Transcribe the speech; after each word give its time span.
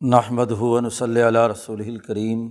نحمد 0.00 0.50
ہُون 0.50 0.88
صلی 0.90 1.22
علیہ 1.22 1.40
رسول 1.40 1.80
الکریم 1.80 2.46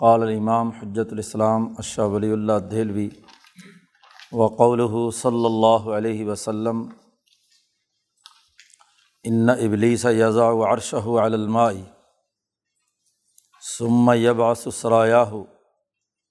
قال 0.00 0.22
الامام 0.22 0.68
حجت 0.70 1.12
الاسلام 1.12 1.64
اشہ 1.78 2.00
ولی 2.00 2.30
اللہ 2.32 2.58
دہلوی 2.70 3.08
وقول 4.32 4.80
صلی 5.10 5.44
اللہ 5.44 5.88
علیہ 5.96 6.26
وسلم 6.26 6.82
ان 9.24 9.50
ابلیس 9.50 10.04
یزا 10.04 10.48
و 10.50 10.62
عرشہ 10.64 11.08
علمائی 11.22 11.82
ثم 13.62 14.10
یبعث 14.16 14.66
سرایاہ 14.74 15.32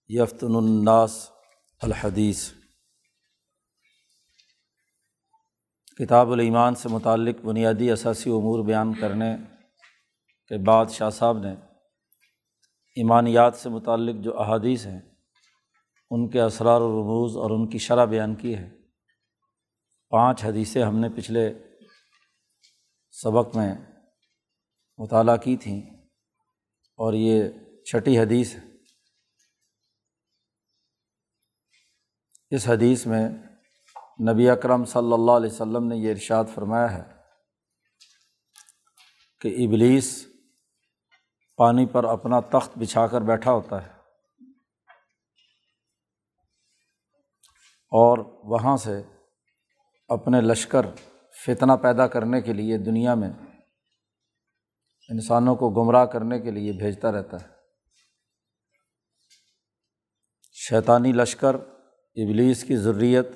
یفتن 0.09 0.55
الناس 0.55 1.17
الحدیث 1.81 2.49
کتاب 5.99 6.31
الایمان 6.31 6.75
سے 6.75 6.89
متعلق 6.89 7.45
بنیادی 7.45 7.91
اثاثی 7.91 8.29
امور 8.29 8.63
بیان 8.65 8.93
کرنے 8.93 9.35
کے 10.47 10.57
بعد 10.57 10.85
شاہ 10.89 11.09
صاحب 11.09 11.37
نے 11.37 11.51
ایمانیات 12.95 13.55
سے 13.55 13.69
متعلق 13.69 14.23
جو 14.23 14.39
احادیث 14.39 14.85
ہیں، 14.85 15.01
ان 16.11 16.29
کے 16.29 16.41
اسرار 16.41 16.81
و 16.81 16.91
رموز 16.91 17.37
اور 17.37 17.51
ان 17.51 17.69
کی 17.69 17.77
شرح 17.77 18.05
بیان 18.05 18.35
کی 18.35 18.55
ہے۔ 18.55 18.69
پانچ 20.09 20.45
حدیثیں 20.45 20.83
ہم 20.83 20.99
نے 20.99 21.09
پچھلے 21.09 21.53
سبق 23.11 23.55
میں 23.55 23.75
مطالعہ 24.97 25.37
کی 25.37 25.57
تھیں 25.57 25.81
اور 26.97 27.13
یہ 27.13 27.49
چھٹی 27.85 28.19
حدیث 28.19 28.55
ہے۔ 28.55 28.59
اس 32.51 32.67
حدیث 32.67 33.05
میں 33.05 33.29
نبی 34.33 34.49
اکرم 34.49 34.85
صلی 34.85 35.13
اللہ 35.13 35.31
علیہ 35.31 35.51
وسلم 35.51 35.87
نے 35.87 35.95
یہ 35.95 36.11
ارشاد 36.11 36.43
فرمایا 36.55 36.97
ہے 36.97 37.03
کہ 39.41 39.47
ابلیس 39.47 40.27
پانی 41.57 41.85
پر 41.85 42.03
اپنا 42.03 42.39
تخت 42.39 42.77
بچھا 42.77 43.07
کر 43.07 43.21
بیٹھا 43.21 43.51
ہوتا 43.51 43.83
ہے۔ 43.83 43.91
اور 47.91 48.17
وہاں 48.43 48.77
سے 48.77 49.01
اپنے 50.07 50.41
لشکر 50.41 50.85
فتنہ 51.45 51.71
پیدا 51.71 52.07
کرنے 52.07 52.41
کے 52.41 52.53
لیے 52.53 52.77
دنیا 52.77 53.15
میں 53.15 53.29
انسانوں 55.09 55.55
کو 55.55 55.69
گمراہ 55.69 56.05
کرنے 56.05 56.39
کے 56.39 56.51
لیے 56.51 56.71
بھیجتا 56.71 57.11
رہتا 57.11 57.41
ہے۔ 57.41 57.47
شیطانی 60.53 61.11
لشکر، 61.11 61.55
ابلیس 62.15 62.63
کی 62.63 62.77
ضروریت 62.77 63.27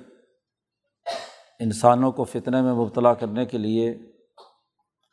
انسانوں 1.60 2.12
کو 2.12 2.24
فتنے 2.24 2.62
میں 2.62 2.74
مبتلا 2.74 3.14
کرنے 3.14 3.46
کے 3.46 3.58
لیے 3.58 3.92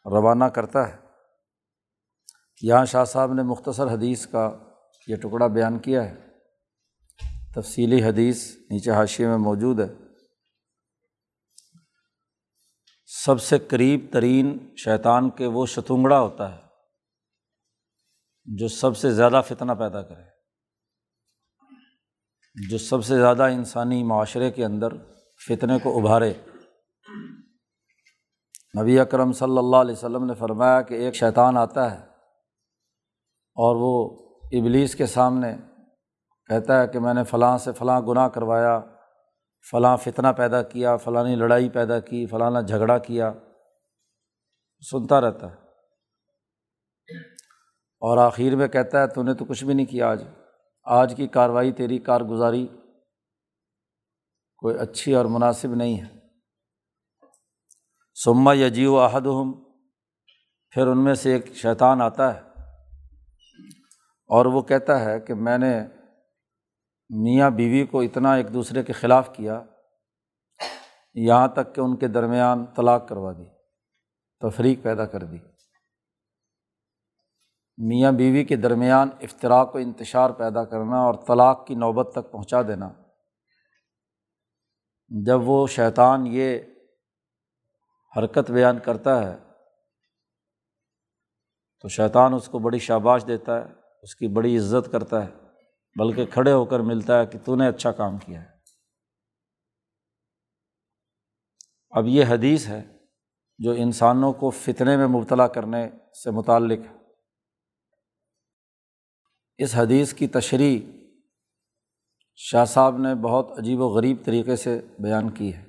روانہ 0.05 0.45
کرتا 0.45 0.89
ہے۔ 0.89 1.06
یہاں 2.63 2.85
شاہ 2.85 3.05
صاحب 3.05 3.33
نے 3.33 3.43
مختصر 3.43 3.87
حدیث 3.87 4.27
کا 4.27 4.59
یہ 5.07 5.17
ٹکڑا 5.17 5.47
بیان 5.47 5.79
کیا 5.79 6.11
ہے۔ 6.11 6.27
تفصیلی 7.55 8.05
حدیث 8.05 8.57
نیچے 8.71 8.91
حاشیے 8.91 9.27
میں 9.27 9.37
موجود 9.37 9.81
ہے۔ 9.81 9.95
سب 13.25 13.43
سے 13.43 13.59
قریب 13.59 14.07
ترین 14.13 14.75
شیطان 14.77 15.31
کے 15.31 15.47
وہ 15.47 15.67
شتونگڑا 15.67 16.21
ہوتا 16.21 16.57
ہے 16.57 16.61
جو 18.45 18.69
سب 18.69 18.97
سے 18.97 19.13
زیادہ 19.13 19.43
فتنہ 19.49 19.73
پیدا 19.73 20.03
کرے۔ 20.03 20.23
جو 22.69 22.79
سب 22.79 23.05
سے 23.05 23.17
زیادہ 23.17 23.43
انسانی 23.43 24.03
معاشرے 24.03 24.51
کے 24.51 24.65
اندر 24.65 24.89
فتنے 25.49 25.79
کو 25.83 25.99
ابھارے۔ 25.99 26.35
نبی 28.81 28.99
اکرم 28.99 29.33
صلی 29.33 29.59
اللہ 29.59 29.77
علیہ 29.77 29.93
وسلم 29.93 30.25
نے 30.25 30.35
فرمایا 30.35 30.83
کہ 30.83 30.95
ایک 30.95 31.15
شیطان 31.15 31.57
آتا 31.57 32.01
ہے 32.01 32.16
اور 33.57 33.77
وہ 33.77 34.19
ابلیس 34.45 34.95
کے 34.95 35.07
سامنے 35.07 35.57
کہتا 36.47 36.83
ہے 36.83 36.89
کہ 36.89 36.99
میں 36.99 37.15
نے 37.15 37.25
فلاں 37.25 37.59
سے 37.59 37.73
فلاں 37.73 38.01
گناہ 38.01 38.29
کروایا، 38.29 38.81
فلاں 39.71 39.97
فتنہ 39.97 40.29
پیدا 40.29 40.63
کیا، 40.63 40.97
فلانی 40.97 41.37
لڑائی 41.37 41.69
پیدا 41.69 42.01
کی، 42.01 42.27
فلانا 42.27 42.61
جھگڑا 42.61 42.99
کیا۔ 42.99 43.33
سنتا 44.91 45.21
رہتا 45.21 45.51
ہے۔ 45.51 45.57
اور 48.01 48.19
آخر 48.19 48.57
میں 48.57 48.69
کہتا 48.69 49.03
ہے 49.03 49.07
تو 49.07 49.23
نے 49.23 49.35
تو 49.35 49.45
کچھ 49.45 49.65
بھی 49.65 49.75
نہیں 49.75 49.87
کیا 49.87 50.11
آج۔ 50.11 50.25
آج 50.85 51.15
کی 51.17 51.27
کارروائی 51.27 51.73
تیری 51.73 51.99
کارگزاری 51.99 52.67
کوئی 54.57 54.79
اچھی 54.79 55.15
اور 55.15 55.25
مناسب 55.25 55.75
نہیں 55.75 56.01
ہے۔ 56.01 56.19
سما 58.25 58.55
یجی 58.55 58.87
و 58.87 58.99
عہد 59.05 59.27
ہم 59.27 59.65
پھر 60.71 60.87
ان 60.87 61.05
میں 61.05 61.15
سے 61.15 61.33
ایک 61.33 61.55
شیطان 61.55 62.03
آتا 62.03 62.35
ہے۔ 62.35 62.56
اور 64.27 64.47
وہ 64.47 64.63
کہتا 64.63 65.05
ہے 65.05 65.21
کہ 65.21 65.35
میں 65.35 65.59
نے 65.59 65.81
میاں 67.09 67.51
بیوی 67.51 67.87
کو 67.87 68.01
اتنا 68.01 68.35
ایک 68.35 68.55
دوسرے 68.55 68.83
کے 68.83 68.93
خلاف 68.93 69.31
کیا، 69.37 69.63
یہاں 71.15 71.49
تک 71.49 71.75
کہ 71.75 71.81
ان 71.81 71.97
کے 71.97 72.09
درمیان 72.09 72.67
طلاق 72.67 73.09
کروا 73.09 73.33
دی، 73.33 73.45
تفریق 74.41 74.83
پیدا 74.83 75.07
کر 75.07 75.25
دی۔ 75.25 75.39
میاں 77.77 78.13
بیوی 78.13 78.45
کے 78.45 78.57
درمیان 78.57 79.11
افطراک 79.21 79.75
و 79.75 79.79
انتشار 79.79 80.31
پیدا 80.31 80.65
کرنا 80.65 80.97
اور 80.97 81.15
طلاق 81.15 81.67
کی 81.67 81.75
نوبت 81.75 82.09
تک 82.13 82.33
پہنچا 82.33 82.63
دینا۔ 82.63 82.89
جب 85.09 85.49
وہ 85.49 85.67
شیطان 85.67 86.27
یہ 86.27 86.59
حرکت 88.17 88.51
بیان 88.51 88.79
کرتا 88.79 89.23
ہے 89.23 89.37
تو 91.81 91.89
شیطان 91.89 92.35
اس 92.35 92.49
کو 92.49 92.59
بڑی 92.59 92.79
شاباش 92.79 93.27
دیتا 93.27 93.65
ہے۔ 93.65 93.86
اس 94.07 94.17
کی 94.17 94.29
بڑی 94.29 94.59
عزت 94.59 94.93
کرتا 94.93 95.27
ہے، 95.27 95.31
بلکہ 95.99 96.27
کھڑے 96.27 96.53
ہو 96.53 96.65
کر 96.65 96.81
ملتا 96.81 97.21
ہے 97.21 97.27
کہ 97.27 97.39
تو 97.45 97.57
نے 97.57 97.69
اچھا 97.69 97.93
کام 97.93 98.19
کیا 98.19 98.43
ہے۔ 98.43 98.49
اب 101.91 102.07
یہ 102.07 102.25
حدیث 102.29 102.69
ہے 102.69 102.97
جو 103.59 103.71
انسانوں 103.71 104.33
کو 104.33 104.51
فتنے 104.51 104.97
میں 104.97 105.07
مبتلا 105.07 105.47
کرنے 105.47 105.91
سے 106.23 106.31
متعلق 106.31 106.79
ہے۔ 106.79 106.97
اس 109.59 109.75
حدیث 109.75 110.15
کی 110.15 110.27
تشریح 110.27 110.81
شاہ 112.37 112.65
صاحب 112.65 112.99
نے 112.99 113.15
بہت 113.15 113.59
عجیب 113.59 113.81
و 113.81 113.89
غریب 113.89 114.17
طریقے 114.25 114.57
سے 114.57 114.81
بیان 114.99 115.31
کی 115.31 115.55
ہے۔ 115.55 115.65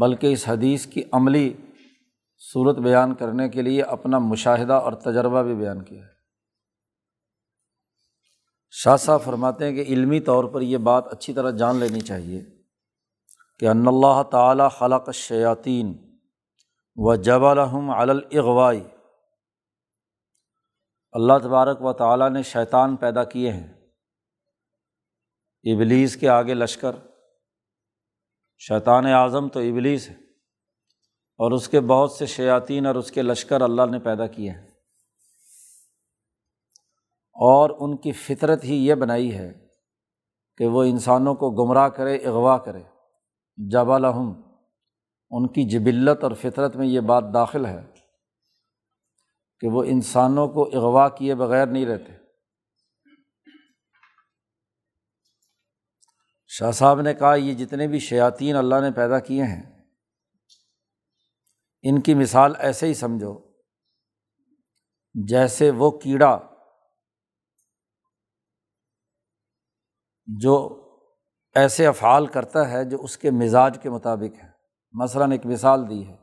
بلکہ 0.00 0.32
اس 0.32 0.48
حدیث 0.48 0.86
کی 0.86 1.02
عملی 1.12 1.54
صورت 2.52 2.76
بیان 2.76 3.14
کرنے 3.14 3.48
کے 3.48 3.62
لیے 3.62 3.82
اپنا 3.82 4.18
مشاہدہ 4.18 4.72
اور 4.72 4.92
تجربہ 4.92 5.42
بھی 5.42 5.54
بیان 5.54 5.84
کیا 5.84 6.04
ہے۔ 6.04 6.13
شاہ 8.76 8.96
صاحب 8.96 9.20
فرماتے 9.24 9.64
ہیں 9.64 9.72
کہ 9.72 9.80
علمی 9.80 10.20
طور 10.20 10.44
پر 10.44 10.60
یہ 10.60 10.78
بات 10.78 11.12
اچھی 11.12 11.32
طرح 11.32 11.50
جان 11.50 11.76
لینی 11.76 12.00
چاہیے 12.00 12.44
کہ 13.58 13.68
ان 13.68 13.88
اللہ 13.88 14.22
تعالیٰ 14.22 14.70
خلق 14.70 15.12
شیاطین 15.12 16.18
و 16.96 17.14
جب 17.14 17.44
الحم 17.44 17.90
الاغوائی۔ 17.90 18.84
اللہ 21.12 21.32
تبارک 21.42 21.82
و 21.82 21.92
تعالیٰ 21.92 22.30
نے 22.30 22.42
شیطان 22.42 22.96
پیدا 22.96 23.24
کیے 23.24 23.52
ہیں۔ 23.52 23.72
ابلیس 25.64 26.16
کے 26.16 26.28
آگے 26.28 26.54
لشکر۔ 26.54 26.96
شیطان 28.58 29.06
اعظم 29.06 29.48
تو 29.48 29.60
ابلیس 29.60 30.08
ہے۔ 30.08 30.14
اور 31.38 31.52
اس 31.52 31.68
کے 31.68 31.80
بہت 31.80 32.12
سے 32.12 32.26
شیاطین 32.26 32.86
اور 32.86 32.94
اس 32.94 33.12
کے 33.12 33.22
لشکر 33.22 33.60
اللہ 33.60 33.82
نے 33.90 33.98
پیدا 33.98 34.26
کیے 34.26 34.50
ہیں۔ 34.50 34.73
اور 37.34 37.70
ان 37.78 37.96
کی 37.96 38.12
فطرت 38.12 38.64
ہی 38.64 38.86
یہ 38.86 38.94
بنائی 38.94 39.38
ہے 39.38 39.68
کہ 40.56 40.66
وہ 40.66 40.82
انسانوں 40.82 41.34
کو 41.34 41.50
گمراہ 41.50 41.88
کرے، 41.88 42.16
اغوا 42.16 42.58
کرے۔ 42.58 42.82
جب 43.56 43.90
الحم 43.90 44.42
ان 45.30 45.48
کی 45.48 45.68
جبلت 45.68 46.24
اور 46.24 46.32
فطرت 46.32 46.76
میں 46.76 46.86
یہ 46.86 47.00
بات 47.00 47.24
داخل 47.34 47.66
ہے 47.66 47.82
کہ 49.60 49.68
وہ 49.68 49.84
انسانوں 49.84 50.48
کو 50.48 50.62
اغوا 50.62 51.08
کیے 51.08 51.34
بغیر 51.34 51.66
نہیں 51.66 51.86
رہتے۔ 51.86 52.12
شاہ 56.46 56.70
صاحب 56.70 57.00
نے 57.00 57.14
کہا، 57.14 57.34
یہ 57.34 57.54
جتنے 57.54 57.86
بھی 57.86 57.98
شیاطین 57.98 58.56
اللہ 58.56 58.74
نے 58.80 58.90
پیدا 58.90 59.18
کیے 59.18 59.42
ہیں، 59.42 59.62
ان 61.82 62.00
کی 62.00 62.14
مثال 62.14 62.52
ایسے 62.58 62.86
ہی 62.86 62.94
سمجھو 62.94 63.52
جیسے 65.28 65.70
وہ 65.70 65.90
کیڑا 65.90 66.53
جو 70.26 70.80
ایسے 71.54 71.86
افعال 71.86 72.26
کرتا 72.26 72.70
ہے 72.70 72.84
جو 72.84 73.02
اس 73.02 73.16
کے 73.16 73.30
مزاج 73.30 73.78
کے 73.82 73.90
مطابق 73.90 74.44
ہے 74.44 74.50
مثلاً 74.92 75.32
ایک 75.32 75.46
مثال 75.46 75.90
دی 75.90 76.08
ہے۔ 76.08 76.16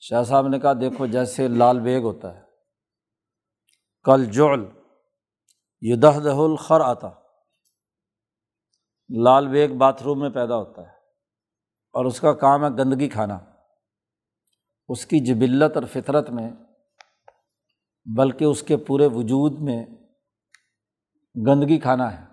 شاہ 0.00 0.22
صاحب 0.22 0.48
نے 0.48 0.58
کہا، 0.58 0.72
دیکھو 0.72 1.06
جیسے 1.06 1.48
لال 1.48 1.80
بیگ 1.80 2.02
ہوتا 2.02 2.36
ہے۔ 2.36 2.42
کل 4.04 4.24
جعل 4.24 4.64
یدہ 5.80 6.12
دہ 6.24 6.28
الخر 6.28 6.80
آتا 6.80 7.10
لال 9.22 9.48
بیگ 9.48 9.68
باتھ 9.68 10.02
روم 10.02 10.20
میں 10.20 10.30
پیدا 10.30 10.56
ہوتا 10.56 10.82
ہے 10.82 10.96
اور 11.92 12.04
اس 12.04 12.20
کا 12.20 12.32
کام 12.32 12.64
ہے 12.64 12.70
گندگی 12.70 13.08
کھانا۔ 13.08 13.38
اس 14.88 15.06
کی 15.06 15.18
جبلت 15.18 15.76
اور 15.76 15.84
فطرت 15.84 16.30
میں، 16.30 16.50
بلکہ 18.16 18.44
اس 18.44 18.62
کے 18.62 18.76
پورے 18.76 19.06
وجود 19.06 19.60
میں 19.60 19.86
گندگی 21.46 21.78
کھانا 21.78 22.20
ہے۔ 22.20 22.31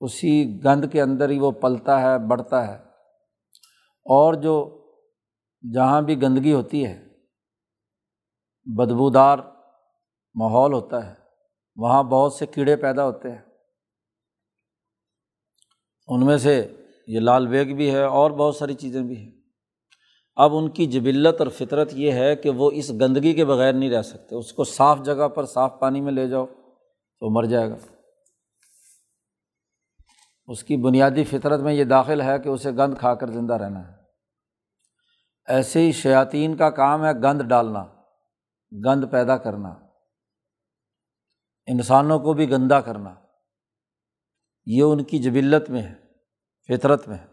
اسی 0.00 0.64
گند 0.64 0.84
کے 0.92 1.02
اندر 1.02 1.30
ہی 1.30 1.38
وہ 1.38 1.50
پلتا 1.50 2.00
ہے، 2.00 2.18
بڑھتا 2.18 2.68
ہے۔ 2.68 2.82
اور 4.04 4.34
جو 4.34 4.80
جہاں 5.74 6.02
بھی 6.02 6.22
گندگی 6.22 6.52
ہوتی 6.52 6.86
ہے، 6.86 7.06
بدبودار 8.64 9.38
ماحول 10.34 10.72
ہوتا 10.72 11.08
ہے، 11.08 11.14
وہاں 11.76 12.02
بہت 12.02 12.32
سے 12.32 12.46
کیڑے 12.46 12.76
پیدا 12.76 13.04
ہوتے 13.04 13.30
ہیں۔ 13.30 13.42
ان 16.08 16.26
میں 16.26 16.36
سے 16.36 16.72
یہ 17.06 17.20
لال 17.20 17.46
بیگ 17.46 17.76
بھی 17.76 17.94
ہے 17.94 18.04
اور 18.04 18.30
بہت 18.30 18.56
ساری 18.56 18.74
چیزیں 18.74 19.02
بھی 19.02 19.16
ہیں۔ 19.16 19.32
اب 20.36 20.56
ان 20.56 20.70
کی 20.70 20.86
جبلت 20.86 21.40
اور 21.40 21.48
فطرت 21.48 21.90
یہ 21.92 22.12
ہے 22.12 22.36
کہ 22.36 22.50
وہ 22.50 22.70
اس 22.74 22.90
گندگی 22.90 23.34
کے 23.34 23.44
بغیر 23.44 23.72
نہیں 23.72 23.90
رہ 23.90 24.02
سکتے۔ 24.02 24.34
اس 24.34 24.52
کو 24.52 24.64
صاف 24.64 24.98
جگہ 25.04 25.28
پر 25.28 25.46
صاف 25.46 25.78
پانی 25.80 26.00
میں 26.00 26.12
لے 26.12 26.28
جاؤ 26.28 26.46
تو 27.20 27.30
مر 27.30 27.44
جائے 27.44 27.70
گا۔ 27.70 27.99
اس 30.50 30.64
کی 30.64 30.76
بنیادی 30.76 31.24
فطرت 31.24 31.60
میں 31.60 31.72
یہ 31.72 31.84
داخل 31.84 32.20
ہے 32.20 32.38
کہ 32.38 32.48
اسے 32.48 32.70
گند 32.70 32.94
کھا 32.98 33.14
کر 33.14 33.30
زندہ 33.30 33.54
رہنا 33.54 33.88
ہے۔ 33.88 33.96
ایسے 35.46 35.80
ہی 35.80 35.92
شیاطین 35.92 36.56
کا 36.56 36.70
کام 36.70 37.04
ہے 37.04 37.12
گند 37.12 37.42
ڈالنا، 37.42 37.84
گند 38.84 39.04
پیدا 39.10 39.36
کرنا۔ 39.36 39.68
انسانوں 41.66 42.18
کو 42.18 42.32
بھی 42.32 42.50
گندا 42.50 42.80
کرنا۔ 42.80 43.14
یہ 44.66 44.82
ان 44.82 45.04
کی 45.04 45.18
جبلت 45.18 45.70
میں 45.70 45.82
ہے، 45.82 45.94
فطرت 46.68 47.08
میں 47.08 47.18
ہے۔ 47.18 47.26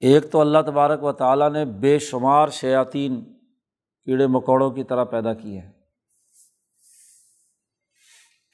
ایک 0.00 0.32
تو 0.32 0.40
اللہ 0.40 0.58
تبارک 0.66 1.02
و 1.02 1.12
تعالیٰ 1.12 1.52
نے 1.52 1.64
بے 1.64 1.98
شمار 1.98 2.48
شیاطین 2.48 3.38
کیڑے 4.04 4.26
مکوڑوں 4.26 4.70
کی 4.70 4.84
طرح 4.84 5.04
پیدا 5.04 5.34
کیے 5.34 5.60
ہیں۔ 5.60 5.75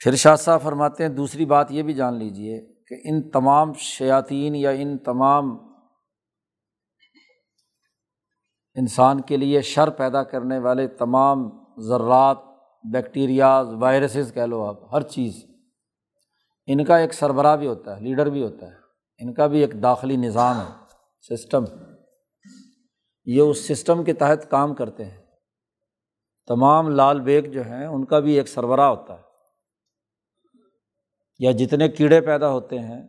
پھر 0.03 0.15
شاہ 0.15 0.37
صاحب 0.37 0.63
فرماتے 0.63 1.03
ہیں، 1.03 1.11
دوسری 1.11 1.45
بات 1.45 1.71
یہ 1.71 1.83
بھی 1.83 1.95
جان 1.95 2.15
لیجیے 2.15 2.67
کہ 2.89 2.95
ان 3.05 3.31
تمام 3.31 3.73
شیاطین 3.73 4.55
یا 4.55 4.71
ان 4.71 4.99
تمام 4.99 5.59
انسان 8.75 9.21
کے 9.21 9.37
لیے 9.37 9.63
شر 9.63 9.91
پیدا 9.91 10.23
کرنے 10.23 10.59
والے 10.59 10.89
تمام 10.89 11.51
ذرات، 11.81 12.39
بیکٹیریاز، 12.93 13.67
وائرسز 13.81 14.35
کہہ 14.35 14.43
لو 14.43 14.65
آپ، 14.65 14.95
ہر 14.95 15.03
چیز، 15.03 15.45
ان 16.67 16.85
کا 16.85 16.97
ایک 16.97 17.15
سربراہ 17.15 17.57
بھی 17.57 17.67
ہوتا 17.67 17.97
ہے، 17.97 18.01
لیڈر 18.01 18.27
بھی 18.27 18.43
ہوتا 18.43 18.67
ہے، 18.67 18.77
ان 19.19 19.35
کا 19.35 19.47
بھی 19.47 19.61
ایک 19.61 19.83
داخلی 19.83 20.17
نظام 20.17 20.61
ہے، 20.61 21.37
سسٹم۔ 21.37 21.65
یہ 23.25 23.41
اس 23.41 23.69
سسٹم 23.69 24.05
کے 24.05 24.13
تحت 24.13 24.51
کام 24.51 24.75
کرتے 24.75 25.05
ہیں۔ 25.05 25.19
تمام 26.49 26.89
لال 26.89 27.21
بیگ 27.21 27.43
جو 27.43 27.63
ہیں، 27.63 27.87
ان 27.87 28.05
کا 28.05 28.19
بھی 28.19 28.33
ایک 28.33 28.49
سربراہ 28.49 28.89
ہوتا 28.89 29.15
ہے۔ 29.15 29.32
یا 31.43 31.51
جتنے 31.51 31.89
کیڑے 31.89 32.21
پیدا 32.21 32.49
ہوتے 32.49 32.79
ہیں 32.79 33.03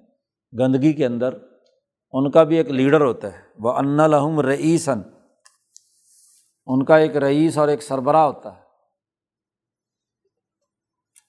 گندگی 0.59 0.93
کے 0.93 1.05
اندر، 1.05 1.33
ان 2.11 2.31
کا 2.31 2.43
بھی 2.43 2.57
ایک 2.57 2.67
لیڈر 2.67 3.01
ہوتا 3.01 3.33
ہے۔ 3.33 3.41
وہ 3.59 3.71
ان 3.71 3.97
لحم 3.97 4.39
رئیسن 4.39 5.01
ان 6.65 6.85
کا 6.85 6.97
ایک 6.97 7.17
رئیس 7.17 7.57
اور 7.57 7.67
ایک 7.67 7.83
سربراہ 7.83 8.25
ہوتا 8.25 8.55
ہے۔ 8.55 8.63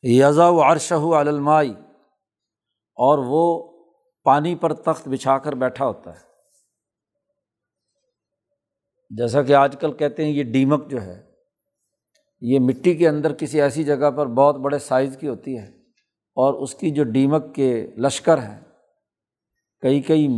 یزا 0.02 0.48
و 0.48 0.72
عرشہ 0.72 0.94
علمائی 0.94 1.74
اور 2.94 3.18
وہ 3.18 3.72
پانی 4.24 4.54
پر 4.54 4.74
تخت 4.74 5.08
بچھا 5.08 5.38
کر 5.38 5.52
بیٹھا 5.52 5.86
ہوتا 5.86 6.10
ہے۔ 6.10 6.24
جیسا 9.10 9.42
کہ 9.42 9.54
آج 9.54 9.76
کل 9.80 9.92
کہتے 9.92 10.24
ہیں، 10.24 10.30
یہ 10.30 10.44
ڈیمک 10.44 10.90
جو 10.90 11.02
ہے، 11.02 11.30
یہ 12.40 12.58
مٹی 12.60 12.94
کے 12.94 13.08
اندر 13.08 13.34
کسی 13.34 13.60
ایسی 13.60 13.84
جگہ 13.84 14.10
پر 14.10 14.26
بہت 14.26 14.56
بڑے 14.56 14.78
سائز 14.78 15.16
کی 15.20 15.28
ہوتی 15.28 15.58
ہے۔ 15.58 15.83
اور 16.36 16.54
اس 16.54 16.74
کی 16.74 16.90
جو 16.90 17.04
ڈیمک 17.04 17.54
کے 17.54 17.86
لشکر 17.98 18.38
ہیں، 18.38 18.60
کئی 19.82 20.00
کئی 20.00 20.28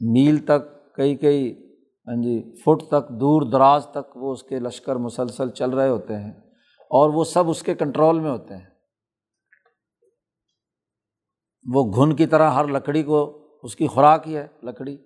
میل 0.00 0.36
تک، 0.36 0.94
کئی 0.94 1.16
کئی 1.16 1.68
ہاں 2.06 2.22
جی 2.22 2.54
فٹ 2.56 2.88
تک، 2.88 3.08
دور 3.08 3.42
دراز 3.42 3.86
تک 3.86 4.16
وہ 4.16 4.32
اس 4.32 4.42
کے 4.42 4.58
لشکر 4.58 4.96
مسلسل 4.96 5.50
چل 5.50 5.70
رہے 5.70 5.88
ہوتے 5.88 6.16
ہیں 6.16 6.32
اور 6.90 7.10
وہ 7.10 7.24
سب 7.24 7.48
اس 7.48 7.62
کے 7.62 7.74
کنٹرول 7.74 8.20
میں 8.20 8.30
ہوتے 8.30 8.56
ہیں۔ 8.56 8.64
وہ 11.74 11.92
گھن 11.92 12.16
کی 12.16 12.26
طرح 12.26 12.50
ہر 12.50 12.68
لکڑی 12.68 13.02
کو، 13.02 13.48
اس 13.62 13.76
کی 13.76 13.86
خوراک 13.86 14.28
ہی 14.28 14.36
ہے 14.36 14.46
لکڑی۔ 14.62 14.96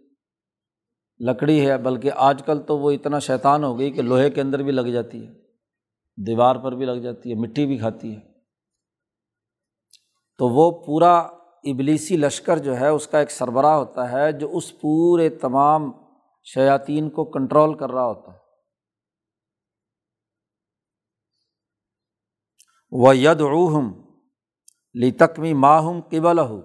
لکڑی 1.20 1.66
ہے، 1.66 1.78
بلکہ 1.78 2.10
آج 2.16 2.42
کل 2.42 2.60
تو 2.60 2.78
وہ 2.78 2.90
اتنا 2.90 3.18
شیطان 3.18 3.64
ہو 3.64 3.78
گئی 3.78 3.90
کہ 3.90 4.02
لوہے 4.02 4.30
کے 4.30 4.40
اندر 4.40 4.62
بھی 4.62 4.72
لگ 4.72 4.88
جاتی 4.92 5.26
ہے، 5.26 5.32
دیوار 6.26 6.56
پر 6.56 6.72
بھی 6.72 6.86
لگ 6.86 7.00
جاتی 7.00 7.30
ہے، 7.30 7.34
مٹی 7.34 7.66
بھی 7.66 7.78
کھاتی 7.78 8.16
ہے۔ 8.16 8.31
تو 10.38 10.48
وہ 10.48 10.70
پورا 10.86 11.14
ابلیسی 11.64 12.16
لشکر 12.16 12.58
جو 12.58 12.76
ہے، 12.80 12.88
اس 12.88 13.06
کا 13.06 13.18
ایک 13.18 13.30
سربراہ 13.30 13.74
ہوتا 13.74 14.10
ہے 14.12 14.32
جو 14.32 14.56
اس 14.56 14.80
پورے 14.80 15.28
تمام 15.28 15.90
شیاطین 16.44 17.10
کو 17.10 17.24
کنٹرول 17.24 17.76
کر 17.78 17.90
رہا 17.90 18.06
ہوتا 18.06 18.32
ہے۔ 18.32 18.38
وہ 22.92 23.16
ید 23.16 23.40
روحم 23.40 23.92
لی 24.94 25.10
تکمی 25.10 25.52
ماہم 25.54 26.00
قبل 26.00 26.38
ہو 26.38 26.60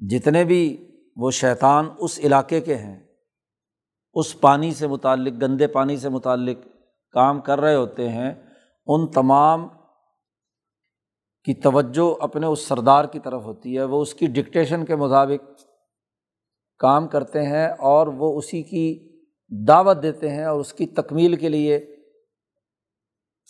جتنے 0.00 0.44
بھی 0.44 0.62
وہ 1.16 1.30
شیطان 1.30 1.88
اس 1.98 2.18
علاقے 2.18 2.60
کے 2.60 2.76
ہیں، 2.76 2.98
اس 4.14 4.40
پانی 4.40 4.72
سے 4.74 4.86
متعلق، 4.86 5.42
گندے 5.42 5.66
پانی 5.66 5.96
سے 5.96 6.08
متعلق 6.08 6.66
کام 7.14 7.40
کر 7.40 7.60
رہے 7.60 7.74
ہوتے 7.74 8.08
ہیں، 8.08 8.32
ان 8.86 9.06
تمام 9.10 9.68
کی 11.44 11.54
توجہ 11.54 12.22
اپنے 12.22 12.46
اس 12.46 12.66
سردار 12.66 13.04
کی 13.04 13.20
طرف 13.20 13.42
ہوتی 13.42 13.78
ہے، 13.78 13.84
وہ 13.84 14.02
اس 14.02 14.14
کی 14.14 14.26
ڈکٹیشن 14.26 14.84
کے 14.84 14.96
مطابق 14.96 15.60
کام 16.78 17.08
کرتے 17.08 17.42
ہیں 17.42 17.68
اور 17.68 18.06
وہ 18.06 18.38
اسی 18.38 18.62
کی 18.62 19.12
دعوت 19.68 20.02
دیتے 20.02 20.30
ہیں 20.30 20.44
اور 20.44 20.60
اس 20.60 20.72
کی 20.72 20.86
تکمیل 20.86 21.36
کے 21.36 21.48
لیے 21.48 21.96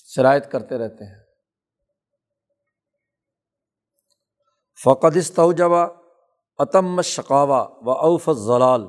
شرائط 0.04 0.50
کرتے 0.50 0.78
رہتے 0.78 1.04
ہیں۔ 1.04 1.22
فقد 4.84 5.16
استوجبا 5.16 5.86
عتم 6.58 7.00
شقاوا 7.00 7.68
و 7.82 7.90
اوف 7.90 8.30
ضلال 8.32 8.86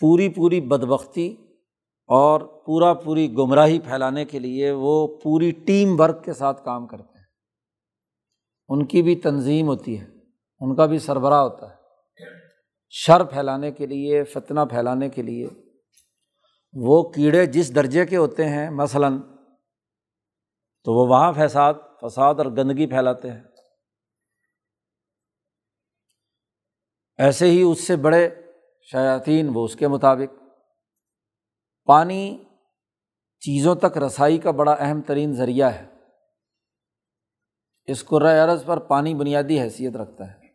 پوری 0.00 0.28
پوری 0.28 0.60
بدبختی 0.60 1.36
اور 2.08 2.40
پورا 2.40 2.94
پوری 2.94 3.32
گمراہی 3.32 3.80
پھیلانے 3.80 4.24
کے 4.24 4.38
لیے 4.38 4.70
وہ 4.70 5.06
پوری 5.22 5.50
ٹیم 5.50 6.00
ورک 6.00 6.24
کے 6.24 6.32
ساتھ 6.32 6.64
کام 6.64 6.86
کرتے 6.86 7.18
ہیں۔ 7.18 7.24
ان 8.68 8.86
کی 8.86 9.02
بھی 9.02 9.16
تنظیم 9.16 9.66
ہوتی 9.66 10.00
ہے، 10.00 10.06
ان 10.60 10.76
کا 10.76 10.86
بھی 10.86 10.98
سربراہ 10.98 11.40
ہوتا 11.40 11.70
ہے۔ 11.70 11.74
شر 12.90 13.24
پھیلانے 13.24 13.72
کے 13.72 13.86
لیے، 13.86 14.24
فتنہ 14.24 14.60
پھیلانے 14.70 15.08
کے 15.08 15.22
لیے 15.22 15.46
وہ 16.72 17.02
کیڑے 17.02 17.46
جس 17.46 17.74
درجے 17.74 18.06
کے 18.06 18.16
ہوتے 18.16 18.48
ہیں، 18.48 18.70
مثلاً 18.70 19.20
تو 20.84 20.92
وہ 20.92 21.06
وہاں 21.08 21.32
فساد 21.32 21.74
فساد 22.00 22.34
اور 22.34 22.46
گندگی 22.46 22.86
پھیلاتے 22.86 23.30
ہیں۔ 23.30 23.42
ایسے 27.18 27.46
ہی 27.46 27.62
اس 27.62 27.86
سے 27.86 27.96
بڑے 27.96 28.28
شیاطین 28.82 29.50
وہ 29.54 29.64
اس 29.64 29.76
کے 29.76 29.88
مطابق 29.88 30.47
پانی 31.88 32.44
چیزوں 33.40 33.74
تک 33.74 33.98
رسائی 33.98 34.38
کا 34.38 34.50
بڑا 34.50 34.72
اہم 34.72 35.00
ترین 35.00 35.32
ذریعہ 35.32 35.68
ہے۔ 35.68 35.86
اس 37.86 38.04
عرض 38.12 38.64
پر 38.64 38.76
پانی 38.76 39.14
بنیادی 39.14 39.60
حیثیت 39.60 39.96
رکھتا 39.96 40.32
ہے۔ 40.32 40.48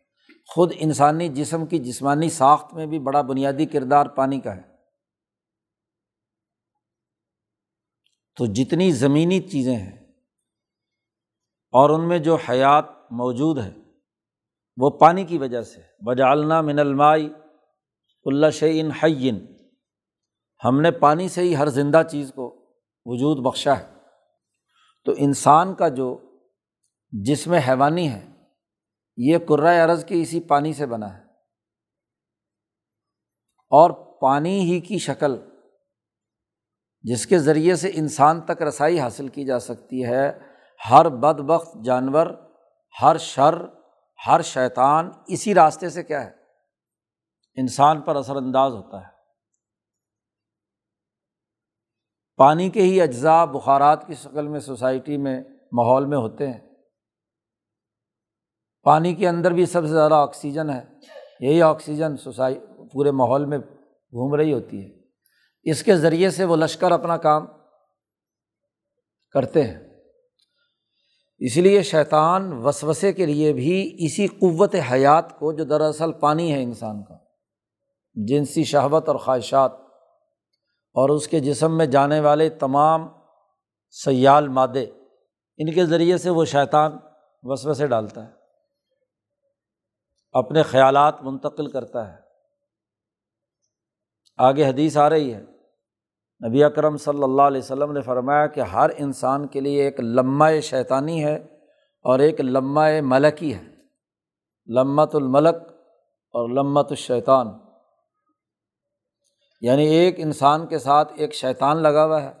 خود 0.48 0.72
انسانی 0.76 1.28
جسم 1.28 1.66
کی 1.66 1.78
جسمانی 1.78 2.30
ساخت 2.30 2.74
میں 2.74 2.86
بھی 2.86 2.98
بڑا 2.98 3.20
بنیادی 3.20 3.66
کردار 3.66 4.06
پانی 4.06 4.40
کا 4.40 4.56
ہے۔ 4.56 4.62
تو 8.36 8.46
جتنی 8.46 8.92
زمینی 8.92 9.40
چیزیں 9.40 9.76
ہیں 9.76 10.12
اور 11.72 11.90
ان 11.90 12.08
میں 12.08 12.18
جو 12.18 12.34
حیات 12.34 12.84
موجود 13.10 13.58
ہے، 13.58 13.74
وہ 14.76 14.90
پانی 14.90 15.24
کی 15.24 15.38
وجہ 15.38 15.62
سے 15.62 15.80
بجالنا 16.04 16.60
من 16.60 16.78
المائی 16.78 17.32
اللہ 18.24 18.50
شعین 18.50 18.90
حین 18.90 19.53
ہم 20.64 20.80
نے 20.80 20.90
پانی 20.90 21.28
سے 21.28 21.40
ہی 21.40 21.56
ہر 21.56 21.66
زندہ 21.66 22.02
چیز 22.10 22.32
کو 22.34 22.66
وجود 23.04 23.38
بخشا 23.38 23.78
ہے۔ 23.78 23.94
تو 25.04 25.12
انسان 25.16 25.74
کا 25.74 25.88
جو 25.88 26.20
جسم 27.10 27.52
حیوانی 27.52 28.10
ہے، 28.10 28.28
یہ 29.16 29.38
قرۂۂ 29.48 29.90
عرض 29.90 30.04
کی 30.04 30.22
اسی 30.22 30.40
پانی 30.40 30.72
سے 30.72 30.86
بنا 30.86 31.18
ہے۔ 31.18 31.22
اور 33.70 33.90
پانی 33.90 34.60
ہی 34.60 34.80
کی 34.80 34.98
شکل، 34.98 35.36
جس 37.02 37.26
کے 37.26 37.38
ذریعے 37.38 37.76
سے 37.76 37.90
انسان 37.94 38.40
تک 38.40 38.62
رسائی 38.62 39.00
حاصل 39.00 39.28
کی 39.28 39.44
جا 39.44 39.58
سکتی 39.58 40.04
ہے، 40.04 40.38
ہر 40.90 41.08
بد 41.08 41.40
بخت 41.40 41.84
جانور، 41.84 42.26
ہر 43.02 43.16
شر، 43.16 43.54
ہر 44.26 44.42
شیطان 44.42 45.10
اسی 45.26 45.54
راستے 45.54 45.88
سے 45.88 46.02
کیا 46.02 46.24
ہے؟ 46.24 46.30
انسان 47.54 48.00
پر 48.00 48.16
اثر 48.16 48.36
انداز 48.36 48.72
ہوتا 48.72 49.00
ہے۔ 49.00 49.13
پانی 52.36 52.70
کے 52.70 52.82
ہی 52.82 53.00
اجزاء 53.00 53.44
بخارات 53.44 54.06
کی 54.06 54.14
شکل 54.14 54.48
میں 54.48 54.60
سوسائٹی 54.60 55.16
میں 55.16 55.40
ماحول 55.72 56.06
میں 56.06 56.18
ہوتے 56.18 56.46
ہیں۔ 56.46 56.60
پانی 58.82 59.14
کے 59.14 59.28
اندر 59.28 59.50
بھی 59.50 59.66
سب 59.66 59.82
سے 59.82 59.88
زیادہ 59.88 60.14
آکسیجن 60.14 60.70
ہے۔ 60.70 60.84
یہی 61.40 61.62
آکسیجن 61.62 62.16
سوسائی، 62.16 62.58
پورے 62.92 63.10
ماحول 63.10 63.44
میں 63.44 63.58
گھوم 63.88 64.34
رہی 64.34 64.52
ہوتی 64.52 64.84
ہے۔ 64.84 64.90
اس 65.62 65.82
کے 65.82 65.96
ذریعے 65.96 66.30
سے 66.30 66.44
وہ 66.44 66.56
لشکر 66.56 66.92
اپنا 66.92 67.16
کام 67.16 67.46
کرتے 69.30 69.64
ہیں۔ 69.64 69.80
اس 71.38 71.56
لیے 71.56 71.82
شیطان 71.82 72.52
وسوسے 72.52 73.12
کے 73.12 73.26
لیے 73.26 73.52
بھی 73.52 73.96
اسی 73.98 74.26
قوت 74.26 74.74
حیات 74.92 75.38
کو 75.38 75.52
جو 75.52 75.64
دراصل 75.64 76.12
پانی 76.12 76.52
ہے 76.52 76.62
انسان 76.62 77.04
کا۔ 77.04 77.14
جنسی 78.14 78.64
شہوت 78.64 79.08
اور 79.08 79.16
خواہشات 79.16 79.83
اور 80.96 81.08
اس 81.08 81.28
کے 81.28 81.40
جسم 81.40 81.76
میں 81.76 81.86
جانے 81.86 82.20
والے 82.20 82.48
تمام 82.50 83.08
سیال 83.94 84.48
مادے 84.48 84.84
ان 85.58 85.72
کے 85.72 85.84
ذریعے 85.86 86.18
سے 86.18 86.30
وہ 86.30 86.44
شیطان 86.44 86.96
وسوسے 87.42 87.86
ڈالتا 87.86 88.24
ہے، 88.24 88.30
اپنے 90.34 90.62
خیالات 90.62 91.22
منتقل 91.22 91.70
کرتا 91.70 92.12
ہے۔ 92.12 92.16
آگے 94.38 94.66
حدیث 94.66 94.96
آ 94.96 95.08
رہی 95.10 95.34
ہے، 95.34 95.42
نبی 96.40 96.64
اکرم 96.64 96.96
صلی 96.96 97.22
اللہ 97.22 97.42
علیہ 97.42 97.58
وسلم 97.58 97.92
نے 97.92 98.00
فرمایا 98.00 98.46
کہ 98.46 98.60
ہر 98.60 98.90
انسان 98.96 99.46
کے 99.46 99.60
لیے 99.60 99.82
ایک 99.82 100.00
لمہ 100.00 100.44
شیطانی 100.62 101.24
ہے 101.24 101.36
اور 102.04 102.18
ایک 102.18 102.40
لمہ 102.40 102.88
ملکی 103.02 103.54
ہے 103.54 103.62
لمت 104.68 105.14
الملک 105.14 105.56
اور 106.34 106.48
لمت 106.48 106.86
الشیطان۔ 106.90 107.63
یعنی 109.64 109.84
ایک 109.86 110.14
انسان 110.18 110.66
کے 110.66 110.78
ساتھ 110.78 111.12
ایک 111.16 111.34
شیطان 111.34 111.82
لگا 111.82 112.04
ہوا 112.04 112.22
ہے، 112.22 112.32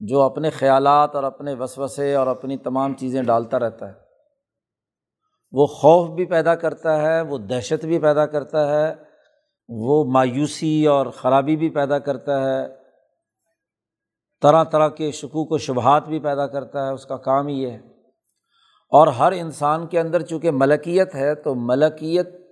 جو 0.00 0.20
اپنے 0.20 0.50
خیالات 0.50 1.14
اور 1.14 1.24
اپنے 1.24 1.54
وسوسے 1.54 2.14
اور 2.14 2.26
اپنی 2.26 2.56
تمام 2.56 2.94
چیزیں 2.94 3.22
ڈالتا 3.22 3.58
رہتا 3.58 3.88
ہے۔ 3.88 3.92
وہ 5.52 5.66
خوف 5.66 6.10
بھی 6.10 6.24
پیدا 6.24 6.54
کرتا 6.54 7.02
ہے، 7.02 7.20
وہ 7.20 7.38
دہشت 7.38 7.84
بھی 7.84 7.98
پیدا 7.98 8.26
کرتا 8.26 8.68
ہے، 8.68 8.94
وہ 9.68 10.04
مایوسی 10.04 10.86
اور 10.86 11.06
خرابی 11.06 11.56
بھی 11.56 11.70
پیدا 11.70 11.98
کرتا 11.98 12.40
ہے۔ 12.40 12.66
طرح 14.42 14.64
طرح 14.64 14.88
کے 14.88 15.10
شکوک 15.10 15.52
و 15.52 15.58
شبہات 15.58 16.08
بھی 16.08 16.18
پیدا 16.18 16.46
کرتا 16.46 16.86
ہے، 16.86 16.92
اس 16.92 17.06
کا 17.06 17.16
کام 17.16 17.46
ہی 17.46 17.70
ہے۔ 17.70 17.76
اور 18.90 19.06
ہر 19.06 19.32
انسان 19.32 19.86
کے 19.86 20.00
اندر 20.00 20.22
چونکہ 20.22 20.50
ملکیت 20.50 21.14
ہے، 21.14 21.34
تو 21.34 21.54
ملکیت 21.54 22.47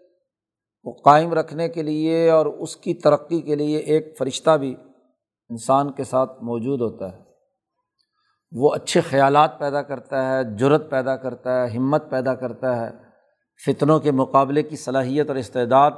کو 0.86 0.92
قائم 0.92 1.34
رکھنے 1.34 1.68
کے 1.68 1.82
لیے 1.82 2.30
اور 2.30 2.46
اس 2.46 2.76
کی 2.76 2.94
ترقی 2.94 3.40
کے 3.40 3.54
لیے 3.54 3.78
ایک 3.78 4.14
فرشتہ 4.18 4.56
بھی 4.56 4.76
انسان 5.48 5.92
کے 5.92 6.04
ساتھ 6.04 6.42
موجود 6.42 6.80
ہوتا 6.80 7.12
ہے۔ 7.12 7.22
وہ 8.52 8.74
اچھے 8.74 9.00
خیالات 9.00 9.58
پیدا 9.58 9.82
کرتا 9.82 10.28
ہے 10.28 10.56
جرت 10.56 10.90
پیدا 10.90 11.16
کرتا 11.16 11.62
ہے، 11.62 11.76
ہمت 11.76 12.10
پیدا 12.10 12.34
کرتا 12.34 12.76
ہے، 12.76 12.90
فتنوں 13.66 14.00
کے 14.00 14.10
مقابلے 14.10 14.62
کی 14.62 14.76
صلاحیت 14.76 15.28
اور 15.28 15.36
استعداد 15.36 15.90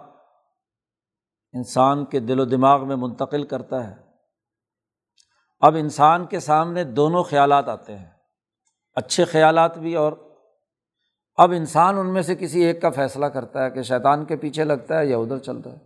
انسان 1.53 2.05
کے 2.05 2.21
دل 2.21 2.41
و 2.41 2.45
دماغ 2.45 2.89
میں 2.89 2.97
منتقل 2.97 3.45
کرتا 3.45 3.91
ہے۔ 3.91 3.97
اب 5.61 5.75
انسان 5.75 6.27
کے 6.27 6.41
سامنے 6.41 6.85
دونوں 6.85 7.23
خیالات 7.23 7.69
آتے 7.69 7.97
ہیں۔ 7.97 8.11
اچھے 8.95 9.25
خیالات 9.25 9.79
بھی 9.79 9.95
اور 9.95 10.28
اب 11.39 11.53
انسان 11.53 11.99
ان 11.99 12.13
میں 12.13 12.23
سے 12.23 12.35
کسی 12.35 12.65
ایک 12.65 12.83
کا 12.83 12.91
فیصلہ 12.91 13.27
کرتا 13.27 13.65
ہے 13.65 13.71
کہ 13.71 13.83
شیطان 13.83 14.25
کے 14.25 14.37
پیچھے 14.37 14.65
لگتا 14.65 14.99
ہے 14.99 15.07
یا 15.07 15.17
ادھر 15.17 15.39
چلتا 15.39 15.71
ہے۔ 15.71 15.79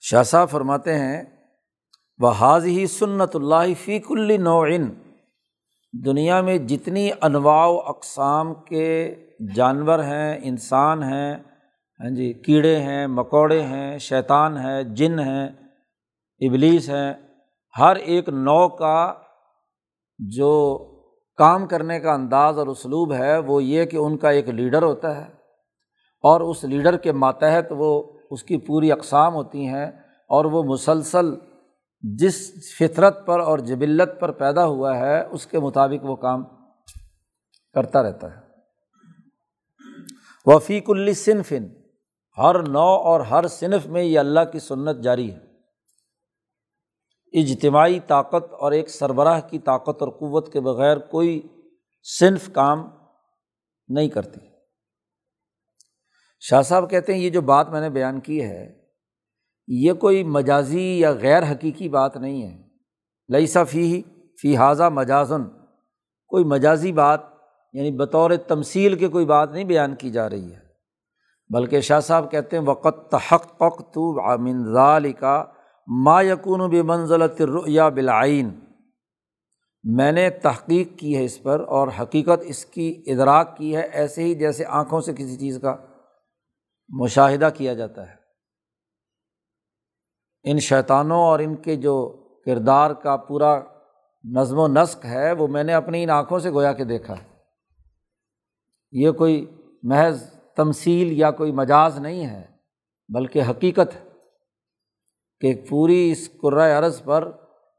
شاہ 0.00 0.22
صاحب 0.22 0.50
فرماتے 0.50 0.98
ہیں 0.98 1.22
وہ 2.18 2.30
حاض 2.30 2.66
ہی 2.66 2.86
سنت 2.86 3.36
اللہ 3.36 3.74
فیق 3.84 4.10
نوعن 4.40 4.90
دنیا 5.92 6.40
میں 6.40 6.58
جتنی 6.58 7.10
انواع 7.22 7.66
و 7.66 7.78
اقسام 7.78 8.54
کے 8.54 9.14
جانور 9.54 9.98
ہیں، 9.98 10.38
انسان 10.42 11.02
ہیں 11.02 11.34
ہاں 12.00 12.10
جی 12.10 12.32
کیڑے 12.32 12.76
ہیں، 12.76 13.06
مکوڑے 13.06 13.62
ہیں، 13.62 13.98
شیطان 13.98 14.56
ہے 14.58 14.82
جن 14.84 15.18
ہیں، 15.18 15.46
ابلیس 16.40 16.88
ہیں، 16.88 17.14
ہر 17.78 17.96
ایک 17.96 18.28
نو 18.28 18.68
کا 18.68 19.14
جو 20.18 20.52
کام 21.36 21.66
کرنے 21.66 22.00
کا 22.00 22.12
انداز 22.12 22.58
اور 22.58 22.66
اسلوب 22.66 23.12
ہے، 23.12 23.38
وہ 23.38 23.64
یہ 23.64 23.84
کہ 23.84 23.96
ان 23.96 24.16
کا 24.16 24.30
ایک 24.30 24.48
لیڈر 24.48 24.82
ہوتا 24.82 25.16
ہے۔ 25.16 25.42
اور 26.22 26.40
اس 26.40 26.64
لیڈر 26.64 26.96
کے 26.96 27.12
ماتحت 27.12 27.66
وہ 27.70 28.12
اس 28.30 28.42
کی 28.42 28.56
پوری 28.56 28.92
اقسام 28.92 29.34
ہوتی 29.34 29.66
ہیں 29.66 29.86
اور 30.28 30.44
وہ 30.44 30.62
مسلسل 30.62 31.34
جس 32.00 32.52
فطرت 32.78 33.26
پر 33.26 33.40
اور 33.40 33.58
جبلت 33.58 34.20
پر 34.20 34.30
پیدا 34.30 34.66
ہوا 34.66 34.98
ہے، 34.98 35.24
اس 35.30 35.46
کے 35.46 35.58
مطابق 35.58 36.04
وہ 36.04 36.16
کام 36.16 36.44
کرتا 37.74 38.02
رہتا 38.02 38.36
ہے۔ 38.36 38.40
وفیق 40.46 40.90
الصنفن 40.90 41.64
ہر 42.38 42.62
نو 42.62 42.80
اور 42.80 43.20
ہر 43.20 43.46
صنف 43.46 43.86
میں 43.86 44.02
یہ 44.02 44.18
اللہ 44.18 44.40
کی 44.52 44.58
سنت 44.58 45.02
جاری 45.02 45.32
ہے۔ 45.32 45.51
اجتماعی 47.32 48.00
طاقت 48.00 48.52
اور 48.52 48.72
ایک 48.72 48.90
سربراہ 48.90 49.40
کی 49.50 49.58
طاقت 49.58 50.02
اور 50.02 50.08
قوت 50.08 50.52
کے 50.52 50.60
بغیر 50.60 50.96
کوئی 50.96 51.42
صنف 52.02 52.52
کام 52.52 52.88
نہیں 53.88 54.08
کرتی۔ 54.08 54.40
شاہ 56.40 56.62
صاحب 56.62 56.90
کہتے 56.90 57.14
ہیں، 57.14 57.20
یہ 57.20 57.30
جو 57.30 57.40
بات 57.40 57.68
میں 57.68 57.80
نے 57.80 57.90
بیان 57.90 58.20
کی 58.20 58.42
ہے، 58.42 58.82
یہ 59.68 59.92
کوئی 59.92 60.24
مجازی 60.24 61.00
یا 61.00 61.10
غیر 61.10 61.42
حقیقی 61.42 61.88
بات 61.88 62.16
نہیں 62.16 62.42
ہے۔ 62.42 62.62
لئی 63.28 63.46
فی 63.46 64.02
فی 64.42 64.56
حاضہ 64.56 64.82
مجازن۔ 64.82 65.44
کوئی 66.28 66.44
مجازی 66.44 66.92
بات 66.92 67.20
یعنی 67.72 67.90
بطور 67.90 68.30
تمصیل 68.48 68.98
کے 68.98 69.08
کوئی 69.08 69.26
بات 69.26 69.50
نہیں 69.50 69.64
بیان 69.64 69.94
کی 69.94 70.10
جا 70.10 70.30
رہی 70.30 70.52
ہے۔ 70.52 70.60
بلکہ 71.54 71.80
شاہ 71.80 72.00
صاحب 72.00 72.30
کہتے 72.30 72.58
ہیں 72.58 72.64
وقت 72.64 73.10
تحق 73.10 73.58
پق 73.58 73.78
تو 73.78 74.20
ذال 74.74 75.12
کا 75.12 75.44
ما 75.86 76.22
یقون 76.22 76.70
بے 76.70 76.82
منزلت 76.82 77.42
یا 77.66 77.88
بلائن 77.88 78.50
میں 79.84 80.12
نے 80.12 80.30
تحقیق 80.30 80.98
کی 80.98 81.16
ہے 81.16 81.24
اس 81.24 81.42
پر 81.42 81.64
اور 81.68 81.88
حقیقت 82.00 82.42
اس 82.42 82.64
کی 82.64 83.02
ادراک 83.06 83.56
کی 83.56 83.76
ہے، 83.76 83.82
ایسے 83.82 84.22
ہی 84.22 84.34
جیسے 84.34 84.64
آنکھوں 84.68 85.00
سے 85.00 85.12
کسی 85.12 85.36
چیز 85.36 85.58
کا 85.62 85.76
مشاہدہ 86.88 87.48
کیا 87.54 87.74
جاتا 87.74 88.08
ہے۔ 88.08 88.14
ان 90.44 90.58
شیطانوں 90.58 91.20
اور 91.20 91.38
ان 91.38 91.56
کے 91.56 91.76
جو 91.76 92.16
کردار 92.46 92.90
کا 92.90 93.16
پورا 93.16 93.60
نظم 94.24 94.58
و 94.58 94.68
نسق 94.68 95.04
ہے، 95.04 95.32
وہ 95.32 95.48
میں 95.48 95.64
نے 95.64 95.72
اپنی 95.72 96.02
ان 96.02 96.10
آنکھوں 96.10 96.38
سے 96.38 96.50
گویا 96.50 96.72
کے 96.72 96.84
دیکھا۔ 96.84 97.14
ہے 97.14 97.32
یہ 98.92 99.10
کوئی 99.10 99.58
محض 99.82 100.30
تمثیل 100.56 101.12
یا 101.12 101.30
کوئی 101.30 101.52
مجاز 101.52 101.98
نہیں 101.98 102.26
ہے، 102.26 102.46
بلکہ 103.08 103.42
حقیقت 103.42 103.96
ہے۔ 103.96 104.11
کہ 105.42 105.54
پوری 105.68 106.12
اس 106.12 106.30
عرض 106.78 107.02
پر 107.02 107.30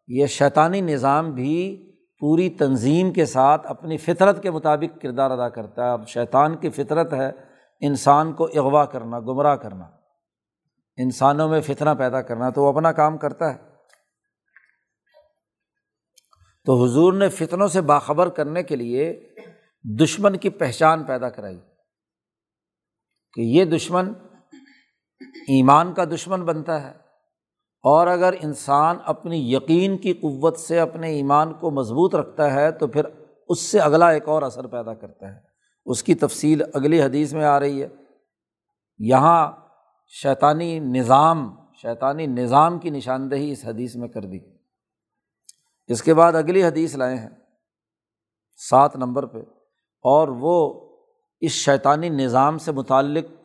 یہ 0.08 0.26
شیطانی 0.26 0.82
نظام 0.82 1.32
بھی 1.32 1.90
پوری 2.20 2.50
تنظیم 2.50 3.14
کے 3.14 3.26
ساتھ 3.26 3.68
اپنی 3.68 3.98
فطرت 3.98 4.44
کے 4.44 4.52
مطابق 4.52 5.02
کردار 5.02 5.32
ادا 5.32 5.50
کرتا 5.50 5.86
ہے۔ 5.86 5.90
اب 5.90 6.08
شیطان 6.08 6.58
کی 6.58 6.70
فطرت 6.70 7.14
ہے 7.14 7.32
انسان 7.80 8.34
کو 8.34 8.46
اغوا 8.46 8.86
کرنا، 8.86 9.20
گمراہ 9.20 9.56
کرنا، 9.56 9.86
انسانوں 10.98 11.50
میں 11.50 11.62
فتنہ 11.62 11.90
پیدا 11.98 12.22
کرنا، 12.22 12.50
تو 12.50 12.64
وہ 12.64 12.70
اپنا 12.70 12.92
کام 12.92 13.18
کرتا 13.18 13.54
ہے۔ 13.54 13.58
تو 16.66 16.84
حضور 16.84 17.14
نے 17.14 17.30
فتنوں 17.30 17.68
سے 17.68 17.82
باخبر 17.82 18.30
کرنے 18.30 18.64
کے 18.64 18.76
لیے 18.76 19.30
دشمن 20.00 20.38
کی 20.38 20.50
پہچان 20.50 21.04
پیدا 21.04 21.30
کرائی 21.30 21.60
کہ 23.34 23.42
یہ 23.42 23.66
دشمن 23.66 24.14
ایمان 25.48 25.94
کا 25.94 26.06
دشمن 26.06 26.46
بنتا 26.46 26.82
ہے۔ 26.82 27.03
اور 27.84 28.08
اگر 28.08 28.34
انسان 28.42 28.98
اپنی 29.06 29.54
یقین 29.54 29.98
کی 29.98 30.14
قوت 30.14 30.58
سے 30.58 30.80
اپنے 30.80 31.10
ایمان 31.10 31.54
کو 31.54 31.72
مضبوط 31.72 32.16
رکھتا 32.16 32.54
ہے، 32.54 32.72
تو 32.72 32.88
پھر 32.88 33.04
اس 33.48 33.60
سے 33.60 33.80
اگلا 33.80 34.10
ایک 34.10 34.30
اور 34.30 34.42
اثر 34.42 34.68
پیدا 34.68 34.94
کرتا 34.94 35.36
ہے۔ 35.36 35.40
اس 35.86 36.04
کی 36.04 36.16
تفصیل 36.16 36.62
اگلی 36.74 37.02
حدیث 37.02 37.34
میں 37.34 37.46
آ 37.46 37.60
رہی 37.60 37.84
ہے۔ 37.84 37.88
یہاں 38.98 39.52
شیطانی 40.08 40.80
نظام 40.80 41.56
شیطانی 41.82 42.26
نظام 42.26 42.80
کی 42.80 42.90
نشاندہی 42.90 43.52
اس 43.52 43.66
حدیث 43.66 43.96
میں 43.96 44.08
کر 44.08 44.22
دی۔ 44.22 44.40
اس 45.88 46.04
کے 46.04 46.14
بعد 46.14 46.34
اگلی 46.34 46.64
حدیث 46.64 46.96
لائے 46.96 47.16
ہیں، 47.16 47.30
سات 48.70 48.96
نمبر 48.96 49.26
پہ۔ 49.26 49.38
اور 50.02 50.28
وہ 50.28 50.80
اس 51.42 51.52
شیطانی 51.52 52.10
نظام 52.10 52.58
سے 52.58 52.72
متعلق 52.72 53.43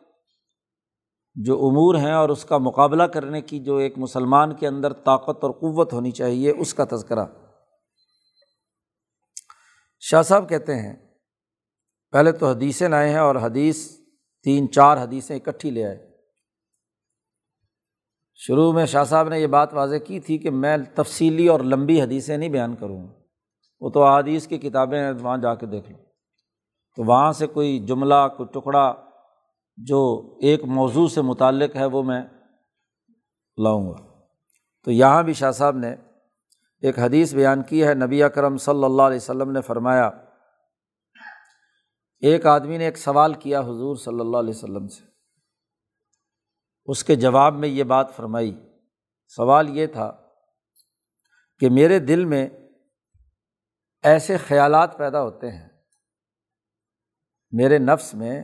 جو 1.45 1.55
امور 1.55 1.95
ہیں 1.95 2.13
اور 2.13 2.29
اس 2.29 2.45
کا 2.45 2.59
مقابلہ 2.59 3.03
کرنے 3.03 3.41
کی 3.41 3.59
جو 3.59 3.77
ایک 3.77 3.99
مسلمان 3.99 4.55
کے 4.55 4.67
اندر 4.67 4.93
طاقت 4.93 5.45
اور 5.45 5.51
قوت 5.51 5.93
ہونی 5.93 6.11
چاہیے، 6.11 6.51
اس 6.51 6.75
کا 6.75 6.85
تذکرہ۔ 6.91 7.27
شاہ 10.01 10.23
صاحب 10.23 10.49
کہتے 10.49 10.75
ہیں، 10.75 10.97
پہلے 12.11 12.33
تو 12.33 12.49
حدیثیں 12.49 12.89
لائے 12.89 13.11
ہیں 13.11 13.19
اور 13.19 13.37
حدیث، 13.37 13.91
تین 14.45 14.73
چار 14.73 14.97
حدیثیں 14.97 15.37
اکٹھی 15.37 15.71
لے 15.71 15.85
آئے۔ 15.85 16.17
شروع 18.35 18.73
میں 18.73 18.87
شاہ 18.87 19.05
صاحب 19.05 19.29
نے 19.29 19.41
یہ 19.41 19.47
بات 19.47 19.75
واضح 19.75 19.97
کی 19.97 20.21
تھی 20.21 20.39
کہ 20.39 20.51
میں 20.51 20.77
تفصیلی 20.95 21.49
اور 21.49 21.61
لمبی 21.61 22.03
حدیثیں 22.03 22.37
نہیں 22.37 22.49
بیان 22.49 22.77
کروں۔ 22.77 23.09
وہ 23.81 23.91
تو 23.91 24.05
حدیث 24.05 24.47
کی 24.47 24.59
کتابیں 24.59 25.05
ہیں، 25.05 25.13
وہاں 25.21 25.37
جا 25.37 25.55
کے 25.55 25.67
دیکھ 25.67 25.91
لوں 25.91 25.99
تو 26.97 27.05
وہاں 27.05 27.33
سے 27.33 27.47
کوئی 27.47 27.79
جملہ، 27.79 28.29
کوئی 28.37 28.61
ٹکڑا 28.61 29.08
جو 29.87 29.99
ایک 30.43 30.65
موضوع 30.65 31.09
سے 31.09 31.21
متعلق 31.21 31.77
ہے 31.77 31.85
وہ 31.85 32.03
میں 32.03 32.23
لاؤں 33.63 33.91
گا۔ 33.91 34.25
تو 34.85 34.91
یہاں 34.91 35.23
بھی 35.23 35.33
شاہ 35.33 35.51
صاحب 35.51 35.77
نے 35.77 35.95
ایک 36.83 36.99
حدیث 36.99 37.35
بیان 37.35 37.63
کی 37.63 37.87
ہے۔ 37.87 37.95
نبی 37.95 38.23
اکرم 38.23 38.57
صلی 38.57 38.85
اللہ 38.85 39.03
علیہ 39.03 39.17
وسلم 39.17 39.51
نے 39.51 39.61
فرمایا، 39.61 40.11
ایک 42.21 42.47
آدمی 42.47 42.79
نے 42.79 42.85
ایک 42.85 42.99
سوال 42.99 43.35
کیا 43.35 43.61
حضور 43.61 43.97
صلی 43.97 44.21
اللہ 44.21 44.37
علیہ 44.37 44.51
وسلم 44.51 44.89
سے۔ 44.89 45.05
اس 46.87 47.05
کے 47.05 47.17
جواب 47.17 47.55
میں 47.55 47.69
یہ 47.69 47.85
بات 47.85 48.17
فرمائی۔ 48.17 48.61
سوال 49.29 49.77
یہ 49.77 49.87
تھا 49.87 50.29
کہ 51.61 51.71
میرے 51.71 51.99
دل 51.99 52.25
میں 52.25 52.49
ایسے 54.03 54.37
خیالات 54.37 54.99
پیدا 54.99 55.23
ہوتے 55.23 55.51
ہیں، 55.51 55.69
میرے 57.51 57.79
نفس 57.79 58.15
میں 58.15 58.43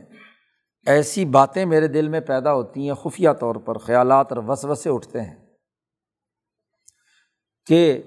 ایسی 0.85 1.25
باتیں 1.25 1.65
میرے 1.65 1.87
دل 1.87 2.07
میں 2.07 2.19
پیدا 2.19 2.53
ہوتی 2.53 2.87
ہیں، 2.87 2.95
خفیہ 2.95 3.29
طور 3.39 3.55
پر 3.55 3.77
خیالات 3.77 4.31
اور 4.31 4.43
وسوسے 4.47 4.89
اٹھتے 4.89 5.21
ہیں 5.21 5.45
کہ 7.65 8.03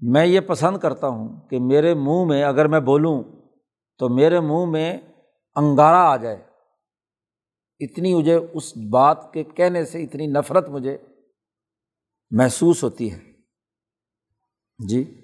میں 0.00 0.26
یہ 0.26 0.40
پسند 0.40 0.78
کرتا 0.78 1.08
ہوں 1.08 1.48
کہ 1.48 1.58
میرے 1.60 1.94
منہ 1.94 2.24
میں 2.26 2.44
اگر 2.44 2.66
میں 2.66 2.80
بولوں 2.80 3.22
تو 3.98 4.08
میرے 4.08 4.40
منہ 4.40 4.66
میں 4.68 4.98
انگارا 5.54 6.02
آ 6.10 6.16
جائے۔ 6.16 6.36
اتنی 7.80 8.14
مجھے 8.14 8.34
اس 8.54 8.76
بات 8.90 9.32
کے 9.32 9.44
کہنے 9.44 9.84
سے 9.84 10.02
اتنی 10.02 10.26
نفرت 10.26 10.68
مجھے 10.68 10.98
محسوس 12.30 12.84
ہوتی 12.84 13.12
ہے۔ 13.12 13.32
جی؟ 14.88 15.22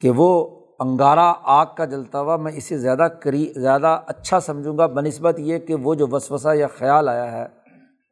کہ 0.00 0.10
وہ 0.16 0.65
انگارا 0.78 1.32
آگ 1.42 1.66
کا 1.76 1.84
جلتا 1.84 2.20
ہوا 2.20 2.36
میں 2.36 2.52
اسے 2.52 2.78
زیادہ 2.78 3.08
کری، 3.22 3.52
زیادہ 3.56 4.00
اچھا 4.06 4.40
سمجھوں 4.40 4.78
گا 4.78 4.86
بہ 4.86 5.00
نسبت 5.00 5.34
یہ 5.38 5.58
کہ 5.58 5.74
وہ 5.74 5.94
جو 5.94 6.06
وسوسہ 6.10 6.54
یا 6.54 6.66
خیال 6.66 7.08
آیا 7.08 7.32
ہے، 7.32 7.46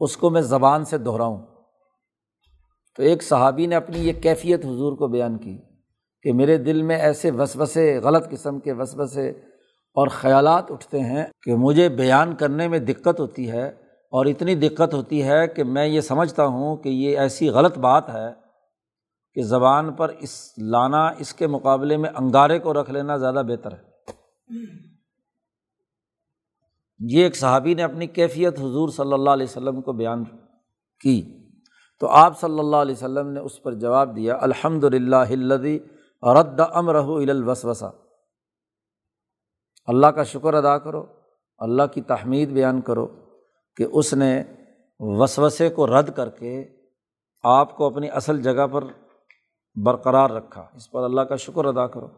اس 0.01 0.17
کو 0.17 0.31
میں 0.31 0.41
زبان 0.41 0.85
سے 0.85 0.99
دہراؤں۔ 0.99 1.43
تو 2.97 3.03
ایک 3.03 3.23
صحابی 3.23 3.67
نے 3.67 3.77
اپنی 3.77 3.99
یہ 3.99 4.13
کیفیت 4.13 4.65
حضور 4.65 4.97
کو 4.97 5.09
بیان 5.09 5.39
کی 5.39 5.59
کہ 6.23 6.33
میرے 6.33 6.57
دل 6.57 6.83
میں 6.83 6.97
ایسے 6.97 7.31
وسوسے، 7.31 7.99
غلط 7.99 8.31
قسم 8.31 8.59
کے 8.59 8.73
وسوسے 8.73 9.29
اور 9.95 10.09
خیالات 10.09 10.71
اٹھتے 10.71 11.01
ہیں 11.01 11.25
کہ 11.43 11.55
مجھے 11.55 11.89
بیان 11.89 12.35
کرنے 12.35 12.69
میں 12.69 12.79
دقت 12.79 13.21
ہوتی 13.21 13.51
ہے 13.51 13.69
اور 14.13 14.27
اتنی 14.27 14.55
دقت 14.55 14.95
ہوتی 14.95 15.23
ہے 15.23 15.47
کہ 15.47 15.65
میں 15.65 15.87
یہ 15.87 16.01
سمجھتا 16.01 16.47
ہوں 16.47 16.77
کہ 16.77 16.89
یہ 16.89 17.19
ایسی 17.19 17.49
غلط 17.49 17.79
بات 17.79 18.09
ہے۔ 18.09 18.44
کہ 19.35 19.43
زبان 19.43 19.93
پر 19.93 20.09
اس 20.09 20.53
لانا، 20.59 21.07
اس 21.09 21.35
کے 21.35 21.47
مقابلے 21.47 21.97
میں 21.97 22.11
انگارے 22.11 22.59
کو 22.59 22.75
رکھ 22.75 22.91
لینا 22.91 23.17
زیادہ 23.17 23.43
بہتر 23.49 23.73
ہے۔ 23.73 23.83
یہ 26.99 27.23
ایک 27.23 27.37
صحابی 27.37 27.75
نے 27.75 27.83
اپنی 27.83 28.07
کیفیت 28.07 28.59
حضور 28.59 28.89
صلی 28.89 29.13
اللہ 29.13 29.31
علیہ 29.31 29.47
وسلم 29.51 29.81
کو 29.81 29.93
بیان 29.93 30.25
کی۔ 31.01 31.23
تو 32.01 32.09
آپ 32.09 32.41
صلی 32.41 32.59
اللہ 32.59 32.77
علیہ 32.77 32.95
وسلم 32.95 33.29
نے 33.29 33.41
اس 33.41 33.63
پر 33.63 33.75
جواب 33.75 34.17
دیا 34.17 34.39
الحمد 34.41 34.85
للہ 34.85 35.25
رد 36.23 36.61
امر 36.73 36.95
الوسوسا 36.95 37.89
اللہ 39.87 40.07
کا 40.07 40.23
شکر 40.23 40.55
ادا 40.55 40.79
کرو، 40.79 41.07
اللہ 41.59 41.83
کی 41.95 42.01
تحمید 42.01 42.49
بیان 42.49 42.81
کرو 42.81 43.07
کہ 43.77 43.87
اس 43.93 44.15
نے 44.15 44.43
وسوسے 44.99 45.69
کو 45.71 45.87
رد 45.87 46.17
کر 46.17 46.29
کے 46.29 46.65
آپ 47.43 47.77
کو 47.77 47.87
اپنی 47.87 48.11
اصل 48.11 48.43
جگہ 48.43 48.67
پر 48.67 48.85
برقرار 49.83 50.31
رکھا۔ 50.31 50.67
اس 50.75 50.91
پر 50.91 51.05
اللہ 51.05 51.21
کا 51.21 51.37
شکر 51.37 51.65
ادا 51.65 51.87
کرو۔ 51.87 52.09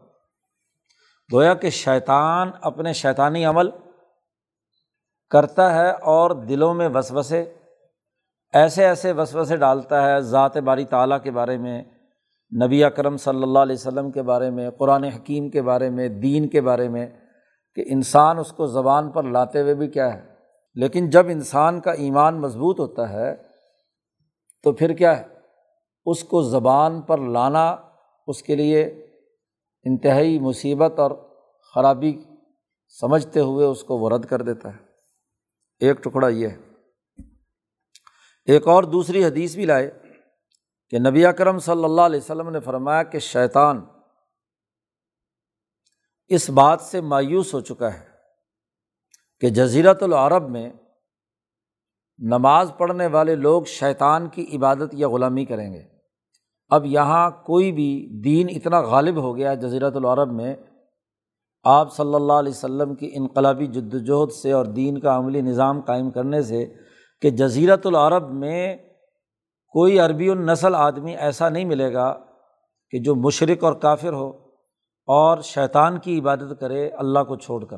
گویا 1.33 1.53
کہ 1.53 1.69
شیطان 1.69 2.51
اپنے 2.61 2.93
شیطانی 2.93 3.45
عمل 3.45 3.69
کرتا 5.29 5.73
ہے 5.73 5.91
اور 5.91 6.31
دلوں 6.31 6.73
میں 6.73 6.89
وسوسے، 6.93 7.53
ایسے 8.53 8.85
ایسے 8.85 9.11
وسوسے 9.11 9.57
ڈالتا 9.57 10.09
ہے 10.09 10.21
ذات 10.21 10.57
باری 10.57 10.85
تعالیٰ 10.85 11.23
کے 11.23 11.31
بارے 11.31 11.57
میں، 11.57 11.83
نبی 12.65 12.83
اکرم 12.83 13.17
صلی 13.17 13.43
اللہ 13.43 13.59
علیہ 13.59 13.75
وسلم 13.75 14.11
کے 14.11 14.21
بارے 14.21 14.49
میں، 14.49 14.69
قرآن 14.71 15.03
حکیم 15.03 15.49
کے 15.49 15.61
بارے 15.61 15.89
میں، 15.89 16.09
دین 16.09 16.47
کے 16.47 16.61
بارے 16.61 16.89
میں 16.89 17.07
کہ 17.75 17.83
انسان 17.87 18.39
اس 18.39 18.51
کو 18.51 18.65
زبان 18.67 19.11
پر 19.11 19.23
لاتے 19.23 19.61
ہوئے 19.61 19.75
بھی 19.75 19.87
کیا 19.87 20.13
ہے۔ 20.13 20.33
لیکن 20.75 21.09
جب 21.09 21.27
انسان 21.27 21.79
کا 21.79 21.91
ایمان 21.91 22.41
مضبوط 22.41 22.79
ہوتا 22.79 23.09
ہے 23.09 23.35
تو 24.63 24.71
پھر 24.71 24.93
کیا 24.93 25.17
ہے؟ 25.17 25.36
اس 26.07 26.23
کو 26.23 26.43
زبان 26.43 27.01
پر 27.01 27.17
لانا 27.17 27.75
اس 28.27 28.43
کے 28.43 28.55
لیے 28.55 28.83
انتہائی 29.83 30.39
مصیبت 30.39 30.99
اور 30.99 31.11
خرابی 31.75 32.23
سمجھتے 32.99 33.39
ہوئے 33.39 33.65
اس 33.65 33.83
کو 33.83 33.97
وہ 33.97 34.09
رد 34.09 34.25
کر 34.25 34.41
دیتا 34.41 34.73
ہے۔ 34.73 34.79
ایک 35.79 36.03
ٹکڑا 36.03 36.27
یہ 36.27 36.47
ہے۔ 36.47 36.57
ایک 38.45 38.67
اور 38.67 38.83
دوسری 38.83 39.25
حدیث 39.25 39.55
بھی 39.55 39.65
لائے 39.65 39.91
کہ 40.89 40.99
نبی 40.99 41.25
اکرم 41.25 41.59
صلی 41.59 41.83
اللہ 41.83 42.01
علیہ 42.01 42.19
وسلم 42.19 42.49
نے 42.49 42.59
فرمایا 42.59 43.03
کہ 43.03 43.19
شیطان 43.19 43.85
اس 46.27 46.49
بات 46.49 46.81
سے 46.81 47.01
مایوس 47.01 47.53
ہو 47.53 47.59
چکا 47.59 47.93
ہے 47.93 48.05
کہ 49.39 49.49
جزیرت 49.49 50.03
العرب 50.03 50.49
میں 50.49 50.69
نماز 52.17 52.71
پڑھنے 52.77 53.07
والے 53.07 53.35
لوگ 53.35 53.63
شیطان 53.63 54.29
کی 54.29 54.57
عبادت 54.57 54.93
یا 54.93 55.09
غلامی 55.09 55.45
کریں 55.45 55.73
گے۔ 55.73 55.96
اب 56.69 56.85
یہاں 56.85 57.29
کوئی 57.29 57.71
بھی 57.71 58.21
دین 58.23 58.47
اتنا 58.49 58.81
غالب 58.81 59.21
ہو 59.21 59.37
گیا 59.37 59.53
جزیرت 59.53 59.95
العرب 59.95 60.31
میں، 60.31 60.55
آپ 61.63 61.93
صلی 61.93 62.13
اللہ 62.13 62.33
علیہ 62.33 62.51
وسلم 62.51 62.95
کی 62.95 63.11
انقلابی 63.13 63.67
جد 63.67 63.93
وجہد 63.93 64.31
سے 64.31 64.51
اور 64.51 64.65
دین 64.65 64.99
کا 64.99 65.17
عملی 65.17 65.41
نظام 65.41 65.81
قائم 65.81 66.11
کرنے 66.11 66.41
سے 66.41 66.65
کہ 67.21 67.29
جزیرت 67.29 67.85
العرب 67.85 68.31
میں 68.31 68.75
کوئی 69.71 69.99
عربی 69.99 70.29
النسل 70.29 70.75
آدمی 70.75 71.17
ایسا 71.17 71.49
نہیں 71.49 71.65
ملے 71.65 71.93
گا 71.93 72.19
کہ 72.89 72.99
جو 72.99 73.15
مشرق 73.15 73.63
اور 73.63 73.73
کافر 73.73 74.13
ہو 74.13 74.29
اور 75.07 75.41
شیطان 75.41 75.99
کی 75.99 76.19
عبادت 76.19 76.59
کرے، 76.59 76.89
اللہ 76.89 77.19
کو 77.19 77.35
چھوڑ 77.35 77.65
کر۔ 77.65 77.77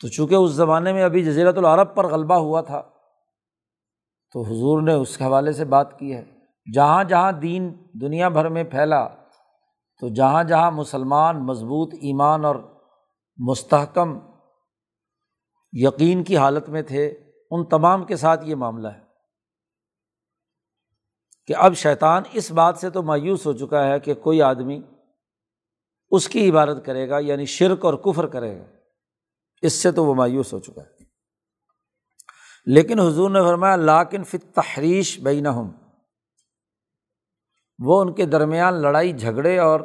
تو 0.00 0.08
چونکہ 0.08 0.34
اس 0.34 0.50
زمانے 0.50 0.92
میں 0.92 1.02
ابھی 1.02 1.24
جزیرت 1.24 1.58
العرب 1.58 1.94
پر 1.94 2.06
غلبہ 2.06 2.34
ہوا 2.34 2.60
تھا 2.60 2.82
تو 4.32 4.42
حضور 4.42 4.82
نے 4.82 4.92
اس 4.92 5.22
حوالے 5.22 5.52
سے 5.52 5.64
بات 5.64 5.98
کی 5.98 6.14
ہے۔ 6.14 6.24
جہاں 6.74 7.04
جہاں 7.04 7.32
دین 7.32 7.74
دنیا 7.92 8.28
بھر 8.28 8.48
میں 8.48 8.64
پھیلا، 8.64 9.08
تو 10.00 10.08
جہاں 10.08 10.44
جہاں 10.44 10.70
مسلمان 10.70 11.46
مضبوط 11.46 11.94
ایمان 11.94 12.44
اور 12.44 12.56
مستحکم 13.38 14.18
یقین 15.72 16.24
کی 16.24 16.36
حالت 16.36 16.68
میں 16.68 16.82
تھے، 16.82 17.06
ان 17.50 17.64
تمام 17.64 18.04
کے 18.04 18.16
ساتھ 18.16 18.44
یہ 18.44 18.54
معاملہ 18.54 18.88
ہے 18.88 19.00
کہ 21.46 21.54
اب 21.56 21.74
شیطان 21.74 22.22
اس 22.32 22.50
بات 22.50 22.78
سے 22.78 22.90
تو 22.90 23.02
مایوس 23.02 23.46
ہو 23.46 23.52
چکا 23.52 23.86
ہے 23.86 24.00
کہ 24.00 24.14
کوئی 24.14 24.42
آدمی 24.42 24.80
اس 26.10 26.28
کی 26.28 26.50
عبادت 26.50 26.84
کرے 26.84 27.08
گا 27.08 27.18
یعنی 27.18 27.44
شرک 27.44 27.84
اور 27.84 27.94
کفر 27.94 28.26
کرے 28.26 28.58
گا۔ 28.58 28.64
اس 29.62 29.72
سے 29.72 29.92
تو 29.92 30.04
وہ 30.04 30.14
مایوس 30.14 30.52
ہو 30.52 30.58
چکا 30.58 30.82
ہے۔ 30.82 30.99
لیکن 32.66 33.00
حضور 33.00 33.30
نے 33.30 33.40
فرمایا، 33.40 33.76
لاکن 33.76 34.24
فت 34.24 34.54
تحریش 34.54 35.18
بین 35.20 35.46
وہ 37.78 38.00
ان 38.00 38.12
کے 38.14 38.26
درمیان 38.26 38.80
لڑائی، 38.82 39.12
جھگڑے 39.12 39.58
اور 39.58 39.80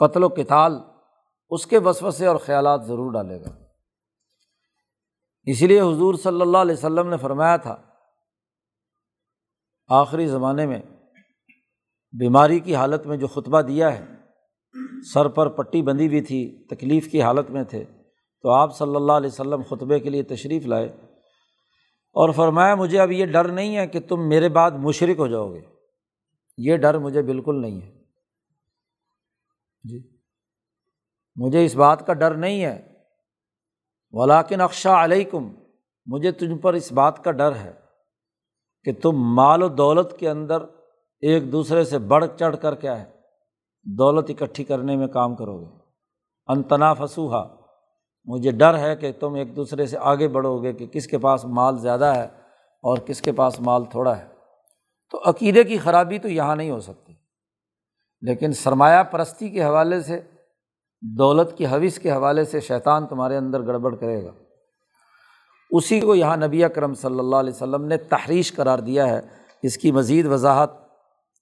قتل 0.00 0.24
و 0.24 0.28
کتال 0.28 0.78
اس 1.50 1.66
کے 1.66 1.78
وسوسے 1.78 2.26
اور 2.26 2.36
خیالات 2.36 2.84
ضرور 2.86 3.12
ڈالے 3.12 3.40
گا۔ 3.40 3.50
اسی 5.46 5.66
لیے 5.66 5.80
حضور 5.80 6.14
صلی 6.14 6.40
اللہ 6.40 6.58
علیہ 6.58 6.74
وسلم 6.74 7.08
نے 7.08 7.16
فرمایا 7.16 7.56
تھا، 7.56 7.76
آخری 9.90 10.26
زمانے 10.26 10.66
میں 10.66 10.80
بیماری 12.14 12.58
کی 12.60 12.74
حالت 12.74 13.06
میں 13.06 13.16
جو 13.16 13.26
خطبہ 13.26 13.60
دیا 13.62 13.92
ہے، 13.98 14.04
سر 15.12 15.28
پر 15.28 15.48
پٹی 15.48 15.82
بندھی 15.82 16.06
ہوئی 16.06 16.20
تھی، 16.20 16.66
تکلیف 16.66 17.10
کی 17.10 17.22
حالت 17.22 17.50
میں 17.50 17.64
تھے 17.64 17.84
تو 18.42 18.50
آپ 18.50 18.76
صلی 18.76 18.96
اللہ 18.96 19.12
علیہ 19.12 19.30
وسلم 19.32 19.62
خطبے 19.70 20.00
کے 20.00 20.10
لیے 20.10 20.22
تشریف 20.22 20.66
لائے 20.66 20.86
اور 22.12 22.30
فرمایا، 22.30 22.74
مجھے 22.74 23.00
اب 23.00 23.12
یہ 23.12 23.26
ڈر 23.26 23.48
نہیں 23.48 23.76
ہے 23.76 23.86
کہ 23.86 24.00
تم 24.00 24.28
میرے 24.28 24.48
بعد 24.48 24.70
مشرق 24.70 25.18
ہو 25.18 25.26
جاؤ 25.26 25.52
گے۔ 25.52 25.60
یہ 26.58 26.76
ڈر 26.76 26.98
مجھے 26.98 27.22
بالکل 27.22 27.62
نہیں 27.62 27.82
ہے۔ 27.82 28.02
جی۔ 29.84 30.16
مجھے 31.36 31.64
اس 31.64 31.74
بات 31.74 32.06
کا 32.06 32.12
ڈر 32.12 32.34
نہیں 32.34 32.64
ہے۔ 32.64 32.92
ولاکن 34.10 34.60
اقشا 34.60 35.04
علیکم، 35.04 35.52
مجھے 36.06 36.32
تجھ 36.32 36.58
پر 36.58 36.74
اس 36.74 36.92
بات 36.92 37.24
کا 37.24 37.30
ڈر 37.30 37.54
ہے 37.54 37.72
کہ 38.84 38.92
تم 39.02 39.12
مال 39.12 39.62
و 39.62 39.68
دولت 39.68 40.18
کے 40.18 40.30
اندر 40.30 40.62
ایک 41.20 41.52
دوسرے 41.52 41.84
سے 41.84 41.98
بڑھ 41.98 42.24
چڑھ 42.38 42.56
کر 42.62 42.74
کیا 42.74 43.00
ہے؟ 43.00 43.10
دولت 43.82 44.30
اکٹھی 44.30 44.64
کرنے 44.64 44.96
میں 44.96 45.06
کام 45.06 45.34
کرو 45.34 45.58
گے۔ 45.58 45.76
انتنا 46.46 46.94
فسوہا 46.94 47.59
مجھے 48.24 48.50
ڈر 48.50 48.78
ہے 48.78 48.96
کہ 48.96 49.12
تم 49.12 49.34
ایک 49.34 49.56
دوسرے 49.56 49.86
سے 49.86 49.98
آگے 49.98 50.28
بڑھو 50.28 50.62
گے 50.62 50.72
کہ 50.72 50.86
کس 50.86 51.06
کے 51.06 51.18
پاس 51.18 51.44
مال 51.44 51.78
زیادہ 51.78 52.04
ہے 52.04 52.24
اور 52.82 52.98
کس 52.98 53.22
کے 53.22 53.32
پاس 53.32 53.60
مال 53.60 53.84
تھوڑا 53.84 54.18
ہے۔ 54.18 54.28
تو 55.10 55.20
عقیدے 55.24 55.64
کی 55.64 55.78
خرابی 55.78 56.18
تو 56.18 56.28
یہاں 56.28 56.56
نہیں 56.56 56.70
ہو 56.70 56.80
سکتی۔ 56.80 57.12
لیکن 58.20 58.52
سرمایہ 58.52 59.02
پرستی 59.02 59.48
کے 59.48 59.64
حوالے 59.64 60.00
سے، 60.00 60.20
دولت 61.02 61.58
کی 61.58 61.66
حوث 61.66 61.98
کے 61.98 62.12
حوالے 62.12 62.44
سے 62.44 62.60
شیطان 62.60 63.06
تمہارے 63.06 63.36
اندر 63.36 63.66
گڑبڑ 63.66 63.96
کرے 63.96 64.24
گا۔ 64.24 64.30
اسی 65.70 66.00
کو 66.00 66.14
یہاں 66.14 66.36
نبی 66.36 66.64
اکرم 66.64 66.94
صلی 66.94 67.18
اللہ 67.18 67.36
علیہ 67.36 67.52
وسلم 67.52 67.84
نے 67.84 67.96
تحریش 67.96 68.54
قرار 68.54 68.78
دیا 68.78 69.08
ہے۔ 69.08 69.20
اس 69.62 69.78
کی 69.78 69.92
مزید 69.92 70.26
وضاحت 70.26 70.70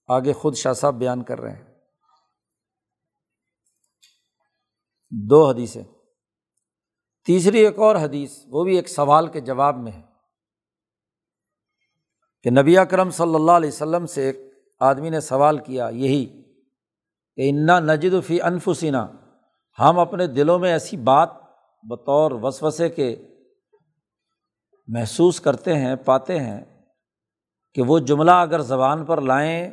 آگے 0.08 0.32
خود 0.32 0.54
شاہ 0.54 0.72
صاحب 0.72 0.94
بیان 0.94 1.22
کر 1.22 1.40
رہے 1.40 1.52
ہیں۔ 1.52 1.74
دو 5.10 5.48
حدیثیں۔ 5.48 5.97
تیسری 7.28 7.58
ایک 7.58 7.78
اور 7.78 7.96
حدیث، 7.96 8.38
وہ 8.48 8.64
بھی 8.64 8.76
ایک 8.76 8.88
سوال 8.88 9.26
کے 9.28 9.40
جواب 9.40 9.76
میں 9.76 9.92
ہے 9.92 10.02
کہ 12.42 12.50
نبی 12.50 12.78
اکرم 12.78 13.10
صلی 13.10 13.34
اللہ 13.34 13.52
علیہ 13.52 13.68
وسلم 13.68 14.06
سے 14.06 14.26
ایک 14.26 14.36
آدمی 14.80 15.10
نے 15.10 15.20
سوال 15.20 15.58
کیا 15.58 15.88
یہی 15.92 16.24
کہ 17.36 17.50
انا 17.50 17.80
نجد 17.80 18.26
فی 18.26 18.40
انفسینہ 18.40 19.06
ہم 19.78 19.98
اپنے 19.98 20.26
دلوں 20.26 20.58
میں 20.58 20.72
ایسی 20.72 20.96
بات 20.96 21.28
بطور 21.82 22.30
وسوسے 22.30 22.88
کے 22.88 23.16
محسوس 24.86 25.40
کرتے 25.40 25.74
ہیں، 25.74 25.96
پاتے 25.96 26.40
ہیں 26.40 26.60
کہ 27.74 27.82
وہ 27.82 27.98
جملہ 27.98 28.30
اگر 28.30 28.60
زبان 28.60 29.04
پر 29.04 29.20
لائیں 29.20 29.70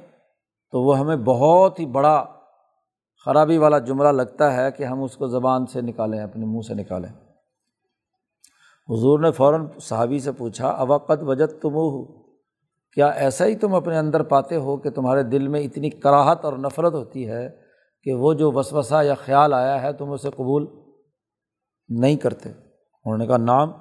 تو 0.72 0.82
وہ 0.82 1.00
ہمیں 1.00 1.16
بہت 1.16 1.80
ہی 1.80 1.86
بڑا 1.86 2.26
خرابی 3.26 3.58
والا 3.58 3.80
جملہ 3.80 4.08
لگتا 4.08 4.54
ہے 4.56 4.72
کہ 4.72 4.84
ہم 4.84 5.04
اس 5.04 5.18
کو 5.18 5.28
زبان 5.28 5.66
سے 5.66 5.82
نکالیں، 5.82 6.20
اپنے 6.20 6.46
منہ 6.46 6.62
سے 6.62 6.74
نکالیں۔ 6.74 7.25
حضور 8.90 9.20
نے 9.20 9.32
فوراً 9.32 9.68
صحابی 9.82 10.20
سے 10.20 10.32
پوچھا 10.32 10.68
اوقت 10.68 11.22
وجد 11.22 11.62
تم 11.62 11.76
ہو 11.76 12.06
کیا 12.92 13.08
ایسا 13.08 13.46
ہی 13.46 13.56
تم 13.56 13.76
اپنے 13.76 13.98
اندر 13.98 14.24
پاتے 14.24 14.56
ہو 14.56 14.78
کہ 14.78 14.90
تمہارے 14.90 15.24
دل 15.24 15.48
میں 15.48 15.62
اتنی 15.62 15.90
کراہت 15.90 16.46
اور 16.46 16.54
نفرت 16.54 16.94
ہوتی 16.94 17.30
ہے 17.30 17.50
کہ 18.04 18.14
وہ 18.14 18.34
جو 18.34 18.52
وسوسہ 18.52 19.04
یا 19.04 19.14
خیال 19.14 19.54
آیا 19.54 19.82
ہے 19.82 19.94
تم 19.94 20.12
اسے 20.12 20.30
قبول 20.30 20.68
نہیں 21.90 22.16
کرتے؟ 22.16 22.50
انہوں 22.50 23.18
نے 23.18 23.28
کہا 23.28 23.38
نام 23.38 23.72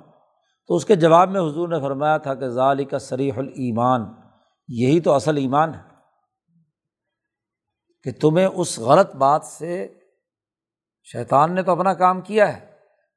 تو 0.67 0.75
اس 0.75 0.85
کے 0.85 0.97
جواب 0.97 1.31
میں 1.31 1.41
حضور 1.41 1.69
نے 1.69 1.81
فرمایا 1.81 2.17
تھا 2.17 2.35
کہ 2.35 2.49
ظالی 2.49 2.85
کا 2.85 2.99
سریح 2.99 3.33
المان 3.37 4.05
یہی 4.69 5.01
تو 5.01 5.13
اصل 5.13 5.37
ایمان 5.37 5.75
ہے 5.75 5.83
کہ 8.03 8.13
تمہیں 8.21 8.47
اس 8.47 8.79
غلط 8.79 9.15
بات 9.17 9.45
سے، 9.45 9.89
شیطان 11.05 11.55
نے 11.55 11.63
تو 11.63 11.73
اپنا 11.73 11.95
کام 11.95 12.21
کیا 12.21 12.57
ہے، 12.57 12.67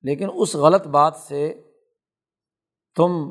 لیکن 0.01 0.29
اس 0.33 0.55
غلط 0.55 0.87
بات 0.87 1.15
سے 1.15 1.61
تم 2.97 3.29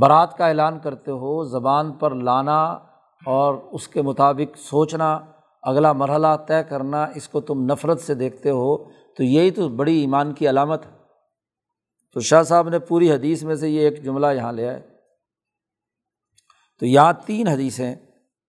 برات 0.00 0.36
کا 0.36 0.46
اعلان 0.46 0.78
کرتے 0.78 1.10
ہو، 1.10 1.44
زبان 1.44 1.92
پر 1.92 2.14
لانا 2.14 2.64
اور 3.24 3.54
اس 3.54 3.88
کے 3.88 4.02
مطابق 4.02 4.56
سوچنا، 4.56 5.20
اگلا 5.62 5.92
مرحلہ 5.92 6.36
طے 6.48 6.62
کرنا، 6.62 7.04
اس 7.14 7.28
کو 7.28 7.40
تم 7.40 7.64
نفرت 7.64 8.00
سے 8.00 8.14
دیکھتے 8.14 8.50
ہو، 8.50 8.84
تو 8.90 9.22
یہی 9.22 9.50
تو 9.50 9.68
بڑی 9.68 10.00
ایمان 10.00 10.32
کی 10.32 10.48
علامت 10.48 10.86
ہے۔ 10.86 10.90
تو 12.14 12.20
شاہ 12.20 12.42
صاحب 12.42 12.68
نے 12.68 12.78
پوری 12.78 13.12
حدیث 13.12 13.42
میں 13.42 13.54
سے 13.54 13.68
یہ 13.68 13.80
ایک 13.80 14.04
جملہ 14.04 14.26
یہاں 14.36 14.52
لیا 14.52 14.72
ہے۔ 14.74 14.80
تو 16.80 16.86
یہاں 16.86 17.12
تین 17.26 17.48
حدیثیں 17.48 17.94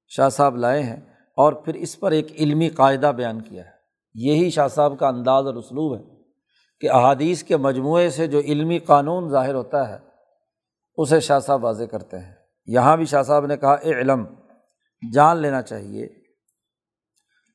شاہ 0.08 0.30
صاحب 0.30 0.56
لائے 0.56 0.84
ہیں 0.84 1.00
اور 1.38 1.54
پھر 1.54 1.74
اس 1.74 2.00
پر 2.00 2.12
ایک 2.12 2.32
علمی 2.32 2.70
قاعدہ 2.70 3.12
بیان 3.16 3.42
کیا 3.42 3.66
ہے۔ 3.66 3.70
یہی 4.16 4.50
شاہ 4.50 4.68
صاحب 4.68 5.00
کا 5.00 5.08
انداز 5.08 5.46
اور 5.46 5.56
اسلوب 5.56 5.98
ہے۔ 5.98 6.15
کہ 6.80 6.92
احادیث 6.92 7.44
کے 7.44 7.58
مجموعے 7.58 8.10
سے 8.10 8.28
جو 8.28 8.40
علمی 8.40 8.80
قانون 8.80 9.30
ظاہر 9.30 9.54
ہوتا 9.54 9.90
ہے، 9.90 9.98
اسے 10.98 11.20
شاہ 11.20 11.40
صاحب 11.40 11.64
واضح 11.64 11.84
کرتے 11.84 12.20
ہیں۔ 12.20 12.34
یہاں 12.66 12.98
بھی 12.98 13.06
شاہ 13.06 13.24
صاحب 13.24 13.46
نے 13.46 13.58
کہا 13.58 13.74
اے 13.74 13.94
علم 13.94 14.26
جان 15.14 15.38
لینا 15.38 15.62
چاہیے 15.62 16.08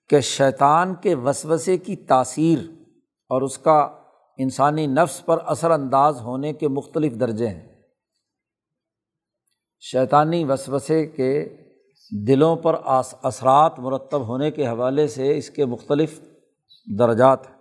کہ 0.08 0.20
شیطان 0.20 0.94
کے 0.94 1.14
وسوسے 1.14 1.78
کی 1.78 1.96
تاثیر 1.96 2.58
اور 3.28 3.42
اس 3.42 3.58
کا 3.58 3.88
انسانی 4.38 4.86
نفس 4.86 5.24
پر 5.24 5.38
اثر 5.46 5.70
انداز 5.70 6.20
ہونے 6.20 6.52
کے 6.52 6.68
مختلف 6.68 7.12
درجے 7.20 7.48
ہیں۔ 7.48 7.82
شیطانی 9.80 10.44
وسوسے 10.44 11.06
کے 11.06 11.56
دلوں 12.28 12.56
پر 12.56 12.76
اثرات 13.22 13.78
مرتب 13.78 14.28
ہونے 14.28 14.50
کے 14.50 14.66
حوالے 14.66 15.08
سے 15.08 15.38
اس 15.38 15.50
کے 15.50 15.64
مختلف 15.64 16.20
درجات 16.98 17.50
ہیں۔ 17.50 17.59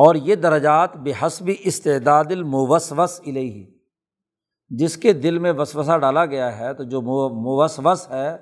اور 0.00 0.14
یہ 0.14 0.34
درجات 0.34 0.96
بے 0.96 1.12
حسب 1.22 1.50
استعداد 1.58 2.24
الموسوس 2.30 3.20
الہی 3.26 3.78
جس 4.68 4.96
کے 4.96 5.12
دل 5.12 5.38
میں 5.38 5.52
وسوسہ 5.52 5.98
ڈالا 5.98 6.26
گیا 6.26 6.58
ہے، 6.58 6.74
تو 6.74 6.84
جو 6.84 7.00
موسوس 7.02 8.10
ہے، 8.10 8.36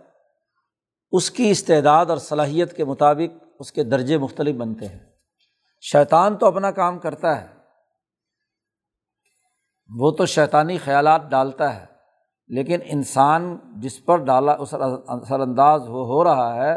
اس 1.12 1.30
کی 1.30 1.50
استعداد 1.50 2.06
اور 2.06 2.18
صلاحیت 2.18 2.76
کے 2.76 2.84
مطابق 2.84 3.44
اس 3.60 3.72
کے 3.72 3.84
درجے 3.84 4.18
مختلف 4.18 4.56
بنتے 4.56 4.86
ہیں۔ 4.86 4.98
شیطان 5.80 6.36
تو 6.36 6.46
اپنا 6.46 6.70
کام 6.70 6.98
کرتا 6.98 7.42
ہے۔ 7.42 7.46
وہ 9.98 10.10
تو 10.10 10.26
شیطانی 10.26 10.78
خیالات 10.78 11.30
ڈالتا 11.30 11.80
ہے، 11.80 11.84
لیکن 12.48 12.78
انسان 12.84 13.56
جس 13.76 14.04
پر 14.04 14.16
ڈالا، 14.16 14.52
اس 14.52 14.74
اثر 14.74 15.40
انداز 15.40 15.80
ہو 15.80 16.04
ہو 16.04 16.24
رہا 16.24 16.54
ہے، 16.54 16.76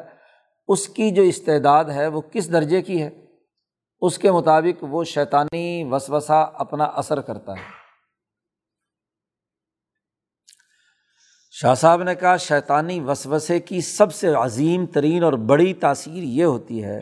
اس 0.67 0.88
کی 0.88 1.12
جو 1.12 1.22
استعداد 1.22 1.86
ہے، 1.86 2.08
وہ 2.08 2.22
کس 2.22 2.52
درجے 2.54 2.82
کی 2.82 3.02
ہے؟ 3.02 3.10
اس 4.02 4.18
کے 4.18 4.32
مطابق 4.32 4.84
وہ 4.90 5.04
شیطانی 5.04 5.84
وسوسہ 5.92 6.52
اپنا 6.54 6.84
اثر 6.84 7.22
کرتا 7.22 7.54
ہے۔ 7.54 7.82
شاہ 11.52 11.74
صاحب 11.74 12.04
نے 12.04 12.16
کہا، 12.16 12.38
شیطانی 12.38 13.00
وسوسے 13.00 13.60
کی 13.60 13.82
سب 13.82 14.14
سے 14.14 14.34
عظیم 14.34 14.86
ترین 14.86 15.24
اور 15.24 15.34
بڑی 15.34 15.74
تاثیر 15.74 16.24
یہ 16.24 16.46
ہوتی 16.46 16.84
ہے 16.84 17.00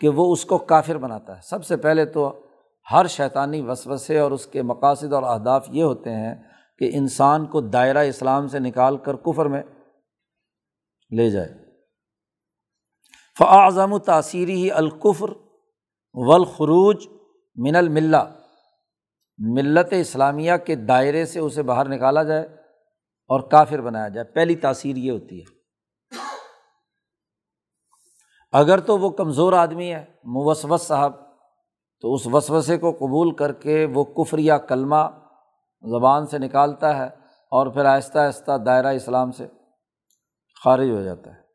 کہ 0.00 0.08
وہ 0.08 0.32
اس 0.32 0.44
کو 0.44 0.58
کافر 0.58 0.98
بناتا 0.98 1.36
ہے۔ 1.36 1.40
سب 1.42 1.64
سے 1.64 1.76
پہلے 1.76 2.04
تو 2.04 2.46
ہر 2.92 3.06
شیطانی 3.06 3.60
وسوسے 3.60 4.18
اور 4.18 4.30
اس 4.30 4.46
کے 4.46 4.62
مقاصد 4.62 5.12
اور 5.12 5.22
اہداف 5.22 5.66
یہ 5.68 5.82
ہوتے 5.82 6.10
ہیں 6.10 6.34
کہ 6.78 6.90
انسان 6.92 7.46
کو 7.46 7.60
دائرہ 7.60 7.98
اسلام 7.98 8.48
سے 8.48 8.58
نکال 8.58 8.96
کر 8.96 9.16
کفر 9.16 9.46
میں 9.46 9.62
لے 11.16 11.30
جائے۔ 11.30 11.54
فعظم 13.38 13.92
و 13.92 13.98
تاثیری 13.98 14.54
ہی 14.54 14.70
القفر 14.70 15.45
والخروج 16.16 17.08
من 17.56 17.76
الملہ۔ 17.76 18.38
ملت 19.38 19.86
اسلامیہ 19.90 20.52
کے 20.66 20.74
دائرے 20.74 21.26
سے 21.26 21.40
اسے 21.40 21.62
باہر 21.62 21.88
نکالا 21.88 22.22
جائے 22.22 22.42
اور 23.28 23.40
کافر 23.40 23.80
بنایا 23.80 24.08
جائے۔ 24.08 24.32
پہلی 24.32 24.56
تاثیر 24.56 24.96
یہ 24.96 25.10
ہوتی 25.10 25.40
ہے۔ 25.40 25.56
اگر 28.52 28.80
تو 28.80 28.98
وہ 28.98 29.10
کمزور 29.10 29.52
آدمی 29.52 29.94
ہے، 29.94 30.04
موسوس 30.24 30.82
صاحب، 30.82 31.12
تو 32.00 32.14
اس 32.14 32.26
وسوسے 32.26 32.78
کو 32.78 32.92
قبول 32.92 33.34
کر 33.34 33.52
کے 33.52 33.86
وہ 33.94 34.04
کفر 34.04 34.38
یا 34.38 34.58
کلمہ 34.58 35.10
زبان 35.82 36.26
سے 36.26 36.38
نکالتا 36.38 36.96
ہے 36.96 37.06
اور 37.50 37.66
پھر 37.66 37.84
آہستہ 37.84 38.18
آہستہ 38.18 38.58
دائرہ 38.58 38.86
اسلام 38.86 39.32
سے 39.32 39.46
خارج 40.64 40.90
ہو 40.90 41.02
جاتا 41.02 41.36
ہے۔ 41.36 41.45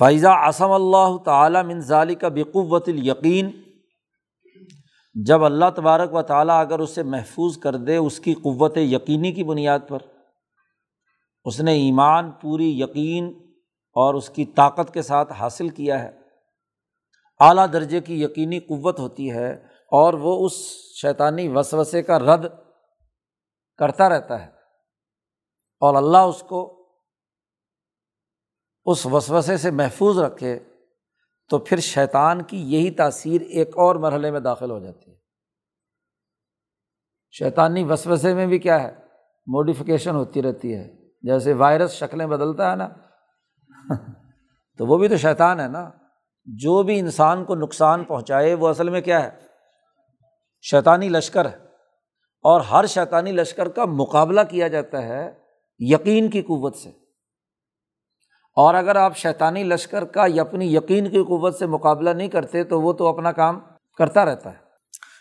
فائزہ 0.00 0.28
آسم 0.28 0.70
اللہ 0.70 1.16
تعالیٰ 1.24 1.64
منظالی 1.64 2.14
کا 2.14 2.28
بقوت 2.28 2.88
الیقین 2.88 3.50
جب 5.14 5.44
اللہ 5.44 5.64
تبارک 5.76 6.14
و 6.14 6.22
تعالیٰ 6.22 6.60
اگر 6.60 6.78
اسے 6.78 7.02
محفوظ 7.02 7.58
کر 7.58 7.76
دے 7.76 7.96
اس 7.96 8.20
کی 8.20 8.34
قوت 8.34 8.76
یقینی 8.76 9.32
کی 9.32 9.44
بنیاد 9.44 9.78
پر، 9.88 9.98
اس 11.44 11.60
نے 11.60 11.72
ایمان، 11.72 12.30
پوری 12.30 12.80
یقین 12.80 13.32
اور 13.92 14.14
اس 14.14 14.30
کی 14.30 14.44
طاقت 14.44 14.94
کے 14.94 15.02
ساتھ 15.02 15.32
حاصل 15.32 15.68
کیا 15.68 16.02
ہے۔ 16.02 16.10
اعلیٰ 17.40 17.66
درجے 17.72 18.00
کی 18.00 18.22
یقینی 18.22 18.58
قوت 18.58 19.00
ہوتی 19.00 19.30
ہے 19.30 19.52
اور 19.90 20.14
وہ 20.14 20.46
اس 20.46 20.52
شیطانی 21.00 21.48
وسوسے 21.48 22.02
کا 22.02 22.18
رد 22.18 22.46
کرتا 23.78 24.08
رہتا 24.08 24.42
ہے 24.42 24.50
اور 25.80 25.94
اللہ 25.94 26.18
اس 26.18 26.44
کو 26.48 26.79
اس 28.90 29.06
وسوسے 29.06 29.56
سے 29.56 29.70
محفوظ 29.70 30.18
رکھے 30.18 30.58
تو 31.48 31.58
پھر 31.58 31.78
شیطان 31.78 32.42
کی 32.42 32.56
یہی 32.56 32.90
تاثیر 32.90 33.40
ایک 33.40 33.78
اور 33.78 33.96
مرحلے 33.96 34.30
میں 34.30 34.40
داخل 34.40 34.70
ہو 34.70 34.78
جاتی 34.78 35.10
ہے۔ 35.10 35.16
شیطانی 37.30 37.84
وسوسے 37.84 38.34
میں 38.34 38.46
بھی 38.46 38.58
کیا 38.58 38.82
ہے؟ 38.82 38.94
موڈیفیکیشن 39.46 40.14
ہوتی 40.14 40.42
رہتی 40.42 40.74
ہے۔ 40.74 41.08
جیسے 41.22 41.52
وائرس 41.52 41.90
شکلیں 41.90 42.26
بدلتا 42.26 42.70
ہے 42.70 42.76
نا۔ 42.76 42.88
تو 44.78 44.86
وہ 44.86 44.98
بھی 44.98 45.08
تو 45.08 45.16
شیطان 45.16 45.60
ہے 45.60 45.68
نا۔ 45.68 45.90
جو 46.44 46.82
بھی 46.82 46.98
انسان 46.98 47.44
کو 47.44 47.54
نقصان 47.54 48.04
پہنچائے 48.04 48.54
وہ 48.54 48.68
اصل 48.68 48.88
میں 48.88 49.00
کیا 49.00 49.24
ہے؟ 49.24 49.30
شیطانی 50.62 51.08
لشکر 51.08 51.50
ہے۔ 51.50 51.56
اور 52.42 52.60
ہر 52.60 52.86
شیطانی 52.86 53.32
لشکر 53.32 53.68
کا 53.68 53.84
مقابلہ 53.84 54.40
کیا 54.50 54.68
جاتا 54.68 55.02
ہے 55.02 55.32
یقین 55.78 56.30
کی 56.30 56.42
قوت 56.42 56.76
سے۔ 56.76 56.99
اور 58.60 58.74
اگر 58.74 58.96
آپ 58.96 59.16
شیطانی 59.16 59.64
لشکر 59.64 60.04
کا 60.04 60.24
یا 60.28 60.42
اپنی 60.42 60.76
یقین 60.76 61.10
کی 61.10 61.18
قوت 61.18 61.54
سے 61.54 61.66
مقابلہ 61.66 62.10
نہیں 62.10 62.28
کرتے 62.28 62.64
تو 62.64 62.80
وہ 62.80 62.92
تو 62.92 63.06
اپنا 63.06 63.32
کام 63.32 63.60
کرتا 63.98 64.24
رہتا 64.24 64.52
ہے۔ 64.52 64.58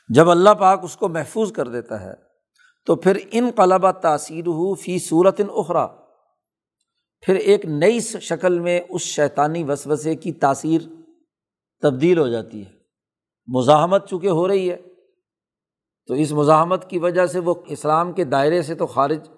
جب 0.10 0.30
اللہ 0.30 0.50
پاک 0.50 0.80
اس 0.84 0.98
کو 0.98 1.08
محفوظ 1.08 1.52
کر 1.52 1.68
دیتا 1.68 2.02
ہے 2.02 2.14
تو 2.86 2.96
پھر 2.96 3.18
ان 3.32 3.50
قلبہ 3.56 3.92
تاثیر 3.92 4.48
ہو 4.48 4.76
فی 4.76 5.00
صورت 5.00 5.42
اخرا 5.50 5.88
پھر 7.22 7.36
ایک 7.36 7.66
نئی 7.66 8.00
شکل 8.00 8.60
میں 8.60 8.82
اس 8.90 9.02
شیطانی 9.02 9.64
وسوسے 9.64 10.16
کی 10.16 10.32
تاثیر 10.32 10.82
تبدیل 11.82 12.20
ہو 12.20 12.28
جاتی 12.28 12.66
ہے۔ 12.66 12.72
مزاحمت 13.48 14.10
چونکہ 14.10 14.28
ہو 14.28 14.48
رہی 14.48 14.72
ہے 14.72 14.78
تو 16.08 16.14
اس 16.14 16.32
مزاحمت 16.32 16.90
کی 16.90 17.00
وجہ 17.00 17.26
سے 17.26 17.40
وہ 17.40 17.54
اسلام 17.68 18.12
کے 18.14 18.24
دائرے 18.24 18.62
سے 18.62 18.76
تو 18.76 18.88
خارج 18.88 19.30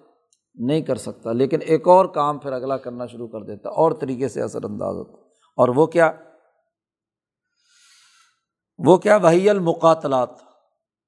نہیں 0.54 0.80
کر 0.80 0.96
سکتا۔ 0.96 1.32
لیکن 1.32 1.58
ایک 1.62 1.88
اور 1.88 2.04
کام 2.04 2.38
پھر 2.38 2.52
اگلا 2.52 2.76
کرنا 2.76 3.06
شروع 3.06 3.28
کر 3.28 3.42
دیتا، 3.42 3.68
اور 3.68 3.92
طریقے 3.92 4.28
سے 4.28 4.42
اثر 4.42 4.64
انداز 4.64 4.96
ہوتا۔ 4.96 5.28
اور 5.56 5.68
وہ 5.68 5.86
کیا؟ 5.86 6.12
وہ 8.78 8.96
کیا؟ 8.96 9.16
وہی 9.16 9.50
المقاتلات۔ 9.50 10.28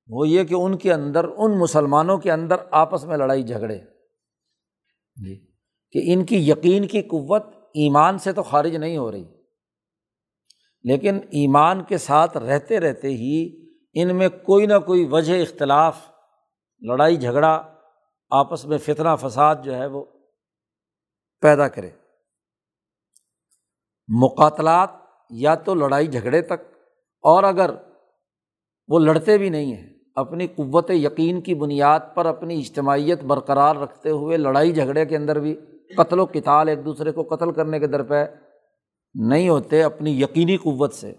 وہ 0.09 0.29
یہ 0.29 0.45
کہ 0.45 0.55
ان 0.55 0.77
کے 0.77 0.93
اندر، 0.93 1.25
ان 1.37 1.59
مسلمانوں 1.59 2.19
کے 2.19 2.33
اندر 2.33 2.57
آپس 2.71 3.05
میں 3.05 3.17
لڑائی 3.17 3.43
جھگڑے۔ 3.43 3.79
جی۔ 5.17 5.47
کہ 5.91 6.01
ان 6.05 6.25
کی 6.25 6.51
یقین 6.51 6.87
کی 6.87 7.03
قوت 7.03 7.47
ایمان 7.75 8.19
سے 8.19 8.33
تو 8.33 8.43
خارج 8.43 8.77
نہیں 8.77 8.97
ہو 8.97 9.13
رہی۔ 9.13 9.25
لیکن 10.83 11.17
ایمان 11.17 11.83
کے 11.83 11.99
ساتھ 11.99 12.37
رہتے 12.37 12.81
رہتے 12.81 13.09
ہی 13.09 13.65
ان 13.95 14.17
میں 14.17 14.29
کوئی 14.29 14.67
نہ 14.67 14.79
کوئی 14.87 15.05
وجہ 15.05 15.43
اختلاف، 15.43 15.97
لڑائی 16.81 17.17
جھگڑا 17.17 17.74
آپس 18.33 18.65
میں 18.65 18.79
فتنہ 18.79 19.15
فساد 19.21 19.57
جو 19.65 19.75
ہے 19.75 19.87
وہ 19.87 20.05
پیدا 21.43 21.69
کرے۔ 21.69 21.91
مقاتلات 24.09 24.91
یا 25.31 25.55
تو 25.55 25.75
لڑائی 25.75 26.07
جھگڑے 26.07 26.41
تک، 26.43 26.63
اور 27.25 27.45
اگر 27.45 27.71
وہ 28.89 28.99
لڑتے 28.99 29.37
بھی 29.39 29.49
نہیں 29.49 29.75
ہیں، 29.75 29.89
اپنی 30.17 30.47
قوت 30.47 30.91
یقین 30.91 31.41
کی 31.41 31.55
بنیاد 31.55 32.01
پر 32.15 32.27
اپنی 32.27 32.59
اجتماعیت 32.61 33.23
برقرار 33.25 33.77
رکھتے 33.77 34.11
ہوئے 34.11 34.37
لڑائی 34.37 34.73
جھگڑے 34.73 35.05
کے 35.07 35.17
اندر 35.17 35.41
بھی 35.41 35.55
قتل 35.97 36.21
و 36.21 36.27
کتال 36.27 36.69
ایک 36.69 36.85
دوسرے 36.85 37.13
کو 37.13 37.23
قتل 37.31 37.53
کرنے 37.53 37.79
کے 37.81 37.87
درپے 37.87 38.25
نہیں 39.15 39.49
ہوتے 39.49 39.83
اپنی 39.83 40.21
یقینی 40.21 40.57
قوت 40.57 40.95
سے، 40.95 41.13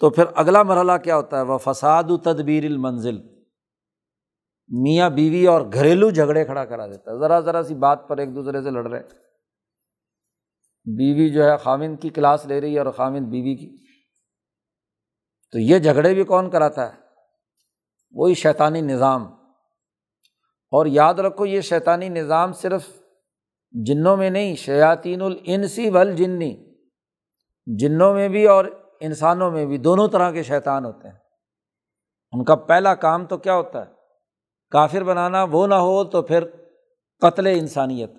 تو 0.00 0.10
پھر 0.10 0.24
اگلا 0.34 0.62
مرحلہ 0.62 0.96
کیا 1.04 1.16
ہوتا 1.16 1.38
ہے؟ 1.38 1.42
وہ 1.42 1.58
فساد 1.58 2.10
و 2.10 2.16
تدبیر 2.16 2.64
المنزل۔ 2.64 3.18
میاں 4.80 5.10
بیوی 5.10 5.46
اور 5.46 5.60
گھریلو 5.72 6.10
جھگڑے 6.10 6.44
کھڑا 6.44 6.64
کرا 6.64 6.86
دیتا 6.86 7.12
ہے۔ 7.12 7.18
ذرا 7.18 7.40
ذرا 7.40 7.62
سی 7.62 7.74
بات 7.74 8.08
پر 8.08 8.16
ایک 8.16 8.34
دوسرے 8.34 8.62
سے 8.62 8.70
لڑ 8.70 8.90
رہے 8.90 9.00
بیوی 10.84 11.28
جو 11.28 11.44
ہے 11.44 11.56
خامند 11.56 11.96
کی 12.00 12.10
کلاس 12.10 12.46
لے 12.46 12.60
رہی 12.60 12.74
ہے 12.74 12.78
اور 12.78 12.92
خامند 12.92 13.26
بیوی 13.26 13.54
کی۔ 13.54 13.76
تو 15.52 15.58
یہ 15.58 15.78
جھگڑے 15.78 16.14
بھی 16.14 16.24
کون 16.24 16.50
کراتا 16.50 16.94
ہے؟ 16.94 16.98
وہی 18.12 18.34
شیطانی 18.34 18.80
نظام۔ 18.80 19.22
اور 20.70 20.86
یاد 20.86 21.14
رکھو، 21.14 21.46
یہ 21.46 21.60
شیطانی 21.60 22.08
نظام 22.08 22.52
صرف 22.52 22.86
جنوں 23.70 24.16
میں 24.16 24.30
نہیں، 24.30 24.56
شیاطین 24.56 25.22
الانسی 25.22 25.90
ول 25.90 26.16
جنی 26.16 26.74
جنوں 27.66 28.14
میں 28.14 28.28
بھی 28.28 28.46
اور 28.46 28.64
انسانوں 29.00 29.50
میں 29.50 29.66
بھی 29.66 29.78
دونوں 29.78 30.08
طرح 30.08 30.30
کے 30.30 30.42
شیطان 30.42 30.84
ہوتے 30.84 31.08
ہیں۔ 31.08 31.18
ان 32.32 32.44
کا 32.44 32.54
پہلا 32.54 32.94
کام 32.94 33.26
تو 33.26 33.38
کیا 33.38 33.54
ہوتا 33.54 33.86
ہے؟ 33.86 34.01
کافر 34.72 35.04
بنانا، 35.04 35.44
وہ 35.44 35.66
نہ 35.66 35.74
ہو 35.74 36.04
تو 36.04 36.22
پھر 36.22 36.44
قتل 37.20 37.46
انسانیت۔ 37.46 38.10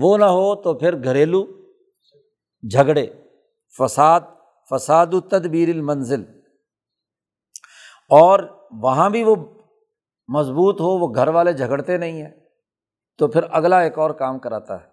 وہ 0.00 0.18
نہ 0.18 0.24
ہو 0.24 0.54
تو 0.54 0.74
پھر 0.74 1.04
گھریلو 1.04 1.46
جھگڑے۔ 2.70 3.06
فساد 3.78 4.20
فساد 4.70 5.06
و 5.12 5.20
تدبیر 5.20 5.68
المنزل۔ 5.68 6.24
اور 8.10 8.68
وہاں 8.70 9.10
بھی 9.10 9.24
وہ 9.24 9.36
مضبوط 10.28 10.80
ہو، 10.80 10.98
وہ 10.98 11.14
گھر 11.14 11.28
والے 11.28 11.52
جھگڑتے 11.52 11.96
نہیں 11.96 12.22
ہیں۔ 12.22 12.30
تو 13.18 13.28
پھر 13.28 13.40
اگلا 13.50 13.80
ایک 13.80 13.98
اور 13.98 14.10
کام 14.10 14.38
کراتا 14.38 14.80
ہے۔ 14.80 14.90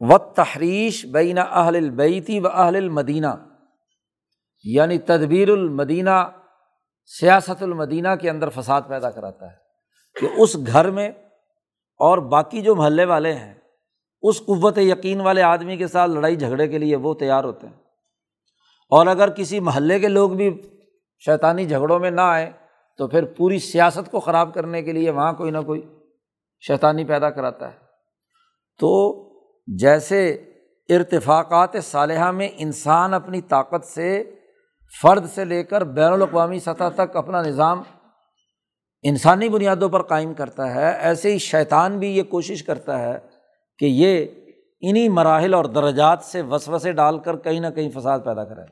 و 0.00 0.18
تحریش 0.18 1.06
بین 1.06 1.38
اہل 1.38 1.76
البیتی 1.76 2.40
و 2.40 2.48
اہل 2.48 2.76
المدینہ 2.76 3.58
یعنی 4.64 4.98
تدبیر 4.98 5.48
المدینہ 5.48 6.45
سیاست 7.06 7.62
المدینہ 7.62 8.08
کے 8.20 8.30
اندر 8.30 8.48
فساد 8.48 8.82
پیدا 8.88 9.10
کراتا 9.10 9.46
ہے 9.46 9.56
کہ 10.20 10.28
اس 10.36 10.56
گھر 10.66 10.90
میں 10.90 11.08
اور 11.98 12.18
باقی 12.18 12.62
جو 12.62 12.74
محلے 12.74 13.04
والے 13.04 13.32
ہیں، 13.32 13.54
اس 14.22 14.40
قوت 14.40 14.78
یقین 14.78 15.20
والے 15.20 15.42
آدمی 15.42 15.76
کے 15.76 15.86
ساتھ 15.86 16.10
لڑائی 16.10 16.36
جھگڑے 16.36 16.68
کے 16.68 16.78
لیے 16.78 16.96
وہ 16.96 17.14
تیار 17.14 17.44
ہوتے 17.44 17.66
ہیں۔ 17.66 17.74
اور 18.90 19.06
اگر 19.06 19.30
کسی 19.30 19.60
محلے 19.60 20.00
کے 20.00 20.08
لوگ 20.08 20.30
بھی 20.30 20.60
شیطانی 21.18 21.66
جھگڑوں 21.66 21.98
میں 21.98 22.10
نہ 22.10 22.20
آئے، 22.20 22.50
تو 22.98 23.08
پھر 23.08 23.24
پوری 23.24 23.58
سیاست 23.58 24.10
کو 24.10 24.20
خراب 24.20 24.54
کرنے 24.54 24.82
کے 24.82 24.92
لیے 24.92 25.10
وہاں 25.10 25.32
کوئی 25.32 25.50
نہ 25.50 25.58
کوئی 25.66 25.88
شیطانی 26.60 27.04
پیدا 27.04 27.30
کراتا 27.30 27.72
ہے۔ 27.72 27.78
تو 28.78 29.22
جیسے 29.66 30.32
ارتفاقات 30.88 31.70
صالحہ 31.82 32.30
میں 32.30 32.48
انسان 32.56 33.14
اپنی 33.14 33.40
طاقت 33.40 33.84
سے 33.84 34.35
فرد 35.02 35.30
سے 35.30 35.44
لے 35.44 35.64
کر 35.64 35.84
بین 35.84 36.12
الاقوامی 36.12 36.58
سطح 36.58 36.88
تک 36.94 37.16
اپنا 37.16 37.42
نظام 37.42 37.82
انسانی 39.02 39.48
بنیادوں 39.48 39.88
پر 39.88 40.02
قائم 40.02 40.34
کرتا 40.34 40.74
ہے، 40.74 40.92
ایسے 40.92 41.32
ہی 41.32 41.38
شیطان 41.38 41.98
بھی 41.98 42.16
یہ 42.16 42.22
کوشش 42.22 42.62
کرتا 42.62 42.98
ہے 42.98 43.18
کہ 43.78 43.84
یہ 43.84 44.26
انہیں 44.80 45.08
مراحل 45.08 45.54
اور 45.54 45.64
درجات 45.64 46.24
سے 46.24 46.42
وسوسے 46.42 46.92
ڈال 46.92 47.18
کر 47.18 47.36
کہیں 47.36 47.60
نہ 47.60 47.66
کہیں 47.66 47.90
فساد 47.90 48.18
پیدا 48.24 48.44
کرے۔ 48.44 48.62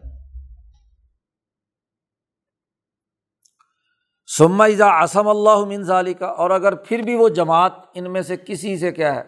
سما 4.36 4.64
ازا 4.64 5.02
اسم 5.02 5.28
اللہ 5.28 5.64
منظالی 5.64 6.14
کا 6.14 6.26
اور 6.26 6.50
اگر 6.50 6.74
پھر 6.74 7.02
بھی 7.02 7.14
وہ 7.14 7.28
جماعت 7.28 7.72
ان 7.94 8.12
میں 8.12 8.22
سے 8.22 8.36
کسی 8.36 8.76
سے 8.78 8.92
کیا 8.92 9.14
ہے 9.14 9.22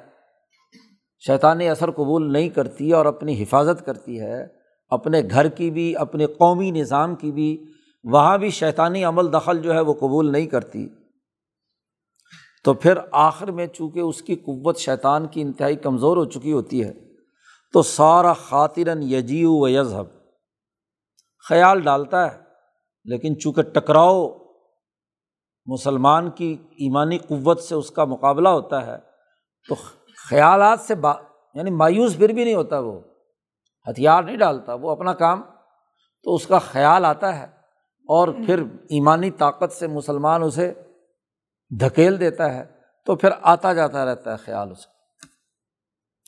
شیطانی 1.27 1.69
اثر 1.69 1.91
قبول 1.91 2.33
نہیں 2.33 2.49
کرتی 2.49 2.93
اور 2.93 3.07
اپنی 3.07 3.43
حفاظت 3.43 3.87
کرتی 3.87 4.21
ہے 4.21 4.47
اپنے 4.89 5.23
گھر 5.31 5.49
کی 5.49 5.71
بھی، 5.71 5.97
اپنے 5.97 6.27
قومی 6.27 6.71
نظام 6.71 7.15
کی 7.15 7.33
بھی، 7.33 7.73
وہاں 8.05 8.39
بھی 8.39 8.51
شیطانی 8.51 9.05
عمل 9.05 9.33
دخل 9.33 9.63
جو 9.63 9.75
ہے 9.75 9.81
وہ 9.81 9.95
قبول 9.95 10.33
نہیں 10.33 10.47
کرتی۔ 10.47 10.89
تو 12.65 12.75
پھر 12.75 12.99
آخر 13.13 13.51
میں 13.51 13.67
چونکہ 13.67 14.01
اس 14.01 14.23
کی 14.23 14.35
قوت 14.35 14.79
شیطان 14.79 15.27
کی 15.27 15.41
انتہائی 15.43 15.77
کمزور 15.77 16.17
ہو 16.17 16.25
چکی 16.25 16.53
ہوتی 16.53 16.85
ہے، 16.85 16.93
تو 17.73 17.83
سارا 17.83 18.33
خاطرن 18.33 19.03
یجیو 19.03 19.53
و 19.53 19.69
یذہب۔ 19.69 20.07
خیال 21.49 21.81
ڈالتا 21.81 22.33
ہے، 22.33 22.39
لیکن 23.05 23.39
چونکہ 23.39 23.63
ٹکراؤ 23.63 24.29
مسلمان 25.67 26.31
کی 26.31 26.57
ایمانی 26.71 27.19
قوت 27.19 27.61
سے 27.61 27.75
اس 27.75 27.91
کا 27.91 28.05
مقابلہ 28.05 28.49
ہوتا 28.49 28.87
ہے، 28.87 28.97
تو 29.69 29.75
خیالات 30.29 30.81
سے 30.81 30.95
با 30.95 31.15
یعنی 31.55 31.71
مایوس 31.71 32.17
پھر 32.17 32.29
بھی 32.29 32.45
نہیں 32.45 32.55
ہوتا 32.55 32.79
وہ۔ 32.79 33.01
ہتھیار 33.91 34.23
نہیں 34.23 34.37
ڈالتا، 34.37 34.75
وہ 34.75 34.91
اپنا 34.91 35.15
کام 35.15 35.43
تو 36.23 36.35
اس 36.35 36.47
کا 36.47 36.59
خیال 36.59 37.05
آتا 37.05 37.37
ہے 37.39 37.45
اور 38.09 38.29
پھر 38.47 38.59
ایمانی 38.61 39.31
طاقت 39.31 39.73
سے 39.73 39.87
مسلمان 39.87 40.43
اسے 40.43 40.75
دھکیل 41.81 42.21
دیتا 42.21 42.55
ہے، 42.55 42.65
تو 43.05 43.17
پھر 43.17 43.29
آتا 43.43 43.73
جاتا 43.73 44.05
رہتا 44.05 44.33
ہے 44.33 44.37
خیال 44.37 44.71
اسے۔ 44.71 44.97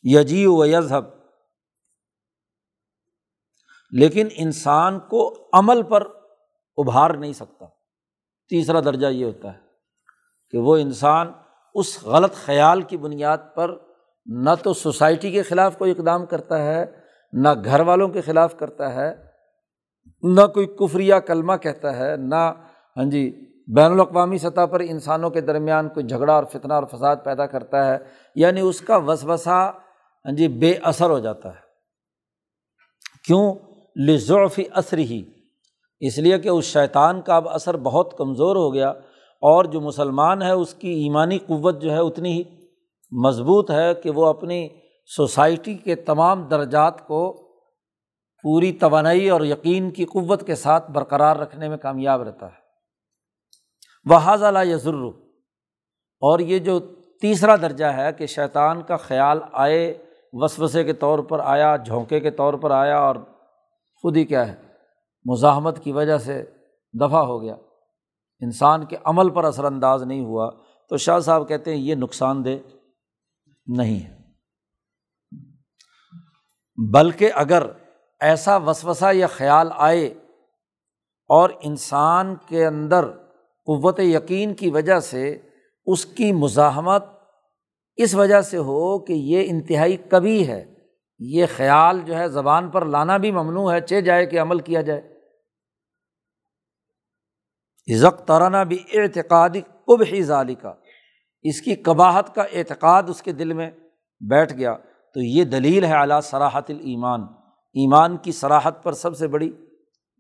یجی 0.03 0.45
و 0.47 0.67
یذہب۔ 0.67 1.05
لیکن 3.91 4.29
انسان 4.37 5.01
کو 5.01 5.49
عمل 5.53 5.83
پر 5.83 6.03
ابھار 6.77 7.11
نہیں 7.11 7.33
سکتا۔ 7.33 7.67
تیسرا 8.49 8.81
درجہ 8.81 9.07
یہ 9.07 9.25
ہوتا 9.25 9.55
ہے 9.55 9.59
کہ 10.51 10.59
وہ 10.59 10.77
انسان 10.77 11.33
اس 11.75 12.05
غلط 12.05 12.35
خیال 12.35 12.83
کی 12.83 12.97
بنیاد 12.97 13.39
پر 13.55 13.77
نہ 14.27 14.51
تو 14.63 14.75
سوسائٹی 14.75 15.33
کے 15.33 15.43
خلاف 15.43 15.79
کوئی 15.79 15.91
اقدام 15.91 16.27
کرتا 16.27 16.59
ہے 16.59 16.98
نہ 17.33 17.49
گھر 17.65 17.81
والوں 17.81 18.09
کے 18.09 18.21
خلاف 18.21 18.57
کرتا 18.59 18.95
ہے، 18.95 19.11
نہ 20.23 20.47
کوئی 20.55 20.67
کفریہ 20.79 21.15
کلمہ 21.27 21.57
کہتا 21.57 21.97
ہے، 21.97 22.17
نہ 22.17 22.35
ہاں 22.97 23.05
جی 23.05 23.29
بین 23.69 23.93
الاقوامی 23.93 24.39
سطح 24.39 24.67
پر 24.67 24.81
انسانوں 24.81 25.31
کے 25.31 25.41
درمیان 25.41 25.89
کوئی 25.89 26.07
جھگڑا 26.07 26.35
اور 26.35 26.45
فتنہ 26.45 26.73
اور 26.73 26.85
فساد 26.85 27.17
پیدا 27.25 27.47
کرتا 27.47 27.85
ہے 27.87 27.97
یعنی 28.37 28.61
اس 28.61 28.81
کا 28.81 28.97
وسوسہ 28.97 29.51
ہاں 29.51 30.33
جی 30.33 30.49
بے 30.59 30.73
اثر 30.83 31.11
ہو 31.11 31.19
جاتا 31.19 31.49
ہے۔ 31.49 31.67
کیوں؟ 33.25 33.55
لذوفی 33.97 34.65
اثر 34.73 34.99
ہی 34.99 35.23
اس 36.03 36.19
لیے 36.19 36.39
کہ 36.39 36.49
اس 36.49 36.65
شیطان 36.65 37.21
کا 37.23 37.37
اب 37.37 37.49
اثر 37.49 37.77
بہت 37.77 38.17
کمزور 38.19 38.57
ہو 38.57 38.73
گیا، 38.75 38.89
اور 39.43 39.65
جو 39.65 39.81
مسلمان 39.81 40.43
ہے، 40.43 40.51
اس 40.51 40.75
کی 40.75 40.93
ایمانی 41.03 41.39
قوت 41.39 41.81
جو 41.83 41.91
ہے 41.91 41.99
اتنی 41.99 42.33
ہی 42.33 42.43
مضبوط 43.13 43.71
ہے 43.71 43.93
کہ 43.95 44.11
وہ 44.11 44.27
اپنی 44.27 44.69
سوسائٹی 45.17 45.75
کے 45.75 45.95
تمام 45.95 46.49
درجات 46.49 47.07
کو 47.07 47.33
پوری 48.43 48.73
توانائی 48.73 49.31
اور 49.31 49.41
یقین 49.41 49.91
کی 49.91 50.05
قوت 50.05 50.47
کے 50.47 50.55
ساتھ 50.55 50.91
برقرار 50.91 51.37
رکھنے 51.37 51.69
میں 51.69 51.77
کامیاب 51.77 52.23
رہتا 52.23 52.47
ہے۔ 52.47 52.69
وہ 54.05 54.37
لا 54.51 54.63
یزر 54.63 54.95
اور 56.21 56.39
یہ 56.39 56.59
جو 56.59 56.79
تیسرا 57.21 57.57
درجہ 57.57 57.85
ہے 57.85 58.13
کہ 58.13 58.27
شیطان 58.27 58.83
کا 58.83 58.97
خیال 58.97 59.41
آئے، 59.53 60.05
وسوسے 60.33 60.85
کے 60.85 60.93
طور 60.93 61.19
پر 61.19 61.41
آیا، 61.41 61.77
جھونکے 61.77 62.21
کے 62.21 62.31
طور 62.31 62.55
پر 62.55 62.71
آیا 62.71 62.99
اور 62.99 63.17
خود 64.03 64.17
ہی 64.17 64.25
کیا 64.25 64.49
ہے، 64.49 64.57
مزاحمت 65.25 65.85
کی 65.85 65.93
وجہ 65.93 66.19
سے 66.19 66.45
دفاع 67.01 67.23
ہو 67.23 67.43
گیا۔ 67.43 67.55
انسان 68.41 68.85
کے 68.85 68.97
عمل 69.05 69.31
پر 69.31 69.45
اثر 69.45 69.65
انداز 69.65 70.03
نہیں 70.03 70.25
ہوا۔ 70.25 70.51
تو 70.89 70.97
شاہ 70.97 71.19
صاحب 71.19 71.49
کہتے 71.49 71.71
ہیں 71.71 71.83
یہ 71.83 71.95
نقصان 71.95 72.45
دہ 72.45 72.49
نہیں 73.67 74.07
ہے۔ 74.07 74.18
بلکہ 76.93 77.31
اگر 77.35 77.63
ایسا 78.21 78.57
وسوسہ 78.57 79.15
یا 79.15 79.27
خیال 79.27 79.69
آئے 79.77 80.07
اور 81.29 81.51
انسان 81.61 82.35
کے 82.49 82.67
اندر 82.67 83.11
قوت 83.67 84.01
یقین 84.01 84.55
کی 84.55 84.71
وجہ 84.71 85.01
سے 85.01 85.39
اس 85.87 86.07
کی 86.07 86.33
مزاحمت 86.33 87.05
اس 87.97 88.15
وجہ 88.15 88.41
سے 88.41 88.57
ہو 88.57 88.99
کہ 88.99 89.13
یہ 89.13 89.47
انتہائی 89.51 89.97
کبھی 89.97 90.49
ہے، 90.49 90.75
یہ 91.19 91.47
خیال 91.57 92.01
جو 92.01 92.17
ہے 92.17 92.29
زبان 92.29 92.71
پر 92.71 92.85
لانا 92.85 93.17
بھی 93.17 93.31
ممنوع 93.31 93.73
ہے، 93.73 93.81
چہ 93.81 94.01
جائے 94.01 94.27
کہ 94.27 94.41
عمل 94.41 94.59
کیا 94.59 94.81
جائے۔ 94.81 95.19
عزق 97.95 98.27
ترانہ 98.27 98.65
بھی 98.69 98.79
اعتقادی 98.93 99.61
کب 99.61 100.03
ہی 100.13 100.23
ظالی 100.23 100.55
کا 100.55 100.75
اس 101.43 101.61
کی 101.61 101.75
قباہت 101.75 102.35
کا 102.35 102.43
اعتقاد 102.43 103.03
اس 103.09 103.23
کے 103.23 103.33
دل 103.33 103.53
میں 103.53 103.71
بیٹھ 104.21 104.55
گیا۔ 104.55 104.77
تو 105.15 105.21
یہ 105.21 105.45
دلیل 105.45 105.85
ہے 105.85 105.95
اعلیٰ 105.95 106.21
سراحت 106.21 106.71
المان 106.71 107.21
ایمان 107.77 108.17
کی 108.17 108.33
سراحت 108.33 108.83
پر 108.85 108.93
سب 108.93 109.17
سے 109.17 109.27
بڑی 109.29 109.51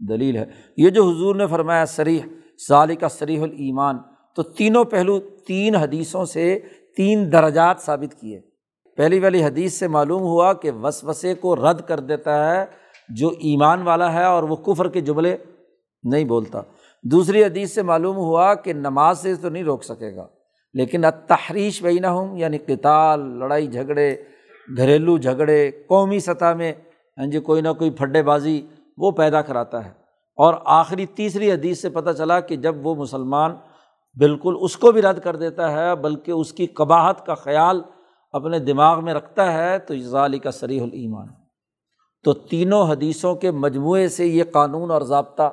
دلیل 0.00 0.36
ہے۔ 0.36 0.44
یہ 0.76 0.90
جو 0.90 1.04
حضور 1.04 1.34
نے 1.34 1.46
فرمایا 1.46 1.86
سریح 1.86 2.20
ظالی 2.68 2.96
کا 2.96 3.08
سریح 3.08 3.42
المان 3.42 3.98
تو 4.36 4.42
تینوں 4.42 4.84
پہلو 4.84 5.18
تین 5.46 5.74
حدیثوں 5.74 6.24
سے 6.24 6.58
تین 6.96 7.30
درجات 7.32 7.80
ثابت 7.80 8.20
کیے۔ 8.20 8.40
پہلی 8.98 9.18
والی 9.18 9.44
حدیث 9.44 9.78
سے 9.78 9.88
معلوم 9.88 10.22
ہوا 10.22 10.52
کہ 10.52 10.70
وسوسے 10.82 11.34
کو 11.34 11.54
رد 11.56 11.80
کر 11.80 12.00
دیتا 12.00 12.34
ہے 12.50 12.64
جو 13.08 13.28
ایمان 13.28 13.82
والا 13.82 14.12
ہے 14.12 14.24
اور 14.24 14.42
وہ 14.42 14.56
کفر 14.56 14.88
کے 14.88 15.00
جملے 15.00 15.36
نہیں 16.04 16.24
بولتا۔ 16.24 16.60
دوسری 17.04 17.44
حدیث 17.44 17.74
سے 17.74 17.82
معلوم 17.82 18.16
ہوا 18.16 18.54
کہ 18.54 18.72
نماز 18.72 19.18
سے 19.18 19.34
تو 19.34 19.48
نہیں 19.48 19.64
روک 19.64 19.84
سکے 19.84 20.14
گا، 20.16 20.26
لیکن 20.74 21.04
تحریش 21.26 21.82
بہ 21.82 21.98
نہ 22.00 22.06
ہوں 22.06 22.38
یعنی 22.38 22.58
کتال 22.58 23.20
لڑائی 23.38 23.66
جھگڑے 23.66 24.10
گھریلو 24.76 25.18
جھگڑے، 25.18 25.70
قومی 25.88 26.20
سطح 26.20 26.54
میں 26.54 26.72
ہاں 27.18 27.26
جی 27.26 27.40
کوئی 27.40 27.62
نہ 27.62 27.68
کوئی 27.78 27.90
پھڈے 27.90 28.22
بازی 28.22 28.66
وہ 28.96 29.10
پیدا 29.10 29.42
کراتا 29.42 29.84
ہے۔ 29.84 29.90
اور 30.36 30.54
آخری 30.64 31.06
تیسری 31.06 31.52
حدیث 31.52 31.80
سے 31.80 31.90
پتہ 31.90 32.10
چلا 32.10 32.40
کہ 32.40 32.56
جب 32.56 32.86
وہ 32.86 32.94
مسلمان 32.94 33.56
بالکل 34.16 34.56
اس 34.60 34.76
کو 34.76 34.92
بھی 34.92 35.02
رد 35.02 35.18
کر 35.18 35.36
دیتا 35.36 35.72
ہے، 35.72 35.96
بلکہ 35.96 36.30
اس 36.30 36.52
کی 36.52 36.66
قباہت 36.66 37.26
کا 37.26 37.34
خیال 37.34 37.82
اپنے 38.32 38.58
دماغ 38.58 39.04
میں 39.04 39.14
رکھتا 39.14 39.52
ہے، 39.52 39.78
تو 39.78 39.96
ظالی 39.96 40.38
کا 40.38 40.50
سریح 40.50 40.82
المان 40.82 41.26
تو 42.24 42.32
تینوں 42.32 42.90
حدیثوں 42.90 43.34
کے 43.34 43.50
مجموعے 43.50 44.08
سے 44.08 44.26
یہ 44.26 44.44
قانون 44.52 44.90
اور 44.90 45.02
ضابطہ 45.02 45.50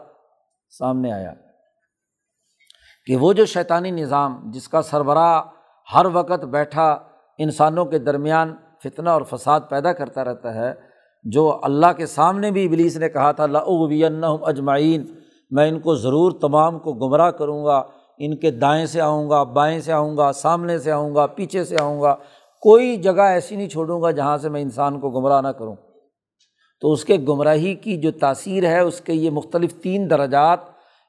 سامنے 0.70 1.12
آیا 1.12 1.34
کہ 3.06 3.16
وہ 3.16 3.34
جو 3.34 3.46
شیطانی 3.46 3.92
نظام 3.92 4.52
جس 4.52 4.68
کا 4.68 4.82
سربراہ 4.82 5.44
ہر 5.94 6.06
وقت 6.14 6.46
بیٹھا 6.46 6.98
انسانوں 7.38 7.86
کے 7.86 8.00
درمیان 8.00 8.56
فتنہ 8.90 9.10
اور 9.10 9.22
فساد 9.22 9.60
پیدا 9.70 9.94
کرتا 9.94 10.24
رہتا 10.24 10.54
ہے، 10.56 10.74
جو 11.24 11.60
اللہ 11.64 11.94
کے 11.98 12.06
سامنے 12.06 12.52
بھی 12.52 12.66
ابلیس 12.66 12.98
نے 12.98 13.10
کہا 13.10 13.32
تھا 13.32 13.46
لعین 13.46 14.24
اجمعین 14.42 15.06
میں 15.52 15.70
ان 15.70 15.80
کو 15.80 15.96
ضرور 15.96 16.32
تمام 16.32 16.80
کو 16.80 16.94
گمراہ 16.94 17.32
کروں 17.32 17.66
گا، 17.66 17.84
ان 18.18 18.38
کے 18.38 18.52
دائیں 18.52 18.86
سے 18.86 19.02
آؤں 19.02 19.30
گا، 19.30 19.44
بائیں 19.44 19.80
سے 19.80 19.92
آؤں 19.92 20.18
گا، 20.18 20.32
سامنے 20.32 20.80
سے 20.80 20.92
آؤں 20.92 21.16
گا، 21.16 21.26
پیچھے 21.26 21.64
سے 21.64 21.76
آؤں 21.82 22.02
گا، 22.02 22.16
کوئی 22.62 22.98
جگہ 22.98 23.22
ایسی 23.22 23.56
نہیں 23.56 23.70
چھوڑوں 23.70 24.02
گا 24.02 24.12
جہاں 24.12 24.38
سے 24.38 24.50
میں 24.50 24.62
انسان 24.62 25.00
کو 25.00 25.10
گمراہ 25.10 25.42
نہ 25.42 25.48
کروں۔ 25.48 25.76
تو 26.82 26.92
اس 26.92 27.06
کے 27.06 27.18
گمراہی 27.18 27.76
کی 27.76 27.98
جو 27.98 28.12
تاثیر 28.12 28.64
ہے، 28.64 28.80
اس 28.80 29.02
کے 29.02 29.14
یہ 29.14 29.30
مختلف 29.30 29.74
تین 29.74 30.10
درجات 30.10 30.60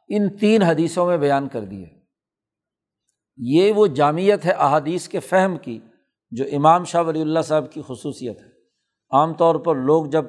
ان 0.08 0.36
تین 0.36 0.62
حدیثوں 0.62 1.06
میں 1.06 1.16
بیان 1.16 1.48
کر 1.48 1.60
دیے۔ 1.60 1.86
یہ 3.36 3.72
وہ 3.72 3.86
جامعت 3.86 4.46
ہے 4.46 4.50
احادیث 4.50 5.08
کے 5.08 5.20
فہم 5.20 5.56
کی۔ 5.62 5.78
جو 6.30 6.44
امام 6.52 6.84
شاہ 6.84 7.02
ولی 7.02 7.20
اللہ 7.20 7.40
صاحب 7.40 7.72
کی 7.72 7.82
خصوصیت 7.86 8.40
ہے۔ 8.40 8.48
عام 9.10 9.34
طور 9.34 9.54
پر 9.54 9.76
لوگ 9.76 10.04
جب 10.04 10.24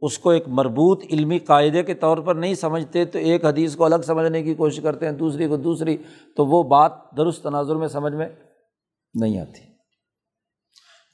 اس 0.00 0.18
کو 0.18 0.30
ایک 0.30 0.48
مربوط 0.48 1.04
علمی 1.10 1.38
قاعدے 1.38 1.82
کے 1.82 1.94
طور 1.94 2.18
پر 2.18 2.34
نہیں 2.34 2.54
سمجھتے 2.54 3.04
تو 3.04 3.18
ایک 3.18 3.44
حدیث 3.44 3.76
کو 3.76 3.84
الگ 3.84 4.02
سمجھنے 4.04 4.42
کی 4.42 4.54
کوشش 4.54 4.82
کرتے 4.82 5.06
ہیں، 5.06 5.12
دوسری 5.12 5.48
کو 5.48 5.56
دوسری، 5.56 5.96
تو 6.36 6.46
وہ 6.46 6.62
بات 6.62 6.92
درست 7.16 7.42
تناظر 7.42 7.76
میں 7.76 7.88
سمجھ 7.88 8.12
میں 8.12 8.28
نہیں 9.20 9.40
آتی۔ 9.40 9.60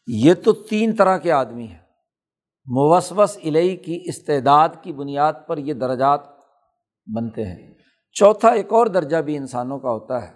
یہ 0.07 0.35
تو 0.44 0.53
تین 0.53 0.96
طرح 0.96 1.18
کے 1.18 1.33
آدمی 1.33 1.66
ہیں۔ 1.66 1.79
موسوس 2.66 3.38
الہی 3.44 3.77
کی 3.77 4.03
استعداد 4.05 4.68
کی 4.83 4.92
بنیاد 4.92 5.33
پر 5.46 5.59
یہ 5.59 5.75
درجات 5.75 6.20
بنتے 7.16 7.44
ہیں۔ 7.44 7.75
چوتھا 8.12 8.49
ایک 8.49 8.72
اور 8.72 8.87
درجہ 8.87 9.16
بھی 9.16 9.37
انسانوں 9.37 9.79
کا 9.79 9.90
ہوتا 9.90 10.22
ہے 10.22 10.33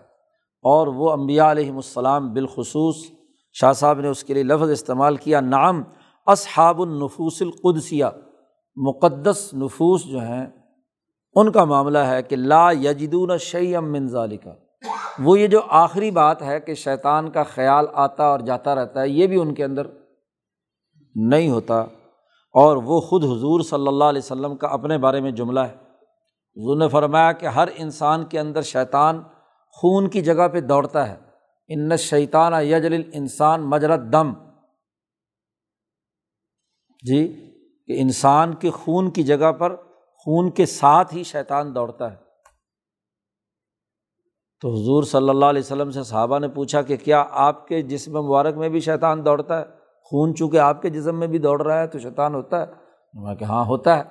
اور 0.63 0.87
وہ 0.87 1.13
امبیا 1.13 1.51
علیہم 1.51 1.77
السلام 1.77 2.33
بالخصوص 2.33 2.97
شاہ 3.53 3.73
صاحب 3.73 4.01
نے 4.01 4.09
اس 4.09 4.25
کے 4.25 4.35
لیے 4.35 4.43
لفظ 4.43 4.71
استعمال 4.71 5.17
کیا 5.17 5.41
نام 5.41 5.83
اصحاب 6.27 6.83
النفوس 6.83 7.43
القدسیہ۔ 7.43 8.05
مقدس 8.77 9.55
نفوس 9.55 10.05
جو 10.05 10.19
ہیں، 10.19 10.47
ان 11.35 11.53
کا 11.53 11.65
معاملہ 11.65 11.99
ہے 11.99 12.23
کہ 12.23 12.37
لا 12.37 12.71
یجدون 12.71 13.39
شعی 13.39 13.77
ام 13.77 13.93
منظال 13.93 14.37
کا 14.37 14.55
وہ 15.19 15.41
یہ 15.41 15.47
جو 15.47 15.61
آخری 15.69 16.11
بات 16.11 16.43
ہے 16.43 16.61
کہ 16.61 16.75
شیطان 16.75 17.31
کا 17.31 17.43
خیال 17.43 17.87
آتا 17.93 18.25
اور 18.25 18.41
جاتا 18.41 18.75
رہتا 18.75 19.01
ہے، 19.01 19.09
یہ 19.09 19.27
بھی 19.27 19.41
ان 19.41 19.55
کے 19.55 19.65
اندر 19.65 19.87
نہیں 21.15 21.51
ہوتا۔ 21.51 21.81
اور 22.55 22.77
وہ 22.77 23.01
خود 23.01 23.25
حضور 23.25 23.61
صلی 23.61 23.87
اللہ 23.87 24.05
علیہ 24.05 24.21
وسلم 24.25 24.57
کا 24.57 24.67
اپنے 24.67 24.99
بارے 24.99 25.21
میں 25.21 25.31
جملہ 25.31 25.61
ہے۔ 25.61 25.75
حضور 26.57 26.77
نے 26.77 26.89
فرمایا 26.89 27.33
کہ 27.33 27.47
ہر 27.47 27.69
انسان 27.77 28.25
کے 28.25 28.41
اندر 28.41 28.63
شیطان 28.63 29.23
خون 29.73 30.09
کی 30.09 30.21
جگہ 30.21 30.49
پہ 30.49 30.61
دوڑتا 30.61 31.09
ہے۔ 31.09 31.30
ان 31.71 31.97
شیطان 31.97 32.53
یجل 32.65 33.11
انسان 33.13 33.61
مجرت 33.63 34.01
دم 34.13 34.33
جی 37.07 37.51
کہ 37.87 38.01
انسان 38.01 38.55
کے 38.55 38.71
خون 38.71 39.11
کی 39.11 39.23
جگہ 39.23 39.53
پر 39.53 39.77
خون 40.15 40.51
کے 40.51 40.67
ساتھ 40.67 41.15
ہی 41.15 41.23
شیطان 41.23 41.75
دوڑتا 41.75 42.13
ہے۔ 42.13 42.17
تو 44.61 44.69
حضور 44.73 45.03
صلی 45.03 45.29
اللہ 45.29 45.45
علیہ 45.45 45.61
وسلم 45.61 45.91
سے 45.91 46.03
صحابہ 46.03 46.39
نے 46.39 46.49
پوچھا 46.49 46.83
کہ 46.83 46.97
کیا 46.97 47.25
آپ 47.31 47.69
کے 47.69 47.83
جسم 47.83 48.23
مبارک 48.23 48.55
میں 48.55 48.69
بھی 48.69 48.81
شیطان 48.81 49.25
دوڑتا 49.25 49.61
ہے؟ 49.61 49.65
خون 50.03 50.35
چونکہ 50.35 50.57
آپ 50.57 50.83
کے 50.83 50.91
جسم 50.91 51.19
میں 51.19 51.27
بھی 51.27 51.39
دوڑ 51.39 51.67
رہا 51.67 51.81
ہے 51.81 51.87
تو 51.87 51.99
شیطان 51.99 52.35
ہوتا 52.35 52.61
ہے۔ 52.61 52.73
میں 53.15 53.35
کہ 53.35 53.45
ہاں 53.45 53.65
ہوتا 53.65 53.99
ہے۔ 53.99 54.03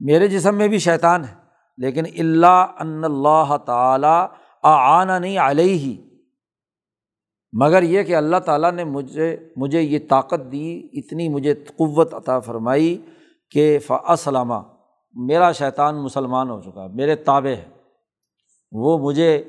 میرے 0.00 0.28
جسم 0.28 0.54
میں 0.54 0.68
بھی 0.68 0.78
شیطان 0.78 1.24
ہے، 1.24 1.34
لیکن 1.76 2.04
اللہ 2.18 2.66
ان 2.80 3.04
اللہ 3.04 3.56
تعالیٰ 3.66 4.26
آنا 4.62 5.18
نہیں 5.18 5.38
علیہ۔ 5.38 5.74
ہی 5.74 6.13
مگر 7.58 7.82
یہ 7.82 8.02
کہ 8.02 8.16
اللہ 8.16 8.36
تعالیٰ 8.36 8.72
نے 8.72 8.84
مجھے 8.84 9.48
مجھے 9.56 9.80
یہ 9.80 9.98
طاقت 10.08 10.40
دی، 10.52 10.88
اتنی 10.92 11.28
مجھے 11.28 11.54
قوت 11.54 12.14
عطا 12.14 12.40
فرمائی 12.40 13.06
کہ 13.50 13.78
فلامہ 13.78 14.54
میرا 15.14 15.52
شیطان 15.52 16.04
مسلمان 16.04 16.50
ہو 16.50 16.60
چکا 16.60 16.86
میرے 16.86 17.16
تابع 17.16 17.50
ہے۔ 17.50 17.68
وہ 18.72 18.98
مجھے 18.98 19.44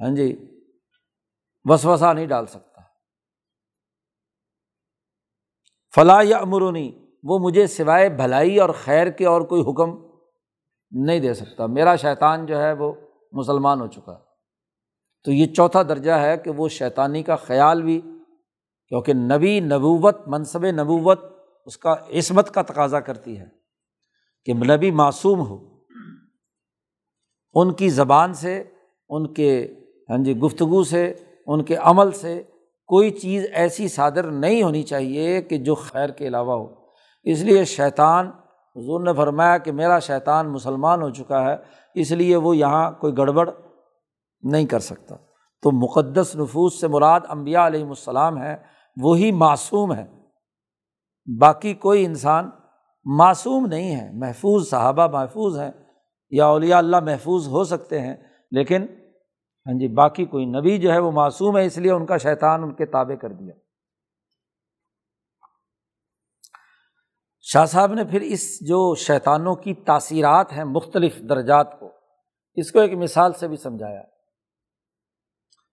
ہاں 0.00 0.14
جی 0.14 0.58
وسوسہ 1.64 2.12
نہیں 2.12 2.26
ڈال 2.26 2.46
سکتا۔ 2.46 2.80
فلاں 5.94 6.24
یا 6.24 6.38
امرونی 6.38 6.92
وہ 7.22 7.38
مجھے 7.38 7.66
سوائے 7.66 8.08
بھلائی 8.08 8.60
اور 8.60 8.70
خیر 8.84 9.10
کے 9.10 9.26
اور 9.26 9.40
کوئی 9.40 9.62
حکم 9.62 10.16
نہیں 10.90 11.20
دے 11.20 11.34
سکتا۔ 11.34 11.66
میرا 11.66 11.96
شیطان 11.96 12.46
جو 12.46 12.62
ہے 12.62 12.72
وہ 12.72 12.92
مسلمان 13.32 13.80
ہو 13.80 13.86
چکا 13.86 14.12
ہے۔ 14.12 14.31
تو 15.24 15.32
یہ 15.32 15.46
چوتھا 15.46 15.82
درجہ 15.82 16.12
ہے 16.12 16.36
کہ 16.36 16.50
وہ 16.50 16.68
شیطانی 16.68 17.22
کا 17.22 17.36
خیال 17.36 17.82
بھی، 17.82 18.00
کیونکہ 18.88 19.14
نبی 19.14 19.60
نبوت، 19.60 20.28
منصب 20.28 20.64
نبوت 20.64 21.20
اس 21.66 21.78
کا 21.78 21.94
عصمت 22.18 22.50
کا 22.50 22.62
تقاضا 22.62 23.00
کرتی 23.00 23.38
ہے 23.38 23.44
کہ 24.44 24.54
نبی 24.54 24.90
معصوم 24.90 25.40
ہو۔ 25.40 25.58
ان 27.54 27.72
کی 27.72 27.88
زبان 27.88 28.34
سے، 28.34 28.64
ان 29.08 29.32
کے 29.32 29.74
ہاں 30.10 30.18
جی 30.18 30.36
گفتگو 30.36 30.84
سے، 30.84 31.14
ان 31.46 31.64
کے 31.64 31.74
عمل 31.74 32.10
سے 32.10 32.42
کوئی 32.86 33.10
چیز 33.10 33.46
ایسی 33.52 33.88
صادر 33.88 34.30
نہیں 34.30 34.62
ہونی 34.62 34.82
چاہیے 34.82 35.42
کہ 35.42 35.58
جو 35.58 35.74
خیر 35.74 36.08
کے 36.08 36.26
علاوہ 36.26 36.54
ہو۔ 36.54 36.74
اس 37.22 37.40
لیے 37.40 37.64
شیطان، 37.64 38.26
حضور 38.76 39.00
نے 39.00 39.12
فرمایا 39.14 39.58
کہ 39.58 39.72
میرا 39.72 39.98
شیطان 39.98 40.48
مسلمان 40.48 41.02
ہو 41.02 41.10
چکا 41.10 41.50
ہے، 41.50 41.56
اس 41.94 42.12
لیے 42.12 42.36
وہ 42.36 42.56
یہاں 42.56 42.90
کوئی 42.90 43.16
گڑبڑ 43.16 43.50
نہیں 44.42 44.66
کر 44.66 44.78
سکتا۔ 44.78 45.16
تو 45.62 45.70
مقدس 45.70 46.36
نفوس 46.36 46.80
سے 46.80 46.88
مراد 46.88 47.20
امبیا 47.28 47.66
علیہم 47.66 47.88
السلام 47.88 48.42
ہے 48.42 48.56
وہی 49.02 49.32
معصوم 49.32 49.94
ہے 49.94 50.06
باقی 51.40 51.74
کوئی 51.74 52.04
انسان 52.04 52.50
معصوم 53.04 53.66
نہیں 53.66 53.96
ہے، 53.96 54.10
محفوظ 54.12 54.68
صحابہ 54.68 55.06
محفوظ 55.06 55.58
ہیں، 55.58 55.70
یا 56.30 56.46
اولیاء 56.46 56.78
اللہ 56.78 57.00
محفوظ 57.00 57.48
ہو 57.48 57.64
سکتے 57.64 58.00
ہیں، 58.00 58.16
لیکن 58.50 58.82
ہاں 59.66 59.78
جی 59.78 59.88
باقی 59.88 60.24
کوئی 60.24 60.44
نبی 60.44 60.78
جو 60.78 60.92
ہے 60.92 60.98
وہ 60.98 61.10
معصوم 61.10 61.56
ہے، 61.56 61.64
اس 61.64 61.78
لیے 61.78 61.92
ان 61.92 62.06
کا 62.06 62.16
شیطان 62.16 62.62
ان 62.62 62.74
کے 62.74 62.86
تابع 62.86 63.14
کر 63.14 63.32
دیا۔ 63.32 63.54
شاہ 67.40 67.64
صاحب 67.64 67.94
نے 67.94 68.04
پھر 68.04 68.20
اس 68.20 68.68
جو 68.68 68.94
شیطانوں 68.94 69.54
کی 69.54 69.74
تاثیرات 69.74 70.52
ہیں 70.52 70.64
مختلف 70.64 71.18
درجات 71.28 71.80
کو، 71.80 71.90
اس 72.54 72.72
کو 72.72 72.80
ایک 72.80 72.92
مثال 72.92 73.32
سے 73.32 73.48
بھی 73.48 73.56
سمجھایا۔ 73.56 74.11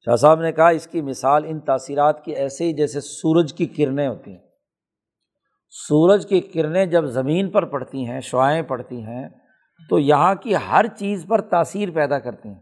شاہ 0.05 0.15
صاحب 0.15 0.41
نے 0.41 0.51
کہا، 0.51 0.67
اس 0.67 0.87
کی 0.87 1.01
مثال 1.01 1.43
ان 1.47 1.59
تاثیرات 1.59 2.25
کی 2.25 2.31
ایسے 2.31 2.63
ہی 2.63 2.73
جیسے 2.73 3.01
سورج 3.01 3.53
کی 3.53 3.65
کرنیں 3.65 4.07
ہوتی 4.07 4.31
ہیں۔ 4.31 4.47
سورج 5.69 6.27
کی 6.29 6.41
کرنیں 6.41 6.85
جب 6.85 7.05
زمین 7.05 7.51
پر 7.51 7.65
پڑتی 7.65 8.07
ہیں، 8.07 8.21
شعائیں 8.21 8.61
پڑتی 8.61 9.01
ہیں، 9.01 9.29
تو 9.89 9.99
یہاں 9.99 10.35
کی 10.35 10.55
ہر 10.55 10.85
چیز 10.87 11.25
پر 11.29 11.41
تاثیر 11.41 11.91
پیدا 11.91 12.19
کرتی 12.19 12.49
ہیں۔ 12.49 12.59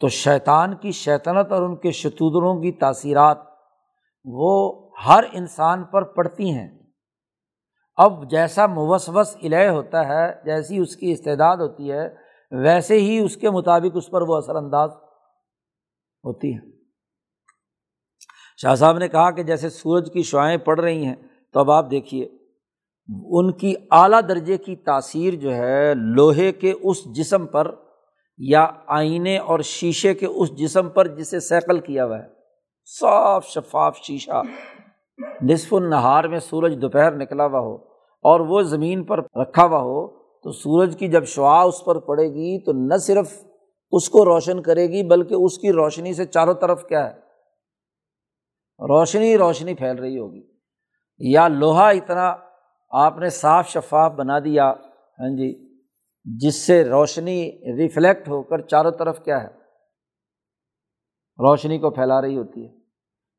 تو 0.00 0.08
شیطان 0.08 0.76
کی 0.76 0.90
شیطنت 0.90 1.52
اور 1.52 1.62
ان 1.62 1.76
کے 1.76 1.90
شتودروں 1.90 2.62
کی 2.62 2.72
تاثیرات 2.72 3.38
وہ 4.24 4.88
ہر 5.06 5.24
انسان 5.32 5.84
پر 5.84 6.02
پڑتی 6.02 6.50
ہیں۔ 6.50 6.78
اب 7.96 8.30
جیسا 8.30 8.66
موسوس 8.66 9.36
الہ 9.42 9.68
ہوتا 9.68 10.08
ہے، 10.08 10.32
جیسی 10.44 10.78
اس 10.78 10.96
کی 10.96 11.12
استعداد 11.12 11.56
ہوتی 11.56 11.92
ہے 11.92 12.23
ویسے 12.62 13.00
ہی 13.00 13.18
اس 13.18 13.36
کے 13.36 13.50
مطابق 13.50 13.96
اس 13.96 14.10
پر 14.10 14.22
وہ 14.22 14.36
اثر 14.36 14.56
انداز 14.56 14.90
ہوتی 16.24 16.54
ہے 16.54 16.74
شاہ 18.56 18.74
صاحب 18.74 18.98
نے 18.98 19.08
کہا 19.08 19.30
کہ 19.30 19.42
جیسے 19.42 19.68
سورج 19.68 20.10
کی 20.12 20.22
شعائیں 20.22 20.58
پڑ 20.58 20.80
رہی 20.80 21.06
ہیں، 21.06 21.14
تو 21.52 21.60
اب 21.60 21.70
آپ 21.70 21.90
دیکھیے، 21.90 22.28
ان 23.08 23.52
کی 23.52 23.74
اعلیٰ 23.90 24.20
درجے 24.28 24.56
کی 24.56 24.76
تاثیر 24.76 25.34
جو 25.34 25.54
ہے 25.54 25.94
لوہے 25.94 26.52
کے 26.52 26.72
اس 26.82 27.04
جسم 27.04 27.46
پر 27.46 27.74
یا 28.38 28.66
آئینے 28.86 29.38
اور 29.38 29.60
شیشے 29.60 30.14
کے 30.14 30.26
اس 30.26 30.56
جسم 30.56 30.88
پر 30.88 31.06
جسے 31.06 31.40
سیکل 31.40 31.80
کیا 31.80 32.04
ہوا 32.04 32.18
ہے۔ 32.18 32.28
صاف 33.00 33.46
شفاف 33.46 33.98
شیشہ۔ 33.98 34.42
نصف 35.42 35.74
النہار 35.74 36.24
میں 36.24 36.38
سورج 36.38 36.78
دوپہر 36.82 37.12
نکلا 37.12 37.46
ہوا 37.46 37.60
ہو 37.60 37.74
اور 38.24 38.40
وہ 38.40 38.62
زمین 38.62 39.04
پر 39.04 39.18
رکھا 39.18 39.64
ہوا 39.64 39.78
ہو۔ 39.78 40.23
تو 40.44 40.52
سورج 40.52 40.96
کی 40.98 41.08
جب 41.08 41.24
شعا 41.24 41.62
اس 41.62 41.84
پر 41.84 41.98
پڑے 41.98 42.28
گی 42.28 42.64
تو 42.64 42.72
نہ 42.72 42.96
صرف 42.96 43.44
اس 43.90 44.10
کو 44.10 44.24
روشن 44.24 44.62
کرے 44.62 44.86
گی 44.86 45.02
بلکہ 45.02 45.34
اس 45.34 45.58
کی 45.58 45.72
روشنی 45.72 46.14
سے 46.14 46.24
چاروں 46.24 46.54
طرف 46.54 46.84
کیا 46.86 47.10
ہے؟ 47.10 47.16
روشنی 48.88 49.38
روشنی 49.38 49.74
پھیل 49.74 49.98
رہی 49.98 50.18
ہوگی۔ 50.18 50.42
یا 51.18 51.48
لوہا 51.48 51.88
اتنا 51.88 52.36
آپ 52.90 53.18
نے 53.18 53.30
صاف 53.30 53.68
شفاف 53.68 54.12
بنا 54.12 54.38
دیا 54.38 54.70
ہاں 55.20 55.36
جی 55.36 55.78
جس 56.24 56.54
سے 56.54 56.84
روشنی 56.84 57.50
ریفلیکٹ 57.50 58.28
ہو 58.28 58.42
کر 58.42 58.60
چاروں 58.60 58.90
طرف 58.90 59.24
کیا 59.24 59.42
ہے؟ 59.42 59.48
روشنی 61.38 61.78
کو 61.78 61.90
پھیلا 61.90 62.22
رہی 62.22 62.36
ہوتی 62.36 62.66
ہے۔ 62.66 62.80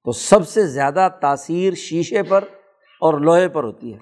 تو 0.03 0.11
سب 0.11 0.47
سے 0.47 0.67
زیادہ 0.67 1.07
تاثیر 1.21 1.73
شیشے 1.73 2.23
پر 2.23 2.43
اور 3.01 3.13
لوہے 3.13 3.49
پر 3.49 3.63
ہوتی 3.63 3.93
ہے۔ 3.93 3.99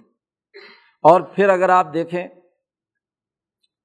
اور 1.01 1.21
پھر 1.21 1.49
اگر 1.49 1.69
آپ 1.69 1.93
دیکھیں 1.93 2.27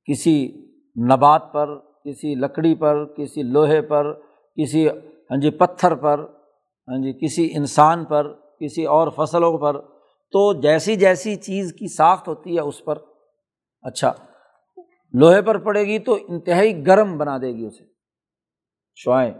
کسی 0.08 0.66
نبات 1.12 1.52
پر، 1.52 1.78
کسی 1.78 2.34
لکڑی 2.34 2.74
پر، 2.74 3.04
کسی 3.04 3.42
لوہے 3.42 3.82
پر، 3.82 4.12
کسی 4.56 4.88
ہاں 4.88 5.36
جی 5.36 5.50
پتھر 5.50 5.94
پر 5.94 6.18
ہاں 6.88 7.02
جی 7.02 7.12
کسی 7.12 7.56
انسان 7.56 8.04
پر، 8.04 8.32
کسی 8.32 8.84
اور 8.84 9.08
فصلوں 9.16 9.58
پر، 9.58 9.80
تو 10.32 10.60
جیسی 10.60 10.96
جیسی 10.96 11.36
چیز 11.36 11.72
کی 11.72 11.94
ساخت 11.94 12.28
ہوتی 12.28 12.54
ہے 12.54 12.60
اس 12.60 12.84
پر 12.84 12.98
اچھا 13.82 14.12
لوہے 15.12 15.42
پر 15.42 15.58
پڑے 15.58 15.84
گی 15.84 15.98
تو 15.98 16.18
انتہائی 16.28 16.86
گرم 16.86 17.18
بنا 17.18 17.38
دے 17.38 17.52
گی 17.54 17.66
اسے، 17.66 17.84
شوائیں۔ 18.94 19.32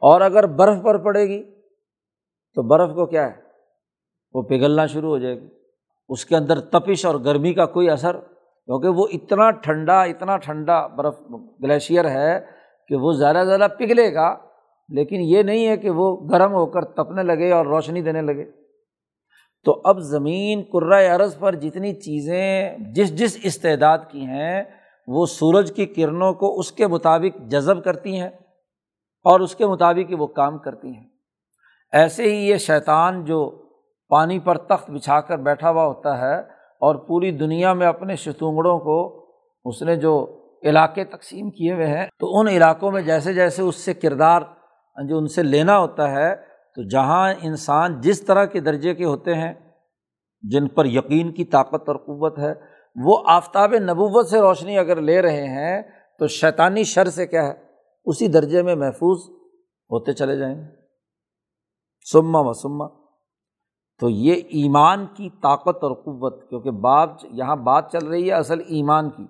اور 0.00 0.20
اگر 0.20 0.46
برف 0.46 0.82
پر 0.82 0.98
پڑے 0.98 1.28
گی 1.28 1.42
تو 2.54 2.62
برف 2.62 2.94
کو 2.94 3.06
کیا 3.06 3.26
ہے؟ 3.26 3.40
وہ 4.34 4.42
پگھلنا 4.42 4.86
شروع 4.86 5.10
ہو 5.10 5.18
جائے 5.18 5.40
گی، 5.40 5.48
اس 6.08 6.24
کے 6.24 6.36
اندر 6.36 6.60
تپش 6.60 7.04
اور 7.06 7.14
گرمی 7.14 7.54
کا 7.54 7.66
کوئی 7.66 7.90
اثر 7.90 8.16
کیونکہ 8.72 8.88
وہ 8.88 9.06
اتنا 9.12 9.50
ٹھنڈا 9.50 10.02
اتنا 10.02 10.36
ٹھنڈا 10.36 10.86
برف 10.86 11.14
گلیشیئر 11.62 12.10
ہے 12.10 12.40
کہ 12.88 12.96
وہ 12.96 13.12
زیادہ 13.12 13.42
زیادہ 13.46 13.66
پگھلے 13.78 14.14
گا، 14.14 14.36
لیکن 14.88 15.16
یہ 15.20 15.42
نہیں 15.42 15.66
ہے 15.66 15.76
کہ 15.76 15.90
وہ 15.90 16.16
گرم 16.16 16.52
ہو 16.52 16.66
کر 16.66 16.84
تپنے 16.84 17.22
لگے 17.22 17.52
اور 17.52 17.66
روشنی 17.66 18.02
دینے 18.02 18.22
لگے۔ 18.22 18.44
تو 19.64 19.80
اب 19.84 19.98
زمین 19.98 20.62
عرض 20.92 21.38
پر 21.38 21.54
جتنی 21.54 21.94
چیزیں 21.94 22.76
جس 22.78 23.18
جس 23.18 23.38
استعداد 23.42 23.98
کی 24.08 24.24
ہیں، 24.26 24.62
وہ 25.06 25.26
سورج 25.26 25.72
کی 25.72 25.86
کرنوں 25.86 26.32
کو 26.32 26.58
اس 26.58 26.72
کے 26.72 26.86
مطابق 26.86 27.40
جذب 27.48 27.84
کرتی 27.84 28.20
ہیں 28.20 28.30
اور 29.24 29.40
اس 29.40 29.54
کے 29.54 29.66
مطابق 29.66 30.10
ہی 30.10 30.14
وہ 30.14 30.26
کام 30.26 30.58
کرتی 30.58 30.88
ہیں۔ 30.88 31.08
ایسے 31.92 32.22
ہی 32.22 32.48
یہ 32.48 32.56
شیطان 32.56 33.24
جو 33.24 33.62
پانی 34.08 34.38
پر 34.38 34.58
تخت 34.58 34.90
بچھا 34.90 35.20
کر 35.20 35.36
بیٹھا 35.36 35.70
ہوا 35.70 35.86
ہوتا 35.86 36.18
ہے 36.18 36.61
اور 36.82 36.94
پوری 36.94 37.30
دنیا 37.30 37.72
میں 37.72 37.86
اپنے 37.86 38.16
شتونگڑوں 38.16 38.78
کو 38.78 39.26
اس 39.64 39.82
نے 39.82 39.96
جو 39.96 40.42
علاقے 40.62 41.04
تقسیم 41.04 41.50
کیے 41.50 41.72
ہوئے 41.72 41.86
ہیں، 41.86 42.06
تو 42.18 42.40
ان 42.40 42.48
علاقوں 42.48 42.90
میں 42.90 43.02
جیسے 43.02 43.34
جیسے 43.34 43.62
اس 43.62 43.76
سے 43.76 43.94
کردار 43.94 44.42
جو 45.08 45.18
ان 45.18 45.26
سے 45.26 45.42
لینا 45.42 45.78
ہوتا 45.78 46.10
ہے، 46.10 46.36
تو 46.74 46.88
جہاں 46.88 47.34
انسان 47.42 48.00
جس 48.00 48.22
طرح 48.22 48.44
کے 48.44 48.60
درجے 48.60 48.94
کے 48.94 49.04
ہوتے 49.04 49.34
ہیں، 49.34 49.52
جن 50.42 50.68
پر 50.68 50.86
یقین 50.86 51.32
کی 51.32 51.44
طاقت 51.44 51.88
اور 51.88 51.96
قوت 51.96 52.38
ہے، 52.38 52.52
وہ 53.04 53.22
آفتاب 53.26 53.74
نبوت 53.74 54.28
سے 54.28 54.40
روشنی 54.40 54.78
اگر 54.78 55.00
لے 55.00 55.22
رہے 55.22 55.48
ہیں، 55.48 55.82
تو 56.18 56.26
شیطانی 56.26 56.84
شر 56.84 57.04
سے 57.04 57.26
کیا 57.26 57.46
ہے؟ 57.46 57.52
اسی 58.04 58.28
درجے 58.28 58.62
میں 58.62 58.74
محفوظ 58.74 59.18
ہوتے 59.90 60.12
چلے 60.12 60.36
جائیں 60.36 60.56
گے۔ 60.56 60.64
سما 62.12 62.40
و 62.40 62.52
سما 62.52 63.01
تو 64.00 64.08
یہ 64.08 64.32
ایمان 64.32 65.06
کی 65.06 65.30
طاقت 65.42 65.84
اور 65.84 65.92
قوت، 65.92 66.48
کیونکہ 66.48 66.70
بات، 66.70 67.10
یہاں 67.22 67.56
بات 67.56 67.92
چل 67.92 68.06
رہی 68.06 68.28
ہے 68.28 68.34
اصل 68.34 68.60
ایمان 68.60 69.10
کی۔ 69.10 69.26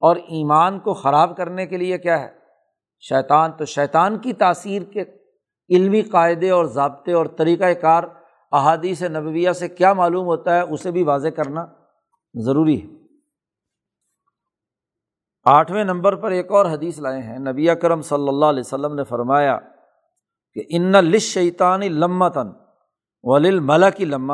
اور 0.00 0.16
ایمان 0.16 0.78
کو 0.78 0.94
خراب 0.94 1.36
کرنے 1.36 1.66
کے 1.66 1.76
لیے 1.76 1.98
کیا 1.98 2.20
ہے؟ 2.20 2.28
شیطان، 3.00 3.52
تو 3.52 3.64
شیطان 3.64 4.18
کی 4.18 4.32
تاثیر 4.32 4.82
کے 4.82 5.04
علمی 5.70 6.02
قاعدے 6.02 6.50
اور 6.50 6.64
ضابطے 6.64 7.12
اور 7.12 7.26
طریقۂ 7.26 7.66
کار 7.80 8.02
احادیث 8.52 9.02
نبویہ 9.02 9.52
سے 9.52 9.68
کیا 9.68 9.92
معلوم 9.92 10.26
ہوتا 10.26 10.56
ہے، 10.56 10.60
اسے 10.60 10.90
بھی 10.90 11.02
واضح 11.02 11.28
کرنا 11.28 11.66
ضروری 12.34 12.82
ہے۔ 12.82 12.96
آٹھویں 15.44 15.84
نمبر 15.84 16.16
پر 16.16 16.30
ایک 16.30 16.52
اور 16.52 16.66
حدیث 16.66 16.98
لائے 16.98 17.22
ہیں۔ 17.22 17.38
نبی 17.38 17.66
کرم 17.66 18.02
صلی 18.02 18.28
اللہ 18.28 18.44
علیہ 18.44 18.60
وسلم 18.60 18.94
نے 18.94 19.04
فرمایا 19.04 19.58
کہ 20.54 20.62
ان 20.68 20.92
لش 20.92 21.34
شیطانی 21.34 21.88
لمہ 21.88 22.28
تن 22.28 22.65
ولیل 23.28 23.60
ملا 23.60 23.90
کی 23.90 24.04
لمہ 24.04 24.32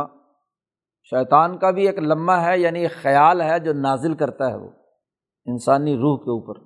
شیطان 1.05 1.59
کا 1.59 1.70
بھی 1.70 1.86
ایک 1.86 1.99
لمحہ 1.99 2.47
ہے 2.47 2.59
یعنی 2.59 2.82
ایک 2.82 2.93
خیال 3.03 3.40
ہے 3.40 3.59
جو 3.59 3.72
نازل 3.72 4.14
کرتا 4.14 4.51
ہے 4.51 4.57
وہ، 4.57 4.70
انسانی 5.45 5.97
روح 5.97 6.18
کے 6.18 6.30
اوپر۔ 6.30 6.61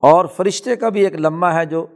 اور 0.00 0.26
فرشتے 0.26 0.76
کا 0.76 0.88
بھی 0.88 1.04
ایک 1.04 1.14
لمحہ 1.14 1.54
ہے 1.54 1.66
جو 1.66 1.86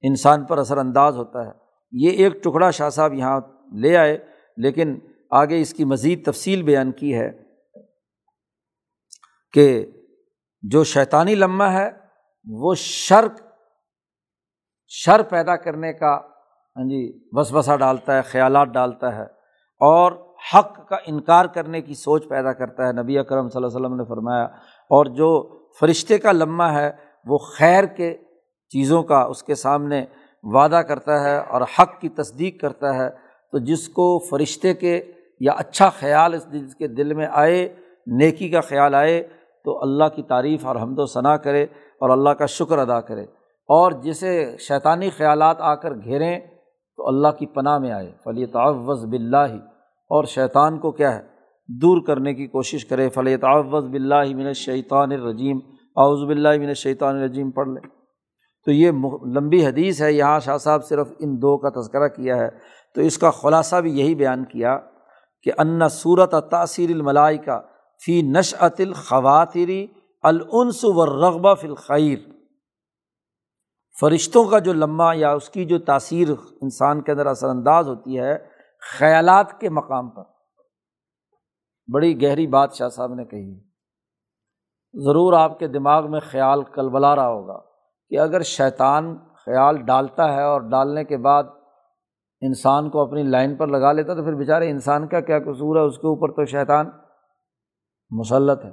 انسان 0.00 0.44
پر 0.44 0.58
اثر 0.58 0.78
انداز 0.78 1.16
ہوتا 1.16 1.46
ہے۔ 1.46 1.52
یہ 1.92 2.10
ایک 2.10 2.44
ٹکڑا 2.44 2.70
شاہ 2.70 2.88
صاحب 2.88 3.14
یہاں 3.14 3.40
لے 3.74 3.96
آئے، 3.96 4.18
لیکن 4.56 4.98
آگے 5.30 5.60
اس 5.60 5.74
کی 5.74 5.84
مزید 5.84 6.24
تفصیل 6.24 6.62
بیان 6.62 6.92
کی 6.92 7.18
ہے 7.18 7.30
کہ 9.52 9.86
جو 10.62 10.84
شیطانی 10.84 11.34
لمحہ 11.34 11.72
ہے، 11.72 11.90
وہ 12.50 12.74
شرک، 12.74 13.42
شر 14.88 15.22
پیدا 15.22 15.56
کرنے 15.56 15.92
کا 15.92 16.27
ہاں 16.78 16.84
جی 16.84 17.18
بس 17.36 17.52
بسا 17.52 17.76
ڈالتا 17.76 18.16
ہے، 18.16 18.22
خیالات 18.22 18.68
ڈالتا 18.68 19.16
ہے 19.16 19.22
اور 19.80 20.12
حق 20.54 20.88
کا 20.88 20.96
انکار 21.06 21.44
کرنے 21.44 21.80
کی 21.80 21.94
سوچ 21.94 22.28
پیدا 22.28 22.52
کرتا 22.52 22.86
ہے۔ 22.86 22.92
نبی 22.92 23.18
اکرم 23.18 23.48
صلی 23.48 23.56
اللہ 23.56 23.66
علیہ 23.66 23.86
وسلم 23.86 23.96
نے 23.96 24.04
فرمایا، 24.04 24.44
اور 24.90 25.06
جو 25.06 25.58
فرشتے 25.80 26.18
کا 26.18 26.32
لمحہ 26.32 26.66
ہے، 26.66 26.90
وہ 27.24 27.38
خیر 27.38 27.84
کے 27.84 28.16
چیزوں 28.68 29.02
کا 29.02 29.22
اس 29.22 29.42
کے 29.42 29.54
سامنے 29.54 30.04
وعدہ 30.42 30.76
کرتا 30.76 31.22
ہے 31.22 31.36
اور 31.38 31.62
حق 31.62 32.00
کی 32.00 32.08
تصدیق 32.08 32.60
کرتا 32.60 32.94
ہے۔ 32.94 33.10
تو 33.52 33.58
جس 33.58 33.88
کو 33.88 34.18
فرشتے 34.18 34.74
کے 34.74 35.12
یا 35.40 35.52
اچھا 35.52 35.88
خیال 35.88 36.34
اس 36.34 36.52
جس 36.52 36.74
کے 36.74 36.88
دل 36.88 37.14
میں 37.14 37.26
آئے، 37.30 37.68
نیکی 38.06 38.48
کا 38.48 38.60
خیال 38.60 38.94
آئے، 38.94 39.28
تو 39.64 39.82
اللہ 39.82 40.04
کی 40.14 40.22
تعریف 40.22 40.66
اور 40.66 40.76
حمد 40.76 40.98
و 40.98 41.06
ثناء 41.06 41.36
کرے 41.36 41.62
اور 42.00 42.10
اللہ 42.10 42.30
کا 42.30 42.46
شکر 42.46 42.78
ادا 42.78 43.00
کرے۔ 43.00 43.22
اور 43.68 43.92
جسے 43.92 44.56
شیطانی 44.58 45.10
خیالات 45.10 45.56
آ 45.60 45.74
کر 45.74 45.94
گھیریں 45.94 46.40
تو 46.98 47.08
اللہ 47.08 47.28
کی 47.28 47.46
پناہ 47.46 47.78
میں 47.78 47.90
آئے۔ 47.90 48.12
فلی 48.24 48.46
تعوض 48.46 49.04
بلّہ 49.04 49.54
اور 50.10 50.24
شیطان 50.24 50.78
کو 50.78 50.90
کیا 50.92 51.14
ہے 51.14 51.20
دور 51.68 52.02
کرنے 52.06 52.34
کی 52.34 52.46
کوشش 52.46 52.84
کرے۔ 52.84 53.08
فلی 53.08 53.36
تعوض 53.36 53.84
بلّہ 53.84 54.36
من 54.36 54.46
الشیطان 54.46 55.12
الرجیم 55.12 55.58
اعوذ 55.96 56.28
باللہ 56.28 56.58
من 56.58 56.66
الشیطان 56.66 57.16
الرجیم 57.16 57.50
پڑھ 57.50 57.68
لیں۔ 57.68 57.88
تو 58.64 58.72
یہ 58.72 58.90
لمبی 59.26 59.66
حدیث 59.66 60.02
ہے۔ 60.02 60.12
یہاں 60.12 60.40
شاہ 60.40 60.56
صاحب 60.56 60.84
صرف 60.84 61.12
ان 61.18 61.36
دو 61.36 61.58
کا 61.58 61.80
تذکرہ 61.80 62.08
کیا 62.08 62.36
ہے۔ 62.36 62.48
تو 62.94 63.00
اس 63.00 63.18
کا 63.18 63.30
خلاصہ 63.30 63.76
بھی 63.76 63.98
یہی 63.98 64.14
بیان 64.14 64.44
کیا 64.44 64.78
کہ 65.42 65.50
ان 65.58 65.88
صورت 65.88 66.34
تاثیر 66.50 66.90
الملائی 66.90 67.38
کا 67.38 67.60
فی 68.04 68.22
نش 68.22 68.54
عت 68.58 68.80
الخواتری 68.80 69.86
العنس 70.22 70.84
و 70.84 71.06
رغبہ 71.06 71.54
فی 71.54 71.68
الخیر۔ 71.68 72.37
فرشتوں 74.00 74.44
کا 74.44 74.58
جو 74.58 74.72
لمحہ 74.72 75.16
یا 75.16 75.32
اس 75.32 75.50
کی 75.50 75.64
جو 75.64 75.78
تاثیر 75.78 76.28
انسان 76.60 77.02
کے 77.02 77.12
اندر 77.12 77.26
اثر 77.26 77.48
انداز 77.48 77.88
ہوتی 77.88 78.20
ہے، 78.20 78.38
خیالات 78.98 79.60
کے 79.60 79.68
مقام 79.68 80.10
پر۔ 80.10 80.22
بڑی 81.92 82.22
گہری 82.22 82.46
بات 82.46 82.72
شاہ 82.72 82.88
صاحب 82.88 83.14
نے 83.14 83.24
کہی۔ 83.24 83.60
ضرور 84.94 85.32
آپ 85.32 85.58
کے 85.58 85.68
دماغ 85.68 86.10
میں 86.10 86.20
خیال 86.20 86.62
کل 86.62 86.88
بلا 86.88 87.16
رہا 87.16 87.28
ہوگا 87.28 87.60
کہ 88.08 88.18
اگر 88.18 88.42
شیطان 88.42 89.18
خیال 89.18 89.76
ڈالتا 89.76 90.34
ہے 90.34 90.42
اور 90.42 90.60
ڈالنے 90.60 91.04
کے 91.04 91.16
بعد 91.16 91.44
انسان 92.40 92.90
کو 92.90 93.00
اپنی 93.00 93.22
لائن 93.22 93.56
پر 93.56 93.66
لگا 93.66 93.92
لیتا 93.92 94.14
تو 94.14 94.24
پھر 94.24 94.34
بیچارے 94.34 94.70
انسان 94.70 95.08
کا 95.08 95.20
کیا 95.20 95.38
قصور 95.38 95.76
ہے؟ 95.76 95.82
اس 95.82 95.96
کے 95.96 96.06
اوپر 96.06 96.28
تو 96.28 96.44
شیطان 96.44 96.90
مسلط 98.10 98.64
ہے۔ 98.64 98.70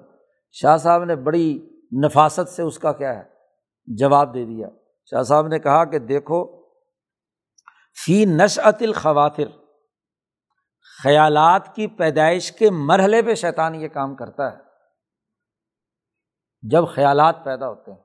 شاہ 0.52 0.78
صاحب 0.78 1.04
نے 1.04 1.16
بڑی 1.16 1.70
نفاست 2.06 2.50
سے 2.50 2.64
اس 2.64 2.80
کا 2.80 2.92
کیا 2.92 3.20
ہے؟ 3.20 3.24
جواب 3.86 4.34
دے 4.34 4.46
دیا۔ 4.46 4.68
شاہ 5.12 5.24
صاحب 5.24 5.48
نے 5.48 5.60
کہا 5.60 5.86
کہ 5.86 6.00
دیکھو، 6.00 6.62
فی 8.06 8.26
نشعت 8.26 8.82
الخواتر 8.82 9.48
خیالات 11.04 11.76
کی 11.76 11.88
پیدائش 11.88 12.52
کے 12.52 12.70
مرحلے 12.70 13.22
پہ 13.22 13.36
شیطان 13.36 13.76
یہ 13.76 13.88
کام 13.88 14.16
کرتا 14.16 14.52
ہے۔ 14.52 14.58
جب 16.62 16.84
خیالات 16.96 17.36
پیدا 17.44 17.70
ہوتے 17.70 17.92
ہیں، 17.92 18.00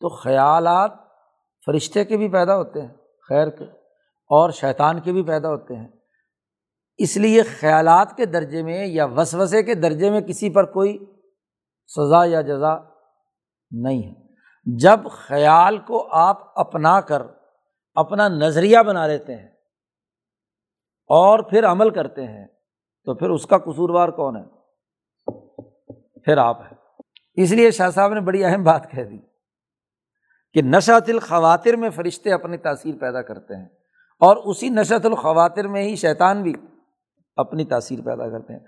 تو 0.00 0.08
خیالات 0.08 0.90
فرشتے 1.66 2.04
کے 2.04 2.16
بھی 2.16 2.28
پیدا 2.28 2.56
ہوتے 2.56 2.80
ہیں، 2.80 2.94
خیر 3.28 3.50
کے، 3.50 3.64
اور 4.30 4.50
شیطان 4.50 5.00
کے 5.00 5.12
بھی 5.12 5.22
پیدا 5.22 5.48
ہوتے 5.48 5.76
ہیں۔ 5.76 5.88
اس 6.96 7.16
لیے 7.16 7.42
خیالات 7.42 8.16
کے 8.16 8.26
درجے 8.26 8.62
میں 8.62 8.86
یا 8.86 9.04
وسوسے 9.04 9.62
کے 9.62 9.74
درجے 9.74 10.10
میں 10.10 10.20
کسی 10.20 10.50
پر 10.50 10.64
کوئی 10.64 10.98
سزا 11.86 12.24
یا 12.24 12.40
جزا 12.40 12.76
نہیں 13.70 14.02
ہے۔ 14.02 14.23
جب 14.66 15.00
خیال 15.10 15.78
کو 15.78 16.08
آپ 16.10 16.58
اپنا 16.60 17.00
کر، 17.00 17.22
اپنا 17.94 18.28
نظریہ 18.28 18.78
بنا 18.78 19.06
لیتے 19.06 19.36
ہیں 19.36 19.48
اور 21.06 21.38
پھر 21.38 21.66
عمل 21.66 21.90
کرتے 21.90 22.26
ہیں، 22.26 22.46
تو 23.04 23.14
پھر 23.14 23.30
اس 23.30 23.46
کا 23.46 23.58
قصوروار 23.58 24.08
کون 24.08 24.36
ہے؟ 24.36 24.42
پھر 26.20 26.36
آپ 26.36 26.60
ہیں۔ 26.60 26.74
اس 27.36 27.52
لیے 27.52 27.70
شاہ 27.70 27.90
صاحب 27.90 28.14
نے 28.14 28.20
بڑی 28.20 28.44
اہم 28.44 28.62
بات 28.62 28.90
کہہ 28.90 29.02
دی 29.02 29.18
کہ 30.52 30.62
نشت 30.62 31.08
الخواتر 31.08 31.76
میں 31.76 31.90
فرشتے 31.90 32.32
اپنی 32.32 32.56
تاثیر 32.56 32.94
پیدا 33.00 33.22
کرتے 33.22 33.56
ہیں 33.56 33.68
اور 34.20 34.36
اسی 34.36 34.68
نشت 34.68 35.06
الخواتر 35.06 35.68
میں 35.68 35.82
ہی 35.82 35.96
شیطان 35.96 36.42
بھی 36.42 36.54
اپنی 37.36 37.64
تاثیر 37.64 37.98
پیدا 38.04 38.30
کرتے 38.30 38.52
ہیں۔ 38.52 38.60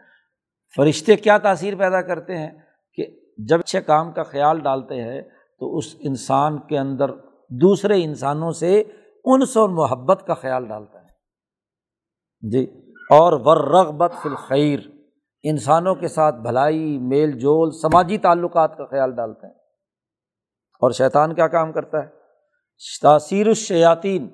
فرشتے 0.77 1.17
کیا 1.17 1.39
تاثیر 1.39 1.77
پیدا 1.77 2.03
کرتے 2.03 2.39
ہیں؟ 2.39 2.51
کہ 2.95 3.07
جب 3.39 3.61
اچھے 3.61 3.81
کام 3.81 4.13
کا 4.13 4.23
خیال 4.23 4.61
ڈالتے 4.61 4.95
ہیں 4.95 5.23
تو 5.59 5.77
اس 5.77 5.97
انسان 5.99 6.59
کے 6.59 6.79
اندر 6.79 7.11
دوسرے 7.51 8.05
انسانوں 8.05 8.51
سے 8.51 8.83
انس 9.25 9.57
اور 9.57 9.69
محبت 9.69 10.25
کا 10.27 10.35
خیال 10.35 10.69
ڈالتا 10.69 11.01
ہے۔ 11.01 11.07
جی 12.51 12.93
اور 13.11 13.33
ور 13.33 13.57
رغبت 13.57 14.13
الخیر، 14.25 14.81
انسانوں 15.43 15.95
کے 15.95 16.09
ساتھ 16.09 16.37
بھلائی، 16.37 16.99
میل 16.99 17.39
جول، 17.39 17.71
سماجی 17.71 18.19
تعلقات 18.19 18.77
کا 18.77 18.85
خیال 18.87 19.17
ڈالتے 19.17 19.47
ہیں 19.47 19.55
اور 20.81 20.91
شیطان 20.91 21.35
کیا 21.35 21.49
کام 21.49 21.73
کرتا 21.73 21.99
ہے؟ 21.99 22.09
تاثیر 23.03 23.47
الشیاطین، 23.47 24.29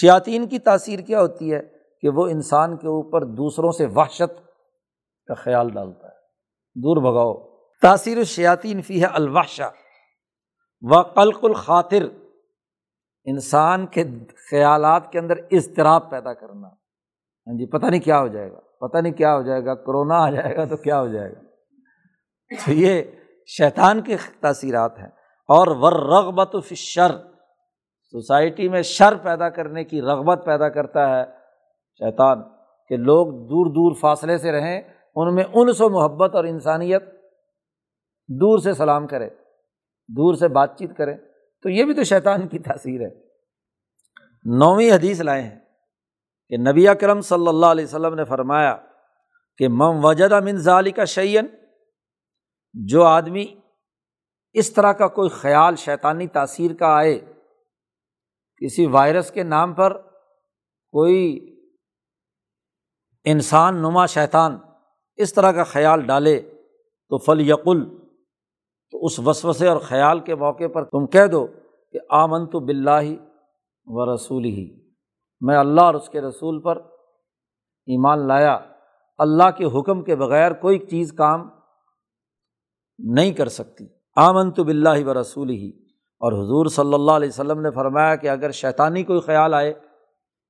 شیاطین 0.00 0.48
کی 0.48 0.58
تاثیر 0.58 1.00
کیا 1.00 1.20
ہوتی 1.20 1.54
ہے؟ 1.54 1.60
کہ 2.00 2.08
وہ 2.08 2.26
انسان 2.26 2.76
کے 2.76 2.86
اوپر 2.86 3.24
دوسروں 3.24 3.72
سے 3.72 3.86
وحشت 3.86 4.48
کا 5.26 5.34
خیال 5.34 5.68
ڈالتا 5.68 6.06
ہے۔ 6.06 6.12
دور 6.74 6.96
بھگاؤ۔ 6.96 7.60
تاثیر 7.82 8.18
الشیاطین 8.18 8.82
فی 8.82 9.00
ہے 9.00 9.06
الوحشہ۔ 9.06 9.70
و 10.82 11.02
قلق 11.02 11.38
الخاطر، 11.42 12.02
انسان 13.24 13.86
کے 13.86 14.04
خیالات 14.50 15.12
کے 15.12 15.18
اندر 15.18 15.34
اضطراب 15.50 16.10
پیدا 16.10 16.34
کرنا۔ 16.34 16.68
ہاں 17.46 17.58
جی 17.58 17.66
پتہ 17.66 17.86
نہیں 17.86 18.00
کیا 18.00 18.20
ہو 18.20 18.28
جائے 18.28 18.52
گا، 18.52 18.60
پتہ 18.80 18.98
نہیں 18.98 19.12
کیا 19.12 19.36
ہو 19.36 19.42
جائے 19.42 19.64
گا، 19.64 19.74
کرونا 19.74 20.14
آ 20.14 20.30
جائے 20.30 20.56
گا 20.56 20.64
تو 20.64 20.76
کیا 20.76 21.00
ہو 21.00 21.08
جائے 21.08 21.32
گا۔ 21.32 21.40
تو 22.66 22.72
یہ 22.72 23.02
شیطان 23.46 24.00
کی 24.00 24.16
تاثیرات 24.40 24.98
ہیں۔ 24.98 25.08
اور 25.48 25.66
ور 25.66 25.92
رغبت 25.92 26.54
و 26.54 26.60
شر 26.74 27.10
سوسائٹی 28.02 28.68
میں 28.68 28.82
شر 28.82 29.16
پیدا 29.16 29.48
کرنے 29.48 29.84
کی 29.84 30.02
رغبت 30.02 30.42
پیدا 30.44 30.68
کرتا 30.68 31.08
ہے 31.08 31.24
شیطان، 31.98 32.42
کہ 32.88 32.96
لوگ 32.96 33.26
دور 33.26 33.66
دور 33.66 33.94
فاصلے 34.00 34.38
سے 34.38 34.52
رہیں، 34.52 34.82
ان 35.14 35.34
میں 35.34 35.44
انس 35.54 35.80
و 35.80 35.90
محبت 35.90 36.34
اور 36.34 36.44
انسانیت 36.44 37.02
دور 38.28 38.58
سے 38.58 38.74
سلام 38.74 39.06
کرے۔ 39.06 39.30
دور 40.16 40.34
سے 40.34 40.48
بات 40.48 40.78
چیت 40.78 40.96
کرے 40.96 41.16
تو 41.62 41.68
یہ 41.68 41.84
بھی 41.84 41.94
تو 41.94 42.02
شیطان 42.02 42.48
کی 42.48 42.58
تاثیر 42.58 43.00
ہے۔ 43.00 43.08
نویں 44.44 44.90
حدیث 44.90 45.20
لائے 45.20 45.42
ہیں 45.42 45.58
کہ 46.48 46.56
نبی 46.56 46.88
اکرم 46.88 47.20
صلی 47.20 47.48
اللہ 47.48 47.66
علیہ 47.66 47.84
وسلم 47.84 48.14
نے 48.14 48.24
فرمایا 48.24 48.76
کہ 49.58 49.68
مم 49.68 50.04
وجد 50.04 50.32
من 50.32 50.56
ظالی 50.56 50.90
کا 50.90 51.04
شعین 51.04 51.46
جو 52.74 53.04
آدمی 53.04 53.60
اس 54.52 54.72
طرح 54.72 54.92
کا 54.92 55.08
کوئی 55.08 55.28
خیال 55.28 55.76
شیطانی 55.76 56.26
تاثیر 56.26 56.74
کا 56.74 56.86
آئے، 56.86 57.20
کسی 58.56 58.86
وائرس 58.86 59.30
کے 59.30 59.42
نام 59.42 59.74
پر 59.74 59.98
کوئی 60.94 61.54
انسان، 63.24 63.76
نما 63.76 64.06
شیطان 64.06 64.58
اس 65.16 65.34
طرح 65.34 65.52
کا 65.52 65.64
خیال 65.64 66.06
ڈالے، 66.06 66.40
تو 67.08 67.18
فل 67.18 67.40
یقل 67.40 67.99
تو 68.90 69.04
اس 69.04 69.18
وسوسے 69.18 69.68
اور 69.68 69.76
خیال 69.76 70.20
کے 70.20 70.34
موقع 70.34 70.64
پر 70.72 70.84
تم 70.84 71.06
کہہ 71.06 71.26
دو 71.26 71.46
کہ 71.92 71.98
آمن 72.10 72.46
تو 72.46 72.60
بلّہ 72.60 73.14
و 73.86 74.14
رسول 74.14 74.44
ہی 74.44 74.80
میں 75.40 75.56
اللہ 75.56 75.80
اور 75.80 75.94
اس 75.94 76.08
کے 76.08 76.20
رسول 76.20 76.60
پر 76.60 76.76
ایمان 77.86 78.28
لایا۔ 78.28 78.58
اللہ 79.18 79.50
کے 79.56 79.64
حکم 79.64 80.02
کے 80.02 80.16
بغیر 80.16 80.52
کوئی 80.52 80.78
چیز 80.78 81.12
کام 81.12 81.48
نہیں 82.98 83.32
کر 83.32 83.48
سکتی۔ 83.48 83.86
آمن 84.16 84.50
تو 84.50 84.64
بلّہ 84.64 85.06
و 85.06 85.20
رسول 85.20 85.50
ہی 85.50 85.68
اور 86.20 86.32
حضور 86.32 86.66
صلی 86.66 86.94
اللہ 86.94 87.12
علیہ 87.12 87.28
وسلم 87.28 87.60
نے 87.60 87.70
فرمایا 87.70 88.16
کہ 88.16 88.28
اگر 88.28 88.50
شیطانی 88.50 89.02
کوئی 89.02 89.20
خیال 89.20 89.54
آئے 89.54 89.72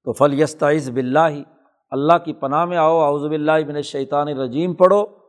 تو 0.05 0.13
فل 0.13 0.41
یستعز 0.41 0.91
بلّہ 0.91 1.43
اللہ 1.91 2.19
کی 2.25 2.33
پناہ 2.33 2.65
میں 2.65 2.77
آؤ، 2.77 3.01
اعوذ 3.01 3.23
باللہ 3.23 3.65
بن 3.69 3.83
شیطان 3.83 4.29
رجیم 4.29 4.75
پڑھو۔ 4.75 5.20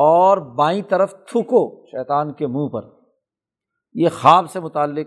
اور 0.00 0.38
بائیں 0.38 0.82
طرف 0.82 1.14
تھوکو 1.26 1.86
شیطان 1.86 2.32
کے 2.32 2.46
منہ 2.46 2.68
پر۔ 2.68 2.82
یہ 3.94 4.08
خواب 4.20 4.50
سے 4.50 4.60
متعلق 4.60 5.06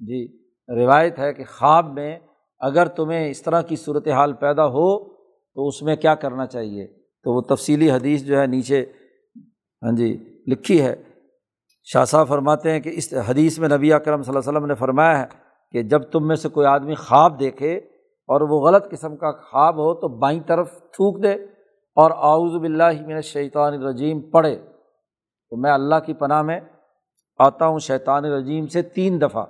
جی 0.00 0.38
روایت 0.68 1.18
ہے 1.18 1.32
کہ 1.32 1.44
خواب 1.44 1.92
میں 1.92 2.18
اگر 2.60 2.86
تمہیں 2.86 3.30
اس 3.30 3.42
طرح 3.42 3.62
کی 3.62 3.76
صورت 3.76 4.08
حال 4.08 4.32
پیدا 4.32 4.66
ہو 4.66 5.14
تو 5.54 5.66
اس 5.66 5.82
میں 5.82 5.96
کیا 5.96 6.14
کرنا 6.14 6.46
چاہیے؟ 6.46 6.86
تو 7.24 7.34
وہ 7.34 7.40
تفصیلی 7.40 7.90
حدیث 7.90 8.24
جو 8.24 8.40
ہے 8.40 8.46
نیچے 8.46 8.84
ہاں 9.82 9.96
جی 9.96 10.40
لکھی 10.46 10.82
ہے۔ 10.82 10.94
شاہ 11.84 12.04
صاحب 12.04 12.28
فرماتے 12.28 12.70
ہیں 12.70 12.80
کہ 12.80 12.90
اس 12.94 13.14
حدیث 13.26 13.58
میں 13.58 13.68
نبی 13.68 13.92
اکرم 13.92 14.22
صلی 14.22 14.32
اللہ 14.34 14.48
علیہ 14.48 14.58
وسلم 14.58 14.68
نے 14.68 14.74
فرمایا 14.74 15.18
ہے 15.18 15.26
کہ 15.72 15.82
جب 15.82 16.02
تم 16.02 16.26
میں 16.26 16.36
سے 16.36 16.48
کوئی 16.48 16.66
آدمی 16.66 16.94
خواب 16.94 17.40
دیکھے 17.40 17.76
اور 18.28 18.40
وہ 18.40 18.68
غلط 18.68 18.90
قسم 18.90 19.16
کا 19.16 19.32
خواب 19.32 19.74
ہو 19.74 19.94
تو 19.94 20.08
بائیں 20.08 20.40
طرف 20.46 20.72
تھوک 20.72 21.22
دے۔ 21.22 21.34
اور 21.94 22.10
آؤز 22.14 22.54
بلّہ 22.60 23.06
میں 23.06 23.20
شیطان 23.20 23.72
الرجیم 23.72 24.30
پڑھے 24.30 24.56
تو 25.50 25.56
میں 25.56 25.72
اللہ 25.72 25.94
کی 26.06 26.14
پناہ 26.14 26.42
میں 26.42 26.60
آتا 27.38 27.66
ہوں 27.66 27.78
شیطان 27.78 28.24
الرجیم 28.24 28.66
سے 28.66 28.82
تین 28.82 29.20
دفعہ۔ 29.20 29.42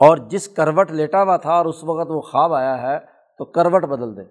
اور 0.00 0.16
جس 0.16 0.48
کروٹ 0.48 0.90
لیٹا 0.90 1.22
ہوا 1.22 1.36
تھا 1.36 1.52
اور 1.52 1.66
اس 1.66 1.84
وقت 1.84 2.10
وہ 2.10 2.20
خواب 2.20 2.54
آیا 2.54 2.82
ہے 2.82 2.98
تو 3.38 3.44
کروٹ 3.44 3.84
بدل 3.84 4.16
دے۔ 4.16 4.22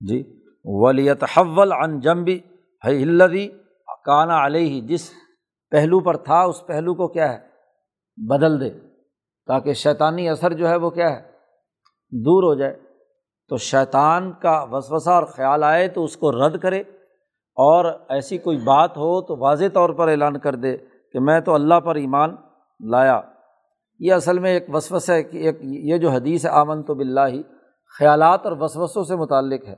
جی 0.00 0.42
ولیت 0.64 1.24
حول 1.24 1.72
ان 1.72 2.00
جمبی 2.00 2.40
ہلدی 2.84 3.48
کانا 4.04 4.46
علیہ 4.46 4.80
جس 4.80 5.10
پہلو 5.70 6.00
پر 6.00 6.16
تھا، 6.16 6.42
اس 6.42 6.66
پہلو 6.66 6.94
کو 6.94 7.08
کیا 7.08 7.32
ہے؟ 7.32 7.38
بدل 8.16 8.60
دے، 8.60 8.70
تاکہ 9.46 9.72
شیطانی 9.72 10.28
اثر 10.28 10.52
جو 10.52 10.68
ہے 10.68 10.76
وہ 10.76 10.90
کیا 10.90 11.16
ہے؟ 11.16 11.30
دور 12.10 12.42
ہو 12.42 12.54
جائے۔ 12.54 12.87
تو 13.48 13.56
شیطان 13.56 14.32
کا 14.32 14.66
وسوسہ 14.70 15.10
اور 15.10 15.24
خیال 15.24 15.64
آئے 15.64 15.88
تو 15.88 16.04
اس 16.04 16.16
کو 16.16 16.32
رد 16.32 16.58
کرے 16.58 16.80
اور 17.56 17.84
ایسی 18.08 18.38
کوئی 18.38 18.56
بات 18.56 18.90
ہو 18.90 19.22
تو 19.22 19.36
واضح 19.36 19.64
طور 19.72 19.90
پر 19.90 20.08
اعلان 20.08 20.38
کر 20.38 20.54
دے 20.54 20.76
کہ 21.12 21.20
میں 21.20 21.40
تو 21.40 21.54
اللہ 21.54 21.80
پر 21.80 21.94
ایمان 21.94 22.36
لایا۔ 22.80 23.20
یہ 23.98 24.12
اصل 24.12 24.38
میں 24.38 24.50
ایک 24.50 24.74
وسوس 24.74 25.10
ہے 25.10 25.22
کہ 25.22 25.36
ایک 25.36 25.58
یہ 25.62 25.96
جو 25.96 26.10
حدیث 26.10 26.44
ہے 26.44 26.50
آمن 26.50 26.82
تو 26.82 26.94
بلّہ 26.94 27.26
ہی 27.28 27.42
خیالات 27.98 28.46
اور 28.46 28.56
وسوسوں 28.60 29.04
سے 29.04 29.16
متعلق 29.16 29.68
ہے 29.68 29.74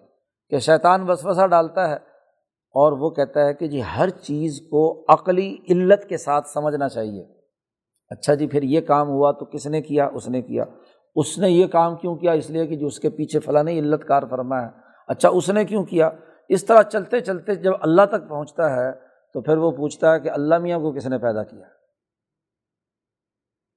کہ 0.51 0.59
شیطان 0.59 1.11
وسوسہ 1.11 1.47
ڈالتا 1.47 1.89
ہے 1.89 1.97
اور 2.75 2.93
وہ 2.93 3.11
کہتا 3.11 3.47
ہے 3.47 3.55
کہ 3.55 3.69
جی 3.69 3.81
ہر 3.97 4.11
چیز 4.11 4.61
کو 4.71 5.05
عقلی 5.09 5.57
علت 5.69 6.09
کے 6.09 6.17
ساتھ 6.17 6.49
سمجھنا 6.49 6.89
چاہیے۔ 6.89 7.25
اچھا 8.11 8.35
جی 8.35 8.47
پھر 8.47 8.63
یہ 8.63 8.81
کام 8.81 9.09
ہوا 9.09 9.33
تو 9.33 9.45
کس 9.45 9.67
نے 9.67 9.83
کیا؟ 9.83 10.09
اس 10.15 10.29
نے 10.29 10.43
کیا۔ 10.43 10.65
اس 11.15 11.39
نے 11.39 11.51
یہ 11.51 11.67
کام 11.67 11.97
کیوں 11.97 12.17
کیا؟ 12.17 12.33
اس 12.33 12.51
لیے 12.51 12.67
کہ 12.67 12.77
جو 12.77 12.87
اس 12.87 13.01
کے 13.01 13.11
پیچھے 13.11 13.41
فلاں 13.41 13.63
علت 13.63 14.05
کار 14.05 14.23
فرما 14.31 14.63
ہے۔ 14.63 14.69
اچھا 15.09 15.29
اس 15.29 15.51
نے 15.51 15.65
کیوں 15.65 15.85
کیا؟ 15.85 16.11
اس 16.49 16.65
طرح 16.65 16.83
چلتے 16.83 17.21
چلتے 17.21 17.55
جب 17.55 17.73
اللہ 17.81 18.03
تک 18.07 18.29
پہنچتا 18.29 18.77
ہے، 18.77 18.93
تو 19.33 19.41
پھر 19.41 19.57
وہ 19.57 19.71
پوچھتا 19.71 20.15
ہے 20.15 20.21
کہ 20.21 20.31
اللہ 20.31 20.59
میاں 20.59 20.79
کو 20.79 20.93
کس 20.93 21.07
نے 21.07 21.19
پیدا 21.19 21.43
کیا؟ 21.43 21.67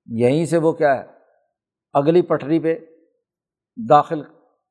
یہیں 0.06 0.46
سے 0.46 0.58
وہ 0.58 0.72
کیا 0.72 0.98
ہے؟ 0.98 1.04
اگلی 1.94 2.22
پٹری 2.22 2.60
پہ 2.60 2.76
داخل 3.90 4.22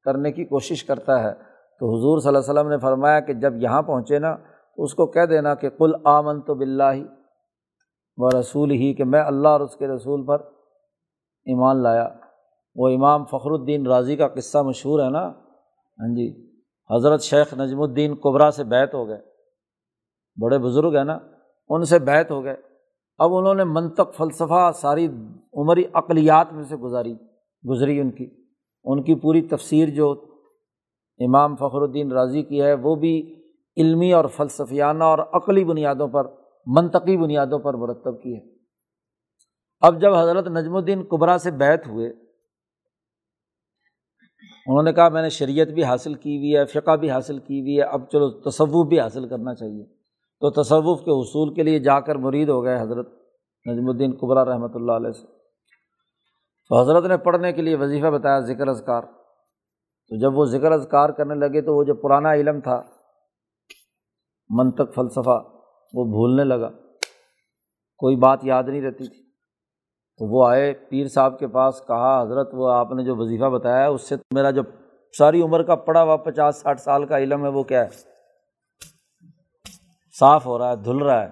کرنے 0.04 0.32
کی 0.32 0.44
کوشش 0.44 0.84
کرتا 0.84 1.22
ہے۔ 1.22 1.52
تو 1.78 1.98
حضور 1.98 2.18
صلی 2.18 2.28
اللہ 2.28 2.38
علیہ 2.38 2.52
وسلم 2.52 2.68
نے 2.68 2.78
فرمایا 2.78 3.20
کہ 3.20 3.32
جب 3.32 3.56
یہاں 3.56 3.82
پہنچے 3.82 4.18
نا، 4.18 4.36
تو 4.76 4.82
اس 4.82 4.94
کو 4.94 5.06
کہہ 5.06 5.24
دینا 5.24 5.54
کہ 5.54 5.70
کل 5.70 5.92
آمن 6.04 6.40
تو 6.40 6.54
بلّہ 6.54 7.04
و 8.16 8.40
رسول 8.40 8.70
ہی 8.70 8.94
کہ 8.94 9.04
میں 9.04 9.22
اللہ 9.22 9.48
اور 9.48 9.60
اس 9.60 9.76
کے 9.76 9.88
رسول 9.88 10.26
پر 10.26 10.40
ایمان 11.44 11.82
لایا۔ 11.82 12.08
وہ 12.74 12.88
امام 12.88 13.24
فخر 13.24 13.50
الدین 13.50 13.86
راضی 13.86 14.16
کا 14.16 14.28
قصہ 14.28 14.58
مشہور 14.58 15.04
ہے 15.04 15.10
نا؟ 15.10 15.28
ہاں 15.28 16.14
جی 16.14 16.50
حضرت 16.90 17.22
شیخ 17.22 17.54
نجم 17.54 17.80
الدین 17.80 18.14
قبرا 18.14 18.50
سے 18.50 18.64
بیت 18.64 18.94
ہو 18.94 19.08
گئے۔ 19.08 19.20
بڑے 20.40 20.58
بزرگ 20.58 20.96
ہیں 20.96 21.04
نا؟ 21.04 21.18
ان 21.68 21.84
سے 21.84 21.98
بیت 21.98 22.30
ہو 22.30 22.44
گئے۔ 22.44 22.56
اب 23.18 23.34
انہوں 23.34 23.54
نے 23.54 23.64
منطق 23.64 24.14
فلسفہ 24.14 24.70
ساری 24.74 25.08
عمری 25.54 25.84
اقلیات 25.92 26.52
میں 26.52 26.64
سے 26.64 26.76
گزاری، 26.76 27.14
گزری 27.70 28.00
ان 28.00 28.10
کی۔ 28.10 28.44
ان 28.84 29.02
کی 29.02 29.14
پوری 29.14 29.42
تفسیر 29.42 29.88
جو 29.88 30.24
امام 31.18 31.56
فخر 31.56 31.82
الدین 31.82 32.12
راضی 32.12 32.42
کی 32.42 32.62
ہے، 32.62 32.74
وہ 32.74 32.94
بھی 32.94 33.42
علمی 33.76 34.12
اور 34.12 34.24
فلسفیانہ 34.24 35.04
اور 35.04 35.18
عقلی 35.18 35.64
بنیادوں 35.64 36.08
پر، 36.08 36.26
منطقی 36.66 37.16
بنیادوں 37.16 37.58
پر 37.58 37.74
مرتب 37.74 38.22
کی 38.22 38.36
ہے۔ 38.36 38.40
اب 39.80 40.00
جب 40.00 40.14
حضرت 40.14 40.48
نجم 40.48 40.76
الدین 40.76 41.04
قبرا 41.10 41.38
سے 41.38 41.50
بیت 41.50 41.86
ہوئے 41.86 42.12
انہوں 44.66 44.82
نے 44.82 44.92
کہا 44.92 45.08
میں 45.08 45.22
نے 45.22 45.28
شریعت 45.28 45.68
بھی 45.68 45.84
حاصل 45.84 46.14
کی 46.14 46.38
ہوئی 46.38 46.56
ہے، 46.56 46.64
فقہ 46.64 46.96
بھی 46.96 47.10
حاصل 47.10 47.38
کی 47.38 47.60
ہوئی 47.60 47.78
ہے، 47.78 47.82
اب 47.82 48.08
چلو 48.12 48.30
تصوف 48.30 48.86
بھی 48.88 49.00
حاصل 49.00 49.28
کرنا 49.28 49.54
چاہیے۔ 49.54 49.84
تو 50.40 50.62
تصوف 50.62 50.98
کے 50.98 51.10
حصول 51.10 51.54
کے 51.54 51.62
لیے 51.62 51.78
جا 51.78 52.00
کر 52.00 52.16
مرید 52.16 52.48
ہو 52.48 52.64
گئے 52.64 52.80
حضرت 52.80 53.08
نجم 53.68 53.88
الدین 53.88 54.12
قبرا 54.20 54.44
رحمۃ 54.44 54.74
اللہ 54.74 54.92
علیہ 54.92 55.10
سے۔ 55.10 55.26
تو 56.68 56.80
حضرت 56.80 57.04
نے 57.04 57.16
پڑھنے 57.16 57.52
کے 57.52 57.62
لیے 57.62 57.76
وظیفہ 57.76 58.06
بتایا 58.06 58.38
ذکر 58.38 58.68
اذکار۔ 58.68 59.02
تو 60.08 60.20
جب 60.20 60.38
وہ 60.38 60.44
ذکر 60.44 60.72
اذکار 60.72 61.10
کرنے 61.10 61.34
لگے 61.34 61.60
تو 61.60 61.76
وہ 61.76 61.84
جو 61.84 61.94
پرانا 61.94 62.32
علم 62.32 62.60
تھا، 62.60 62.82
منطق 64.50 64.94
فلسفہ، 64.94 65.40
وہ 65.94 66.04
بھولنے 66.04 66.44
لگا۔ 66.44 66.68
کوئی 67.98 68.16
بات 68.16 68.38
یاد 68.42 68.62
نہیں 68.66 68.82
رہتی 68.82 69.06
تھی۔ 69.06 69.21
تو 70.18 70.26
وہ 70.26 70.48
آئے، 70.48 70.72
پیر 70.72 71.08
صاحب 71.08 71.38
کے 71.38 71.46
پاس 71.46 71.82
کہا، 71.88 72.22
حضرت، 72.22 72.50
وہ 72.52 72.70
آپ 72.70 72.92
نے 72.92 73.04
جو 73.04 73.16
وظیفہ 73.16 73.44
بتایا، 73.44 73.88
اس 73.88 74.08
سے 74.08 74.14
میرا 74.34 74.50
جو 74.50 74.62
ساری 75.18 75.42
عمر 75.42 75.62
کا 75.62 75.74
پڑا 75.74 76.02
ہوا 76.02 76.16
پچاس 76.16 76.56
ساٹھ 76.56 76.80
سال 76.80 77.06
کا 77.06 77.18
علم 77.18 77.44
ہے، 77.44 77.48
وہ 77.48 77.62
کیا 77.62 77.84
ہے؟ 77.84 77.88
صاف 80.18 80.46
ہو 80.46 80.58
رہا 80.58 80.70
ہے، 80.70 80.76
دھل 80.76 80.96
رہا 80.96 81.22
ہے۔ 81.22 81.28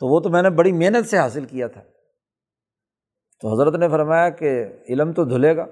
تو 0.00 0.06
وہ 0.06 0.20
تو 0.20 0.28
میں 0.28 0.42
نے 0.42 0.50
بڑی 0.50 0.72
محنت 0.72 1.08
سے 1.08 1.18
حاصل 1.18 1.44
کیا 1.44 1.66
تھا۔ 1.66 1.82
تو 3.40 3.52
حضرت 3.52 3.74
نے 3.74 3.88
فرمایا 3.88 4.28
کہ 4.28 4.64
علم 4.88 5.12
تو 5.12 5.24
دھلے 5.24 5.56
گا۔ 5.56 5.66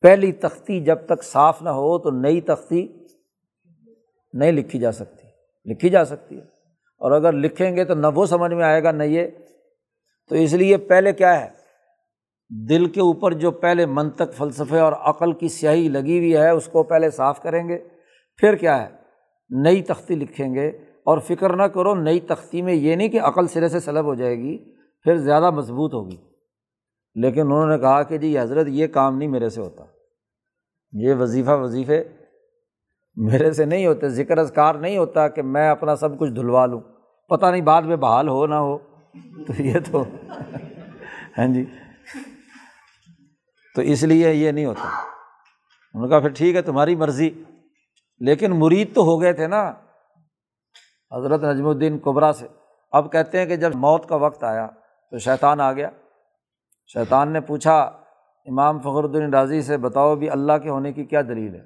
پہلی 0.00 0.32
تختی 0.32 0.80
جب 0.80 0.96
تک 1.06 1.22
صاف 1.22 1.62
نہ 1.62 1.68
ہو 1.68 1.98
تو 1.98 2.10
نئی 2.10 2.40
تختی 2.40 3.06
نہیں 4.32 4.52
لکھی 4.52 4.78
جا 4.78 4.92
سکتی، 4.92 5.26
لکھی 5.72 5.88
جا 5.88 6.04
سکتی 6.04 6.36
ہے۔ 6.36 6.44
اور 6.98 7.12
اگر 7.12 7.32
لکھیں 7.32 7.76
گے 7.76 7.84
تو 7.84 7.94
نہ 7.94 8.06
وہ 8.14 8.26
سمجھ 8.26 8.52
میں 8.52 8.64
آئے 8.64 8.82
گا، 8.82 8.90
نہ 8.90 9.02
یہ 9.02 9.26
تو 10.28 10.34
اس 10.34 10.52
لیے 10.52 10.76
پہلے 10.76 11.12
کیا 11.12 11.44
ہے؟ 11.44 11.58
دل 12.68 12.86
کے 12.86 13.00
اوپر 13.00 13.32
جو 13.32 13.50
پہلے 13.50 13.86
منطق، 13.86 14.34
فلسفے 14.36 14.78
اور 14.78 14.92
عقل 14.92 15.32
کی 15.32 15.48
سیاہی 15.48 15.88
لگی 15.88 16.18
ہوئی 16.18 16.36
ہے، 16.36 16.50
اس 16.50 16.66
کو 16.66 16.82
پہلے 16.82 17.10
صاف 17.10 17.42
کریں 17.42 17.68
گے، 17.68 17.78
پھر 18.36 18.56
کیا 18.56 18.82
ہے؟ 18.82 18.88
نئی 19.50 19.82
تختی 19.82 20.14
لکھیں 20.14 20.54
گے۔ 20.54 20.68
اور 21.04 21.18
فکر 21.18 21.56
نہ 21.56 21.62
کرو، 21.62 21.94
نئی 21.94 22.20
تختی 22.20 22.62
میں 22.62 22.74
یہ 22.74 22.96
نہیں 22.96 23.08
کہ 23.08 23.20
عقل 23.20 23.46
سرے 23.46 23.68
سے 23.68 23.80
سلب 23.80 24.04
ہو 24.04 24.14
جائے 24.14 24.38
گی، 24.38 24.58
پھر 25.02 25.16
زیادہ 25.16 25.50
مضبوط 25.50 25.94
ہوگی۔ 25.94 26.16
لیکن 27.14 27.40
انہوں 27.40 27.66
نے 27.66 27.78
کہا 27.78 28.02
کہ 28.02 28.18
جی 28.18 28.38
حضرت، 28.38 28.66
یہ 28.68 28.86
کام 28.86 29.18
نہیں 29.18 29.28
میرے 29.28 29.48
سے 29.48 29.60
ہوتا۔ 29.60 29.84
یہ 30.92 31.14
وظیفہ 31.14 31.50
وظیفے 31.50 32.04
میرے 33.16 33.52
سے 33.52 33.64
نہیں 33.64 33.86
ہوتے، 33.86 34.08
ذکر 34.08 34.38
اذکار 34.38 34.74
نہیں 34.74 34.98
ہوتا 34.98 35.28
کہ 35.28 35.42
میں 35.42 35.70
اپنا 35.70 35.96
سب 35.96 36.18
کچھ 36.18 36.30
دھلوا 36.30 36.66
لوں۔ 36.66 36.80
پتہ 37.28 37.46
نہیں 37.46 37.60
بعد 37.60 37.82
میں 37.82 37.96
بحال 37.96 38.28
ہو 38.28 38.46
نہ 38.46 38.54
ہو۔ 38.54 38.78
تو 39.46 39.62
یہ 39.62 39.74
تو 39.92 40.04
ہاں 41.38 41.46
جی۔ 41.46 41.64
تو 43.74 43.82
اس 43.82 44.02
لیے 44.02 44.32
یہ 44.32 44.50
نہیں 44.50 44.64
ہوتا۔ 44.64 44.82
انہوں 44.82 46.02
نے 46.02 46.08
کہا 46.08 46.20
پھر 46.20 46.28
ٹھیک 46.28 46.56
ہے، 46.56 46.62
تمہاری 46.62 46.96
مرضی۔ 46.96 47.30
لیکن 48.18 48.50
مرید 48.50 48.94
تو 48.94 49.02
ہو 49.02 49.20
گئے 49.20 49.32
تھے 49.32 49.46
نا۔ 49.46 49.72
حضرت 51.16 51.44
نجم 51.44 51.66
الدین 51.66 51.98
قبرا 52.04 52.32
سے۔ 52.32 52.46
اب 52.92 53.12
کہتے 53.12 53.38
ہیں 53.38 53.46
کہ 53.46 53.56
جب 53.56 53.74
موت 53.74 54.08
کا 54.08 54.16
وقت 54.16 54.44
آیا 54.44 54.66
تو 55.10 55.18
شیطان 55.18 55.60
آ 55.60 55.72
گیا۔ 55.72 55.90
شیطان 56.92 57.32
نے 57.32 57.40
پوچھا، 57.40 57.80
امام 58.46 58.78
فخر 58.78 59.04
الدین 59.04 59.34
راضی 59.34 59.62
سے، 59.62 59.76
بتاؤ 59.76 60.16
بھی 60.16 60.30
اللہ 60.30 60.58
کے 60.62 60.68
ہونے 60.68 60.92
کی 60.92 61.04
کیا 61.04 61.22
دلیل 61.22 61.54
ہے؟ 61.54 61.60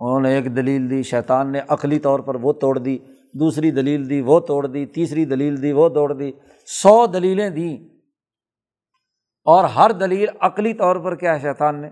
انہوں 0.00 0.20
نے 0.20 0.34
ایک 0.34 0.56
دلیل 0.56 0.90
دی، 0.90 1.02
شیطان 1.02 1.52
نے 1.52 1.60
عقلی 1.68 1.98
طور 1.98 2.20
پر 2.20 2.34
وہ 2.34 2.52
توڑ 2.52 2.78
دی۔ 2.78 2.98
دوسری 3.32 3.70
دلیل 3.70 4.10
دی، 4.10 4.20
وہ 4.20 4.40
توڑ 4.40 4.66
دی، 4.66 4.86
تیسری 4.86 5.24
دلیل 5.24 5.62
دی، 5.62 5.72
وہ 5.72 5.88
توڑ 5.88 6.12
دی، 6.12 6.32
سو 6.66 7.06
دلیلیں 7.06 7.50
دیں۔ 7.50 8.00
اور 9.44 9.64
ہر 9.64 9.90
دلیل 9.90 10.28
عقلی 10.40 10.74
طور 10.74 10.96
پر 10.96 11.14
کیا 11.14 11.34
ہے؟ 11.34 11.38
شیطان 11.38 11.82
نے 11.82 11.90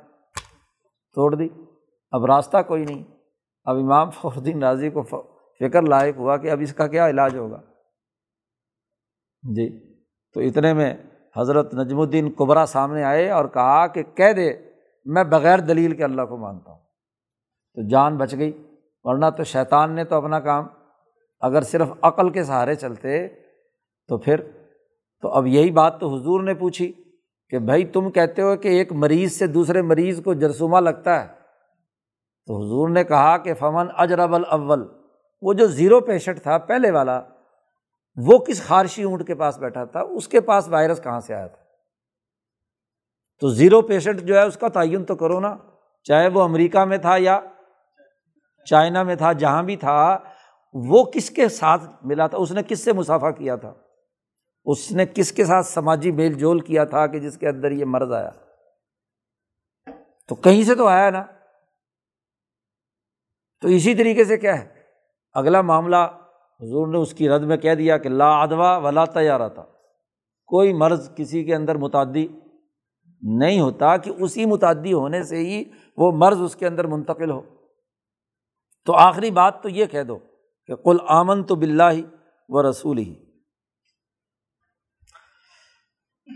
توڑ 1.15 1.35
دی۔ 1.35 1.49
اب 2.11 2.25
راستہ 2.25 2.57
کوئی 2.67 2.85
نہیں۔ 2.85 3.05
اب 3.65 3.77
امام 3.77 4.11
فخر 4.11 4.37
الدین 4.37 4.63
راضی 4.63 4.91
کو 4.91 5.03
فکر 5.61 5.83
لائق 5.83 6.17
ہوا 6.17 6.37
کہ 6.37 6.51
اب 6.51 6.61
اس 6.61 6.75
کا 6.75 6.87
کیا 6.87 7.09
علاج 7.09 7.37
ہوگا۔ 7.37 7.61
جی۔ 9.43 9.95
تو 10.35 10.41
اتنے 10.41 10.75
میں 10.75 10.97
حضرت 11.37 11.75
نجم 11.75 12.01
الدین 12.01 12.33
قبرا 12.37 12.67
سامنے 12.67 13.05
آئے 13.05 13.31
اور 13.31 13.45
کہا 13.45 13.87
کہ 13.87 14.03
کہہ 14.03 14.33
دے، 14.33 14.53
میں 15.05 15.25
بغیر 15.25 15.59
دلیل 15.59 15.97
کے 15.97 16.05
اللہ 16.05 16.23
کو 16.23 16.37
مانتا 16.37 16.71
ہوں۔ 16.71 16.81
تو 17.75 17.89
جان 17.89 18.17
بچ 18.17 18.35
گئی، 18.39 18.63
ورنہ 19.03 19.27
تو 19.37 19.45
شیطان 19.45 19.95
نے 19.95 20.05
تو 20.05 20.17
اپنا 20.17 20.41
کام 20.41 20.67
اگر 21.43 21.63
صرف 21.63 21.89
عقل 22.03 22.31
کے 22.31 22.45
سہارے 22.45 22.75
چلتے 22.75 23.29
تو 24.09 24.19
پھر 24.19 24.41
تو 25.23 25.29
اب 25.29 25.47
یہی 25.47 25.71
بات 25.71 26.01
تو 26.01 26.15
حضور 26.15 26.43
نے 26.43 26.55
پوچھی 26.55 26.93
کہ 27.49 27.59
بھائی 27.59 27.85
تم 27.85 28.11
کہتے 28.11 28.43
ہو 28.43 28.57
کہ 28.57 28.69
ایک 28.69 28.93
مریض 28.93 29.33
سے 29.33 29.47
دوسرے 29.47 29.83
مریض 29.83 30.23
کو 30.23 30.35
جرسومہ 30.35 30.81
لگتا 30.81 31.23
ہے؟ 31.23 31.27
تو 32.47 32.57
حضور 32.57 32.89
نے 32.89 33.05
کہا 33.05 33.37
کہ 33.39 33.55
فمن 33.55 33.87
اجرب 33.97 34.35
الاول، 34.35 34.89
وہ 35.41 35.53
جو 35.53 35.67
زیرو 35.67 36.01
پیشنٹ 36.01 36.43
تھا، 36.43 36.59
پہلے 36.59 36.91
والا، 36.91 37.21
وہ 38.17 38.39
کس 38.39 38.63
خارشی 38.67 39.03
اونٹ 39.03 39.27
کے 39.27 39.35
پاس 39.35 39.59
بیٹھا 39.59 39.85
تھا؟ 39.85 40.01
اس 40.01 40.29
کے 40.29 40.41
پاس 40.41 40.69
وائرس 40.69 41.03
کہاں 41.03 41.21
سے 41.21 41.35
آیا 41.35 41.47
تھا؟ 41.47 41.63
تو 43.41 43.49
زیرو 43.49 43.83
پیشنٹ 43.83 44.21
جو 44.21 44.35
ہے، 44.35 44.43
اس 44.43 44.57
کا 44.57 44.69
تعین 44.69 45.05
تو 45.05 45.15
کرو 45.15 45.41
نا، 45.41 45.57
چاہے 46.03 46.29
وہ 46.29 46.43
امریکہ 46.43 46.85
میں 46.85 46.99
تھا 46.99 47.17
یا 47.19 47.41
چائنا 48.65 49.03
میں 49.03 49.15
تھا، 49.15 49.33
جہاں 49.33 49.63
بھی 49.63 49.77
تھا 49.77 50.19
وہ 50.73 51.05
کس 51.05 51.31
کے 51.31 51.49
ساتھ 51.49 51.83
ملا 52.03 52.27
تھا؟ 52.27 52.39
اس 52.39 52.53
نے 52.53 52.63
کس 52.69 52.85
سے 52.85 52.93
مسافہ 52.93 53.27
کیا 53.27 53.57
تھا؟ 53.57 53.75
اس 54.65 54.93
نے 54.93 55.07
کس 55.07 55.33
کے 55.33 55.45
ساتھ 55.45 55.67
سماجی 55.67 56.11
میل 56.11 56.33
جول 56.33 56.61
کیا 56.61 56.85
تھا 56.85 57.07
کہ 57.07 57.19
جس 57.19 57.39
کے 57.39 57.49
اندر 57.49 57.71
یہ 57.71 57.85
مرض 57.85 58.13
آیا؟ 58.13 58.31
تو 60.29 60.35
کہیں 60.35 60.63
سے 60.63 60.75
تو 60.75 60.87
آیا 60.87 61.11
نا۔ 61.11 61.25
تو 63.61 63.69
اسی 63.69 63.95
طریقے 63.95 64.25
سے 64.25 64.37
کیا 64.37 64.61
ہے؟ 64.61 64.83
اگلا 65.33 65.61
معاملہ 65.61 65.97
حضور 66.61 66.87
نے 66.87 66.99
اس 66.99 67.15
کی 67.15 67.29
رد 67.29 67.43
میں 67.43 67.57
کہہ 67.57 67.75
دیا 67.75 67.99
کہ 67.99 68.09
لا 68.09 68.43
ادوا 68.43 68.77
ولا 68.77 69.05
تیار 69.05 69.49
تھا 69.49 69.65
کوئی 70.47 70.73
مرض 70.73 71.15
کسی 71.15 71.45
کے 71.45 71.55
اندر 71.55 71.75
متعدی 71.75 72.29
نہیں 73.23 73.61
ہوتا 73.61 73.97
کہ 73.97 74.13
اسی 74.19 74.47
متعدی 74.47 74.93
ہونے 74.93 75.23
سے 75.23 75.37
ہی 75.37 75.65
وہ 75.97 76.13
مرض 76.13 76.43
اس 76.43 76.57
کے 76.57 76.67
اندر 76.67 76.87
منتقل 76.87 77.31
ہو۔ 77.31 77.41
تو 78.87 78.93
آخری 78.95 79.31
بات 79.31 79.63
تو 79.63 79.69
یہ 79.69 79.87
کہہ 79.87 80.03
دو 80.03 80.19
کہ 80.69 80.75
کل 80.75 80.97
آمن 81.09 81.45
تو 81.45 81.55
بلّہ 81.55 82.01
و 82.49 82.71
رسول 82.71 82.99
ہی 82.99 83.15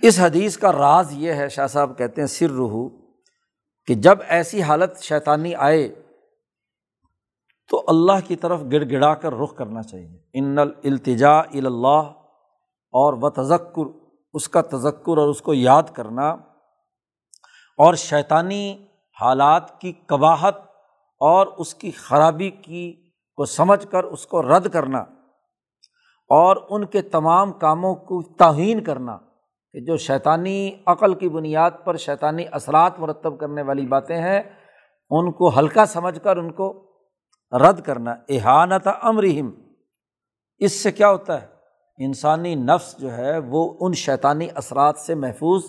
اس 0.02 0.20
حدیث 0.20 0.58
کا 0.58 0.72
راز 0.72 1.12
یہ 1.12 1.32
ہے، 1.32 1.48
شاہ 1.48 1.66
صاحب 1.66 1.98
کہتے 1.98 2.20
ہیں 2.20 2.26
سر 2.26 2.50
رحو 2.50 2.88
کہ 3.86 3.94
جب 3.94 4.18
ایسی 4.28 4.62
حالت 4.62 5.00
شیطانی 5.00 5.54
آئے 5.54 5.88
تو 7.68 7.84
اللہ 7.86 8.12
کی 8.26 8.36
طرف 8.36 8.60
گڑ 8.72 8.90
گڑا 8.90 9.14
کر 9.14 9.32
رخ 9.32 9.56
کرنا 9.56 9.82
چاہیے۔ 9.82 10.18
ان 10.34 10.58
التجا 10.58 11.40
اللہ 11.40 12.02
اور 12.92 13.14
و 13.20 13.30
تذکر 13.30 14.06
اس 14.32 14.48
کا 14.48 14.60
تذکر 14.60 15.18
اور 15.18 15.28
اس 15.28 15.42
کو 15.42 15.54
یاد 15.54 15.82
کرنا۔ 15.92 16.30
اور 17.78 17.94
شیطانی 17.94 18.86
حالات 19.20 19.80
کی 19.80 19.92
قباہت 20.06 20.56
اور 21.20 21.46
اس 21.46 21.74
کی 21.74 21.90
خرابی 21.90 22.50
کی 22.50 23.01
کو 23.36 23.44
سمجھ 23.44 23.86
کر 23.86 24.04
اس 24.04 24.26
کو 24.26 24.42
رد 24.42 24.68
کرنا 24.68 24.98
اور 26.28 26.56
ان 26.70 26.84
کے 26.84 27.02
تمام 27.02 27.52
کاموں 27.52 27.94
کو 27.94 28.22
توہین 28.22 28.84
کرنا 28.84 29.18
کہ 29.72 29.80
جو 29.80 29.96
شیطانی 29.96 30.72
عقل 30.86 31.14
کی 31.14 31.28
بنیاد 31.28 31.70
پر 31.84 31.96
شیطانی 31.96 32.44
اثرات 32.52 32.98
مرتب 32.98 33.40
کرنے 33.40 33.62
والی 33.62 33.86
باتیں 33.86 34.16
ہیں، 34.16 34.40
ان 35.10 35.32
کو 35.32 35.58
ہلکا 35.58 35.86
سمجھ 35.86 36.20
کر 36.20 36.36
ان 36.36 36.52
کو 36.52 36.92
رد 37.52 37.80
کرنا۔ 37.80 38.14
احانت 38.28 38.88
امرحم 39.02 39.50
اس 40.58 40.82
سے 40.82 40.92
کیا 40.92 41.10
ہوتا 41.10 41.42
ہے؟ 41.42 41.46
انسانی 41.98 42.54
نفس 42.54 42.98
جو 42.98 43.12
ہے، 43.12 43.38
وہ 43.38 43.76
ان 43.80 43.92
شیطانی 43.92 44.48
اثرات 44.54 44.96
سے 44.96 45.14
محفوظ 45.14 45.62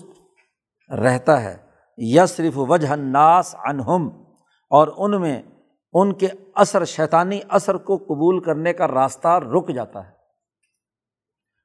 رہتا 0.90 1.42
ہے۔ 1.42 1.56
یا 1.96 2.26
صرف 2.26 2.52
وجہ 2.56 2.88
ناس 2.88 3.56
انہم 3.64 4.08
اور 4.70 4.88
ان 4.96 5.20
میں 5.20 5.42
ان 5.94 6.12
کے 6.12 6.26
اثر، 6.54 6.84
شیطانی 6.84 7.40
اثر 7.48 7.76
کو 7.76 7.96
قبول 7.96 8.40
کرنے 8.40 8.72
کا 8.72 8.88
راستہ 8.88 9.28
رک 9.28 9.68
جاتا 9.68 10.06
ہے۔ 10.06 10.10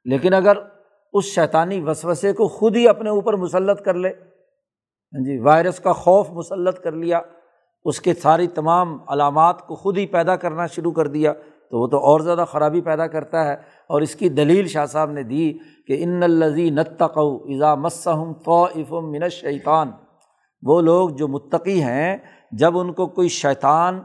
لیکن 0.06 0.34
اگر 0.34 0.58
اس 1.14 1.26
شیطانی 1.26 1.82
وسوسے 1.82 2.34
کو 2.34 2.48
خود 2.48 2.76
ہی 2.76 2.88
اپنے 2.88 3.10
اوپر 3.10 3.34
مسلط 3.34 3.82
کر 3.82 3.94
لے 3.94 4.10
ہاں 5.14 5.24
جی 5.26 5.40
وائرس 5.40 5.80
کا 5.80 5.94
خوف 5.94 6.30
مسلط 6.30 6.80
کر 6.80 6.92
لیا، 6.92 7.22
اس 7.86 8.02
کے 8.02 8.14
ساری 8.14 8.48
تمام 8.48 8.98
علامات 9.08 9.68
کو 9.68 9.76
خود 9.76 9.98
ہی 9.98 10.08
پیدا 10.08 10.36
کرنا 10.36 10.68
شروع 10.68 10.92
کر 10.92 11.08
دیا، 11.08 11.34
تو 11.70 11.82
وہ 11.82 11.88
تو 11.88 11.98
اور 11.98 12.20
زیادہ 12.20 12.46
خرابی 12.52 12.82
پیدا 12.82 13.08
کرتا 13.08 13.46
ہے۔ 13.46 13.54
اور 13.88 14.02
اس 14.02 14.16
کی 14.16 14.30
دلیل 14.30 14.68
شاہ 14.68 14.86
صاحب 14.86 15.12
نے 15.12 15.24
دی 15.24 15.54
کہ 15.88 16.04
ان 16.04 16.24
الزی 16.24 16.70
نتقو 16.70 17.36
ایزا 17.36 17.76
مسم 17.76 18.34
فوف 18.34 18.92
من 18.92 19.30
شیطان 19.30 19.92
وہ 20.62 20.82
لوگ 20.82 21.10
جو 21.10 21.28
متقی 21.28 21.84
ہیں، 21.84 22.18
جب 22.52 22.78
ان 22.78 22.94
کو 22.94 23.08
کوئی 23.08 23.30
شیطان 23.30 24.02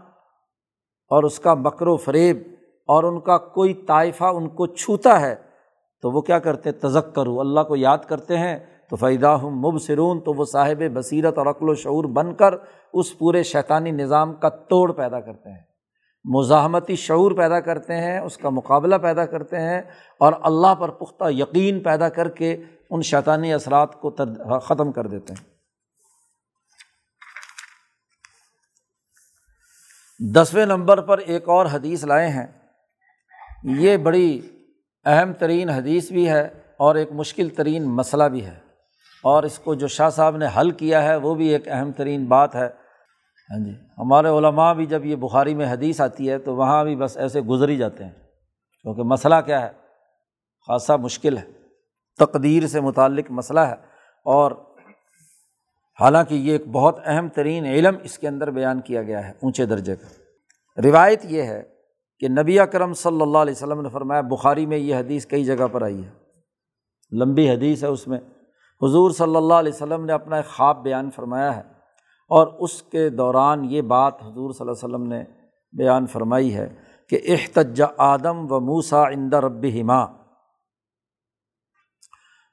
اور 1.09 1.22
اس 1.22 1.40
کا 1.40 1.55
مکر 1.55 1.86
و 1.86 1.96
فریب 1.96 2.38
اور 2.86 3.05
ان 3.05 3.20
کا 3.20 3.38
کوئی 3.38 3.74
طائفہ 3.74 4.24
ان 4.24 4.48
کو 4.48 4.66
چھوتا 4.66 5.20
ہے، 5.20 5.34
تو 6.02 6.11
وہ 6.11 6.20
کیا 6.20 6.38
کرتے؟ 6.38 6.72
تزک 6.72 7.14
کرو 7.14 7.40
اللہ 7.40 7.61
کو 7.61 7.76
یاد 7.76 7.98
کرتے 7.98 8.38
ہیں۔ 8.38 8.59
تو 8.90 8.96
فائدہ 8.96 9.38
ہم 9.42 9.59
مبصرون، 9.59 10.20
تو 10.20 10.32
وہ 10.32 10.44
صاحب 10.44 10.82
بصیرت 10.94 11.38
اور 11.38 11.46
عقل 11.46 11.68
و 11.68 11.74
شعور 11.74 12.05
بن 12.05 12.34
کر 12.34 12.55
اس 12.92 13.18
پورے 13.18 13.42
شیطانی 13.42 13.90
نظام 13.90 14.34
کا 14.34 14.48
توڑ 14.48 14.92
پیدا 14.92 15.20
کرتے 15.20 15.50
ہیں۔ 15.50 15.62
مزاحمتی 16.24 16.96
شعور 16.96 17.32
پیدا 17.32 17.61
کرتے 17.61 17.96
ہیں، 17.96 18.18
اس 18.18 18.36
کا 18.36 18.48
مقابلہ 18.48 18.94
پیدا 18.94 19.26
کرتے 19.26 19.57
ہیں 19.57 19.82
اور 20.20 20.32
اللہ 20.42 20.74
پر 20.74 20.88
پختہ 20.88 21.24
یقین 21.30 21.80
پیدا 21.80 22.09
کر 22.09 22.28
کے 22.28 22.57
ان 22.90 23.02
شیطانی 23.02 23.52
اثرات 23.52 24.00
کو 24.00 24.11
ختم 24.61 24.92
کر 24.92 25.07
دیتے 25.07 25.32
ہیں۔ 25.32 25.53
دسویں 30.19 30.67
نمبر 30.67 31.01
پر 31.01 31.19
ایک 31.19 31.49
اور 31.49 31.67
حدیث 31.67 32.05
لائے 32.05 32.29
ہیں۔ 32.29 32.47
یہ 33.65 33.97
بڑی 33.97 34.41
اہم 35.05 35.33
ترین 35.33 35.71
حدیث 35.71 36.12
بھی 36.12 36.29
ہے 36.29 36.49
اور 36.77 36.95
ایک 36.95 37.12
مشکل 37.12 37.49
ترین 37.49 37.85
مسئلہ 37.85 38.25
بھی 38.25 38.45
ہے۔ 38.45 38.59
اور 39.23 39.43
اس 39.43 39.59
کو 39.59 39.75
جو 39.75 39.87
شاہ 39.87 40.11
صاحب 40.11 40.37
نے 40.37 40.47
حل 40.61 40.71
کیا 40.71 41.03
ہے 41.03 41.17
وہ 41.17 41.35
بھی 41.35 41.49
ایک 41.49 41.69
اہم 41.69 41.93
ترین 41.93 42.25
بات 42.25 42.55
ہے۔ 42.55 42.67
ہاں 43.51 43.65
جی 43.65 43.71
ہمارے 43.99 44.29
علماء 44.29 44.73
بھی 44.73 44.87
جب 44.87 45.05
یہ 45.05 45.17
بخاری 45.17 45.55
میں 45.55 45.67
حدیث 45.67 46.01
آتی 46.01 46.31
ہے 46.31 46.39
تو 46.39 46.57
وہاں 46.57 46.85
بھی 46.85 46.97
بس 46.97 47.17
ایسے 47.17 47.41
گزر 47.41 47.69
ہی 47.69 47.77
جاتے 47.77 48.05
ہیں۔ 48.05 48.12
کیونکہ 48.83 49.03
مسئلہ 49.03 49.35
کیا 49.47 49.61
ہے؟ 49.61 49.71
خاصا 50.67 50.97
مشکل 50.97 51.39
ہے۔ 51.39 51.45
تقدیر 52.19 52.67
سے 52.67 52.81
متعلق 52.81 53.25
مسئلہ 53.31 53.61
ہے۔ 53.61 53.75
اور 54.25 54.53
حالانکہ 56.01 56.34
یہ 56.34 56.53
ایک 56.53 56.66
بہت 56.66 56.99
اہم 57.05 57.28
ترین 57.28 57.64
علم 57.64 57.95
اس 58.03 58.18
کے 58.18 58.28
اندر 58.28 58.51
بیان 58.51 58.80
کیا 58.80 59.03
گیا 59.03 59.28
ہے، 59.28 59.32
اونچے 59.42 59.66
درجے 59.66 59.97
کا۔ 59.97 60.07
روایت 60.82 61.24
یہ 61.24 61.42
ہے 61.42 61.62
کہ 62.18 62.28
نبی 62.28 62.61
اکرم 62.61 62.92
صلی 62.92 63.22
اللہ 63.22 63.38
علیہ 63.38 63.55
وسلم 63.57 63.80
نے 63.80 63.88
فرمایا، 63.88 64.20
بخاری 64.20 64.66
میں 64.66 64.78
یہ 64.78 64.97
حدیث 64.97 65.26
کئی 65.26 65.45
جگہ 65.45 65.66
پر 65.72 65.82
آئی 65.82 66.05
ہے۔ 66.05 66.11
لمبی 67.12 67.51
حدیث 67.51 67.82
ہے 67.82 67.88
اس 67.88 68.09
میں۔ 68.09 68.18
حضور 68.82 69.11
صلی 69.11 69.36
اللہ 69.36 69.55
علیہ 69.55 69.72
وسلم 69.72 70.05
نے 70.05 70.12
اپنا 70.12 70.36
ایک 70.36 70.47
خواب 70.47 70.82
بیان 70.82 71.11
فرمایا 71.11 71.57
ہے 71.57 71.62
اور 72.28 72.47
اس 72.47 72.82
کے 72.82 73.11
دوران 73.11 73.64
یہ 73.64 73.82
بات 73.82 74.22
حضور 74.22 74.53
صلی 74.53 74.68
اللہ 74.68 74.86
علیہ 74.86 74.97
وسلم 74.97 75.07
نے 75.07 75.24
بیان 75.72 76.07
فرمائی 76.07 76.57
ہے 76.57 76.74
کہ 77.09 77.20
احتجا 77.28 77.86
آدم 77.99 78.53
و 78.53 78.61
موسا 78.61 79.03
اندر 79.03 79.45
رب 79.45 79.66
ہما 79.80 80.05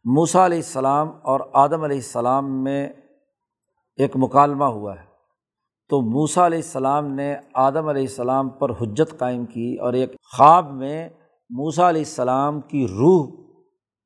موسا 0.05 0.45
علیہ 0.45 0.57
السلام 0.57 1.09
اور 1.21 1.39
آدم 1.53 1.83
علیہ 1.83 1.97
السلام 1.97 2.63
میں 2.63 2.89
ایک 4.01 4.11
مکالمہ 4.15 4.65
ہوا 4.65 4.93
ہے۔ 4.93 5.05
تو 5.89 6.01
موسا 6.01 6.45
علیہ 6.45 6.57
السلام 6.57 7.07
نے 7.13 7.35
آدم 7.53 7.87
علیہ 7.87 8.01
السلام 8.01 8.49
پر 8.49 8.69
حجت 8.69 9.17
قائم 9.17 9.45
کی 9.45 9.75
اور 9.75 9.93
ایک 9.93 10.15
خواب 10.37 10.71
میں 10.71 11.09
موسا 11.49 11.89
علیہ 11.89 12.01
السلام 12.01 12.61
کی 12.61 12.87
روح 12.87 13.27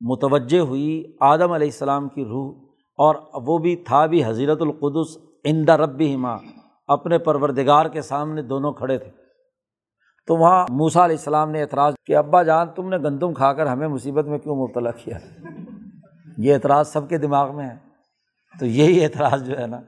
متوجہ 0.00 0.58
ہوئی، 0.58 1.16
آدم 1.20 1.52
علیہ 1.52 1.66
السلام 1.66 2.08
کی 2.08 2.24
روح، 2.24 2.52
اور 2.98 3.14
وہ 3.34 3.58
بھی 3.58 3.76
تھا 3.76 4.06
بھی 4.06 4.24
حضیرت 4.24 4.62
القدس 4.62 5.18
اندہ 5.44 5.72
رب 5.72 6.02
ماں 6.16 6.38
اپنے 6.86 7.18
پروردگار 7.18 7.86
کے 7.86 8.02
سامنے 8.02 8.42
دونوں 8.42 8.72
کھڑے 8.72 8.98
تھے۔ 8.98 9.10
تو 10.26 10.36
وہاں 10.36 10.66
موسا 10.70 11.04
علیہ 11.04 11.16
السلام 11.16 11.50
نے 11.50 11.62
اعتراض 11.62 11.94
کہ 12.06 12.16
ابا 12.16 12.42
جان، 12.42 12.68
تم 12.76 12.88
نے 12.88 12.96
گندم 12.96 13.34
کھا 13.34 13.52
کر 13.52 13.66
ہمیں 13.66 13.88
مصیبت 13.88 14.26
میں 14.26 14.38
کیوں 14.38 14.56
مبتلا 14.56 14.90
کیا؟ 14.90 15.18
یہ 16.38 16.54
اعتراض 16.54 16.88
سب 16.88 17.08
کے 17.08 17.18
دماغ 17.18 17.56
میں 17.56 17.66
ہے۔ 17.66 17.85
تو 18.60 18.66
یہی 18.66 19.04
اعتراض 19.04 19.44
جو 19.44 19.58
ہے 19.58 19.66
نا، 19.66 19.80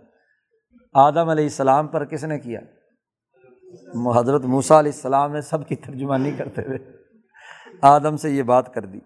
آدم 0.94 1.28
علیہ 1.28 1.44
السلام 1.44 1.86
پر 1.86 2.04
کس 2.04 2.24
نے 2.24 2.38
کیا؟ 2.38 2.60
حضرت 4.16 4.44
موسیٰ 4.44 4.78
علیہ 4.78 4.92
السلام 4.92 5.32
نے 5.32 5.40
سب 5.40 5.66
کی 5.68 5.76
ترجمانی 5.76 6.30
کرتے 6.38 6.62
ہوئے 6.62 6.78
آدم 7.82 8.16
سے 8.16 8.30
یہ 8.30 8.42
بات 8.42 8.72
کر 8.74 8.84
دی 8.84 8.98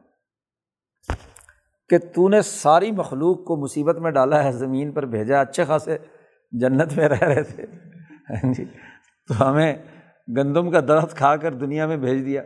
کہ 1.90 1.98
تو 2.14 2.28
نے 2.28 2.42
ساری 2.42 2.90
مخلوق 2.92 3.44
کو 3.44 3.56
مصیبت 3.56 3.96
میں 3.96 4.10
ڈالا 4.10 4.42
ہے، 4.44 4.52
زمین 4.52 4.92
پر 4.92 5.06
بھیجا، 5.06 5.40
اچھے 5.40 5.64
خاصے 5.64 5.96
جنت 6.52 6.92
میں 6.92 7.08
رہ 7.08 7.22
رہے 7.22 7.42
تھے۔ 7.42 7.66
ہاں 8.30 8.52
جی 8.52 8.64
تو 9.28 9.50
ہمیں 9.50 9.74
گندم 10.36 10.70
کا 10.70 10.80
درخت 10.80 11.16
کھا 11.16 11.36
کر 11.36 11.54
دنیا 11.54 11.86
میں 11.86 11.96
بھیج 11.96 12.24
دیا۔ 12.26 12.42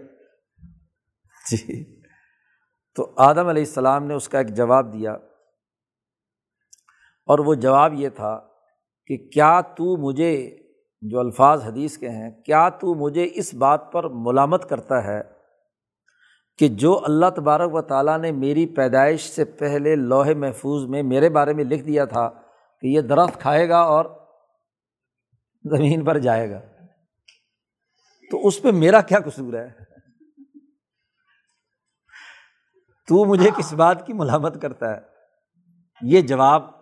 جی 1.50 1.84
تو 2.96 3.12
آدم 3.16 3.48
علیہ 3.48 3.62
السلام 3.62 4.06
نے 4.06 4.14
اس 4.14 4.28
کا 4.28 4.38
ایک 4.38 4.48
جواب 4.48 4.92
دیا۔ 4.92 5.16
اور 7.26 7.38
وہ 7.38 7.54
جواب 7.54 7.94
یہ 7.94 8.08
تھا 8.08 8.48
کہ 9.06 9.16
کیا 9.16 9.60
تو 9.60 9.96
مجھے 9.96 10.58
جو 11.00 11.20
الفاظ 11.20 11.64
حدیث 11.64 11.98
کے 11.98 12.08
ہیں، 12.08 12.30
کیا 12.42 12.68
تو 12.68 12.94
مجھے 12.94 13.28
اس 13.34 13.54
بات 13.54 13.92
پر 13.92 14.08
ملامت 14.08 14.68
کرتا 14.68 15.04
ہے 15.04 15.22
کہ 16.58 16.68
جو 16.68 17.04
اللہ 17.04 17.26
تبارک 17.36 17.74
و 17.74 17.82
تعالیٰ 17.82 18.18
نے 18.18 18.32
میری 18.32 18.66
پیدائش 18.66 19.20
سے 19.30 19.44
پہلے 19.44 19.96
لوہے 19.96 20.34
محفوظ 20.34 20.84
میں 20.84 21.02
میرے 21.02 21.28
بارے 21.28 21.52
میں 21.52 21.64
لکھ 21.64 21.84
دیا 21.84 22.04
تھا 22.04 22.28
کہ 22.80 22.86
یہ 22.86 23.00
درخت 23.00 23.40
کھائے 23.40 23.68
گا 23.68 23.78
اور 23.78 24.04
زمین 25.64 26.04
پر 26.04 26.18
جائے 26.18 26.50
گا۔ 26.50 26.60
تو 28.30 28.46
اس 28.46 28.62
پہ 28.62 28.70
میرا 28.70 29.00
کیا 29.00 29.18
قصور 29.18 29.54
ہے؟ 29.54 29.68
تو 33.08 33.24
مجھے 33.24 33.50
کس 33.56 33.72
بات 33.72 34.06
کی 34.06 34.12
ملامت 34.12 34.62
کرتا 34.62 34.96
ہے؟ 34.96 35.00
یہ 36.02 36.20
جواب 36.20 36.75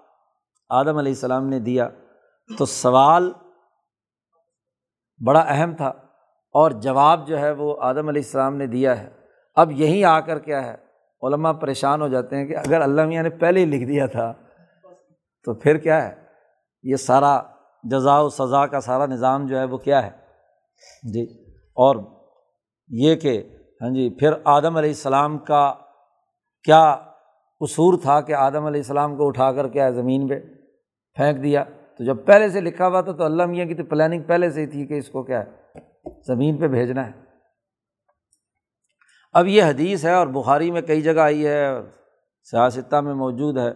آدم 0.80 0.96
علیہ 0.98 1.12
السلام 1.12 1.48
نے 1.48 1.58
دیا 1.58 1.88
تو 2.58 2.66
سوال 2.66 3.32
بڑا 5.20 5.40
اہم 5.40 5.74
تھا 5.76 5.88
اور 6.54 6.70
جواب 6.70 7.26
جو 7.28 7.38
ہے 7.38 7.50
وہ 7.50 7.74
آدم 7.80 8.08
علیہ 8.08 8.22
السلام 8.22 8.56
نے 8.56 8.66
دیا 8.66 9.02
ہے۔ 9.02 9.08
اب 9.56 9.72
یہیں 9.72 10.04
آ 10.04 10.20
کر 10.20 10.38
کیا 10.38 10.64
ہے؟ 10.66 10.74
علماء 11.22 11.52
پریشان 11.52 12.00
ہو 12.02 12.08
جاتے 12.08 12.36
ہیں 12.36 12.46
کہ 12.46 12.56
اگر 12.56 12.80
اللہ 12.80 13.06
میاں 13.06 13.22
نے 13.22 13.30
پہلے 13.30 13.60
ہی 13.60 13.64
لکھ 13.64 13.84
دیا 13.88 14.06
تھا 14.06 14.32
تو 15.46 15.54
پھر 15.54 15.76
کیا 15.76 16.02
ہے؟ 16.08 16.14
یہ 16.82 16.96
سارا 16.96 17.40
جزا 17.84 18.20
و 18.20 18.28
سزا 18.28 18.66
کا 18.66 18.80
سارا 18.80 19.06
نظام 19.06 19.46
جو 19.46 19.58
ہے 19.58 19.64
وہ 19.64 19.78
کیا 19.78 20.06
ہے؟ 20.06 20.10
جی 21.12 21.24
اور 21.76 21.96
یہ 22.90 23.14
کہ 23.14 23.42
ہاں 23.80 23.90
جی 23.90 24.10
پھر 24.10 24.32
آدم 24.44 24.76
علیہ 24.76 24.90
السلام 24.90 25.38
کا 25.38 25.74
کیا 26.64 26.96
قصور 27.60 27.94
تھا 28.02 28.20
کہ 28.20 28.32
آدم 28.32 28.66
علیہ 28.66 28.80
السلام 28.80 29.16
کو 29.16 29.26
اٹھا 29.26 29.52
کر 29.52 29.68
کیا 29.68 29.90
زمین 29.90 30.28
پہ؟ 30.28 30.40
پھینک 31.14 31.42
دیا۔ 31.42 31.64
تو 31.64 32.04
جب 32.04 32.16
پہلے 32.26 32.48
سے 32.48 32.60
لکھا 32.60 32.88
ہوا 32.88 33.00
تھا 33.00 33.12
تو 33.12 33.24
اللہ 33.24 33.46
میاں 33.46 33.66
کی 33.66 33.74
تو 33.74 33.84
پلاننگ 33.84 34.22
پہلے 34.22 34.50
سے 34.50 34.60
ہی 34.60 34.66
تھی 34.66 34.86
کہ 34.86 34.94
اس 34.94 35.08
کو 35.08 35.22
کیا 35.22 35.44
ہے، 35.44 35.50
زمین 36.26 36.56
پہ 36.56 36.68
بھیجنا 36.68 37.06
ہے۔ 37.06 37.12
اب 39.32 39.46
یہ 39.46 39.62
حدیث 39.62 40.04
ہے 40.04 40.12
اور 40.12 40.26
بخاری 40.26 40.70
میں 40.70 40.82
کئی 40.82 41.02
جگہ 41.02 41.20
آئی 41.20 41.46
ہے 41.46 41.66
اور 41.66 41.82
سیاستہ 42.50 42.96
میں 42.96 43.14
موجود 43.14 43.58
ہے۔ 43.58 43.70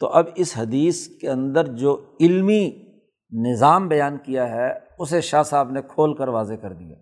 تو 0.00 0.06
اب 0.06 0.26
اس 0.34 0.58
حدیث 0.58 1.08
کے 1.08 1.30
اندر 1.30 1.66
جو 1.66 2.16
علمی 2.20 2.92
نظام 3.32 3.88
بیان 3.88 4.18
کیا 4.18 4.48
ہے، 4.48 4.72
اسے 4.98 5.20
شاہ 5.20 5.42
صاحب 5.42 5.70
نے 5.70 5.82
کھول 5.82 6.16
کر 6.16 6.28
واضح 6.28 6.54
کر 6.54 6.72
دیا۔ 6.72 6.96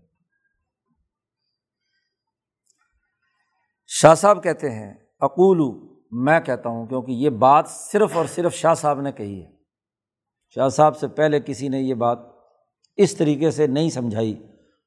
شاہ 3.87 4.15
صاحب 4.15 4.43
کہتے 4.43 4.71
ہیں، 4.71 4.95
اقولو، 5.21 5.95
میں 6.11 6.41
کہتا 6.41 6.69
ہوں 6.69 6.87
کیونکہ 6.87 7.13
یہ 7.13 7.31
بات 7.31 7.69
صرف 7.69 8.17
اور 8.17 8.25
صرف 8.25 8.55
شاہ 8.55 8.75
صاحب 8.75 9.01
نے 9.01 9.13
کہی 9.13 9.43
ہے۔ 9.43 9.52
شاہ 10.55 10.69
صاحب 10.69 10.97
سے 10.97 11.09
پہلے 11.09 11.41
کسی 11.41 11.69
نے 11.69 11.81
یہ 11.81 11.95
بات 11.95 12.19
اس 12.97 13.17
طریقے 13.17 13.51
سے 13.51 13.67
نہیں 13.67 13.91
سمجھائی۔ 13.91 14.43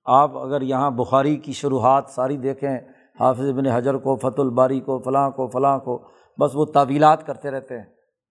آپ 0.06 0.38
اگر 0.38 0.62
یہاں 0.62 0.92
بخاری 0.92 1.36
کی 1.36 1.54
شروحات 1.54 2.04
ساری 2.10 2.38
دیکھیں، 2.38 2.78
حافظ 3.20 3.50
ابن 3.50 3.68
حجر 3.68 3.94
کو 3.94 4.16
فت 4.16 4.40
الباری 4.40 4.80
کو، 4.80 5.00
فلاں 5.00 5.32
کو 5.32 5.48
فلاں 5.48 5.80
کو، 5.80 6.08
بس 6.40 6.52
وہ 6.54 6.66
تعویلات 6.66 7.28
کرتے 7.28 7.52
رہتے 7.52 7.78
ہیں 7.78 7.86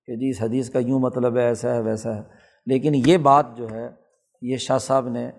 کہ 0.07 0.16
جی 0.16 0.30
اس 0.30 0.43
حدیث 0.43 0.70
کا 0.70 0.78
یوں 0.78 1.01
مطلب 1.01 1.37
ہے، 1.37 1.43
ایسا 1.43 1.74
ہے، 1.74 1.80
ویسا 1.80 2.16
ہے۔ 2.16 2.22
لیکن 2.66 2.93
یہ 3.07 3.16
بات 3.16 3.47
جو 3.57 3.70
ہے، 3.70 3.89
یہ 4.43 4.57
شاہ 4.57 4.78
صاحب 4.78 5.09
نے 5.09 5.30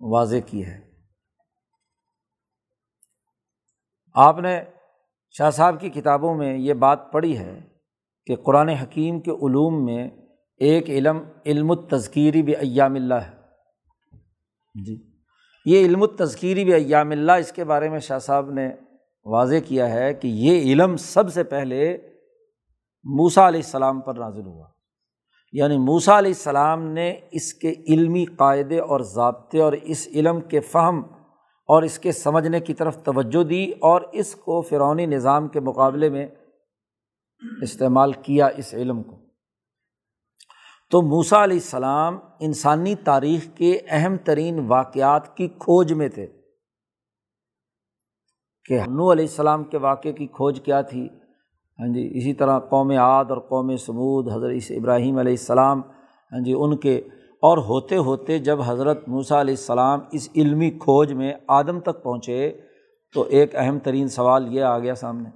واضح 0.00 0.36
کی 0.46 0.66
ہے۔ 0.66 0.80
آپ 4.14 4.38
نے 4.38 4.60
شاہ 5.30 5.50
صاحب 5.50 5.80
کی 5.80 5.90
کتابوں 5.90 6.34
میں 6.34 6.58
یہ 6.58 6.74
بات 6.74 7.12
پڑھی 7.12 7.38
ہے 7.38 7.60
کہ 8.26 8.36
قرآن 8.36 8.68
حکیم 8.68 9.20
کے 9.20 9.30
علوم 9.30 9.84
میں 9.84 10.10
ایک 10.58 10.90
علم 10.90 11.18
علم 11.46 11.70
التذکیری 11.70 12.42
بھی 12.42 12.56
ایام 12.56 12.94
اللہ 12.94 13.14
ہے۔ 13.14 13.32
جی۔ 14.84 15.02
یہ 15.66 15.86
علم 15.86 16.02
التذکیری 16.02 16.64
بھی 16.64 16.74
ایام 16.74 17.10
اللہ 17.10 17.32
اس 17.32 17.52
کے 17.52 17.64
بارے 17.64 17.88
میں 17.88 17.98
شاہ 17.98 18.18
صاحب 18.18 18.50
نے 18.50 18.70
واضح 19.24 19.54
کیا 19.66 19.90
ہے 19.90 20.14
کہ 20.14 20.28
یہ 20.28 20.60
علم 20.60 20.96
سب 20.96 21.32
سے 21.32 21.44
پہلے 21.44 21.98
موسا 23.04 23.48
علیہ 23.48 23.60
السلام 23.64 24.00
پر 24.00 24.14
نازل 24.14 24.46
ہوا۔ 24.46 24.66
یعنی 25.52 25.76
موسا 25.78 26.18
علیہ 26.18 26.30
السلام 26.30 26.82
نے 26.82 27.14
اس 27.30 27.54
کے 27.54 27.72
علمی 27.88 28.24
قاعدے 28.24 28.78
اور 28.78 29.00
ضابطے 29.00 29.60
اور 29.60 29.72
اس 29.72 30.08
علم 30.14 30.40
کے 30.40 30.60
فہم 30.60 31.02
اور 31.68 31.82
اس 31.82 31.98
کے 31.98 32.12
سمجھنے 32.12 32.60
کی 32.60 32.74
طرف 32.74 33.02
توجہ 33.02 33.44
دی 33.44 33.70
اور 33.70 34.00
اس 34.12 34.34
کو 34.34 34.62
فرونی 34.62 35.06
نظام 35.06 35.48
کے 35.48 35.60
مقابلے 35.60 36.08
میں 36.08 36.26
استعمال 37.62 38.12
کیا 38.12 38.46
اس 38.46 38.74
علم 38.74 39.02
کو۔ 39.02 39.23
تو 40.94 41.02
موسا 41.02 41.44
علیہ 41.44 41.56
السلام 41.56 42.18
انسانی 42.40 42.94
تاریخ 42.94 43.46
کے 43.54 43.78
اہم 43.88 44.16
ترین 44.16 44.66
واقعات 44.66 45.36
کی 45.36 45.48
کھوج 45.48 45.92
میں 45.92 46.08
تھے۔ 46.08 46.26
کہ 48.64 48.80
نو 48.80 49.12
علیہ 49.12 49.24
السلام 49.24 49.64
کے 49.64 49.78
واقعے 49.78 50.12
کی 50.12 50.26
کھوج 50.26 50.60
کیا 50.60 50.80
تھی؟ 50.80 51.08
ہاں 51.78 51.94
جی 51.94 52.10
اسی 52.14 52.32
طرح 52.32 52.58
قوم 52.58 52.90
عاد 52.90 53.24
اور 53.28 53.38
قوم 53.38 53.76
سمود 53.76 54.28
حضرت 54.28 54.72
ابراہیم 54.76 55.18
علیہ 55.18 55.32
السلام 55.32 55.80
ہاں 56.32 56.44
جی 56.44 56.52
ان 56.52 56.76
کے۔ 56.76 56.98
اور 57.42 57.58
ہوتے 57.58 57.96
ہوتے 57.96 58.38
جب 58.38 58.62
حضرت 58.62 59.08
موسیٰ 59.08 59.40
علیہ 59.40 59.54
السلام 59.54 60.00
اس 60.12 60.28
علمی 60.36 60.70
کھوج 60.70 61.12
میں 61.12 61.34
آدم 61.48 61.80
تک 61.80 62.02
پہنچے، 62.02 62.60
تو 63.12 63.22
ایک 63.22 63.56
اہم 63.56 63.78
ترین 63.78 64.08
سوال 64.08 64.54
یہ 64.54 64.62
آ 64.62 64.78
گیا 64.78 64.94
سامنے 64.94 65.30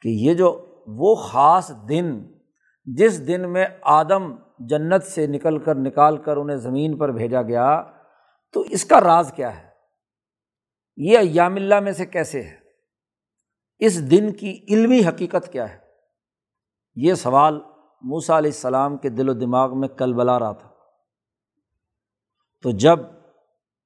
کہ 0.00 0.08
یہ 0.08 0.34
جو 0.34 0.66
وہ 0.86 1.14
خاص 1.14 1.72
دن 1.88 2.20
جس 2.96 3.26
دن 3.26 3.52
میں 3.52 3.66
آدم 3.82 4.36
جنت 4.58 5.02
سے 5.02 5.26
نکل 5.26 5.58
کر 5.58 5.74
نکال 5.74 6.16
کر 6.16 6.36
انہیں 6.36 6.56
زمین 6.56 6.98
پر 6.98 7.08
بھیجا 7.12 7.42
گیا، 7.42 7.82
تو 8.52 8.60
اس 8.60 8.84
کا 8.84 9.00
راز 9.00 9.32
کیا 9.32 9.62
ہے؟ 9.62 9.68
یہ 10.96 11.18
ایام 11.18 11.54
اللہ 11.54 11.80
میں 11.80 11.92
سے 11.92 12.06
کیسے 12.06 12.42
ہے؟ 12.42 12.56
اس 13.78 14.10
دن 14.10 14.32
کی 14.32 14.64
علمی 14.68 15.00
حقیقت 15.08 15.52
کیا 15.52 15.72
ہے؟ 15.72 15.78
یہ 16.94 17.14
سوال 17.14 17.60
موسا 18.02 18.38
علیہ 18.38 18.50
السلام 18.50 18.96
کے 18.96 19.08
دل 19.08 19.28
و 19.28 19.32
دماغ 19.32 19.80
میں 19.80 19.88
کل 19.88 20.12
بلا 20.12 20.38
رہا 20.38 20.52
تھا۔ 20.52 20.68
تو 22.62 22.70
جب 22.70 22.98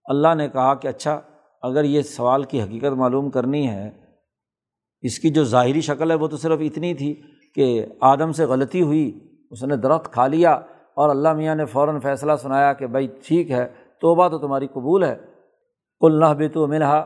اللہ 0.04 0.34
نے 0.34 0.48
کہا 0.48 0.74
کہ 0.74 0.88
اچھا 0.88 1.20
اگر 1.62 1.84
یہ 1.84 2.02
سوال 2.02 2.44
کی 2.44 2.62
حقیقت 2.62 2.92
معلوم 2.92 3.30
کرنی 3.30 3.68
ہے، 3.68 3.90
اس 5.00 5.18
کی 5.18 5.30
جو 5.30 5.44
ظاہری 5.44 5.80
شکل 5.80 6.10
ہے 6.10 6.16
وہ 6.16 6.28
تو 6.28 6.36
صرف 6.36 6.58
اتنی 6.60 6.94
تھی 6.94 7.22
کہ 7.54 7.86
آدم 8.00 8.32
سے 8.32 8.44
غلطی 8.44 8.82
ہوئی، 8.82 9.28
اس 9.50 9.64
نے 9.64 9.76
درخت 9.76 10.12
کھا 10.12 10.26
لیا 10.26 10.52
اور 10.94 11.08
اللہ 11.08 11.32
میاں 11.32 11.54
نے 11.54 11.64
فوراً 11.64 12.00
فیصلہ 12.00 12.32
سنایا 12.36 12.72
کہ 12.72 12.86
بھائی 12.86 13.06
ٹھیک 13.06 13.50
ہے، 13.50 13.68
توبہ 14.00 14.28
تو 14.28 14.38
تمہاری 14.38 14.66
قبول 14.66 15.04
ہے۔ 15.04 15.16
کل 16.00 16.20
نہ 16.20 16.34
بھی 16.34 16.48
تو 16.48 16.66
ملحا 16.66 17.04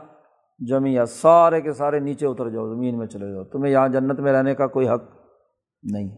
جمیا 0.59 1.05
سارے 1.05 1.61
کے 1.61 1.73
سارے 1.73 1.99
نیچے 1.99 2.27
اتر 2.27 2.49
جاؤ، 2.49 2.75
زمین 2.75 2.97
میں 2.97 3.07
چلے 3.07 3.33
جاؤ، 3.33 3.43
تمہیں 3.43 3.73
یہاں 3.73 3.89
جنت 3.89 4.19
میں 4.19 4.33
رہنے 4.33 4.55
کا 4.55 4.67
کوئی 4.67 4.89
حق 4.89 5.03
نہیں۔ 5.83 6.09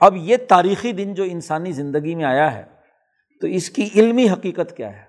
اب 0.00 0.16
یہ 0.16 0.36
تاریخی 0.48 0.92
دن 0.92 1.14
جو 1.14 1.24
انسانی 1.24 1.72
زندگی 1.72 2.14
میں 2.14 2.24
آیا 2.24 2.54
ہے، 2.54 2.64
تو 3.40 3.46
اس 3.46 3.70
کی 3.70 3.88
علمی 3.96 4.30
حقیقت 4.30 4.76
کیا 4.76 4.96
ہے؟ 4.96 5.02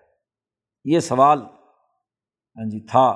یہ 0.85 0.99
سوال 0.99 1.39
ہاں 1.39 2.69
جی 2.69 2.79
تھا۔ 2.79 3.09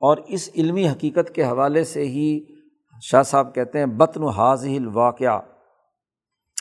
اور 0.00 0.16
اس 0.26 0.50
علمی 0.54 0.88
حقیقت 0.88 1.34
کے 1.34 1.44
حوالے 1.44 1.84
سے 1.84 2.02
ہی 2.02 2.44
شاہ 3.02 3.22
صاحب 3.22 3.54
کہتے 3.54 3.78
ہیں، 3.78 3.86
بطن 3.86 4.22
و 4.22 4.28
حاضل 4.28 4.88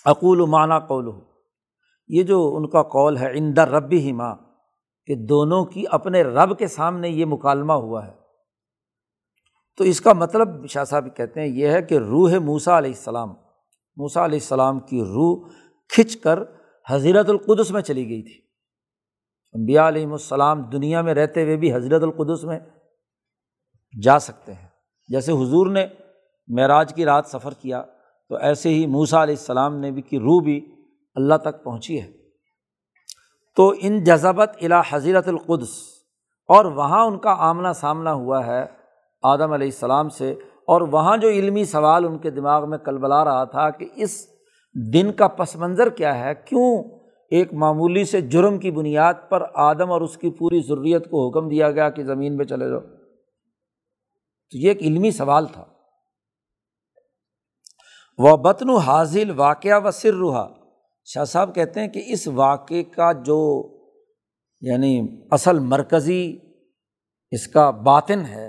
اقول 0.06 0.42
و 0.42 0.48
معنیٰ 0.48 0.88
قول 0.88 1.10
یہ 2.08 2.24
جو 2.24 2.56
ان 2.56 2.70
کا 2.70 2.84
قول 2.84 3.18
ہے 3.18 3.38
اندر 3.38 3.70
ربی 3.70 4.00
ہی 4.00 4.12
ماں 4.12 4.36
کہ 5.06 5.16
دونوں 5.16 5.66
کی 5.66 5.84
اپنے 5.92 6.22
رب 6.22 6.60
کے 6.60 6.68
سامنے 6.68 7.10
یہ 7.10 7.26
مکالمہ 7.26 7.74
ہوا 7.74 8.08
ہے۔ 8.08 8.14
تو 9.78 9.84
اس 9.84 10.02
کا 10.02 10.14
مطلب 10.14 10.68
شاہ 10.68 10.84
صاحب 10.84 11.16
کہتے 11.16 11.42
ہیں، 11.42 11.48
یہ 11.48 11.68
ہے 11.68 11.82
کہ 11.82 11.98
روح 11.98 12.40
موسا 12.40 12.78
علیہ 12.78 12.92
السلام 12.92 13.30
موسا 13.98 14.26
علیہ 14.26 14.40
السلام 14.40 14.80
کی 14.80 15.02
روح 15.02 15.50
کھنچ 15.90 16.18
کر 16.18 16.40
حضرت 16.90 17.30
القدس 17.30 17.72
میں 17.72 17.82
چلی 17.82 18.10
گئی 18.10 18.22
تھی۔ 18.22 18.42
امبیا 19.54 19.88
علیہم 19.88 20.12
السلام 20.12 20.62
دنیا 20.62 21.02
میں 21.02 21.14
رہتے 21.14 21.44
ہوئے 21.44 21.58
بھی 21.58 21.74
حضرت 21.74 22.04
القدس 22.04 22.44
میں 22.44 22.60
جا 24.04 24.20
سکتے 24.20 24.54
ہیں۔ 24.54 24.68
جیسے 25.08 25.32
حضور 25.32 25.68
نے 25.68 25.88
معراج 26.48 26.94
کی 26.94 27.06
رات 27.06 27.26
سفر 27.26 27.54
کیا 27.54 27.84
تو 28.30 28.36
ایسے 28.36 28.70
ہی 28.70 28.86
موسا 28.86 29.24
علیہ 29.24 29.36
السلام 29.40 29.78
نے 29.78 29.92
بھی 29.92 30.02
کی 30.02 30.20
روح 30.20 30.44
بھی 30.44 30.76
اللہ 31.16 31.36
تک 31.36 31.64
پہنچی 31.64 32.02
ہے۔ 32.02 32.12
تو 33.56 33.74
ان 33.80 34.04
جذبت 34.04 34.58
الا 34.62 34.82
حضرت 34.90 35.28
القدس 35.28 35.70
اور 36.48 36.66
وہاں 36.66 37.06
ان 37.06 37.18
کا 37.18 37.36
آمنا 37.38 37.74
سامنا 37.74 38.14
ہوا 38.14 38.46
ہے 38.46 38.66
آدم 39.24 39.52
علیہ 39.52 39.68
السلام 39.68 40.10
سے 40.10 40.32
اور 40.68 40.82
وہاں 40.82 41.18
جو 41.18 41.30
علمی 41.30 41.66
سوال 41.66 42.06
ان 42.06 42.18
کے 42.18 42.30
دماغ 42.30 42.70
میں 42.70 42.78
کل 42.78 42.98
بلا 42.98 43.26
رہا 43.26 43.44
تھا 43.44 43.70
کہ 43.70 43.86
اس 43.96 44.28
دن 44.94 45.12
کا 45.12 45.28
پس 45.28 45.56
منظر 45.56 45.90
کیا 45.90 46.20
ہے، 46.20 46.34
کیوں 46.46 46.84
ایک 47.32 47.54
معمولی 47.54 48.06
سے 48.06 48.22
جرم 48.22 48.58
کی 48.58 48.72
بنیاد 48.72 49.14
پر 49.30 49.44
آدم 49.54 49.92
اور 49.92 50.02
اس 50.02 50.18
کی 50.18 50.30
پوری 50.30 50.60
ضروریت 50.60 51.10
کو 51.10 51.30
حکم 51.30 51.50
دیا 51.50 51.72
گیا 51.72 51.90
کہ 51.90 52.04
زمین 52.04 52.38
پہ 52.38 52.44
چلے 52.44 52.70
جاؤ؟ 52.70 52.80
تو 54.52 54.58
یہ 54.58 54.68
ایک 54.68 54.82
علمی 54.82 55.12
سوال 55.12 55.46
تھا۔ 55.46 55.66
وہ 58.18 58.38
بطن 58.38 58.70
و 58.70 58.78
حاضل 58.78 59.32
واقعہ 59.36 59.80
و 59.84 59.92
سر 59.92 60.14
روحا 60.14 60.48
شاہ 61.04 61.24
صاحب 61.24 61.56
کہتے 61.56 61.80
ہیں 61.80 61.88
کہ 61.88 62.04
اس 62.08 62.28
واقعے 62.28 62.84
کا 62.84 63.12
جو 63.12 63.70
یعنی 64.62 65.08
اصل 65.32 65.60
مرکزی 65.60 66.38
اس 67.32 67.48
کا 67.48 67.70
باطن 67.70 68.26
ہے 68.26 68.48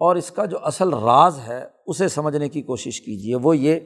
اور 0.00 0.16
اس 0.16 0.30
کا 0.30 0.44
جو 0.44 0.58
اصل 0.62 0.94
راز 0.94 1.38
ہے، 1.46 1.64
اسے 1.86 2.08
سمجھنے 2.08 2.48
کی 2.48 2.62
کوشش 2.62 3.00
کیجیے 3.00 3.36
وہ 3.36 3.56
یہ 3.56 3.80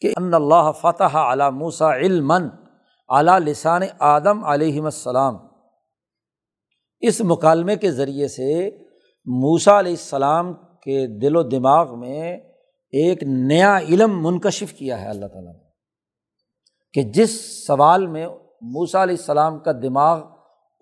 کہ 0.00 0.12
ان 0.16 0.34
اللہ 0.34 0.70
فتح 0.80 1.16
علی 1.16 1.50
موسا 1.50 1.96
علم 1.96 2.32
اعلیٰ 3.08 3.38
لسان 3.40 3.82
آدم 3.98 4.44
علیہم 4.44 4.84
السلام۔ 4.84 5.36
اس 7.00 7.20
مکالمے 7.20 7.76
کے 7.76 7.90
ذریعے 7.90 8.28
سے 8.28 8.70
موسا 9.26 9.78
علیہ 9.78 9.92
السلام 9.92 10.52
کے 10.54 11.20
دل 11.20 11.36
و 11.36 11.42
دماغ 11.42 11.98
میں 12.00 12.38
ایک 12.92 13.22
نیا 13.22 13.76
علم 13.78 14.22
منکشف 14.22 14.72
کیا 14.72 15.00
ہے 15.00 15.08
اللہ 15.08 15.26
تعالیٰ 15.26 15.52
نے، 15.52 15.58
کہ 16.94 17.02
جس 17.12 17.32
سوال 17.66 18.06
میں 18.06 18.26
موسا 18.74 19.02
علیہ 19.02 19.16
السلام 19.18 19.58
کا 19.58 19.72
دماغ 19.72 20.22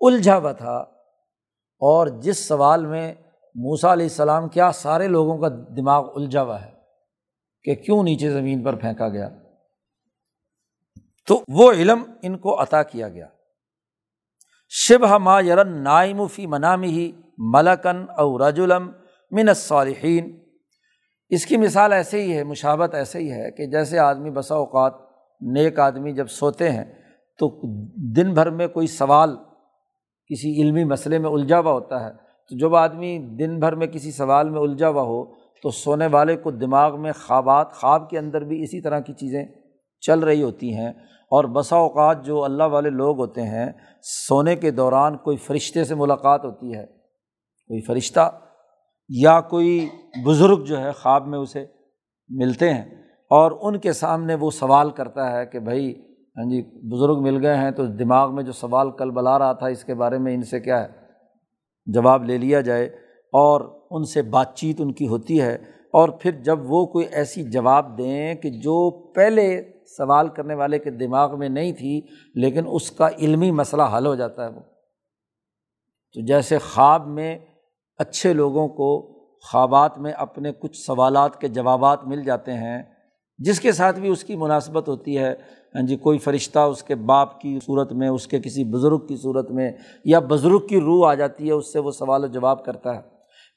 الجھا 0.01 0.37
ہوا 0.37 0.51
تھا 0.51 0.77
اور 1.81 2.07
جس 2.21 2.47
سوال 2.47 2.85
میں 2.85 3.13
موسا 3.55 3.91
علیہ 3.93 4.05
السلام 4.05 4.47
کیا 4.49 4.71
سارے 4.71 5.07
لوگوں 5.07 5.37
کا 5.37 5.47
دماغ 5.77 6.09
الجھا 6.15 6.43
ہوا 6.43 6.61
ہے، 6.61 6.71
کہ 7.65 7.75
کیوں 7.75 8.03
نیچے 8.03 8.31
زمین 8.31 8.63
پر 8.63 8.75
پھینکا 8.75 9.09
گیا۔ 9.09 9.29
تو 11.27 11.41
وہ 11.47 11.71
علم 11.71 12.03
ان 12.21 12.37
کو 12.37 12.61
عطا 12.61 12.83
کیا 12.83 13.09
گیا۔ 13.09 13.27
شب 14.71 15.05
ما 15.21 15.39
یرن 15.41 15.71
نائم 15.83 16.25
فی 16.27 16.45
منامی 16.47 16.87
ہی 16.87 17.11
ملکن 17.53 18.05
او 18.17 18.37
رجولم 18.39 18.91
من 19.31 19.49
الصالحین۔ 19.49 20.35
اس 21.29 21.45
کی 21.45 21.57
مثال 21.57 21.93
ایسے 21.93 22.21
ہی 22.21 22.37
ہے 22.37 22.43
مشابت 22.43 22.95
ایسے 22.95 23.19
ہی 23.19 23.31
ہے 23.31 23.51
کہ 23.51 23.65
جیسے 23.65 23.99
آدمی 23.99 24.29
بسا 24.29 24.55
اوقات 24.55 24.93
نیک 25.41 25.79
آدمی 25.79 26.11
جب 26.11 26.27
سوتے 26.27 26.69
ہیں 26.69 26.85
تو 27.39 27.59
دن 28.13 28.33
بھر 28.33 28.49
میں 28.49 28.67
کوئی 28.67 28.87
سوال 28.87 29.35
کسی 30.29 30.61
علمی 30.61 30.83
مسئلے 30.83 31.19
میں 31.19 31.29
الجھا 31.29 31.59
ہوا 31.59 31.71
ہوتا 31.71 32.05
ہے۔ 32.05 32.09
تو 32.49 32.57
جب 32.57 32.75
آدمی 32.75 33.19
دن 33.39 33.59
بھر 33.59 33.75
میں 33.75 33.87
کسی 33.87 34.11
سوال 34.11 34.49
میں 34.49 34.61
الجھا 34.61 34.89
ہوا 34.89 35.01
ہو 35.01 35.25
تو 35.35 35.69
سونے 35.69 36.07
والے 36.07 36.35
کو 36.35 36.51
دماغ 36.51 37.01
میں 37.01 37.11
خوابات، 37.11 37.73
خواب 37.73 38.09
کے 38.09 38.19
اندر 38.19 38.41
بھی 38.41 38.63
اسی 38.63 38.81
طرح 38.81 38.99
کی 38.99 39.13
چیزیں 39.13 39.45
چل 40.01 40.19
رہی 40.19 40.43
ہوتی 40.43 40.73
ہیں۔ 40.73 40.89
اور 41.31 41.43
بسا 41.43 41.75
اوقات 41.75 42.25
جو 42.25 42.43
اللہ 42.43 42.63
والے 42.63 42.89
لوگ 42.89 43.19
ہوتے 43.19 43.41
ہیں، 43.41 43.71
سونے 44.01 44.55
کے 44.55 44.71
دوران 44.71 45.17
کوئی 45.17 45.37
فرشتے 45.37 45.83
سے 45.83 45.95
ملاقات 45.95 46.45
ہوتی 46.45 46.75
ہے، 46.75 46.85
کوئی 47.67 47.81
فرشتہ 47.81 48.39
یا 49.09 49.41
کوئی 49.41 49.89
بزرگ 50.25 50.63
جو 50.63 50.79
ہے 50.79 50.91
خواب 50.91 51.27
میں 51.27 51.39
اسے 51.39 51.65
ملتے 52.29 52.73
ہیں 52.73 52.83
اور 53.31 53.51
ان 53.61 53.79
کے 53.79 53.93
سامنے 53.93 54.35
وہ 54.35 54.51
سوال 54.51 54.89
کرتا 54.89 55.31
ہے 55.31 55.45
کہ 55.45 55.59
بھائی 55.59 55.93
ہاں 56.37 56.49
جی 56.49 56.61
بزرگ 56.87 57.21
مل 57.21 57.45
گئے 57.45 57.55
ہیں 57.55 57.71
تو 57.71 57.85
دماغ 57.85 58.35
میں 58.35 58.43
جو 58.43 58.51
سوال 58.51 58.91
کل 58.91 59.11
بلا 59.11 59.39
رہا 59.39 59.53
تھا، 59.53 59.67
اس 59.67 59.83
کے 59.83 59.93
بارے 59.93 60.17
میں 60.17 60.33
ان 60.33 60.43
سے 60.43 60.59
کیا 60.59 60.83
ہے؟ 60.83 60.87
جواب 61.85 62.23
لے 62.23 62.37
لیا 62.37 62.61
جائے 62.61 62.85
اور 63.33 63.61
ان 63.91 64.03
سے 64.03 64.21
بات 64.21 64.55
چیت 64.55 64.81
ان 64.81 64.93
کی 64.93 65.07
ہوتی 65.07 65.41
ہے 65.41 65.55
اور 65.93 66.09
پھر 66.09 66.31
جب 66.31 66.71
وہ 66.71 66.85
کوئی 66.85 67.05
ایسی 67.05 67.43
جواب 67.43 67.97
دیں 67.97 68.35
کہ 68.35 68.49
جو 68.49 68.89
پہلے 69.13 69.61
سوال 69.97 70.27
کرنے 70.27 70.53
والے 70.53 70.79
کے 70.79 70.91
دماغ 70.91 71.39
میں 71.39 71.49
نہیں 71.49 71.71
تھی، 71.71 72.01
لیکن 72.35 72.63
اس 72.67 72.91
کا 72.91 73.09
علمی 73.19 73.51
مسئلہ 73.51 73.83
حل 73.97 74.05
ہو 74.05 74.15
جاتا 74.15 74.43
ہے 74.43 74.49
وہ۔ 74.49 74.61
تو 76.13 76.25
جیسے 76.25 76.57
خواب 76.57 77.07
میں 77.07 77.37
اچھے 77.97 78.33
لوگوں 78.33 78.67
کو 78.67 79.17
خوابات 79.51 79.97
میں 79.97 80.11
اپنے 80.11 80.51
کچھ 80.51 80.77
سوالات 80.77 81.41
کے 81.41 81.47
جوابات 81.47 82.03
مل 82.03 82.23
جاتے 82.23 82.53
ہیں، 82.53 82.83
جس 83.37 83.59
کے 83.59 83.71
ساتھ 83.71 83.99
بھی 83.99 84.09
اس 84.09 84.23
کی 84.23 84.35
مناسبت 84.35 84.89
ہوتی 84.89 85.17
ہے۔ 85.17 85.35
ہاں 85.75 85.81
جی 85.81 85.95
کوئی 85.95 86.17
فرشتہ 86.17 86.59
اس 86.59 86.83
کے 86.83 86.95
باپ 86.95 87.41
کی 87.41 87.59
صورت 87.65 87.93
میں، 87.93 88.07
اس 88.07 88.27
کے 88.27 88.39
کسی 88.39 88.63
بزرگ 88.63 89.07
کی 89.07 89.15
صورت 89.15 89.51
میں 89.51 89.71
یا 90.05 90.19
بزرگ 90.19 90.59
کی 90.59 90.79
روح 90.79 91.09
آ 91.09 91.13
جاتی 91.13 91.47
ہے، 91.47 91.51
اس 91.51 91.73
سے 91.73 91.79
وہ 91.79 91.91
سوال 91.91 92.23
و 92.23 92.27
جواب 92.27 92.65
کرتا 92.65 92.95
ہے۔ 92.95 93.01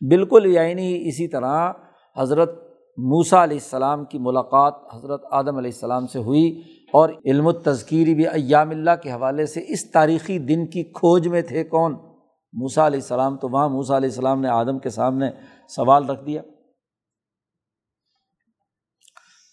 بالکل 0.08 0.46
یعنی 0.46 1.08
اسی 1.08 1.28
طرح 1.28 1.72
حضرت 2.16 2.50
موسا 2.96 3.44
علیہ 3.44 3.56
السلام 3.56 4.04
کی 4.04 4.18
ملاقات 4.18 4.74
حضرت 4.94 5.22
آدم 5.30 5.56
علیہ 5.56 5.70
السلام 5.74 6.06
سے 6.06 6.18
ہوئی 6.18 6.62
اور 6.92 7.08
علم 7.26 7.46
و 7.46 7.52
تذکیری 7.52 8.14
بھی 8.14 8.26
ایام 8.26 8.70
اللہ 8.70 8.90
کے 9.02 9.10
حوالے 9.10 9.46
سے 9.46 9.60
اس 9.68 9.90
تاریخی 9.90 10.38
دن 10.38 10.66
کی 10.66 10.82
کھوج 10.82 11.28
میں 11.28 11.42
تھے 11.42 11.64
کون؟ 11.64 12.09
موسا 12.52 12.86
علیہ 12.86 13.00
السلام، 13.00 13.36
تو 13.36 13.48
وہاں 13.48 13.68
موسا 13.68 13.96
علیہ 13.96 14.08
السلام 14.08 14.40
نے 14.40 14.48
آدم 14.48 14.78
کے 14.78 14.90
سامنے 14.90 15.30
سوال 15.68 16.10
رکھ 16.10 16.24
دیا۔ 16.24 16.42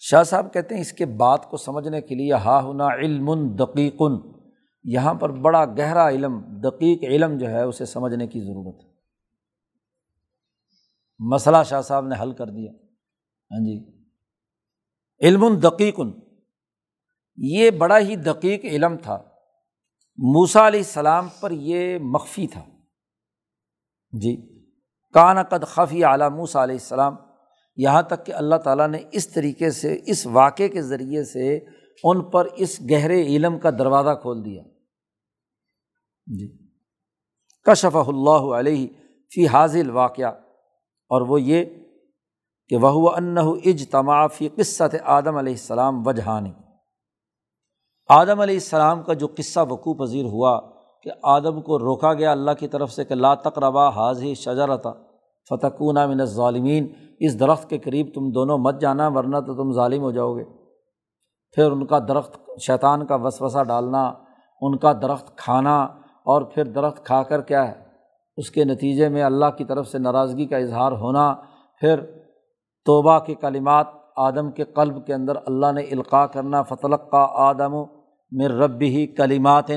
شاہ 0.00 0.22
صاحب 0.22 0.52
کہتے 0.52 0.74
ہیں، 0.74 0.82
اس 0.82 0.92
کے 0.92 1.06
بات 1.06 1.50
کو 1.50 1.56
سمجھنے 1.56 2.00
کے 2.00 2.14
لیے 2.14 2.32
ہا 2.32 2.70
ہنا 2.70 2.86
علم 2.86 3.56
دقیقن 3.56 4.38
یہاں 4.84 5.14
پر 5.14 5.30
بڑا 5.30 5.64
گہرا 5.64 6.08
علم، 6.08 6.40
دقیق 6.40 7.04
علم 7.04 7.38
جو 7.38 7.50
ہے، 7.50 7.62
اسے 7.62 7.84
سمجھنے 7.84 8.26
کی 8.26 8.40
ضرورت 8.40 8.84
ہے۔ 8.84 8.90
مسئلہ 11.18 11.56
شاہ 11.66 11.80
صاحب 11.80 12.06
نے 12.06 12.14
حل 12.22 12.32
کر 12.32 12.46
دیا۔ 12.46 12.72
ہاں 13.50 13.64
جی۔ 13.64 14.02
علم 15.22 15.58
دقیقن 15.58 16.10
یہ 17.36 17.70
بڑا 17.70 17.98
ہی 17.98 18.16
دقیق 18.16 18.64
علم 18.64 18.96
تھا۔ 18.96 19.14
موسا 20.18 20.68
علیہ 20.68 20.80
السلام 20.80 21.28
پر 21.40 21.50
یہ 21.50 21.98
مخفی 21.98 22.46
تھا۔ 22.46 22.77
جی 24.12 24.62
کان 25.12 25.42
قد 25.42 25.64
خفی 25.66 26.04
اعلیٰ 26.04 26.30
موسا 26.30 26.62
علیہ 26.62 26.74
السلام، 26.74 27.16
یہاں 27.76 28.02
تک 28.02 28.26
کہ 28.26 28.32
اللہ 28.32 28.56
تعالیٰ 28.56 28.88
نے 28.88 28.98
اس 29.12 29.28
طریقے 29.28 29.70
سے، 29.70 30.00
اس 30.06 30.26
واقعے 30.26 30.68
کے 30.68 30.82
ذریعے 30.82 31.24
سے 31.24 31.56
ان 32.04 32.30
پر 32.30 32.44
اس 32.44 32.80
گہرے 32.90 33.22
علم 33.22 33.58
کا 33.58 33.70
دروازہ 33.70 34.14
کھول 34.22 34.44
دیا۔ 34.44 34.62
جی 36.26 36.68
کشف 37.66 37.96
اللہ 37.96 38.54
علیہ 38.54 38.86
فی 39.34 39.46
حاضل 39.46 39.90
واقعہ 39.90 40.30
اور 41.10 41.20
وہ 41.20 41.42
یہ 41.42 41.64
کہ 42.68 42.76
وہ 42.76 43.10
انّ 43.10 43.38
کہ 51.04 51.10
آدم 51.22 51.60
کو 51.60 51.78
روکا 51.78 52.12
گیا 52.14 52.32
اللہ 52.32 52.50
کی 52.58 52.68
طرف 52.68 52.90
سے 52.92 53.04
کہ 53.04 53.14
لا 53.14 53.34
تقربا 53.34 53.88
حاضی 53.88 54.34
شجرتا 54.34 54.92
فتقون 55.50 55.98
من 56.08 56.24
ظالمین 56.24 56.86
اس 57.20 57.40
درخت 57.40 57.68
کے 57.70 57.78
قریب 57.78 58.06
تم 58.14 58.30
دونوں 58.30 58.58
مت 58.58 58.80
جانا 58.80 59.08
ورنہ 59.08 59.36
تو 59.36 59.54
تم 59.54 59.72
ظالم 59.72 60.02
ہو 60.02 60.10
جاؤ 60.10 60.36
گے۔ 60.36 60.44
پھر 61.56 61.70
ان 61.70 61.86
کا 61.86 61.98
درخت 61.98 62.38
شیطان 62.60 63.06
کا 63.06 63.14
وسوسہ 63.14 63.62
ڈالنا، 63.64 64.12
ان 64.62 64.76
کا 64.76 64.92
درخت 64.92 65.36
کھانا، 65.36 65.82
اور 66.26 66.42
پھر 66.42 66.64
درخت 66.64 67.04
کھا 67.06 67.22
کر 67.22 67.40
کیا 67.40 67.68
ہے؟ 67.68 67.74
اس 68.36 68.50
کے 68.50 68.64
نتیجے 68.64 69.08
میں 69.08 69.22
اللہ 69.22 69.50
کی 69.58 69.64
طرف 69.64 69.88
سے 69.88 69.98
ناراضگی 69.98 70.46
کا 70.46 70.56
اظہار 70.56 70.92
ہونا، 70.92 71.34
پھر 71.80 72.00
توبہ 72.86 73.18
کے 73.18 73.34
کلمات 73.34 73.86
آدم 74.16 74.50
کے 74.50 74.64
قلب 74.64 75.06
کے 75.06 75.14
اندر 75.14 75.36
اللہ 75.46 75.72
نے 75.72 75.80
القاع 75.80 76.26
کرنا 76.26 76.62
فتلق 76.62 77.10
کا 77.10 77.26
آدم 77.30 77.74
مر 78.32 78.50
رب 78.50 78.80
ہی 78.80 79.06
کلیمات 79.06 79.70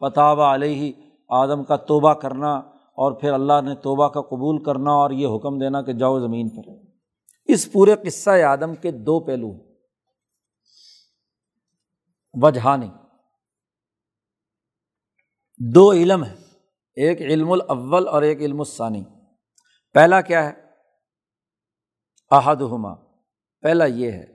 فتح 0.00 0.54
علیہ، 0.54 0.92
آدم 1.28 1.64
کا 1.64 1.76
توبہ 1.76 2.14
کرنا 2.14 2.54
اور 2.96 3.12
پھر 3.12 3.32
اللہ 3.32 3.60
نے 3.64 3.74
توبہ 3.74 4.08
کا 4.08 4.20
قبول 4.20 4.62
کرنا 4.62 4.90
اور 4.90 5.10
یہ 5.10 5.26
حکم 5.36 5.58
دینا 5.58 5.82
کہ 5.82 5.92
جاؤ 5.92 6.20
زمین 6.20 6.48
پر۔ 6.48 6.70
اس 7.44 7.72
پورے 7.72 7.94
قصہ 8.04 8.30
آدم 8.30 8.74
کے 8.74 8.90
دو 8.90 9.20
پہلو 9.20 9.50
ہیں۔ 9.50 9.74
وجہانی 12.42 12.90
دو 15.58 15.92
علم 15.92 16.24
ہے 16.24 16.34
ایک 16.94 17.20
علم 17.20 17.52
الاول 17.52 18.08
اور 18.08 18.22
ایک 18.22 18.38
علم 18.38 18.60
الثانی۔ 18.60 19.04
پہلا 19.92 20.20
کیا 20.20 20.44
ہے؟ 20.44 20.52
احد 22.30 22.56
ہما 22.56 22.94
پہلا 23.60 23.84
یہ 23.84 24.10
ہے۔ 24.10 24.33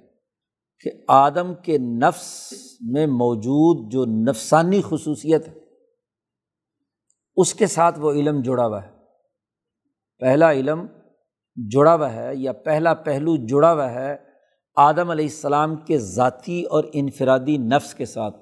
کہ 0.80 0.92
آدم 1.08 1.56
کے 1.56 1.78
نفس 1.78 2.54
میں 2.82 3.08
موجود 3.08 3.92
جو 3.92 4.06
نفسانی 4.06 4.82
خصوصیت 4.90 5.48
ہے، 5.48 5.54
اس 7.36 7.54
کے 7.54 7.68
ساتھ 7.68 8.00
وہ 8.00 8.12
علم 8.12 8.42
جڑا 8.42 8.66
ہوا 8.66 8.84
ہے۔ 8.84 8.90
پہلا 10.20 10.52
علم 10.52 10.86
جڑا 11.72 11.96
ہوا 11.96 12.14
ہے 12.14 12.36
یا 12.36 12.54
پہلا 12.54 12.94
پہلو 12.94 13.36
جڑا 13.36 13.74
ہوا 13.74 13.92
ہے 13.92 14.18
آدم 14.76 15.10
علیہ 15.10 15.26
السلام 15.26 15.76
کے 15.76 15.98
ذاتی 15.98 16.64
اور 16.64 16.84
انفرادی 16.94 17.58
نفس 17.58 17.94
کے 17.94 18.06
ساتھ، 18.06 18.38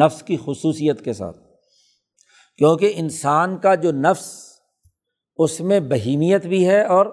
نفس 0.00 0.22
کی 0.22 0.36
خصوصیت 0.36 1.04
کے 1.04 1.12
ساتھ۔ 1.12 1.38
کیونکہ 2.58 2.92
انسان 2.96 3.58
کا 3.58 3.74
جو 3.74 3.92
نفس، 3.92 4.50
اس 5.36 5.60
میں 5.60 5.80
بہیمیت 5.80 6.46
بھی 6.46 6.68
ہے 6.68 6.84
اور 6.84 7.06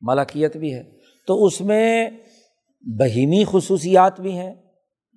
ملکیت 0.00 0.56
بھی 0.56 0.74
ہے۔ 0.74 0.82
تو 1.26 1.44
اس 1.44 1.60
میں 1.60 2.10
بہیمی 2.86 3.44
خصوصیات 3.50 4.20
بھی 4.20 4.38
ہیں 4.38 4.52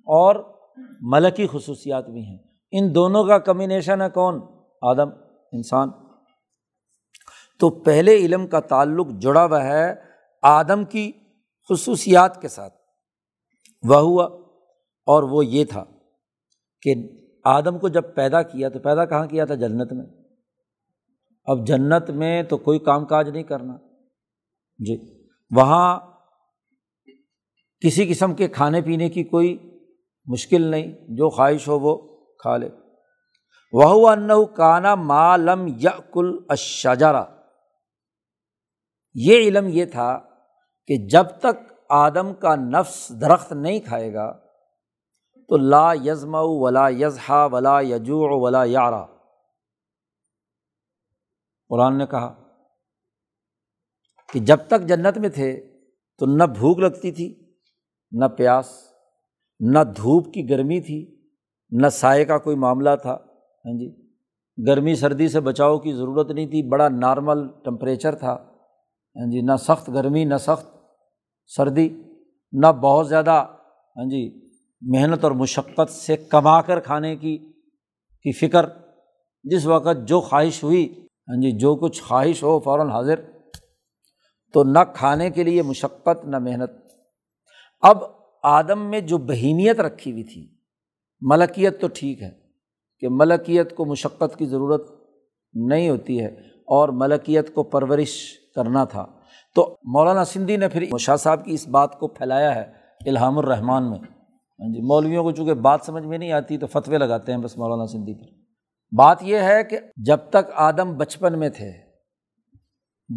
اور 0.06 0.58
ملکی 1.00 1.46
خصوصیات 1.52 2.08
بھی 2.08 2.20
ہیں۔ 2.20 2.38
ان 2.72 2.94
دونوں 2.94 3.24
کا 3.24 3.38
کمبینیشن 3.38 4.02
ہے 4.02 4.10
کون؟ 4.10 4.40
آدم، 4.82 5.08
انسان۔ 5.52 5.88
تو 7.58 7.70
پہلے 7.70 8.14
علم 8.14 8.46
کا 8.46 8.60
تعلق 8.60 9.06
جڑا 9.20 9.44
ہوا 9.44 9.64
ہے 9.64 9.94
آدم 10.42 10.84
کی 10.84 11.12
خصوصیات 11.68 12.42
کے 12.42 12.48
ساتھ۔ 12.48 12.74
وہ 13.82 13.96
ہوا 13.96 14.24
اور 15.06 15.22
وہ 15.22 15.46
یہ 15.46 15.64
تھا 15.64 15.84
کہ 16.82 16.94
آدم 17.44 17.78
کو 17.78 17.88
جب 17.88 18.14
پیدا 18.14 18.42
کیا 18.42 18.68
تو 18.68 18.78
پیدا 18.78 19.04
کہاں 19.04 19.26
کیا 19.26 19.44
تھا؟ 19.44 19.54
جنت 19.54 19.92
میں۔ 19.92 20.06
اب 21.44 21.66
جنت 21.66 22.10
میں 22.10 22.42
تو 22.42 22.58
کوئی 22.58 22.78
کام 22.78 23.04
کاج 23.04 23.28
نہیں 23.28 23.42
کرنا۔ 23.42 23.76
جی 24.78 25.26
وہاں 25.56 26.09
کسی 27.80 28.08
قسم 28.08 28.34
کے 28.34 28.48
کھانے 28.48 28.82
پینے 28.82 29.08
کی 29.08 29.24
کوئی 29.24 29.58
مشکل 30.26 30.62
نہیں، 30.62 30.92
جو 30.92 31.30
خواہش 31.30 31.68
ہو 31.68 31.78
وہ 31.78 31.96
کھا 32.38 32.56
لے۔ 32.56 32.68
وہ 33.72 34.08
ان 34.08 34.28
کانا 34.56 34.94
معلم 34.94 35.66
یا 35.78 35.90
کل 36.12 36.38
اشجارا 36.48 37.24
یہ 39.14 39.36
علم 39.36 39.66
یہ 39.68 39.84
تھا 39.84 40.18
کہ 40.86 41.08
جب 41.08 41.24
تک 41.38 41.72
آدم 41.88 42.34
کا 42.34 42.54
نفس 42.56 43.12
درخت 43.20 43.52
نہیں 43.52 43.80
کھائے 43.80 44.14
گا 44.14 44.32
تو 45.46 45.56
لا 45.56 45.92
یزم 45.92 46.34
ولا 46.34 46.88
یزحا 46.88 47.44
ولا 47.44 47.80
یجوع 47.80 48.28
ولا 48.30 48.64
یارا 48.64 49.06
قرآن 51.68 51.98
نے 51.98 52.06
کہا 52.06 52.44
کہ 54.32 54.40
جب 54.40 54.56
تک 54.66 54.80
جنت 54.80 55.18
میں 55.18 55.28
تھے 55.28 55.60
تو 56.18 56.26
نہ 56.26 56.44
بھوک 56.44 56.78
لگتی 56.78 57.12
تھی 57.12 57.39
نہ 58.12 58.24
پیاس، 58.24 58.66
نہ 59.60 59.78
دھوپ 59.96 60.32
کی 60.34 60.48
گرمی 60.50 60.80
تھی، 60.80 61.20
نہ 61.70 61.88
سائے 61.88 62.24
کا 62.24 62.38
کوئی 62.38 62.56
معاملہ 62.56 62.90
تھا۔ 63.02 63.12
ہاں 63.64 63.78
جی 63.78 63.94
گرمی 64.66 64.94
سردی 64.94 65.28
سے 65.28 65.40
بچاؤ 65.40 65.78
کی 65.78 65.92
ضرورت 65.92 66.30
نہیں 66.30 66.46
تھی، 66.46 66.62
بڑا 66.62 66.88
نارمل 66.88 67.46
ٹمپریچر 67.64 68.14
تھا۔ 68.14 68.32
ہاں 69.16 69.30
جی 69.30 69.40
نہ 69.40 69.56
سخت 69.58 69.88
گرمی، 69.88 70.24
نہ 70.24 70.34
سخت 70.40 70.66
سردی، 71.46 71.88
نہ 72.52 72.66
بہت 72.66 73.08
زیادہ 73.08 73.44
ہاں 73.96 74.08
جی 74.10 74.48
محنت 74.82 75.24
اور 75.24 75.32
مشقت 75.32 75.90
سے 75.90 76.16
کما 76.16 76.60
کر 76.62 76.80
کھانے 76.80 77.16
کی 77.16 77.36
کی 78.24 78.32
فکر۔ 78.32 78.66
جس 79.44 79.66
وقت 79.66 80.08
جو 80.08 80.20
خواہش 80.20 80.62
ہوئی 80.64 80.84
ہاں 81.28 81.40
جی 81.42 81.50
جو 81.58 81.74
کچھ 81.76 82.02
خواہش 82.02 82.42
ہو 82.42 82.60
فوراً 82.60 82.88
حاضر، 82.88 83.20
تو 84.54 84.64
نہ 84.64 84.78
کھانے 84.94 85.30
کے 85.30 85.42
لیے 85.42 85.62
مشقت، 85.62 86.24
نہ 86.24 86.38
محنت۔ 86.38 86.70
اب 87.80 87.98
آدم 88.42 88.90
میں 88.90 89.00
جو 89.00 89.18
بہیمیت 89.18 89.80
رکھی 89.80 90.12
ہوئی 90.12 90.24
تھی، 90.24 90.54
ملکیت 91.20 91.80
تو 91.80 91.86
ٹھیک 91.94 92.22
ہے 92.22 92.30
کہ 92.98 93.06
ملکیت 93.10 93.76
کو 93.76 93.84
مشقت 93.84 94.38
کی 94.38 94.46
ضرورت 94.46 94.90
نہیں 95.54 95.90
ہوتی 95.90 96.20
ہے 96.20 96.26
اور 96.68 96.88
ملکیت 96.88 97.54
کو 97.54 97.62
پرورش 97.62 98.38
کرنا 98.54 98.84
تھا۔ 98.84 99.06
تو 99.54 99.76
مولانا 99.84 100.24
سندھی 100.24 100.56
نے 100.56 100.68
پھر 100.68 100.84
شاہ 100.98 101.16
صاحب 101.16 101.44
کی 101.44 101.52
اس 101.52 101.68
بات 101.68 101.98
کو 101.98 102.08
پھیلایا 102.08 102.54
ہے 102.54 102.72
الہام 103.06 103.38
الرحمان 103.38 103.90
میں۔ 103.90 103.98
ہاں 103.98 104.72
جی 104.72 104.80
مولویوں 104.80 105.22
کو 105.22 105.30
چونکہ 105.30 105.54
بات 105.54 105.80
سمجھ 105.84 106.04
میں 106.04 106.18
نہیں 106.18 106.32
آتی 106.32 106.58
تو 106.58 106.66
فتوے 106.66 106.98
لگاتے 106.98 107.32
ہیں 107.32 107.38
بس 107.38 107.58
مولانا 107.58 107.86
سندھی 107.86 108.14
پر۔ 108.14 108.26
بات 108.96 109.22
یہ 109.22 109.36
ہے 109.36 109.64
کہ 109.64 109.78
جب 109.96 110.18
تک 110.30 110.50
آدم 110.54 110.96
بچپن 110.96 111.38
میں 111.38 111.48
تھے، 111.48 111.72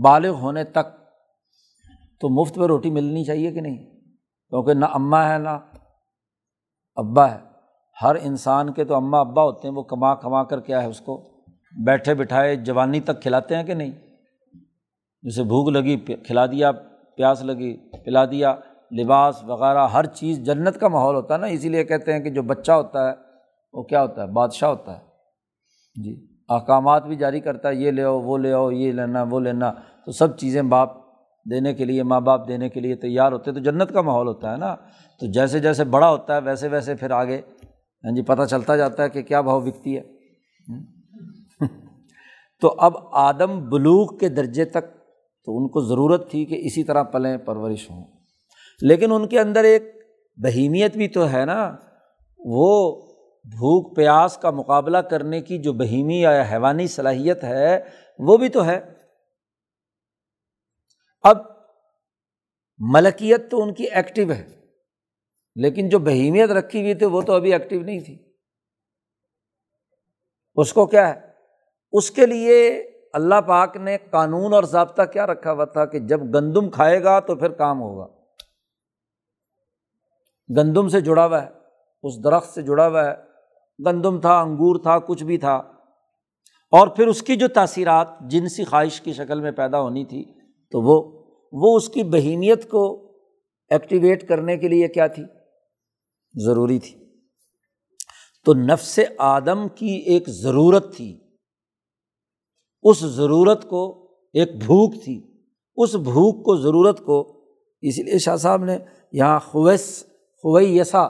بالغ 0.02 0.30
ہونے 0.30 0.64
تک 0.64 1.06
تو 2.20 2.30
مفت 2.30 2.58
میں 2.58 2.68
روٹی 2.68 2.92
ملنی 2.92 3.24
چاہیے 3.24 3.52
کہ 3.52 3.62
نہیں؟ 3.62 3.93
کیونکہ 4.54 4.74
نہ 4.74 4.86
اماں 4.94 5.34
ہے، 5.34 5.38
نہ 5.38 5.50
ابا 6.96 7.32
ہے۔ 7.32 7.38
ہر 8.02 8.16
انسان 8.16 8.74
کے 8.74 8.84
تو 8.84 8.96
اماں 8.96 9.20
ابا 9.20 9.44
ہوتے 9.44 9.68
ہیں، 9.68 9.76
وہ 9.76 9.84
کما 9.84 10.16
کما 10.16 10.44
کر 10.44 10.60
کیا 10.60 10.82
ہے 10.82 10.88
اس 10.88 11.02
کو 11.02 11.24
بیٹھے 11.86 12.14
بٹھائے 12.14 12.56
جوانی 12.56 13.00
تک 13.00 13.22
کھلاتے 13.22 13.56
ہیں 13.56 13.64
کہ 13.64 13.74
نہیں؟ 13.74 13.92
جیسے 15.24 15.44
بھوک 15.44 15.70
لگی 15.70 15.98
کھلا 15.98 16.46
دیا، 16.46 16.72
پیاس 17.18 17.42
لگی، 17.42 17.78
پلا 18.06 18.26
دیا، 18.26 18.56
لباس 19.00 19.44
وغیرہ، 19.44 19.88
ہر 19.88 20.06
چیز 20.06 20.40
جنت 20.40 20.80
کا 20.80 20.88
ماحول 20.88 21.16
ہوتا 21.16 21.34
ہے 21.34 21.40
نا، 21.40 21.48
اسی 21.48 21.70
لیے 21.70 21.84
کہتے 21.84 22.14
ہیں 22.14 22.20
کہ 22.20 22.30
جو 22.30 22.44
بچہ 22.44 22.72
ہوتا 22.72 23.10
ہے، 23.10 23.14
وہ 23.74 23.84
کیا 23.84 24.02
ہوتا 24.02 24.22
ہے؟ 24.22 24.28
بادشاہ 24.28 24.70
ہوتا 24.70 24.98
ہے۔ 24.98 25.04
جی 26.04 26.28
احکامات 26.50 27.06
بھی 27.06 27.16
جاری 27.16 27.40
کرتا 27.40 27.70
ہے، 27.70 27.76
یہ 27.76 27.92
لے 27.92 28.04
آؤ، 28.04 28.20
وہ 28.20 28.38
لے 28.38 28.54
آؤ، 28.54 28.72
یہ 28.72 28.92
لینا، 28.92 29.26
وہ 29.30 29.40
لینا۔ 29.40 29.72
تو 30.06 30.12
سب 30.12 30.38
چیزیں 30.38 30.62
باپ 30.62 31.03
دینے 31.50 31.74
کے 31.74 31.86
لیے، 31.86 32.04
ماں 32.04 32.22
باپ 32.22 32.48
دینے 32.48 32.70
کے 32.70 32.80
لیے 32.80 32.96
تیار 32.96 33.32
ہوتے 33.32 33.52
ہیں، 33.52 33.58
تو 33.58 33.64
جنت 33.64 33.94
کا 33.94 34.02
ماحول 34.02 34.28
ہوتا 34.28 34.52
ہے 34.52 34.58
نا۔ 34.58 34.76
تو 35.20 35.32
جیسے 35.32 35.60
جیسے 35.60 35.84
بڑا 35.84 36.10
ہوتا 36.10 36.36
ہے، 36.36 36.42
ویسے 36.42 36.68
ویسے 36.68 36.96
پھر 36.96 37.12
آگے 37.12 37.42
ہاں 38.04 38.16
جی 38.16 38.22
پتہ 38.22 38.42
چلتا 38.44 38.76
جاتا 38.76 39.04
ہے 39.04 39.10
کہ 39.10 39.22
کیا 39.22 39.42
بھاؤ 39.42 39.60
بکتی 39.60 39.98
ہے۔ 39.98 40.02
ہاں۔ 40.70 40.80
تو 42.62 42.76
اب 42.78 42.94
آدم 43.12 43.70
بلوغ 43.70 44.18
کے 44.18 44.30
درجے 44.30 44.66
تک 44.66 44.84
تو 45.46 45.58
ان 45.58 45.68
کو 45.68 45.82
ضرورت 45.82 46.32
تھی 46.32 46.46
کہ 46.46 46.56
اسی 46.64 46.84
طرح 46.84 47.04
پلیں 47.04 47.38
پرورش 47.38 47.90
ہوں۔ 47.90 48.04
لیکن 48.82 49.12
ان 49.12 49.28
کے 49.28 49.40
اندر 49.40 49.64
ایک 49.64 49.84
بہیمیت 50.38 50.98
بھی 50.98 51.08
تو 51.08 51.32
ہے 51.32 51.46
نا، 51.46 51.76
وہ 52.40 53.02
بھوک 53.44 53.96
پیاس 53.96 54.38
کا 54.38 54.50
مقابلہ 54.50 54.98
کرنے 54.98 55.42
کی 55.42 55.58
جو 55.58 55.74
بہیمی 55.74 56.22
یا 56.22 56.44
حیوانی 56.52 56.88
صلاحیت 56.88 57.44
ہے، 57.44 57.80
وہ 58.20 58.38
بھی 58.38 58.50
تو 58.50 58.66
ہے۔ 58.66 58.93
اب 61.24 61.38
ملکیت 62.78 63.52
تو 63.52 63.64
ان 63.64 63.74
کی 63.74 63.84
ایکٹیو 63.84 64.32
ہے، 64.32 64.48
لیکن 65.56 65.90
جو 65.90 66.00
بہیمیت 66.00 66.50
رکھی 66.50 66.82
ہوئی 66.82 66.94
تھی 66.94 67.06
وہ 67.06 67.22
تو 67.22 67.34
ابھی 67.34 67.54
ایکٹیو 67.54 67.82
نہیں 67.82 68.00
تھی۔ 68.00 68.34
اس 70.56 70.74
کو 70.74 70.86
کیا 70.86 71.16
ہے؟ 71.16 71.30
اس 71.92 72.12
کے 72.12 72.26
لیے 72.26 72.78
اللہ 73.14 73.42
پاک 73.48 73.78
نے 73.78 73.98
قانون 74.10 74.54
اور 74.54 74.64
ضابطہ 74.64 75.02
کیا 75.02 75.28
رکھا 75.28 75.52
ہوا 75.52 75.66
تھا 75.66 75.86
کہ 75.86 76.00
جب 76.00 76.22
گندم 76.22 76.70
کھائے 76.70 77.04
گا 77.04 77.20
تو 77.20 77.36
پھر 77.36 77.50
کام 77.50 77.82
ہوگا۔ 77.82 78.08
گندم 80.58 80.88
سے 80.88 81.02
جڑا 81.02 81.26
ہوا 81.26 81.44
ہے، 81.44 81.50
اس 82.04 82.24
درخت 82.24 82.54
سے 82.54 82.62
جڑا 82.62 82.88
ہوا 82.88 83.06
ہے۔ 83.06 83.14
گندم 83.86 84.22
تھا، 84.22 84.40
انگور 84.40 84.80
تھا، 84.82 85.00
کچھ 85.00 85.24
بھی 85.24 85.38
تھا۔ 85.38 85.56
اور 86.72 86.88
پھر 86.88 87.08
اس 87.08 87.24
کی 87.24 87.36
جو 87.36 87.48
تاثیرات، 87.48 88.08
جنسی 88.22 88.64
خواہش 88.64 89.02
کی 89.02 89.14
شکل 89.14 89.42
میں 89.42 89.52
پیدا 89.52 89.82
ہونی 89.82 90.06
تھی، 90.06 90.34
تو 90.72 90.82
وہ 90.82 91.13
وہ 91.54 91.78
اس 91.78 91.90
کی 91.90 92.04
بہیمیت 92.04 92.70
کو 92.70 93.12
ایکٹیویٹ 93.70 94.28
کرنے 94.28 94.58
کے 94.58 94.68
لیے 94.68 94.88
کیا 94.88 95.08
تھی؟ 95.08 95.24
ضروری 96.46 96.80
تھی۔ 96.80 97.04
تو 98.46 98.54
نفس 98.54 99.00
آدم 99.18 99.68
کی 99.68 99.96
ایک 99.96 100.24
ضرورت 100.28 100.96
تھی۔ 100.96 101.20
اس 102.84 103.00
ضرورت 103.00 103.70
کو 103.70 104.12
ایک 104.34 104.56
بھوک 104.56 105.04
تھی۔ 105.04 105.22
اس 105.76 105.96
بھوک 105.96 106.46
کو 106.46 106.56
ضرورت 106.56 107.00
کو 107.06 107.44
اس 107.82 108.00
لیے 108.00 108.18
شاہ 108.18 108.36
صاحب 108.36 108.64
نے 108.64 108.78
یہاں 109.12 109.40
خویس 109.40 110.04
خویسا 110.44 111.08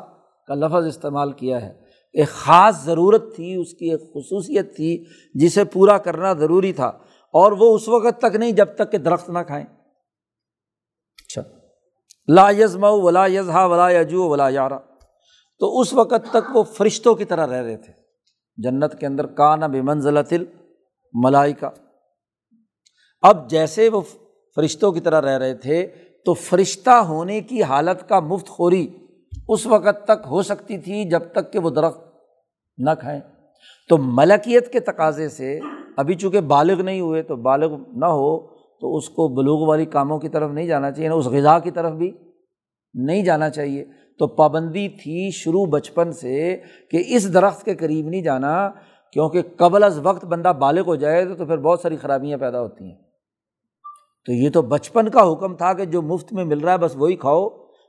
کا 0.47 0.55
لفظ 0.55 0.87
استعمال 0.87 1.31
کیا 1.31 1.61
ہے۔ 1.61 1.73
ایک 2.13 2.27
خاص 2.27 2.85
ضرورت 2.85 3.35
تھی، 3.35 3.55
اس 3.55 3.73
کی 3.73 3.91
ایک 3.91 4.01
خصوصیت 4.01 4.75
تھی 4.75 5.05
جسے 5.33 5.63
پورا 5.63 5.97
کرنا 5.97 6.33
ضروری 6.33 6.73
تھا 6.73 6.87
اور 7.33 7.51
وہ 7.51 7.75
اس 7.75 7.87
وقت 7.87 8.21
تک 8.21 8.35
نہیں، 8.35 8.51
جب 8.51 8.75
تک 8.75 8.91
کہ 8.91 8.97
درخت 8.97 9.29
نہ 9.29 9.39
کھائیں۔ 9.39 9.82
لا 12.27 12.49
یزم 12.49 12.83
ولا 12.83 13.25
یزہا 13.25 13.65
ولا 13.65 13.89
یجو 13.89 14.29
ولا 14.29 14.49
یارا 14.49 14.77
تو 15.59 15.79
اس 15.79 15.93
وقت 15.93 16.29
تک 16.31 16.55
وہ 16.55 16.63
فرشتوں 16.63 17.15
کی 17.15 17.25
طرح 17.25 17.47
رہ 17.47 17.61
رہے 17.61 17.77
تھے۔ 17.77 17.93
جنت 18.57 18.99
کے 18.99 19.05
اندر 19.05 19.25
کا 19.25 19.55
بے 19.55 19.81
منزلت 19.81 20.33
ملائی 21.13 21.53
کا 21.53 21.69
اب 23.21 23.49
جیسے 23.49 23.89
وہ 23.89 24.01
فرشتوں 24.55 24.91
کی 24.91 24.99
طرح 24.99 25.21
رہ 25.21 25.37
رہے 25.37 25.53
تھے، 25.53 25.87
تو 26.25 26.33
فرشتہ 26.33 26.89
ہونے 26.89 27.41
کی 27.41 27.63
حالت 27.63 28.09
کا 28.09 28.19
مفت 28.19 28.49
خوری 28.49 28.87
اس 29.47 29.65
وقت 29.65 30.05
تک 30.05 30.25
ہو 30.25 30.41
سکتی 30.41 30.77
تھی 30.77 31.09
جب 31.09 31.19
تک 31.31 31.53
کہ 31.53 31.59
وہ 31.59 31.69
درخت 31.69 32.01
نہ 32.77 32.89
کھائیں۔ 32.99 33.19
تو 33.89 33.97
ملکیت 33.97 34.71
کے 34.73 34.79
تقاضے 34.79 35.29
سے، 35.29 35.59
ابھی 35.97 36.15
چونکہ 36.15 36.41
بالغ 36.41 36.81
نہیں 36.81 36.99
ہوئے 36.99 37.21
تو 37.21 37.35
بالغ 37.35 37.75
نہ 37.87 38.05
ہو 38.05 38.52
تو 38.83 38.95
اس 38.95 39.09
کو 39.09 39.27
بلوغ 39.27 39.67
والی 39.67 39.85
کاموں 39.85 40.19
کی 40.19 40.29
طرف 40.29 40.51
نہیں 40.51 40.65
جانا 40.67 40.91
چاہیے 40.91 41.05
یعنی 41.05 41.17
اس 41.19 41.25
غذا 41.25 41.59
کی 41.59 41.71
طرف 41.71 41.93
بھی 41.93 42.11
نہیں 42.93 43.23
جانا 43.23 43.49
چاہیے۔ 43.49 43.85
تو 44.19 44.27
پابندی 44.27 44.87
تھی 44.89 45.29
شروع 45.31 45.65
بچپن 45.65 46.11
سے 46.11 46.57
کہ 46.91 47.03
اس 47.07 47.33
درخت 47.33 47.65
کے 47.65 47.75
قریب 47.75 48.07
نہیں 48.07 48.21
جانا، 48.21 48.69
کیونکہ 49.11 49.41
قبل 49.57 49.83
از 49.83 49.99
وقت 50.03 50.25
بندہ 50.25 50.53
بالغ 50.59 50.81
ہو 50.87 50.95
جائے 50.95 51.25
تو 51.25 51.45
پھر 51.45 51.57
بہت 51.57 51.79
ساری 51.79 51.97
خرابیاں 51.97 52.37
پیدا 52.37 52.61
ہوتی 52.61 52.85
ہیں۔ 52.85 52.97
تو 54.25 54.31
یہ 54.31 54.49
تو 54.49 54.61
بچپن 54.61 55.09
کا 55.09 55.31
حکم 55.31 55.55
تھا 55.55 55.73
کہ 55.73 55.85
جو 55.85 56.01
مفت 56.01 56.33
میں 56.33 56.45
مل 56.45 56.59
رہا 56.59 56.73
ہے 56.73 56.77
بس 56.77 56.95
وہی 56.95 57.15
کھاؤ، 57.15 57.47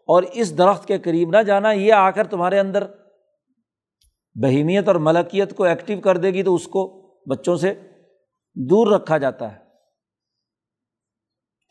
اور 0.09 0.23
اس 0.33 0.59
درخت 0.59 0.87
کے 0.89 0.99
قریب 0.99 1.31
نہ 1.31 1.43
جانا، 1.43 1.73
یہ 1.73 1.93
آ 1.93 2.11
کر 2.11 2.27
تمہارے 2.27 2.59
اندر 2.59 2.87
بہیمیت 4.43 4.89
اور 4.89 4.97
ملکیت 4.97 5.57
کو 5.57 5.65
ایکٹیو 5.65 6.01
کر 6.01 6.17
دے 6.17 6.31
گی 6.31 6.43
تو 6.43 6.55
اس 6.55 6.67
کو 6.67 6.87
بچوں 7.31 7.57
سے 7.57 7.75
دور 8.55 8.87
رکھا 8.87 9.19
جاتا 9.19 9.53
ہے۔ 9.53 9.64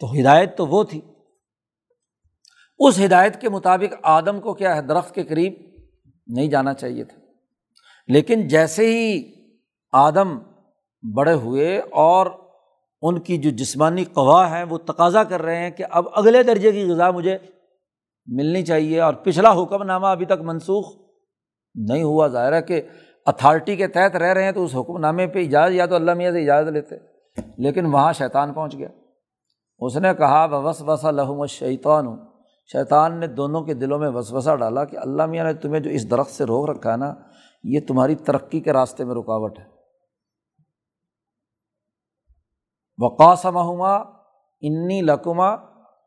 تو 0.04 0.22
ہدایت 0.22 0.58
تو 0.58 0.68
وہ 0.68 0.84
تھی۔ 0.84 1.02
اس 2.80 3.00
ہدایت 3.06 3.42
کے 3.42 3.50
مطابق 3.50 3.96
آدم 4.04 4.40
کو 4.40 4.54
کیا 4.54 4.76
ہے، 4.76 4.82
درخت 4.82 5.16
کے 5.16 5.24
قریب 5.24 5.54
نہیں 6.28 6.48
جانا 6.48 6.74
چاہیے 6.74 7.04
تھا۔ 7.04 7.18
لیکن 8.08 8.48
جیسے 8.48 8.86
ہی 8.86 9.34
آدم 9.92 10.40
بڑے 11.14 11.34
ہوئے 11.34 11.80
اور 11.80 12.28
ان 13.02 13.20
کی 13.20 13.38
جو 13.38 13.50
جسمانی 13.50 14.04
قوا 14.04 14.50
ہیں 14.50 14.64
وہ 14.64 14.78
تقاضا 14.78 15.24
کر 15.24 15.42
رہے 15.42 15.56
ہیں 15.56 15.72
کہ 15.72 15.86
اب 15.92 16.06
اگلے 16.14 16.44
درجے 16.44 16.72
کی 16.72 16.92
غذا 16.92 17.12
مجھے 17.12 17.38
ملنی 18.28 18.66
چاہیے 18.66 19.02
اور 19.02 19.14
پچھلا 19.14 19.52
حکم 19.52 19.84
نامہ 19.84 20.08
ابھی 20.08 20.26
تک 20.26 20.42
منسوخ 20.42 20.96
نہیں 21.76 22.04
ہوا۔ 22.04 22.28
ظاہر 22.28 22.54
ہے 22.54 22.62
کہ 22.62 22.82
اتھارٹی 23.26 23.76
کے 23.76 23.88
تحت 23.88 24.16
رہ 24.16 24.34
رہے 24.34 24.44
ہیں 24.44 24.52
تو 24.52 24.64
اس 24.64 24.76
حکم 24.76 24.98
نامے 24.98 25.28
پہ 25.28 25.40
اجازت، 25.40 25.76
یا 25.76 25.86
تو 25.86 25.96
اللہ 25.96 26.14
میاں 26.14 26.32
سے 26.32 26.42
اجازت 26.42 26.70
لیتے، 26.70 26.96
لیکن 27.58 27.86
وہاں 27.86 28.14
شیطان 28.14 28.54
پہنچ 28.54 28.78
گیا۔ 28.78 28.88
اس 29.80 29.98
نے 29.98 30.14
کہا 30.14 30.46
بس 30.46 30.82
وسا 30.82 31.12
لہم 31.12 31.46
شیطان 31.46 32.08
ہوں 32.08 32.18
شیطان 32.74 33.20
نے 33.20 33.28
دونوں 33.28 33.62
کے 33.62 33.74
دلوں 33.74 34.00
میں 34.00 34.10
وسوسہ 34.10 34.56
ڈالا 34.56 34.86
کہ 34.86 34.98
اللہ 34.98 35.26
میاں 35.26 35.46
نے 35.46 35.54
تمہیں 35.54 35.80
جو 35.80 35.90
اس 35.90 36.12
درخت 36.12 36.32
سے 36.32 36.44
روک 36.44 36.70
رکھا 36.70 36.92
ہے 36.92 36.98
نا، 36.98 37.14
یہ 37.64 37.80
تمہاری 37.88 38.16
ترقی 38.16 38.60
کے 38.60 38.74
راستے 38.74 39.06
میں 39.06 39.16
رکاوٹ 39.16 39.60
ہے۔ 39.60 39.66
وقاسمہما 42.98 43.96
انی 44.62 45.02
لکما 45.02 45.56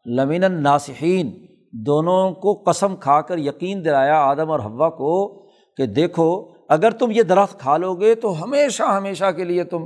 لمن 0.07 0.62
ناسحین 0.62 1.47
دونوں 1.73 2.31
کو 2.31 2.63
قسم 2.67 2.97
کھا 2.97 3.21
کر 3.21 3.38
یقین 3.38 3.84
دلایا 3.84 4.21
آدم 4.21 4.51
اور 4.51 4.61
ہوا 4.61 4.91
کو 4.91 5.47
کہ 5.76 5.87
دیکھو، 5.87 6.49
اگر 6.68 6.91
تم 6.91 7.11
یہ 7.11 7.22
درخت 7.22 7.61
کھا 7.61 7.76
لو 7.76 7.95
گے 7.95 8.14
تو 8.14 8.45
ہمیشہ 8.45 8.83
ہمیشہ 8.83 9.33
کے 9.37 9.45
لیے 9.45 9.64
تم 9.64 9.84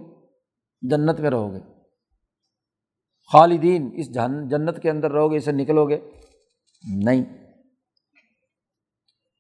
جنت 0.83 1.21
میں 1.21 1.31
رہو 1.31 1.53
گے۔ 1.53 1.70
خالدین، 3.33 3.91
اس 3.95 4.15
جنت 4.51 4.83
کے 4.83 4.91
اندر 4.91 5.11
رہو 5.11 5.33
گے 5.33 5.37
اسے 5.37 5.53
نکلو 5.53 5.89
گے۔ 5.89 5.99
نہیں۔ 6.97 7.25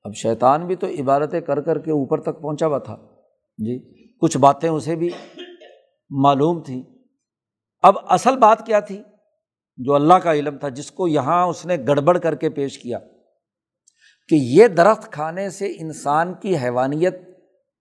اب 0.02 0.14
شیطان 0.14 0.66
بھی 0.66 0.76
تو 0.76 0.86
عبادتیں 0.86 1.40
کر 1.40 1.60
کر 1.60 1.78
کے 1.78 1.90
اوپر 1.90 2.20
تک 2.20 2.40
پہنچا 2.42 2.66
ہوا 2.66 2.78
تھا۔ 2.78 2.96
جی 3.58 4.08
کچھ 4.18 4.38
باتیں 4.38 4.68
اسے 4.68 4.96
بھی 4.96 5.10
معلوم 6.10 6.62
تھیں۔ 6.62 6.82
اب 7.82 7.94
اصل 8.02 8.36
بات 8.36 8.66
کیا 8.66 8.80
تھی؟ 8.80 9.02
جو 9.76 9.94
اللہ 9.94 10.14
کا 10.14 10.32
علم 10.32 10.58
تھا، 10.58 10.68
جس 10.68 10.90
کو 10.90 11.08
یہاں 11.08 11.46
اس 11.46 11.66
نے 11.66 11.76
گڑبڑ 11.76 12.18
کر 12.18 12.34
کے 12.34 12.50
پیش 12.50 12.78
کیا۔ 12.78 12.98
کہ 14.28 14.34
یہ 14.34 14.66
درخت 14.66 15.12
کھانے 15.12 15.50
سے 15.50 15.72
انسان 15.78 16.34
کی 16.34 16.56
حیوانیت 16.56 17.14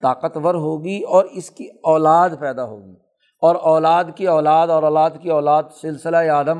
طاقتور 0.01 0.55
ہوگی 0.55 1.01
اور 1.03 1.25
اس 1.25 1.51
کی 1.51 1.67
اولاد 1.83 2.29
پیدا 2.39 2.65
ہوگی۔ 2.65 3.08
اور 3.41 3.55
اولاد 3.55 4.03
کی 4.15 4.27
اولاد 4.27 4.67
اور 4.67 4.83
اولاد 4.83 5.09
کی 5.21 5.29
اولاد 5.29 5.63
سلسلہ 5.81 6.17
آدم 6.17 6.57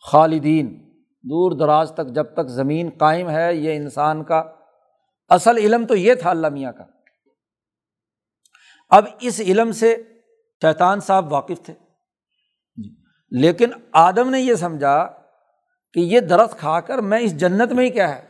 خالدین، 0.00 0.90
دور 1.22 1.52
دراز 1.52 1.92
تک 1.94 2.06
جب 2.06 2.34
تک 2.34 2.48
زمین 2.48 2.90
قائم 2.98 3.30
ہے، 3.30 3.54
یہ 3.54 3.76
انسان 3.76 4.24
کا 4.24 4.42
اصل 5.28 5.56
علم 5.56 5.86
تو 5.86 5.94
یہ 5.94 6.14
تھا 6.14 6.30
اللہ 6.30 6.48
میاں 6.48 6.72
کا۔ 6.72 6.84
اب 8.90 9.04
اس 9.20 9.40
علم 9.40 9.72
سے 9.72 9.96
شیطان 10.62 11.00
صاحب 11.00 11.32
واقف 11.32 11.62
تھے۔ 11.64 11.74
جی۔ 12.76 12.96
لیکن 13.30 13.70
آدم 13.92 14.30
نے 14.30 14.40
یہ 14.40 14.54
سمجھا 14.54 15.06
کہ 15.92 16.00
یہ 16.00 16.20
درخت 16.20 16.58
کھا 16.58 16.80
کر 16.80 16.98
میں 16.98 17.18
اس 17.18 17.36
جنت 17.36 17.72
میں 17.72 17.84
ہی 17.84 17.90
کیا 17.90 18.16
ہے؟ 18.16 18.28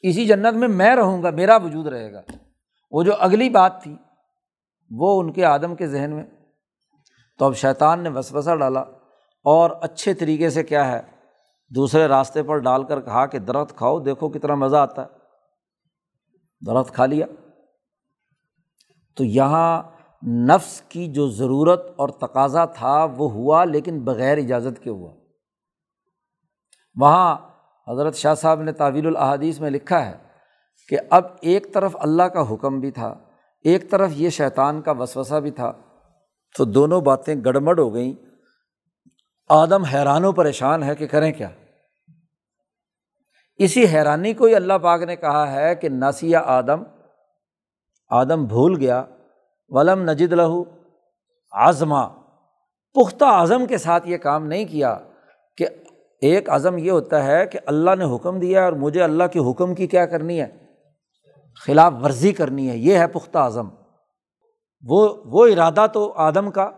اسی 0.00 0.26
جنت 0.26 0.54
میں 0.54 0.68
میں 0.68 0.96
رہوں 0.96 1.22
گا، 1.22 1.30
میرا 1.30 1.56
وجود 1.56 1.86
رہے 1.86 2.12
گا۔ 2.12 2.22
وہ 2.90 3.02
جو 3.02 3.12
اگلی 3.18 3.50
بات 3.50 3.82
تھی 3.82 3.96
وہ 4.96 5.20
ان 5.20 5.32
کے 5.32 5.44
آدم 5.44 5.74
کے 5.74 5.86
ذہن 5.86 6.10
میں۔ 6.14 6.24
تو 7.38 7.44
اب 7.44 7.56
شیطان 7.56 8.00
نے 8.00 8.08
وسوسہ 8.08 8.56
ڈالا 8.56 8.80
اور 9.44 9.70
اچھے 9.80 10.14
طریقے 10.14 10.50
سے 10.50 10.62
کیا 10.62 10.92
ہے، 10.92 11.00
دوسرے 11.68 12.06
راستے 12.06 12.42
پر 12.42 12.58
ڈال 12.58 12.84
کر 12.84 13.00
کہا 13.00 13.26
کہ 13.26 13.38
درخت 13.38 13.76
کھاؤ، 13.76 14.00
دیکھو 14.00 14.28
کتنا 14.28 14.54
مزہ 14.54 14.76
آتا 14.76 15.02
ہے۔ 15.02 15.06
درخت 16.66 16.94
کھا 16.94 17.06
لیا۔ 17.06 17.26
تو 19.16 19.24
یہاں 19.24 19.82
نفس 20.26 20.80
کی 20.80 21.06
جو 21.06 21.28
ضرورت 21.28 21.92
اور 21.96 22.08
تقاضا 22.08 22.64
تھا 22.64 23.04
وہ 23.04 23.32
ہوا، 23.32 23.64
لیکن 23.64 24.00
بغیر 24.00 24.38
اجازت 24.38 24.82
کے 24.82 24.90
ہوا۔ 24.90 25.12
وہاں 27.00 27.36
حضرت 27.88 28.14
شاہ 28.14 28.34
صاحب 28.34 28.62
نے 28.62 28.72
تعویل 28.72 29.06
الحادیث 29.06 29.60
میں 29.60 29.70
لکھا 29.70 30.06
ہے 30.06 30.18
کہ 30.88 30.98
اب 31.10 31.24
ایک 31.40 31.74
طرف 31.74 31.96
اللہ 32.00 32.22
کا 32.22 32.54
حکم 32.54 32.80
بھی 32.80 32.90
تھا 32.90 33.18
ایک 33.64 33.90
طرف 33.90 34.10
یہ 34.14 34.30
شیطان 34.30 34.82
کا 34.82 34.92
وسوسہ 34.92 35.34
بھی 35.34 35.50
تھا، 35.50 35.72
تو 36.58 36.64
دونوں 36.64 37.00
باتیں 37.00 37.34
گڑبڑ 37.44 37.78
ہو 37.78 37.94
گئیں۔ 37.94 38.12
آدم 39.48 39.84
حیران 39.84 40.24
و 40.24 40.32
پریشان 40.32 40.82
ہے 40.82 40.94
کہ 40.94 41.06
کریں 41.06 41.32
کیا؟ 41.32 41.48
اسی 43.56 43.84
حیرانی 43.84 44.34
کو 44.34 44.44
ہی 44.44 44.54
اللہ 44.54 44.72
پاک 44.72 45.02
نے 45.02 45.16
کہا 45.16 45.52
ہے 45.52 45.74
کہ 45.74 45.88
ناسیہ 45.88 46.36
آدم 46.36 46.82
آدم 48.08 48.44
بھول 48.44 48.76
گیا۔ 48.76 49.04
ولم 49.68 50.02
نجد 50.02 50.32
لہو 50.32 50.64
آزما 51.52 52.08
پختہ 52.94 53.24
اعظم 53.24 53.66
کے 53.66 53.78
ساتھ 53.78 54.08
یہ 54.08 54.16
کام 54.16 54.46
نہیں 54.46 54.64
کیا 54.64 54.98
کہ 55.56 55.66
ایک 56.20 56.50
عزم 56.50 56.78
یہ 56.78 56.90
ہوتا 56.90 57.24
ہے 57.24 57.46
کہ 57.46 57.58
اللہ 57.66 57.90
نے 57.98 58.16
حکم 58.16 58.38
دیا 58.38 58.64
اور 58.64 58.72
مجھے 58.72 59.02
اللہ 59.02 59.24
کے 59.24 59.50
حکم 59.50 59.74
کی 59.74 59.86
کیا 59.86 60.06
کرنی 60.06 60.40
ہے۔ 60.40 60.61
خلاف 61.60 61.92
ورزی 62.02 62.32
کرنی 62.32 62.68
ہے، 62.70 62.76
یہ 62.76 62.98
ہے 62.98 63.06
پختہ 63.06 63.38
اعظم 63.38 63.68
وہ 64.84 65.08
وہ 65.24 65.46
ارادہ 65.46 65.86
تو 65.92 66.12
آدم 66.18 66.50
کا 66.50 66.70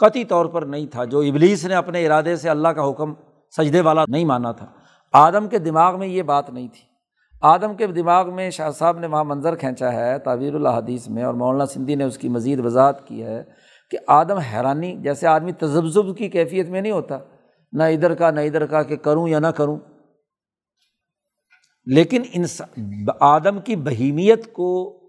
قطعی 0.00 0.24
طور 0.24 0.46
پر 0.46 0.62
نہیں 0.62 0.86
تھا، 0.86 1.04
جو 1.04 1.20
ابلیس 1.20 1.64
نے 1.64 1.74
اپنے 1.74 2.04
ارادے 2.06 2.36
سے 2.36 2.48
اللہ 2.50 2.68
کا 2.68 2.88
حکم 2.90 3.12
سجدے 3.52 3.80
والا 3.80 4.04
نہیں 4.08 4.24
مانا 4.24 4.52
تھا۔ 4.52 4.66
آدم 5.14 5.48
کے 5.48 5.58
دماغ 5.58 5.98
میں 5.98 6.08
یہ 6.08 6.22
بات 6.22 6.50
نہیں 6.50 6.68
تھی۔ 6.68 6.82
آدم 7.42 7.74
کے 7.74 7.86
دماغ 7.86 8.32
میں 8.34 8.50
شاہ 8.50 8.70
صاحب 8.70 8.98
نے 8.98 9.06
وہاں 9.06 9.24
منظر 9.24 9.54
کھینچا 9.54 9.92
ہے 9.92 10.18
تعویر 10.18 10.54
الحدیث 10.54 11.08
میں، 11.08 11.24
اور 11.24 11.34
مولانا 11.34 11.66
سندھی 11.66 11.94
نے 11.94 12.04
اس 12.04 12.18
کی 12.18 12.28
مزید 12.28 12.64
وضاحت 12.64 13.06
کی 13.08 13.22
ہے 13.22 13.42
کہ 13.90 13.98
آدم 14.06 14.38
حیرانی، 14.52 14.96
جیسے 15.02 15.26
آدمی 15.26 15.52
تجزب 15.52 16.16
کی 16.18 16.28
کیفیت 16.28 16.68
میں 16.68 16.80
نہیں 16.80 16.92
ہوتا، 16.92 17.18
نہ 17.72 17.82
ادھر 17.82 18.14
کا 18.14 18.30
نہ 18.30 18.40
ادھر 18.40 18.66
کا 18.66 18.82
کہ 18.82 18.96
کروں 18.96 19.28
یا 19.28 19.38
نہ 19.38 19.46
کروں۔ 19.46 19.78
لیکن 21.86 22.22
انسان 22.32 23.06
آدم 23.20 23.60
کی 23.60 23.76
بہیمیت 23.76 24.52
کو 24.52 25.00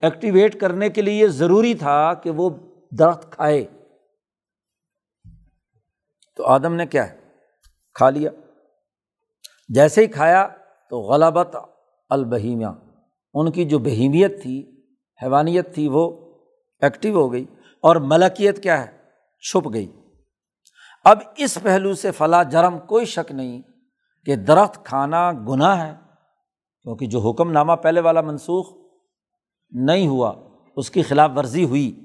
ایکٹیویٹ 0.00 0.60
کرنے 0.60 0.88
کے 0.88 1.02
لیے 1.02 1.14
یہ 1.14 1.26
ضروری 1.26 1.74
تھا 1.74 2.14
کہ 2.14 2.30
وہ 2.30 2.50
درخت 2.98 3.32
کھائے۔ 3.32 3.64
تو 6.36 6.46
آدم 6.46 6.74
نے 6.74 6.86
کیا 6.86 7.10
ہے؟ 7.10 7.20
کھا 7.94 8.10
لیا۔ 8.10 8.30
جیسے 9.68 10.00
ہی 10.00 10.06
کھایا 10.06 10.48
تو 10.90 11.00
غلبت 11.00 11.56
البہیمیہ 12.10 12.66
ان 13.34 13.52
کی 13.52 13.64
جو 13.64 13.78
بہیمیت 13.78 14.42
تھی، 14.42 14.84
حیوانیت 15.22 15.74
تھی، 15.74 15.88
وہ 15.88 16.34
ایکٹیو 16.80 17.14
ہو 17.14 17.32
گئی 17.32 17.44
اور 17.80 17.96
ملکیت 17.96 18.62
کیا 18.62 18.86
ہے؟ 18.86 18.98
چھپ 19.50 19.74
گئی۔ 19.74 19.92
اب 21.04 21.18
اس 21.36 21.58
پہلو 21.62 21.94
سے 21.94 22.10
فلاں 22.10 22.44
جرم 22.44 22.78
کوئی 22.78 23.04
شک 23.04 23.32
نہیں 23.32 23.62
کہ 24.26 24.36
درخت 24.36 24.84
کھانا 24.84 25.32
گناہ 25.32 25.86
ہے۔ 25.86 26.09
کیونکہ 26.82 27.06
جو 27.06 27.18
حکم 27.18 27.50
نامہ 27.50 27.72
پہلے 27.72 28.00
والا 28.00 28.20
منسوخ 28.20 28.72
نہیں 29.70 30.08
ہوا، 30.08 30.32
اس 30.76 30.90
کی 30.90 31.02
خلاف 31.02 31.30
ورزی 31.36 31.64
ہوئی۔ 31.64 32.04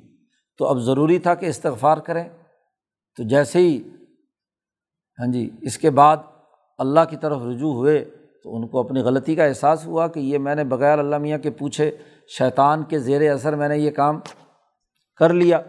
تو 0.58 0.68
اب 0.68 0.78
ضروری 0.78 1.20
تھا 1.20 1.36
کہ 1.36 1.46
استغفار 1.46 1.98
کریں۔ 1.98 2.30
تو 3.18 3.24
جیسے 3.24 3.60
ہی 3.60 3.82
ہاں 5.20 5.32
جی 5.32 5.50
اس 5.62 5.78
کے 5.78 5.90
بعد 5.90 6.18
اللہ 6.78 7.00
کی 7.10 7.16
طرف 7.16 7.42
رجوع 7.42 7.74
ہوئے، 7.74 8.06
تو 8.44 8.56
ان 8.56 8.68
کو 8.68 8.80
اپنی 8.80 9.00
غلطی 9.00 9.36
کا 9.36 9.44
احساس 9.44 9.86
ہوا 9.86 10.08
کہ 10.08 10.20
یہ 10.20 10.38
میں 10.38 10.56
نے 10.56 10.64
بغیر 10.64 11.00
اللہ 11.00 11.18
میاں 11.18 11.38
کے 11.38 11.50
پوچھے، 11.50 11.98
شیطان 12.38 12.84
کے 12.84 13.00
زیر 13.00 13.34
اثر 13.34 13.56
میں 13.56 13.70
نے 13.70 13.78
یہ 13.78 13.92
کام 13.92 14.20
کر 15.16 15.34
لیا۔ 15.34 15.60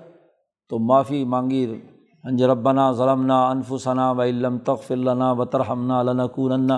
تو 0.69 0.79
معافی 0.79 1.25
مانگی 1.25 1.81
ہنج 2.25 2.43
ربنا 2.43 2.93
ظلمنا 2.93 3.51
انفسنا 3.51 4.11
و 4.11 4.23
علم 4.23 4.59
تخف 4.59 4.93
اللہ 4.93 5.33
وطر 5.39 5.61
ہمنا 5.61 6.01
علنکون 6.01 6.71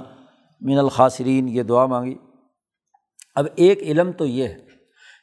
مین 0.61 0.79
الخاصرین 0.79 1.49
یہ 1.49 1.63
دعا 1.63 1.87
مانگی۔ 1.87 2.17
اب 3.35 3.47
ایک 3.57 3.79
علم 3.79 4.13
تو 4.13 4.27
یہ 4.27 4.49
ہے، 4.49 4.67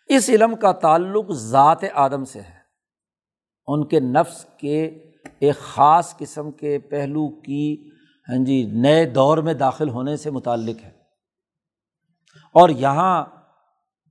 اس 0.08 0.30
علم 0.30 0.56
کا 0.56 0.72
تعلق 0.72 1.32
ذات 1.32 1.78
آدم 1.94 2.26
سے 2.26 2.42
ہے۔ 2.42 2.66
ان 3.68 3.88
کے 3.88 4.00
نفس 4.00 4.46
کے 4.58 4.86
ایک 5.40 5.56
خاص 5.56 6.18
قسم 6.18 6.52
کے 6.52 6.80
پہلو 6.80 7.28
کی 7.42 7.90
ہاں 8.30 8.46
جی 8.46 8.64
نئے 8.64 9.06
دور 9.06 9.38
میں 9.38 9.54
داخل 9.54 9.90
ہونے 9.90 10.18
سے 10.18 10.32
متعلق 10.32 10.84
ہے۔ 10.84 10.92
اور 12.54 12.70
یہاں 12.70 13.26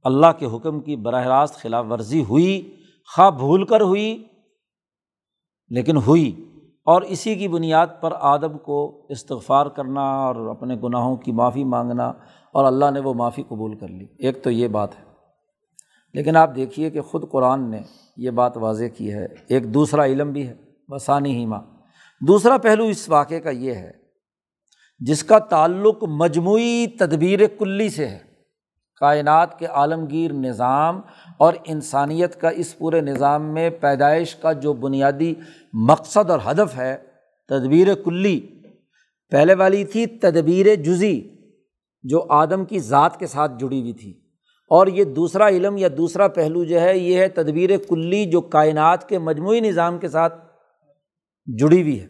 اللہ 0.05 0.27
کے 0.39 0.47
حکم 0.47 0.81
کی 0.81 0.97
براہ 0.97 1.27
راست 1.27 1.55
خلاف 1.55 1.87
ورزی 1.91 2.25
ہوئی، 2.25 2.77
خواہ 3.15 3.31
بھول 3.31 3.67
کر 3.67 3.81
ہوئی، 3.81 4.29
لیکن 5.69 5.97
ہوئی۔ 5.97 6.54
اور 6.85 7.03
اسی 7.03 7.35
کی 7.35 7.49
بنیاد 7.49 7.87
پر 8.01 8.13
آدم 8.21 8.59
کو 8.59 9.07
استغفار 9.09 9.67
کرنا 9.67 10.01
اور 10.01 10.37
اپنے 10.37 10.77
گناہوں 10.83 11.17
کی 11.17 11.33
معافی 11.33 11.65
مانگنا 11.65 12.13
اور 12.53 12.65
اللہ 12.65 12.91
نے 12.91 13.01
وہ 13.01 13.15
معافی 13.15 13.43
قبول 13.43 13.79
کر 13.79 13.89
لی۔ 13.89 14.07
ایک 14.19 14.43
تو 14.43 14.51
یہ 14.51 14.69
بات 14.69 14.99
ہے۔ 14.99 15.05
لیکن 16.15 16.37
آپ 16.37 16.57
دیکھیے 16.57 16.91
کہ 16.91 17.01
خود 17.01 17.31
قرآن 17.31 17.71
نے 17.71 17.81
یہ 18.17 18.31
بات 18.31 18.57
واضح 18.57 18.85
کی 18.97 19.15
ہے۔ 19.15 19.27
ایک 19.49 19.75
دوسرا 19.75 20.05
علم 20.05 20.33
بھی 20.33 20.49
ہے۔ 20.49 20.55
بسانی 20.89 21.37
ہی 21.37 21.47
ماں 21.47 21.63
دوسرا 22.21 22.59
پہلو 22.59 22.85
اس 22.85 23.09
واقعے 23.09 23.41
کا 23.41 23.51
یہ 23.51 23.75
ہے 23.75 23.93
جس 24.99 25.25
کا 25.25 25.39
تعلق 25.39 26.05
مجموعی 26.09 26.87
تدبیر 26.87 27.41
کلی 27.59 27.89
سے 27.89 28.09
ہے۔ 28.09 28.19
کائنات 29.01 29.59
کے 29.59 29.67
عالمگیر 29.67 30.33
نظام 30.33 31.01
اور 31.39 31.55
انسانیت 31.65 32.41
کا 32.41 32.49
اس 32.49 32.79
پورے 32.79 33.01
نظام 33.01 33.55
میں 33.55 33.71
پیدائش 33.71 34.35
کا 34.35 34.53
جو 34.53 34.73
بنیادی 34.73 35.35
مقصد 35.73 36.31
اور 36.31 36.39
ہدف 36.51 36.77
ہے، 36.77 36.97
تدبیر 37.49 37.95
کلی۔ 37.95 38.41
پہلے 39.31 39.55
والی 39.55 39.85
تھی 39.85 40.07
تدبیر 40.07 40.75
جزی 40.75 41.29
جو 42.03 42.27
آدم 42.29 42.65
کی 42.65 42.79
ذات 42.79 43.19
کے 43.19 43.27
ساتھ 43.27 43.53
جڑی 43.59 43.81
ہوئی 43.81 43.93
تھی۔ 43.93 44.11
اور 44.71 44.87
یہ 44.87 45.05
دوسرا 45.05 45.49
علم 45.49 45.77
یا 45.77 45.89
دوسرا 45.97 46.29
پہلو 46.29 46.65
جو 46.65 46.81
ہے، 46.81 46.99
یہ 46.99 47.19
ہے 47.19 47.29
تدبیر 47.29 47.71
کلی 47.89 48.27
جو 48.27 48.41
کائنات 48.41 49.09
کے 49.09 49.19
مجموعی 49.19 49.61
نظام 49.61 49.99
کے 49.99 50.09
ساتھ 50.09 50.35
جڑی 51.59 51.83
ہوئی 51.83 52.01
ہے۔ 52.01 52.07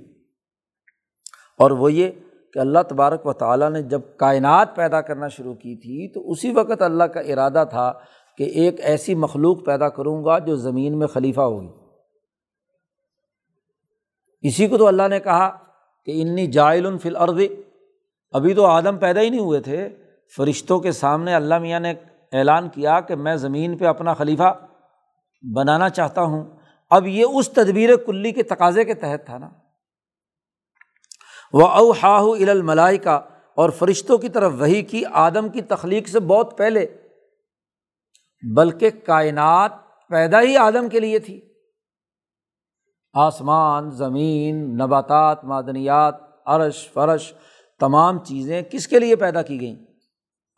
اور 1.59 1.71
وہ 1.71 1.93
یہ 1.93 2.11
کہ 2.53 2.59
اللہ 2.59 2.79
تبارک 2.89 3.27
و 3.27 3.33
تعالیٰ 3.33 3.71
نے 3.71 3.83
جب 3.83 4.01
کائنات 4.17 4.77
پیدا 4.77 5.01
کرنا 5.01 5.29
شروع 5.29 5.55
کی 5.55 5.77
تھی، 5.77 6.13
تو 6.13 6.31
اسی 6.31 6.51
وقت 6.51 6.83
اللہ 6.83 7.05
کا 7.05 7.21
ارادہ 7.21 7.65
تھا 7.71 7.93
کہ 8.39 8.43
ایک 8.43 8.81
ایسی 8.81 9.15
مخلوق 9.15 9.65
پیدا 9.65 9.89
کروں 9.89 10.25
گا 10.25 10.39
جو 10.39 10.57
زمین 10.57 10.99
میں 10.99 11.07
خلیفہ 11.07 11.41
ہوگی۔ 11.41 11.69
اسی 14.41 14.69
کو 14.69 14.79
تو 14.79 14.87
اللہ 14.87 15.09
نے 15.09 15.21
کہا 15.21 15.49
کہ 16.05 16.23
انی 16.23 16.47
جائل 16.47 16.87
الفل 16.87 17.17
عرض 17.17 17.41
ابھی 18.31 18.55
تو 18.55 18.65
آدم 18.65 18.99
پیدا 18.99 19.21
ہی 19.21 19.31
نہیں 19.31 19.41
ہوئے 19.41 19.61
تھے۔ 19.61 19.89
فرشتوں 20.37 20.81
کے 20.81 20.93
سامنے 20.93 21.35
اللہ 21.35 21.59
میاں 21.59 21.81
نے 21.81 21.95
اعلان 22.33 22.69
کیا 22.69 23.01
کہ 23.01 23.15
میں 23.15 23.37
زمین 23.37 23.77
پہ 23.77 23.85
اپنا 23.85 24.15
خلیفہ 24.15 24.67
بنانا 25.57 25.89
چاہتا 25.89 26.23
ہوں۔ 26.23 26.45
اب 26.91 27.07
یہ 27.07 27.25
اس 27.35 27.51
تدبیر 27.51 27.97
کلی 27.97 28.33
کے 28.33 28.43
تقاضے 28.43 28.85
کے 28.85 28.95
تحت 28.95 29.27
تھا 29.27 29.39
نا۔ 29.39 29.49
وہ 31.53 31.67
او 31.67 31.91
ہاہ 31.91 32.51
الملائی 32.51 32.99
کا 32.99 33.21
اور 33.55 33.71
فرشتوں 33.71 34.19
کی 34.19 34.29
طرف 34.29 34.53
وہی 34.59 34.83
کی 34.83 35.03
آدم 35.13 35.49
کی 35.49 35.63
تخلیق 35.63 36.09
سے 36.09 36.21
بہت 36.21 36.59
پہلے۔ 36.59 36.87
بلکہ 38.53 38.91
کائنات 38.91 39.73
پیدا 40.09 40.43
ہی 40.43 40.57
آدم 40.57 40.89
کے 40.89 41.01
لیے 41.01 41.19
تھی۔ 41.19 41.41
آسمان، 43.13 43.91
زمین، 43.91 44.75
نباتات، 44.75 45.45
معدنیات، 45.45 46.15
عرش، 46.47 46.91
فرش، 46.93 47.33
تمام 47.81 48.25
چیزیں 48.25 48.63
کس 48.71 48.89
کے 48.89 48.99
لیے 48.99 49.17
پیدا 49.17 49.43
کی 49.43 49.61
گئیں؟ 49.61 49.77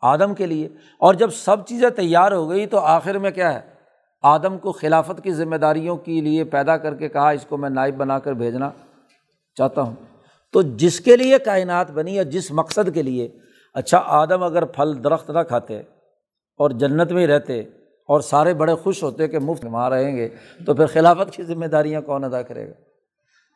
آدم 0.01 0.35
کے 0.35 0.45
لیے۔ 0.45 0.67
اور 0.99 1.13
جب 1.13 1.29
سب 1.29 1.65
چیزیں 1.65 1.89
تیار 1.89 2.31
ہو 2.31 2.49
گئی 2.49 2.65
تو 2.65 2.79
آخر 2.79 3.17
میں 3.17 3.31
کیا 3.31 3.53
ہے؟ 3.53 3.73
آدم 4.21 4.57
کو 4.57 4.71
خلافت 4.71 5.23
کی 5.23 5.33
ذمہ 5.33 5.55
داریوں 5.55 5.97
کے 5.97 6.21
لیے 6.21 6.43
پیدا 6.43 6.77
کر 6.77 6.95
کے 6.95 7.09
کہا، 7.09 7.29
اس 7.29 7.45
کو 7.45 7.57
میں 7.57 7.69
نائب 7.69 7.97
بنا 7.97 8.19
کر 8.19 8.33
بھیجنا 8.33 8.71
چاہتا 9.55 9.81
ہوں۔ 9.81 9.95
تو 10.51 10.61
جس 10.61 10.99
کے 10.99 11.17
لیے 11.17 11.39
کائنات 11.39 11.91
بنی 11.91 12.15
یا 12.15 12.23
جس 12.23 12.51
مقصد 12.51 12.93
کے 12.93 13.01
لیے؟ 13.01 13.37
اچھا 13.73 14.03
آدم 14.05 14.43
اگر 14.43 14.65
پھل 14.65 15.03
درخت 15.03 15.29
نہ 15.29 15.39
کھاتے 15.39 15.81
اور 16.57 16.69
جنت 16.69 17.11
میں 17.11 17.21
ہی 17.21 17.27
رہتے 17.27 17.59
اور 18.07 18.21
سارے 18.21 18.53
بڑے 18.53 18.75
خوش 18.75 19.03
ہوتے 19.03 19.27
کہ 19.27 19.39
مفت 19.39 19.65
وہاں 19.65 19.89
رہیں 19.89 20.17
گے، 20.17 20.29
تو 20.65 20.73
پھر 20.73 20.85
خلافت 20.85 21.33
کی 21.33 21.43
ذمہ 21.43 21.65
داریاں 21.65 22.01
کون 22.01 22.23
ادا 22.23 22.41
کرے 22.41 22.67
گا؟ 22.67 22.73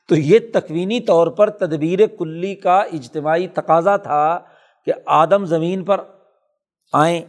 تو 0.09 0.15
یہ 0.15 0.39
تکوینی 0.53 0.99
طور 0.99 1.27
پر 1.27 1.49
تدبیر 1.49 1.99
کلی 2.19 2.55
کا 2.55 2.79
اجتماعی 2.79 3.47
تقاضا 3.47 3.97
تھا 3.97 4.39
کہ 4.85 4.93
آدم 5.05 5.45
زمین 5.45 5.83
پر 5.83 6.01
آئیں۔ 6.93 7.21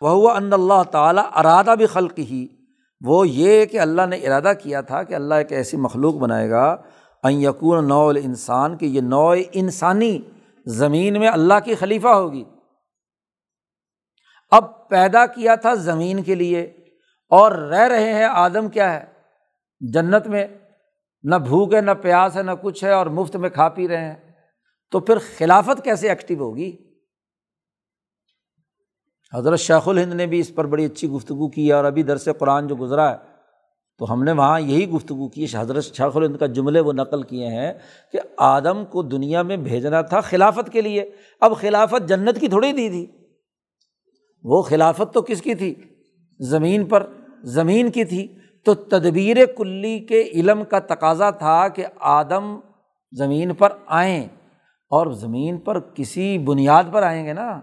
وہ 0.00 0.30
ان 0.30 0.52
اللہ 0.52 0.82
تعالیٰ 0.90 1.24
ارادہ 1.36 1.74
بھی 1.78 1.86
خلق 1.86 2.18
ہی 2.18 2.46
وہ 3.00 3.28
یہ 3.28 3.66
کہ 3.66 3.80
اللہ 3.80 4.02
نے 4.06 4.16
ارادہ 4.16 4.52
کیا 4.62 4.80
تھا 4.80 5.02
کہ 5.02 5.14
اللہ 5.14 5.34
ایک 5.34 5.52
ایسی 5.52 5.76
مخلوق 5.76 6.14
بنائے 6.14 6.50
گا۔ 6.50 6.76
یقون 7.24 7.88
نو 7.88 8.08
انسان 8.08 8.76
کہ 8.76 8.86
یہ 8.86 9.00
نو 9.00 9.34
انسانی 9.52 10.18
زمین 10.66 11.20
میں 11.20 11.28
اللہ 11.28 11.54
کی 11.64 11.74
خلیفہ 11.74 12.08
ہوگی۔ 12.08 12.44
اب 14.50 14.88
پیدا 14.88 15.26
کیا 15.26 15.54
تھا 15.54 15.74
زمین 15.74 16.22
کے 16.22 16.34
لیے 16.34 16.60
اور 17.28 17.52
رہ 17.52 17.88
رہے 17.88 18.12
ہیں 18.12 18.24
آدم 18.24 18.68
کیا 18.68 18.92
ہے؟ 18.94 19.04
جنت 19.80 20.26
میں 20.26 20.46
نہ 21.22 21.36
بھوک 21.36 21.74
ہے، 21.74 21.80
نہ 21.80 21.90
پیاس 21.90 22.36
ہے، 22.36 22.42
نہ 22.42 22.50
کچھ 22.62 22.84
ہے 22.84 22.90
اور 22.90 23.06
مفت 23.06 23.36
میں 23.36 23.50
کھا 23.50 23.68
پی 23.68 23.88
رہے 23.88 24.04
ہیں۔ 24.04 24.32
تو 24.90 25.00
پھر 25.00 25.18
خلافت 25.38 25.84
کیسے 25.84 26.08
ایکٹیو 26.08 26.38
ہوگی؟ 26.38 26.76
حضرت 29.34 29.58
شیخ 29.58 29.88
الہند 29.88 30.12
نے 30.12 30.26
بھی 30.26 30.40
اس 30.40 30.54
پر 30.54 30.66
بڑی 30.66 30.84
اچھی 30.84 31.08
گفتگو 31.08 31.48
کی 31.48 31.68
ہے 31.68 31.72
اور 31.72 31.84
ابھی 31.84 32.02
درس 32.02 32.28
قرآن 32.38 32.66
جو 32.66 32.76
گزرا 32.76 33.10
ہے، 33.10 33.16
تو 33.98 34.12
ہم 34.12 34.24
نے 34.24 34.32
وہاں 34.32 34.60
یہی 34.60 34.90
گفتگو 34.90 35.28
کی، 35.28 35.46
حضرت 35.54 35.84
شیخ 35.84 36.16
الہند 36.16 36.36
کا 36.36 36.46
جملے 36.46 36.80
وہ 36.80 36.92
نقل 36.92 37.22
کیے 37.22 37.46
ہیں 37.46 37.72
کہ 38.12 38.20
آدم 38.36 38.84
کو 38.84 39.02
دنیا 39.02 39.42
میں 39.42 39.56
بھیجنا 39.56 40.02
تھا 40.02 40.20
خلافت 40.20 40.72
کے 40.72 40.80
لیے۔ 40.80 41.10
اب 41.40 41.56
خلافت 41.56 42.08
جنت 42.08 42.40
کی 42.40 42.48
تھوڑی 42.48 42.72
دی 42.72 42.88
تھی۔ 42.88 43.19
وہ 44.44 44.62
خلافت 44.62 45.14
تو 45.14 45.22
کس 45.22 45.42
کی 45.42 45.54
تھی؟ 45.54 45.74
زمین 46.40 46.84
پر، 46.84 47.06
زمین 47.42 47.90
کی 47.90 48.04
تھی۔ 48.04 48.36
تو 48.64 48.74
تدبیر 48.74 49.36
کلی 49.56 50.00
کے 50.00 50.22
علم 50.22 50.64
کا 50.64 50.78
تقاضا 50.78 51.30
تھا 51.30 51.68
کہ 51.68 51.86
آدم 52.00 52.60
زمین 53.12 53.54
پر 53.54 53.68
آئیں۔ 53.86 54.24
اور 54.90 55.06
زمین 55.06 55.58
پر 55.58 55.80
کسی 55.80 56.38
بنیاد 56.38 56.84
پر 56.92 57.02
آئیں 57.02 57.26
گے 57.26 57.32
نا۔ 57.32 57.60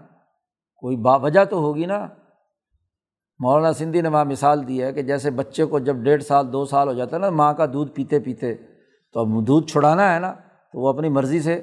کوئی 0.76 0.96
با 0.96 1.16
وجہ 1.16 1.44
تو 1.44 1.58
ہوگی 1.58 1.86
نا۔ 1.86 2.06
مولانا 3.38 3.72
سندھی 3.72 4.00
نے 4.00 4.08
وہاں 4.08 4.24
مثال 4.24 4.68
دی 4.68 4.82
ہے 4.82 4.92
کہ 4.92 5.02
جیسے 5.02 5.30
بچے 5.30 5.64
کو 5.64 5.78
جب 5.78 5.96
ڈیڑھ 5.96 6.22
سال، 6.22 6.52
دو 6.52 6.64
سال 6.64 6.88
ہو 6.88 6.92
جاتا 6.92 7.16
ہے 7.16 7.20
نا، 7.20 7.30
ماں 7.30 7.54
کا 7.54 7.66
دودھ 7.66 7.92
پیتے 7.92 8.20
پیتے، 8.20 8.54
تو 9.12 9.20
اب 9.20 9.46
دودھ 9.46 9.66
چھڑانا 9.66 10.14
ہے 10.14 10.20
نا، 10.20 10.32
تو 10.72 10.80
وہ 10.80 10.88
اپنی 10.88 11.08
مرضی 11.08 11.40
سے 11.40 11.62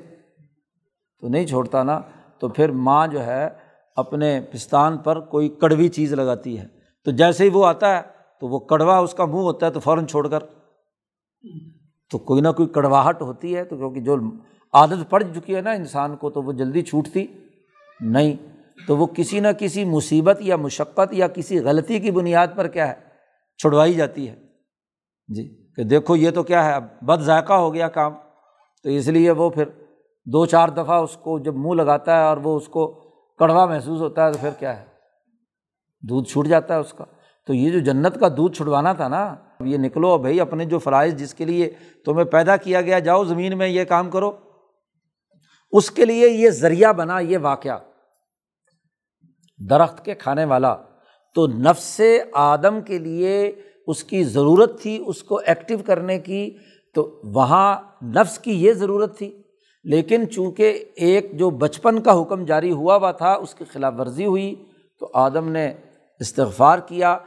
تو 1.20 1.28
نہیں 1.28 1.46
چھوڑتا 1.46 1.84
نا۔ 1.84 2.02
تو 2.40 2.48
پھر 2.48 2.72
ماں 2.72 3.08
جو 3.08 3.26
ہے 3.26 3.50
اپنے 3.96 4.42
پستان 4.52 4.98
پر 4.98 5.20
کوئی 5.20 5.50
کڑوی 5.50 5.88
چیز 5.88 6.14
لگاتی 6.14 6.60
ہے۔ 6.60 6.68
تو 7.06 7.12
جیسے 7.12 7.44
ہی 7.44 7.50
وہ 7.50 7.66
آتا 7.66 7.98
ہے، 7.98 8.02
تو 8.40 8.48
وہ 8.48 8.60
کڑوا 8.60 8.98
اس 8.98 9.14
کا 9.14 9.26
منہ 9.26 9.36
ہوتا 9.36 9.66
ہے 9.66 9.72
تو 9.72 9.80
فوراً 9.80 10.06
چھوڑ 10.06 10.28
کر۔ 10.28 10.40
تو 12.12 12.18
کوئی 12.18 12.42
نہ 12.42 12.48
کوئی 12.58 12.70
کڑواہٹ 12.70 13.22
ہوتی 13.22 13.56
ہے، 13.56 13.64
تو 13.64 13.78
کیونکہ 13.78 14.02
جو 14.02 14.16
عادت 14.74 15.10
پڑ 15.10 15.24
چکی 15.36 15.56
ہے 15.56 15.62
نا 15.62 15.72
انسان 15.72 16.16
کو، 16.16 16.30
تو 16.30 16.42
وہ 16.42 16.52
جلدی 16.52 16.82
چھوٹتی۔ 16.82 17.28
نہیں، 18.00 18.36
تو 18.88 18.98
وہ 18.98 19.08
کسی 19.08 19.40
نہ 19.40 19.48
کسی 19.60 19.86
مصیبت 19.86 20.38
یا 20.40 20.56
مشقت 20.56 21.14
یا 21.14 21.28
کسی 21.28 21.60
غلطی 21.60 22.00
کی 22.00 22.12
بنیاد 22.12 22.48
پر 22.56 22.68
کیا 22.68 22.88
ہے، 22.88 22.94
چھڑوائی 23.58 23.94
جاتی 23.94 24.30
ہے۔ 24.30 24.36
جی 25.28 25.72
کہ 25.76 25.84
دیکھو 25.84 26.16
یہ 26.16 26.32
تو 26.32 26.44
کیا 26.44 26.66
ہے، 26.66 26.74
اب 26.74 26.84
بد 27.02 27.22
ذائقہ 27.22 27.54
ہو 27.54 27.74
گیا 27.74 27.88
کام۔ 27.88 28.14
تو 28.84 28.90
اس 28.90 29.08
لیے 29.08 29.32
وہ 29.32 29.50
پھر 29.50 29.66
دو 30.26 30.46
چار 30.46 30.70
دفعہ 30.70 31.02
اس 31.02 31.18
کو 31.18 31.40
جب 31.40 31.56
منہ 31.56 31.74
لگاتا 31.74 32.18
ہے 32.18 32.24
اور 32.24 32.38
وہ 32.38 32.58
اس 32.58 32.68
کو 32.68 33.05
کڑوا 33.38 33.66
محسوس 33.66 34.02
ہوتا 34.02 34.28
ہے 34.28 34.32
تو 34.32 34.38
پھر 34.42 34.50
کیا 34.60 34.80
ہے؟ 34.80 34.86
دودھ 36.02 36.30
چھوٹ 36.30 36.48
جاتا 36.48 36.74
ہے 36.74 36.80
اس 36.80 36.94
کا۔ 36.94 37.06
تو 37.48 37.54
یہ 37.54 37.72
جو 37.72 37.80
جنت 37.80 38.20
کا 38.20 38.28
دودھ 38.38 38.56
چھڑوانا 38.56 38.94
تھا 38.94 39.08
نا 39.08 39.36
یہ 39.60 39.78
نکلو 39.78 40.18
بھائی 40.18 40.42
اپنے 40.42 40.66
جو 40.66 40.80
فرائض 40.80 41.16
جس 41.16 41.34
کے 41.34 41.46
لیے 41.46 41.74
تمہیں 42.06 42.26
پیدا 42.26 42.58
کیا 42.58 42.82
گیا، 42.82 43.00
جاؤ 43.00 43.24
زمین 43.24 43.58
میں 43.58 43.68
یہ 43.68 43.84
کام 43.84 44.10
کرو۔ 44.10 44.32
اس 45.72 45.92
کے 45.92 46.06
لیے 46.06 46.30
یہ 46.30 46.50
ذریعہ 46.50 46.94
بنا 46.94 47.20
یہ 47.20 47.38
واقعہ۔ 47.38 47.78
درخت 49.70 50.06
کے 50.06 50.16
کھانے 50.16 50.46
والا۔ 50.46 50.76
تو 51.34 51.48
نفس 51.48 52.02
آدم 52.34 52.82
کے 52.82 52.98
لیے 52.98 53.52
اس 53.88 54.04
کی 54.04 54.24
ضرورت 54.24 54.82
تھی، 54.82 55.04
اس 55.08 55.24
کو 55.24 55.42
ایکٹیو 55.46 55.78
کرنے 55.86 56.20
کی۔ 56.20 56.58
تو 56.94 57.22
وہاں 57.24 57.82
نفس 58.04 58.40
کی 58.40 58.52
یہ 58.52 58.74
ضرورت 58.74 59.18
تھی۔ 59.18 59.42
لیکن 59.86 60.30
چونکہ 60.30 60.84
ایک 60.96 61.32
جو 61.40 61.50
بچپن 61.50 62.00
کا 62.02 62.20
حکم 62.22 62.46
جاری 62.46 62.72
ہوا 62.72 62.96
ہوا 62.96 63.12
تھا، 63.12 63.34
اس 63.34 63.54
کی 63.56 63.66
خلاف 63.66 63.94
ورزی 64.00 64.26
ہوئی، 64.26 64.54
تو 65.02 65.10
آدم 65.14 65.50
نے 65.52 65.68
استغفار 66.22 66.80
کیا۔ 66.80 67.18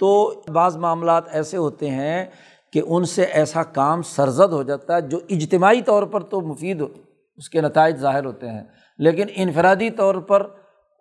تو 0.00 0.10
بعض 0.52 0.76
معاملات 0.76 1.24
ایسے 1.30 1.56
ہوتے 1.56 1.90
ہیں 1.90 2.24
کہ 2.72 2.82
ان 2.86 3.04
سے 3.04 3.22
ایسا 3.22 3.62
کام 3.62 4.02
سرزد 4.02 4.52
ہو 4.52 4.62
جاتا 4.62 4.96
ہے 4.96 5.00
جو 5.02 5.18
اجتماعی 5.30 5.82
طور 5.82 6.02
پر 6.02 6.22
تو 6.22 6.40
مفید 6.40 6.82
اس 6.82 7.48
کے 7.48 7.60
نتائج 7.60 7.96
ظاہر 7.96 8.24
ہوتے 8.24 8.48
ہیں، 8.48 8.62
لیکن 8.98 9.26
انفرادی 9.36 9.90
طور 9.90 10.14
پر 10.28 10.46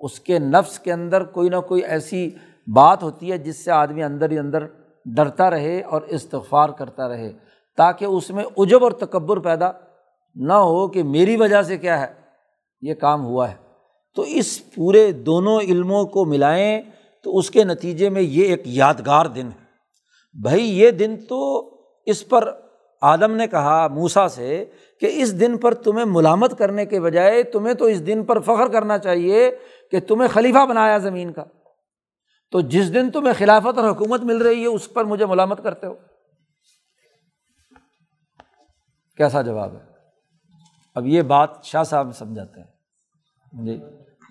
اس 0.01 0.19
کے 0.19 0.39
نفس 0.39 0.77
کے 0.79 0.93
اندر 0.93 1.23
کوئی 1.23 1.49
نہ 1.49 1.59
کوئی 1.67 1.81
ایسی 1.85 2.29
بات 2.67 3.03
ہوتی 3.03 3.31
ہے 3.31 3.37
جس 3.37 3.63
سے 3.65 3.71
آدمی 3.71 4.03
اندر 4.03 4.31
ہی 4.31 4.39
اندر 4.39 4.65
ڈرتا 5.05 5.49
رہے 5.49 5.81
اور 5.81 6.01
استغفار 6.07 6.69
کرتا 6.69 7.07
رہے، 7.09 7.31
تاکہ 7.77 8.05
اس 8.05 8.29
میں 8.29 8.43
عجب 8.57 8.83
اور 8.83 8.91
تکبر 8.99 9.39
پیدا 9.39 9.71
نہ 10.39 10.53
ہو 10.53 10.87
کہ 10.87 11.03
میری 11.03 11.35
وجہ 11.35 11.61
سے 11.61 11.77
کیا 11.77 12.01
ہے، 12.01 12.13
یہ 12.81 12.93
کام 12.93 13.25
ہوا 13.25 13.51
ہے۔ 13.51 13.55
تو 14.15 14.21
اس 14.21 14.75
پورے 14.75 15.11
دونوں 15.11 15.59
علموں 15.59 16.05
کو 16.05 16.25
ملائیں 16.25 16.81
تو 17.23 17.37
اس 17.37 17.51
کے 17.51 17.63
نتیجے 17.63 18.09
میں 18.09 18.21
یہ 18.21 18.43
ایک 18.43 18.61
یادگار 18.65 19.25
دن 19.25 19.47
ہے۔ 19.47 19.65
بھائی، 20.41 20.79
یہ 20.79 20.91
دن 20.91 21.15
تو 21.29 21.69
اس 22.05 22.29
پر 22.29 22.59
آدم 23.01 23.31
نے 23.31 23.47
کہا 23.47 23.87
موسا 23.87 24.27
سے 24.27 24.65
کہ 24.99 25.09
اس 25.13 25.39
دن 25.39 25.57
پر 25.57 25.73
تمہیں 25.73 26.05
ملامت 26.05 26.57
کرنے 26.57 26.85
کے 26.85 26.99
بجائے 26.99 27.43
تمہیں 27.43 27.73
تو 27.73 27.85
اس 27.85 28.07
دن 28.07 28.23
پر 28.23 28.39
فخر 28.39 28.67
کرنا 28.67 28.97
چاہیے 28.97 29.51
کہ 29.91 29.99
تمہیں 29.99 30.29
خلیفہ 30.29 30.65
بنایا 30.65 30.97
زمین 30.97 31.31
کا۔ 31.31 31.43
تو 32.51 32.61
جس 32.61 32.93
دن 32.93 33.11
تمہیں 33.11 33.33
خلافت 33.37 33.77
اور 33.77 33.89
حکومت 33.89 34.21
مل 34.21 34.37
رہی 34.37 34.61
ہے، 34.61 34.67
اس 34.67 34.93
پر 34.93 35.03
مجھے 35.03 35.25
ملامت 35.25 35.63
کرتے 35.63 35.87
ہو۔ 35.87 35.93
کیسا 39.17 39.41
جواب 39.41 39.75
ہے؟ 39.75 39.96
اب 40.97 41.07
یہ 41.07 41.21
بات 41.21 41.63
شاہ 41.63 41.83
صاحب 41.83 42.15
سمجھاتے 42.15 42.59
ہیں۔ 42.59 42.67
جی 43.65 43.79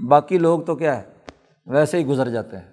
باقی 0.06 0.38
لوگ 0.38 0.60
تو 0.60 0.76
کیا 0.76 1.02
ہے، 1.02 1.04
ویسے 1.66 1.98
ہی 1.98 2.06
گزر 2.06 2.28
جاتے 2.28 2.56
ہیں۔ 2.56 2.72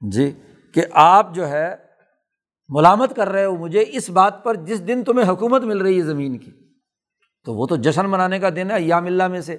جی 0.00 0.32
کہ 0.74 0.82
آپ 0.92 1.34
جو 1.34 1.48
ہے 1.48 1.76
ملامت 2.68 3.16
کر 3.16 3.28
رہے 3.28 3.44
ہو 3.44 3.56
مجھے 3.56 3.84
اس 3.88 4.10
بات 4.10 4.44
پر 4.44 4.54
جس 4.54 4.86
دن 4.86 5.04
تمہیں 5.04 5.28
حکومت 5.28 5.62
مل 5.62 5.78
رہی 5.78 5.96
ہے 5.96 6.02
زمین 6.02 6.38
کی، 6.38 6.50
تو 7.44 7.54
وہ 7.54 7.66
تو 7.66 7.76
جشن 7.76 8.10
منانے 8.10 8.38
کا 8.38 8.48
دن 8.56 8.70
ہے 8.70 8.82
یا 8.82 9.00
ملا 9.00 9.28
میں 9.28 9.40
سے 9.40 9.52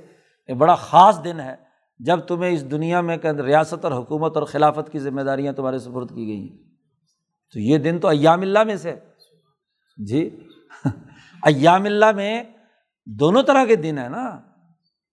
ایک 0.47 0.57
بڑا 0.57 0.75
خاص 0.75 1.23
دن 1.23 1.39
ہے۔ 1.39 1.55
جب 1.99 2.19
تمہیں 2.19 2.51
اس 2.51 2.71
دنیا 2.71 3.01
میں 3.01 3.17
ریاست 3.45 3.85
اور 3.85 4.03
حکومت 4.03 4.37
اور 4.37 4.45
خلافت 4.45 4.91
کی 4.91 4.99
ذمہ 4.99 5.21
داریاں 5.21 5.53
تمہارے 5.53 5.79
سپرد 5.79 6.09
کی 6.09 6.27
گئی 6.27 6.49
ہیں 6.49 6.57
تو 7.53 7.59
یہ 7.59 7.77
دن 7.77 7.99
تو 7.99 8.07
ایام 8.07 8.41
اللہ 8.41 8.63
میں 8.63 8.75
سے۔ 8.75 8.95
جی 9.97 10.29
ایام 11.43 11.83
اللہ 11.85 12.11
میں 12.11 12.43
دونوں 13.19 13.43
طرح 13.43 13.65
کے 13.65 13.75
دن 13.75 13.97
ہیں 13.97 14.09
نا، 14.09 14.39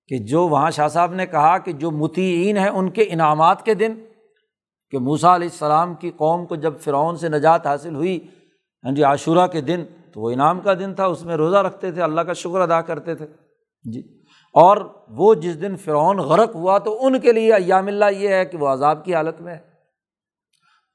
کہ 0.08 0.18
جو 0.18 0.48
وہاں 0.48 0.70
شاہ 0.70 0.88
صاحب 0.88 1.14
نے 1.14 1.26
کہا 1.26 1.58
کہ 1.58 1.72
جو 1.72 1.90
متعین 1.90 2.56
ہیں 2.56 2.68
ان 2.68 2.90
کے 2.90 3.02
انعامات 3.02 3.64
کے 3.64 3.74
دن، 3.74 3.94
کہ 4.90 4.98
موسا 4.98 5.34
علیہ 5.34 5.48
السلام 5.52 5.94
کی 5.94 6.10
قوم 6.10 6.46
کو 6.46 6.56
جب 6.56 6.78
فرعون 6.80 7.16
سے 7.16 7.28
نجات 7.28 7.66
حاصل 7.66 7.94
ہوئی 7.94 8.26
ہاں 8.84 8.92
جی 8.92 9.02
عاشورہ 9.02 9.46
کے 9.46 9.60
دن، 9.60 9.84
تو 10.12 10.20
وہ 10.20 10.30
انعام 10.30 10.60
کا 10.60 10.74
دن 10.74 10.94
تھا، 10.94 11.04
اس 11.04 11.24
میں 11.24 11.36
روزہ 11.36 11.56
رکھتے 11.56 11.92
تھے، 11.92 12.02
اللہ 12.02 12.20
کا 12.20 12.32
شکر 12.32 12.60
ادا 12.60 12.80
کرتے 12.80 13.14
تھے۔ 13.14 13.26
جی 13.92 14.00
اور 14.54 14.76
وہ 15.08 15.34
جس 15.34 15.60
دن 15.60 15.76
فرعون 15.76 16.18
غرق 16.18 16.54
ہوا، 16.54 16.78
تو 16.78 17.06
ان 17.06 17.20
کے 17.20 17.32
لیے 17.32 17.54
ایام 17.54 17.86
اللہ 17.86 18.04
یہ 18.10 18.28
ہے 18.28 18.44
کہ 18.44 18.58
وہ 18.58 18.68
عذاب 18.68 19.04
کی 19.04 19.14
حالت 19.14 19.40
میں 19.40 19.54
ہے۔ 19.54 19.58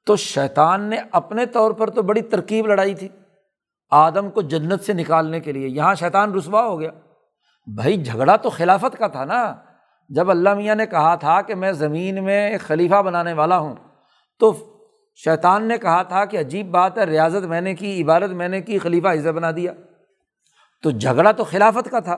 تو 0.05 0.15
شیطان 0.15 0.83
نے 0.83 0.97
اپنے 1.11 1.45
طور 1.45 1.71
پر 1.71 1.89
تو 1.89 2.01
بڑی 2.01 2.21
ترکیب 2.21 2.67
لڑائی 2.67 2.95
تھی۔ 2.95 3.07
آدم 3.95 4.29
کو 4.29 4.41
جنت 4.41 4.81
سے 4.81 4.93
نکالنے 4.93 5.39
کے 5.39 5.51
لیے، 5.51 5.67
یہاں 5.67 5.95
شیطان 5.95 6.33
رسوا 6.33 6.63
ہو 6.63 6.79
گیا۔ 6.79 6.91
بھائی، 7.75 8.03
جھگڑا 8.03 8.35
تو 8.35 8.49
خلافت 8.49 8.97
کا 8.97 9.07
تھا 9.07 9.25
نا۔ 9.25 9.55
جب 10.09 10.31
اللہ 10.31 10.53
میاں 10.53 10.75
نے 10.75 10.85
کہا 10.85 11.15
تھا 11.15 11.41
کہ 11.41 11.55
میں 11.55 11.71
زمین 11.71 12.23
میں 12.23 12.49
ایک 12.49 12.61
خلیفہ 12.61 13.01
بنانے 13.01 13.33
والا 13.33 13.57
ہوں، 13.57 13.75
تو 14.39 14.53
شیطان 15.15 15.67
نے 15.67 15.77
کہا 15.77 16.03
تھا 16.03 16.25
کہ 16.25 16.39
عجیب 16.39 16.71
بات 16.71 16.97
ہے، 16.97 17.03
ریاضت 17.03 17.45
میں 17.45 17.61
نے 17.61 17.75
کی، 17.75 18.03
عبادت 18.03 18.31
میں 18.31 18.47
نے 18.47 18.61
کی، 18.61 18.79
خلیفہ 18.79 19.07
عزت 19.07 19.27
بنا 19.27 19.51
دیا۔ 19.51 19.71
تو 20.81 20.91
جھگڑا 20.91 21.31
تو 21.31 21.43
خلافت 21.43 21.91
کا 21.91 21.99
تھا۔ 21.99 22.15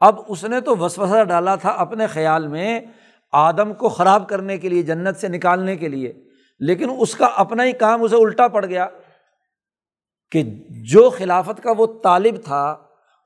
اب 0.00 0.20
اس 0.28 0.44
نے 0.44 0.60
تو 0.60 0.76
وسوسہ 0.76 1.24
ڈالا 1.24 1.54
تھا 1.54 1.70
اپنے 1.70 2.06
خیال 2.06 2.46
میں 2.46 2.80
آدم 3.32 3.74
کو 3.74 3.88
خراب 3.88 4.28
کرنے 4.28 4.58
کے 4.58 4.68
لیے، 4.68 4.82
جنت 4.82 5.16
سے 5.16 5.28
نکالنے 5.28 5.76
کے 5.76 5.88
لیے۔ 5.88 6.12
لیکن 6.60 6.88
اس 6.98 7.14
کا 7.14 7.28
اپنا 7.36 7.64
ہی 7.64 7.72
کام، 7.72 8.02
اسے 8.02 8.16
الٹا 8.16 8.48
پڑ 8.48 8.66
گیا۔ 8.66 8.86
کہ 10.30 10.42
جو 10.70 11.10
خلافت 11.10 11.62
کا 11.62 11.70
وہ 11.78 11.86
طالب 12.02 12.34
تھا 12.44 12.70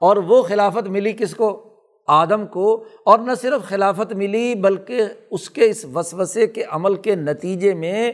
اور 0.00 0.16
وہ 0.16 0.42
خلافت 0.42 0.88
ملی 0.88 1.12
کس 1.12 1.34
کو؟ 1.34 1.68
آدم 2.06 2.46
کو۔ 2.46 2.84
اور 3.04 3.18
نہ 3.18 3.34
صرف 3.34 3.68
خلافت 3.68 4.12
ملی، 4.12 4.54
بلکہ 4.54 5.02
اس 5.30 5.50
کے 5.50 5.70
اس 5.70 5.84
وسوسے 5.94 6.46
کے 6.46 6.64
عمل 6.64 6.94
کے 6.94 7.14
نتیجے 7.14 7.74
میں 7.74 8.12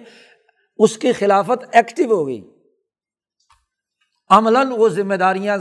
اس 0.77 0.99
کی 0.99 1.13
خلافت 1.13 1.65
ایکٹیو 1.73 2.13
ہو 2.13 2.27
گئی۔ 2.27 2.51
عملاً 4.31 4.69
وہ 4.77 4.89
ذمہ 4.89 5.15
داریاں 5.15 5.57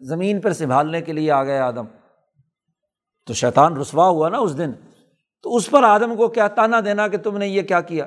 زمین 0.00 0.40
پر 0.40 0.52
سنبھالنے 0.52 1.00
کے 1.00 1.12
لیے 1.12 1.30
آ 1.30 1.44
گئے 1.44 1.58
آدم۔ 1.58 1.84
تو 3.26 3.34
شیطان 3.34 3.76
رسوا 3.76 4.08
ہوا 4.08 4.28
نا 4.28 4.38
اس 4.38 4.58
دن۔ 4.58 4.72
تو 5.42 5.56
اس 5.56 5.70
پر 5.70 5.82
آدم 5.82 6.16
کو 6.16 6.28
کیا 6.28 6.48
تانا 6.48 6.80
دینا 6.84 7.08
کہ 7.08 7.18
تم 7.18 7.36
نے 7.36 7.48
یہ 7.48 7.62
کیا 7.62 7.80
کیا؟ 7.80 8.06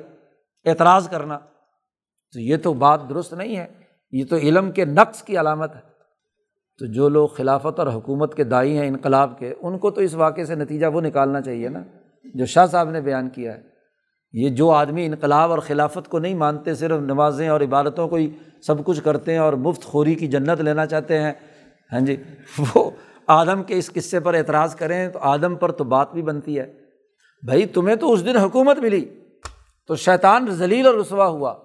اعتراض 0.64 1.08
کرنا۔ 1.08 1.38
تو 2.32 2.40
یہ 2.40 2.56
تو 2.56 2.72
بات 2.72 3.08
درست 3.08 3.34
نہیں 3.34 3.56
ہے۔ 3.56 3.83
یہ 4.14 4.24
تو 4.24 4.36
علم 4.36 4.70
کے 4.70 4.84
نقص 4.84 5.22
کی 5.22 5.40
علامت 5.40 5.76
ہے۔ 5.76 5.80
تو 6.78 6.86
جو 6.86 7.08
لوگ 7.08 7.28
خلافت 7.28 7.78
اور 7.78 7.86
حکومت 7.86 8.34
کے 8.34 8.44
دائی 8.44 8.78
ہیں 8.78 8.88
انقلاب 8.88 9.38
کے، 9.38 9.54
ان 9.60 9.78
کو 9.78 9.90
تو 9.90 10.00
اس 10.00 10.14
واقعے 10.14 10.44
سے 10.44 10.54
نتیجہ 10.54 10.86
وہ 10.86 11.00
نکالنا 11.00 11.40
چاہیے 11.40 11.68
نا 11.68 11.82
جو 12.34 12.46
شاہ 12.46 12.66
صاحب 12.66 12.90
نے 12.90 13.00
بیان 13.00 13.28
کیا 13.28 13.54
ہے۔ 13.54 13.62
یہ 14.32 14.48
جو 14.48 14.70
آدمی 14.70 15.06
انقلاب 15.06 15.50
اور 15.50 15.58
خلافت 15.58 16.08
کو 16.08 16.18
نہیں 16.18 16.34
مانتے، 16.34 16.74
صرف 16.74 17.00
نمازیں 17.00 17.48
اور 17.48 17.60
عبادتوں 17.60 18.08
کو 18.08 18.16
ہی 18.16 18.30
سب 18.66 18.84
کچھ 18.84 19.02
کرتے 19.04 19.32
ہیں 19.32 19.38
اور 19.38 19.52
مفت 19.52 19.82
خوری 19.82 20.14
کی 20.14 20.26
جنت 20.26 20.60
لینا 20.60 20.86
چاہتے 20.86 21.20
ہیں۔ 21.20 21.32
ہاں 21.92 22.00
جی 22.00 22.16
وہ 22.58 22.90
آدم 23.26 23.62
کے 23.62 23.78
اس 23.78 23.92
قصے 23.92 24.20
پر 24.20 24.34
اعتراض 24.34 24.74
کریں 24.74 25.08
تو 25.08 25.18
آدم 25.18 25.54
پر 25.54 25.72
تو 25.72 25.84
بات 25.84 26.12
بھی 26.12 26.22
بنتی 26.22 26.58
ہے۔ 26.58 26.72
بھائی، 27.42 27.66
تمہیں 27.66 27.96
تو 27.96 28.12
اس 28.12 28.24
دن 28.24 28.36
حکومت 28.36 28.78
ملی۔ 28.78 29.04
تو 29.88 29.96
شیطان 29.96 30.46
ذلیل 30.50 30.86
اور 30.86 30.94
رسوا 30.94 31.26
ہوا۔ 31.26 31.63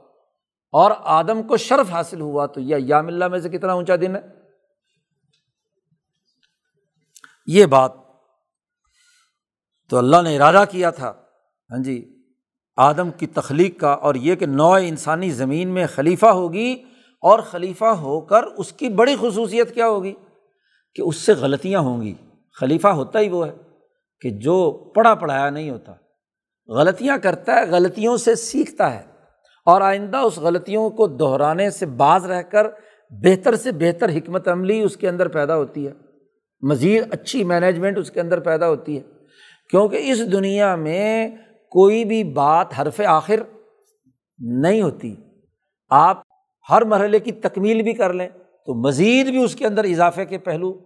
اور 0.72 0.92
آدم 1.00 1.44
کو 1.44 1.58
شرف 1.58 1.92
حاصل 1.92 2.22
ہوا 2.22 2.46
تو 2.46 2.60
یہ 2.60 2.76
ایام 2.76 3.08
اللہ 3.08 3.28
میں 3.28 3.40
سے 3.40 3.50
کتنا 3.50 3.74
اونچا 3.74 3.96
دن 3.96 4.16
ہے؟ 4.16 4.22
یہ 7.48 7.66
بات 7.66 7.92
تو 9.90 9.98
اللہ 9.98 10.22
نے 10.24 10.36
ارادہ 10.36 10.66
کیا 10.72 10.90
تھا۔ 10.90 11.14
ہاں 11.72 11.84
جی 11.84 12.16
آدم 12.78 13.12
کی 13.12 13.28
تخلیق 13.28 13.80
کا 13.80 13.92
اور 13.92 14.16
یہ 14.16 14.36
کہ 14.36 14.46
نو 14.46 14.74
انسانی 14.74 15.30
زمین 15.30 15.70
میں 15.70 15.88
خلیفہ 15.88 16.26
ہوگی 16.26 16.84
اور 17.22 17.40
خلیفہ 17.40 17.86
ہو 17.86 18.22
کر 18.22 18.44
اس 18.44 18.74
کی 18.74 18.90
بڑی 18.90 19.16
خصوصیت 19.22 19.74
کیا 19.74 19.88
ہوگی؟ 19.88 20.14
کہ 20.96 21.02
اس 21.02 21.16
سے 21.16 21.34
غلطیاں 21.34 21.80
ہوں 21.80 22.02
گی۔ 22.02 22.14
خلیفہ 22.54 22.88
ہوتا 22.88 23.20
ہی 23.20 23.30
وہ 23.30 23.48
ہے 23.48 23.56
کہ 24.22 24.30
جو 24.30 24.72
پڑھا 24.96 25.16
پڑھایا 25.16 25.50
نہیں 25.50 25.70
ہوتا۔ 25.70 25.94
غلطیاں 26.68 27.18
کرتا 27.18 27.56
ہے، 27.56 27.66
غلطیوں 27.66 28.18
سے 28.18 28.36
سیکھتا 28.36 28.94
ہے۔ 28.94 29.19
اور 29.66 29.82
آئندہ 29.82 30.18
اس 30.18 30.38
غلطیوں 30.38 30.90
کو 30.90 31.08
دہرانے 31.08 31.70
سے 31.70 31.86
باز 31.86 32.26
رہ 32.26 32.42
کر 32.42 32.68
بہتر 33.10 33.56
سے 33.56 33.72
بہتر 33.72 34.10
حکمت 34.10 34.48
عملی 34.48 34.82
اس 34.82 34.98
کے 34.98 35.10
اندر 35.10 35.28
پیدا 35.28 35.58
ہوتی 35.58 35.88
ہے۔ 35.88 35.92
مزید 36.62 37.04
اچھی 37.12 37.44
مینجمنٹ 37.44 37.98
اس 37.98 38.12
کے 38.12 38.22
اندر 38.22 38.40
پیدا 38.40 38.70
ہوتی 38.70 38.98
ہے۔ 38.98 39.02
کیونکہ 39.70 40.12
اس 40.12 40.32
دنیا 40.32 40.76
میں 40.76 41.28
کوئی 41.72 42.06
بھی 42.06 42.24
بات 42.24 42.68
حرف 42.82 43.02
آخر 43.08 43.36
نہیں 44.40 44.82
ہوتی۔ 44.82 45.16
آپ 45.90 46.22
ہر 46.70 46.82
مرحلے 46.82 47.20
کی 47.20 47.32
تکمیل 47.32 47.82
بھی 47.82 47.94
کر 47.94 48.14
لیں 48.14 48.30
تو 48.66 48.74
مزید 48.74 49.28
بھی 49.28 49.44
اس 49.44 49.56
کے 49.56 49.68
اندر 49.68 49.84
اضافے 49.84 50.26
کے 50.26 50.38
پہلو 50.38 50.80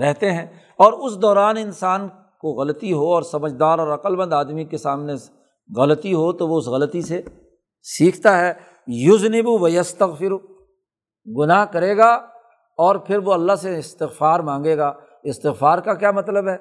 رہتے 0.00 0.32
ہیں۔ 0.32 0.46
اور 0.76 0.92
اس 0.92 1.22
دوران 1.22 1.56
انسان 1.56 2.08
کو 2.40 2.48
غلطی 2.48 2.92
ہو 2.92 3.14
اور 3.14 3.22
سمجھدار 3.22 3.78
اور 3.78 3.88
عقلمند 3.88 4.32
آدمی 4.32 4.64
کے 4.64 4.76
سامنے 4.76 5.12
غلطی 5.76 6.14
ہو 6.14 6.32
تو 6.32 6.48
وہ 6.48 6.58
اس 6.58 6.66
غلطی 6.66 7.00
سے 7.00 7.22
سیکھتا 7.82 8.38
ہے 8.38 8.52
یوزنب 8.86 9.48
و 9.48 9.68
یستغفر، 9.68 10.34
گناہ 11.36 11.64
کرے 11.64 11.96
گا 11.96 12.12
اور 12.76 12.96
پھر 12.96 13.18
وہ 13.18 13.32
اللہ 13.32 13.54
سے 13.54 13.78
استغفار 13.78 14.40
مانگے 14.40 14.76
گا۔ 14.76 14.92
استغفار 15.22 15.78
کا 15.78 15.94
کیا 15.94 16.10
مطلب 16.10 16.48
ہے؟ 16.48 16.56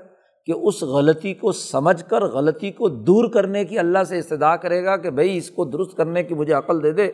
کہ 0.45 0.52
اس 0.52 0.84
غلطی 0.84 1.34
کو 1.34 1.52
سمجھ 1.52 2.03
کر، 2.10 2.23
غلطی 2.26 2.72
کو 2.72 2.89
دور 2.89 3.30
کرنے 3.30 3.65
کی 3.65 3.80
اللہ 3.80 4.03
سے 4.03 4.18
استدا 4.18 4.56
کرے 4.56 4.85
گا 4.85 4.98
کہ 4.98 5.10
بھائی 5.10 5.38
اس 5.38 5.49
کو 5.49 5.65
درست 5.65 5.98
کرنے 5.98 6.23
کی 6.23 6.35
مجھے 6.35 6.53
عقل 6.53 6.84
دے 6.84 6.91
دے۔ 6.91 7.11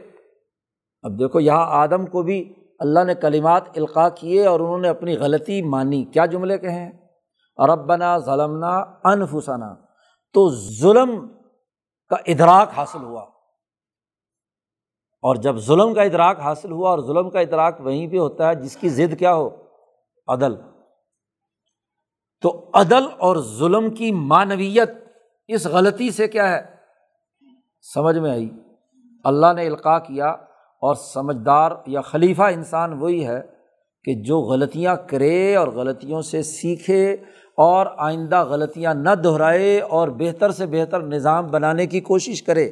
اب 1.04 1.20
دیکھو، 1.20 1.40
یہاں 1.40 1.66
آدم 1.70 2.06
کو 2.06 2.22
بھی 2.22 2.54
اللہ 2.80 3.04
نے 3.04 3.16
کلمات 3.16 3.64
القاع 3.76 4.10
کیے 4.10 4.46
اور 4.46 4.60
انہوں 4.60 4.80
نے 4.80 4.88
اپنی 4.88 5.18
غلطی 5.18 5.62
مانی۔ 5.62 6.04
کیا 6.04 6.26
جملے 6.26 6.58
کہیں؟ 6.58 6.86
ہیں 6.86 6.92
ربنا 7.68 8.18
ظلمنا 8.18 8.78
انفسنا۔ 9.04 9.76
تو 10.34 10.50
ظلم 10.56 11.28
کا 12.10 12.16
ادراک 12.26 12.70
حاصل 12.78 13.04
ہوا۔ 13.04 13.26
اور 15.22 15.36
جب 15.36 15.56
ظلم 15.56 15.94
کا 15.94 16.02
ادراک 16.02 16.40
حاصل 16.40 16.72
ہوا 16.72 16.90
اور 16.90 17.00
ظلم 17.00 17.30
کا 17.30 17.40
ادراک 17.40 17.82
وہیں 17.82 18.08
پہ 18.08 18.18
ہوتا 18.18 18.50
ہے، 18.50 18.56
جس 18.56 18.78
کی 18.78 18.90
ضد 18.90 19.20
کیا 19.20 19.34
ہو؟ 19.34 19.50
عدل۔ 20.28 20.56
تو 22.42 22.70
عدل 22.74 23.04
اور 23.18 23.38
ظلم 23.38 23.90
کی 23.90 24.12
معنویت 24.12 24.90
اس 25.48 25.66
غلطی 25.66 26.12
سے 26.12 26.28
کیا 26.28 26.52
ہے؟ 26.52 26.62
سمجھ 27.94 28.18
میں 28.18 28.32
آئی۔ 28.32 28.50
اللہ 29.24 29.54
نے 29.56 29.68
القاع 29.68 30.00
کیا 30.00 30.28
اور 30.82 30.96
سمجھدار 30.96 31.72
یا 31.88 32.02
خلیفہ 32.02 32.42
انسان 32.42 32.94
وہی 32.94 33.28
ہے 33.28 33.42
کہ 34.04 34.14
جو 34.14 34.40
غلطیاں 34.40 34.96
کرے 35.08 35.56
اور 35.56 35.68
غلطیوں 35.68 36.22
سے 36.22 36.44
سیکھے 36.44 37.14
اور 37.58 37.86
آئندہ 37.98 38.44
غلطیاں 38.44 38.94
نہ 38.94 39.10
دہرائے 39.10 39.80
اور 39.80 40.08
بہتر 40.08 40.52
سے 40.52 40.66
بہتر 40.66 41.02
نظام 41.02 41.48
بنانے 41.48 41.88
کی 41.88 42.02
کوشش 42.02 42.44
کرے۔ 42.44 42.72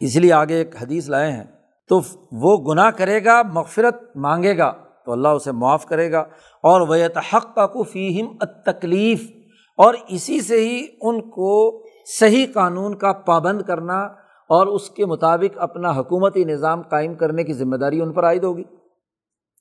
اس 0.00 0.16
لیے 0.16 0.32
آگے 0.32 0.54
ایک 0.54 0.82
حدیث 0.82 1.08
لائے 1.08 1.32
ہیں، 1.32 1.44
تو 1.88 2.00
وہ 2.32 2.72
گناہ 2.72 2.90
کرے 2.90 3.24
گا، 3.24 3.42
مغفرت 3.42 4.16
مانگے 4.16 4.58
گا، 4.58 4.72
تو 5.04 5.12
اللہ 5.12 5.28
اسے 5.28 5.52
معاف 5.52 5.86
کرے 5.86 6.12
گا۔ 6.12 6.18
اور 6.62 6.80
وہ 6.80 6.94
حق 7.34 7.54
کا 7.54 7.66
کو 7.66 7.82
فیم 7.82 8.26
تکلیف 8.66 9.30
اور 9.76 9.94
اسی 10.08 10.40
سے 10.40 10.60
ہی 10.60 10.86
ان 11.00 11.30
کو 11.30 11.84
صحیح 12.06 12.46
قانون 12.54 12.94
کا 12.94 13.12
پابند 13.12 13.62
کرنا 13.62 14.00
اور 14.48 14.66
اس 14.66 14.90
کے 14.90 15.06
مطابق 15.06 15.58
اپنا 15.58 15.90
حکومتی 15.90 16.44
نظام 16.44 16.82
قائم 16.82 17.14
کرنے 17.14 17.44
کی 17.44 17.52
ذمہ 17.52 17.76
داری 17.76 18.00
ان 18.00 18.12
پر 18.12 18.24
عائد 18.24 18.44
ہوگی۔ 18.44 18.64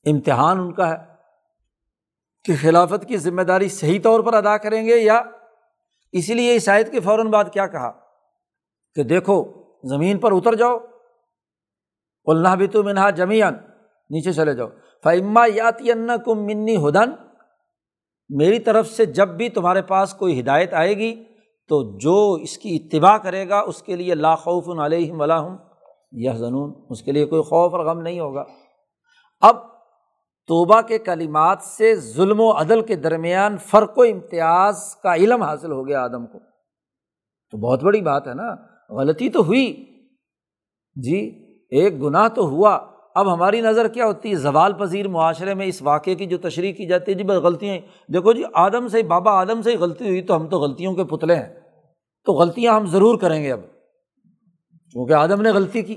امتحان 0.06 0.60
ان 0.60 0.74
کا 0.74 0.90
ہے۔ 0.90 0.96
کہ 2.44 2.54
خلافت 2.62 3.06
کی 3.06 3.18
ذمہ 3.18 3.42
داری 3.42 3.70
صحیح 3.70 4.00
طور 4.02 4.20
پر 4.20 4.34
ادا 4.34 4.58
کریں 4.58 4.86
گے 4.86 4.98
یا، 4.98 5.22
اسی 6.12 6.34
لیے 6.34 6.52
عیسائیت 6.52 6.92
کے 6.92 7.00
فوراً 7.00 7.28
بعد 7.28 7.44
کیا 7.54 7.68
کہا؟ 7.68 7.92
کہ 8.96 9.04
دیکھو 9.04 9.65
زمین 9.90 10.18
پر 10.18 10.32
اتر 10.32 10.56
جاؤ۔ 10.56 10.78
اللہ 12.26 12.56
بھی 12.56 12.68
تو 12.68 12.84
منہا 12.84 13.10
جمیان 13.10 13.54
نیچے 14.10 14.34
چلے 14.34 14.54
جاؤ۔ 14.54 14.68
فعما 15.04 15.46
یاتی 15.56 15.88
کم 16.26 16.46
منی 16.46 16.76
ہدن 16.76 17.10
میری 18.30 18.60
طرف 18.60 18.88
سے 18.88 19.06
جب 19.06 19.30
بھی 19.30 19.50
تمہارے 19.50 19.82
پاس 19.82 20.14
کوئی 20.14 20.40
ہدایت 20.40 20.74
آئے 20.74 20.98
گی، 20.98 21.24
تو 21.68 21.98
جو 21.98 22.34
اس 22.34 22.58
کی 22.58 22.76
اتباع 22.76 23.18
کرے 23.18 23.50
گا، 23.50 23.60
اس 23.60 23.82
کے 23.82 23.96
لیے 23.96 24.16
لاخوف 24.16 24.80
علیہم 24.80 25.22
ولاحم 25.22 25.56
یہ 26.12 26.32
زنون 26.32 26.74
اس 26.90 27.02
کے 27.02 27.12
لیے 27.12 27.26
کوئی 27.26 27.42
خوف 27.42 27.74
اور 27.74 27.86
غم 27.86 28.02
نہیں 28.02 28.20
ہوگا۔ 28.20 28.44
اب 29.42 29.56
توبہ 30.48 30.82
کے 30.82 30.98
کلمات 30.98 31.62
سے 31.62 31.96
ظلم 31.96 32.40
و 32.40 32.52
عدل 32.52 32.82
کے 32.82 32.96
درمیان 32.96 33.58
فرق 33.58 33.98
و 33.98 34.02
امتیاز 34.02 34.96
کا 34.96 35.16
علم 35.16 35.42
حاصل 35.42 35.72
ہو 35.72 35.88
گیا 35.88 36.04
آدم 36.04 36.26
کو۔ 36.26 36.40
تو 37.52 37.58
بہت 37.58 37.84
بڑی 37.84 38.02
بات 38.02 38.28
ہے 38.28 38.34
نا۔ 38.34 38.75
غلطی 38.90 39.30
تو 39.30 39.46
ہوئی۔ 39.46 39.86
جی 40.96 41.18
ایک 41.70 42.02
گناہ 42.02 42.28
تو 42.28 42.42
ہوا۔ 42.42 42.80
اب 43.16 43.34
ہماری 43.34 43.62
نظر 43.62 43.88
کیا 43.88 44.06
ہوتی 44.06 44.30
ہے؟ 44.30 44.36
زوال 44.36 44.74
پذیر 44.74 45.08
معاشرے 45.08 45.54
میں 45.54 45.66
اس 45.66 45.82
واقعے 45.82 46.16
کی 46.16 46.26
جو 46.26 46.38
تشریح 46.38 46.74
کی 46.74 46.86
جاتی 46.86 47.12
ہے 47.12 47.18
جی 47.18 47.24
بس 47.24 47.36
غلطیاں 47.36 47.78
دیکھو 48.12 48.34
جی 48.34 48.44
آدم 48.54 48.88
سے 48.88 49.04
بابا 49.04 49.32
آدم 49.32 49.62
سے 49.62 49.72
ہی 49.72 49.78
غلطی 49.78 50.08
ہوئی 50.08 50.22
تو 50.22 50.36
ہم 50.36 50.48
تو 50.48 50.60
غلطیوں 50.60 50.94
کے 50.94 51.04
پتلے 51.04 51.36
ہیں۔ 51.36 51.60
تو 52.26 52.34
غلطیاں 52.34 52.74
ہم 52.74 52.86
ضرور 52.86 53.20
کریں 53.20 53.44
گے 53.44 53.52
اب۔ 53.52 53.60
کیونکہ 54.92 55.14
آدم 55.14 55.42
نے 55.42 55.52
غلطی 55.52 55.82
کی۔ 55.82 55.96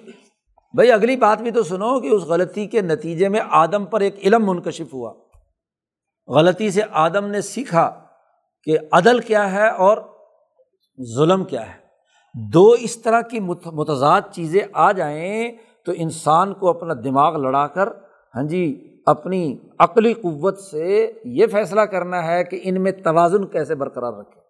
بھائی، 0.75 0.93
اگلی 0.93 1.17
بات 1.17 1.43
بھی 1.43 1.51
تو 1.51 1.63
سنو 1.63 2.01
کہ 2.01 2.07
اس 2.07 2.23
غلطی 2.23 2.67
کے 2.67 2.81
نتیجے 2.81 3.29
میں 3.29 3.41
آدم 3.51 3.85
پر 3.85 4.01
ایک 4.01 4.15
علم 4.25 4.47
منکشف 4.47 4.95
ہوا۔ 4.95 5.15
غلطی 6.29 6.71
سے 6.71 6.81
آدم 6.91 7.27
نے 7.27 7.41
سیکھا 7.41 8.05
کہ 8.63 8.79
عدل 8.93 9.19
کیا 9.19 9.53
ہے 9.53 9.69
اور 9.69 9.99
ظلم 11.17 11.45
کیا 11.45 11.75
ہے۔ 11.75 11.88
دو 12.35 12.71
اس 12.71 13.03
طرح 13.03 13.21
کی 13.21 13.41
متضاد 13.67 14.21
چیزیں 14.33 14.61
آ 14.73 14.93
جائیں 14.93 15.53
تو 15.87 15.93
انسان 15.97 16.55
کو 16.55 16.69
اپنا 16.69 16.95
دماغ 17.05 17.37
لڑا 17.37 17.67
کر 17.67 17.89
ہاں 18.35 18.43
جی 18.43 18.85
اپنی 19.07 19.59
عقلی 19.79 20.13
قوت 20.13 20.59
سے 20.59 21.13
یہ 21.25 21.47
فیصلہ 21.47 21.81
کرنا 21.81 22.27
ہے 22.27 22.45
کہ 22.45 22.61
ان 22.63 22.83
میں 22.83 22.93
توازن 22.93 23.47
کیسے 23.47 23.75
برقرار 23.75 24.13
رکھے۔ 24.13 24.41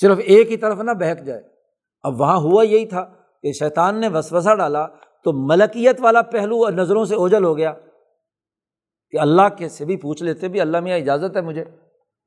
صرف 0.00 0.18
ایک 0.24 0.50
ہی 0.50 0.56
طرف 0.56 0.78
نہ 0.78 0.90
بہک 0.90 1.24
جائے۔ 1.24 1.42
اب 2.02 2.20
وہاں 2.20 2.36
ہوا 2.36 2.62
یہی 2.62 2.86
تھا 2.86 3.04
کہ 3.42 3.52
شیطان 3.52 4.00
نے 4.00 4.08
وسوسہ 4.08 4.54
ڈالا 4.54 4.86
تو 5.24 5.32
ملکیت 5.32 5.96
والا 6.00 6.22
پہلو 6.22 6.68
نظروں 6.68 7.04
سے 7.04 7.14
اوجل 7.14 7.44
ہو 7.44 7.56
گیا 7.56 7.72
کہ 9.10 9.18
اللہ 9.18 9.48
کے 9.58 9.68
سے 9.68 9.84
بھی 9.84 9.96
پوچھ 9.96 10.22
لیتے 10.22 10.48
بھی، 10.48 10.60
اللہ 10.60 10.80
میں 10.80 10.96
اجازت 10.96 11.36
ہے 11.36 11.42
مجھے۔ 11.42 11.64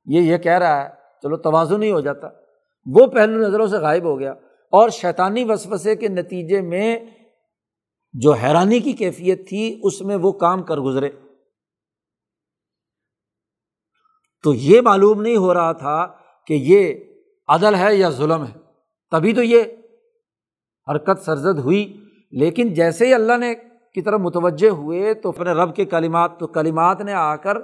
یہ 0.06 0.22
یہ 0.22 0.38
کہہ 0.38 0.58
رہا 0.58 0.84
ہے، 0.84 0.90
چلو 1.24 1.38
توازن 1.38 1.84
ہی 1.84 1.92
ہو 1.92 2.00
جاتا۔ 2.00 2.28
وہ 2.86 3.08
پہلو 3.08 3.48
نظروں 3.48 3.68
سے 3.68 3.78
غائب 3.78 4.04
ہو 4.04 4.20
گیا 4.20 4.32
اور 4.72 4.90
شیطانی 4.90 5.44
وسوسے 5.44 5.96
کے 5.96 6.08
نتیجے 6.08 6.62
میں 6.62 7.00
جو 8.14 8.32
حیرانی 8.32 8.80
کی 8.80 8.94
کیفیت 8.94 9.50
تھی، 9.50 9.80
اس 9.84 10.02
میں 10.02 10.16
وہ 10.16 10.32
کام 10.32 10.64
کر 10.64 10.78
گزرے۔ 10.78 11.10
تو 14.44 14.54
یہ 14.54 14.82
معلوم 14.82 15.22
نہیں 15.22 15.38
ہو 15.38 15.54
رہا 15.54 15.72
تھا 15.72 16.08
کہ 16.48 16.54
یہ 16.54 16.94
عدل 17.48 17.76
ہے 17.76 17.96
یا 17.96 18.10
ظلم 18.10 18.44
ہے۔ 18.44 18.60
تبھی 19.12 19.34
تو 19.34 19.44
یہ 19.44 19.64
حرکت 20.88 21.22
سرزد 21.22 21.60
ہوئی۔ 21.60 21.98
لیکن 22.32 22.74
جیسے 22.74 23.08
ہی 23.08 23.14
اللہ 23.14 23.38
نے 23.38 23.56
کی 23.94 24.02
طرف 24.02 24.20
متوجہ 24.20 24.70
ہوئے، 24.70 25.14
تو 25.14 25.30
اپنے 25.30 25.52
رب 25.52 25.76
کے 25.76 25.86
کلمات، 25.86 26.40
تو 26.40 26.48
کلمات 26.48 27.02
نے 27.02 27.14
آ 27.14 27.36
کر 27.36 27.58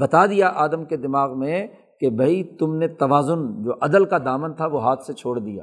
بتا 0.00 0.26
دیا 0.26 0.52
آدم 0.54 0.84
کے 0.84 0.96
دماغ 0.96 1.38
میں 1.38 1.66
کہ 2.00 2.10
بھائی 2.10 2.44
تم 2.44 2.76
نے 2.76 2.88
توازن، 2.88 3.62
جو 3.62 3.72
عدل 3.80 4.04
کا 4.04 4.18
دامن 4.18 4.54
تھا، 4.54 4.66
وہ 4.66 4.82
ہاتھ 4.82 5.04
سے 5.04 5.12
چھوڑ 5.12 5.38
دیا۔ 5.38 5.62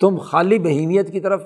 تم 0.00 0.18
خالی 0.18 0.58
بہیمیت 0.58 1.12
کی 1.12 1.20
طرف 1.20 1.42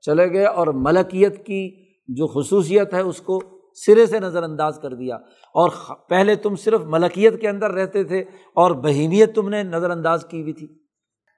چلے 0.00 0.32
گئے 0.32 0.46
اور 0.46 0.66
ملکیت 0.66 1.46
کی 1.46 1.84
جو 2.08 2.26
خصوصیت 2.26 2.94
ہے، 2.94 3.00
اس 3.00 3.20
کو 3.20 3.40
سرے 3.74 4.06
سے 4.06 4.20
نظر 4.20 4.42
انداز 4.42 4.78
کر 4.82 4.94
دیا۔ 4.94 5.16
اور 5.54 5.70
پہلے 6.08 6.34
تم 6.34 6.56
صرف 6.56 6.80
ملکیت 6.80 7.40
کے 7.40 7.48
اندر 7.48 7.70
رہتے 7.70 8.04
تھے 8.04 8.20
اور 8.54 8.70
بہیمیت 8.70 9.34
تم 9.34 9.48
نے 9.48 9.62
نظر 9.62 9.90
انداز 9.90 10.24
کی 10.28 10.40
ہوئی 10.40 10.52
تھی۔ 10.52 10.66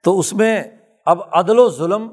تو 0.03 0.19
اس 0.19 0.33
میں 0.33 0.63
اب 1.05 1.19
عدل 1.31 1.59
و 1.59 1.69
ظلم 1.69 2.09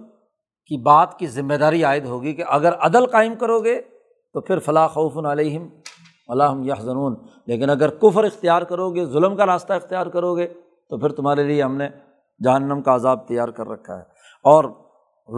کی 0.66 0.82
بات 0.82 1.18
کی 1.18 1.26
ذمہ 1.26 1.54
داری 1.54 1.84
عائد 1.84 2.06
ہوگی 2.06 2.32
کہ 2.32 2.44
اگر 2.48 2.72
عدل 2.72 3.06
قائم 3.06 3.34
کرو 3.34 3.60
گے 3.60 3.80
تو 4.32 4.40
پھر 4.40 4.58
فلاں 4.58 4.88
خوف 4.88 5.26
علیہم۔ 5.26 5.68
اللہ 6.28 6.44
یہ 6.62 6.72
ضنون 6.80 7.14
لیکن 7.46 7.70
اگر 7.70 7.88
کفر 7.88 8.24
اختیار 8.24 8.62
کرو 8.62 8.90
گے 8.90 9.04
ظلم 9.04 9.36
کا 9.36 9.46
راستہ 9.46 9.72
اختیار 9.72 10.06
کرو 10.06 10.36
گے 10.36 10.46
تو 10.88 10.98
پھر 10.98 11.08
تمہارے 11.08 11.42
لیے 11.42 11.62
ہم 11.62 11.76
نے 11.76 11.88
جہنم 12.44 12.82
کا 12.82 12.94
عذاب 12.94 13.28
تیار 13.28 13.48
کر 13.48 13.68
رکھا 13.68 13.94
ہے۔ 13.94 14.02
اور 14.44 14.64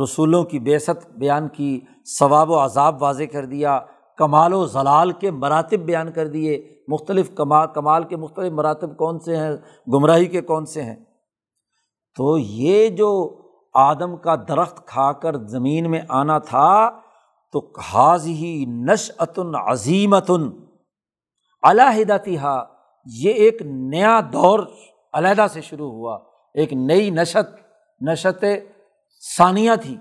رسولوں 0.02 0.44
کی 0.44 0.58
بیست 0.58 1.12
بیان 1.18 1.48
کی، 1.48 1.80
ثواب 2.18 2.50
و 2.50 2.64
عذاب 2.64 3.02
واضح 3.02 3.22
کر 3.32 3.44
دیا، 3.44 3.80
کمال 4.16 4.54
و 4.54 4.66
ضلال 4.66 5.12
کے 5.12 5.30
مراتب 5.30 5.78
بیان 5.78 6.12
کر 6.12 6.28
دیے۔ 6.28 6.74
مختلف 6.88 7.34
کمال 7.34 7.66
کمال 7.74 8.04
کے 8.04 8.16
مختلف 8.16 8.52
مراتب 8.52 8.96
کون 8.96 9.18
سے 9.18 9.36
ہیں؟ 9.36 9.52
گمراہی 9.92 10.26
کے 10.26 10.40
کون 10.40 10.66
سے 10.66 10.82
ہیں؟ 10.82 10.96
تو 12.16 12.38
یہ 12.38 12.88
جو 12.88 13.40
آدم 13.74 14.16
کا 14.16 14.34
درخت 14.48 14.86
کھا 14.86 15.12
کر 15.12 15.36
زمین 15.36 15.90
میں 15.90 16.00
آنا 16.08 16.38
تھا، 16.38 16.90
تو 17.52 17.70
حاض 17.94 18.26
ہی 18.26 18.64
نش 18.68 19.12
عظیمتن 19.66 20.50
علیحدتی 21.62 22.38
ہا 22.38 22.64
یہ 23.06 23.32
ایک 23.32 23.62
نیا 23.62 24.20
دور 24.32 24.60
علیحدہ 25.12 25.46
سے 25.52 25.60
شروع 25.60 25.90
ہوا۔ 25.90 26.18
ایک 26.54 26.72
نئی 26.72 27.10
نشت 27.10 27.54
نشت 28.00 28.44
ثانیہ 29.36 29.70
تھی 29.82 29.96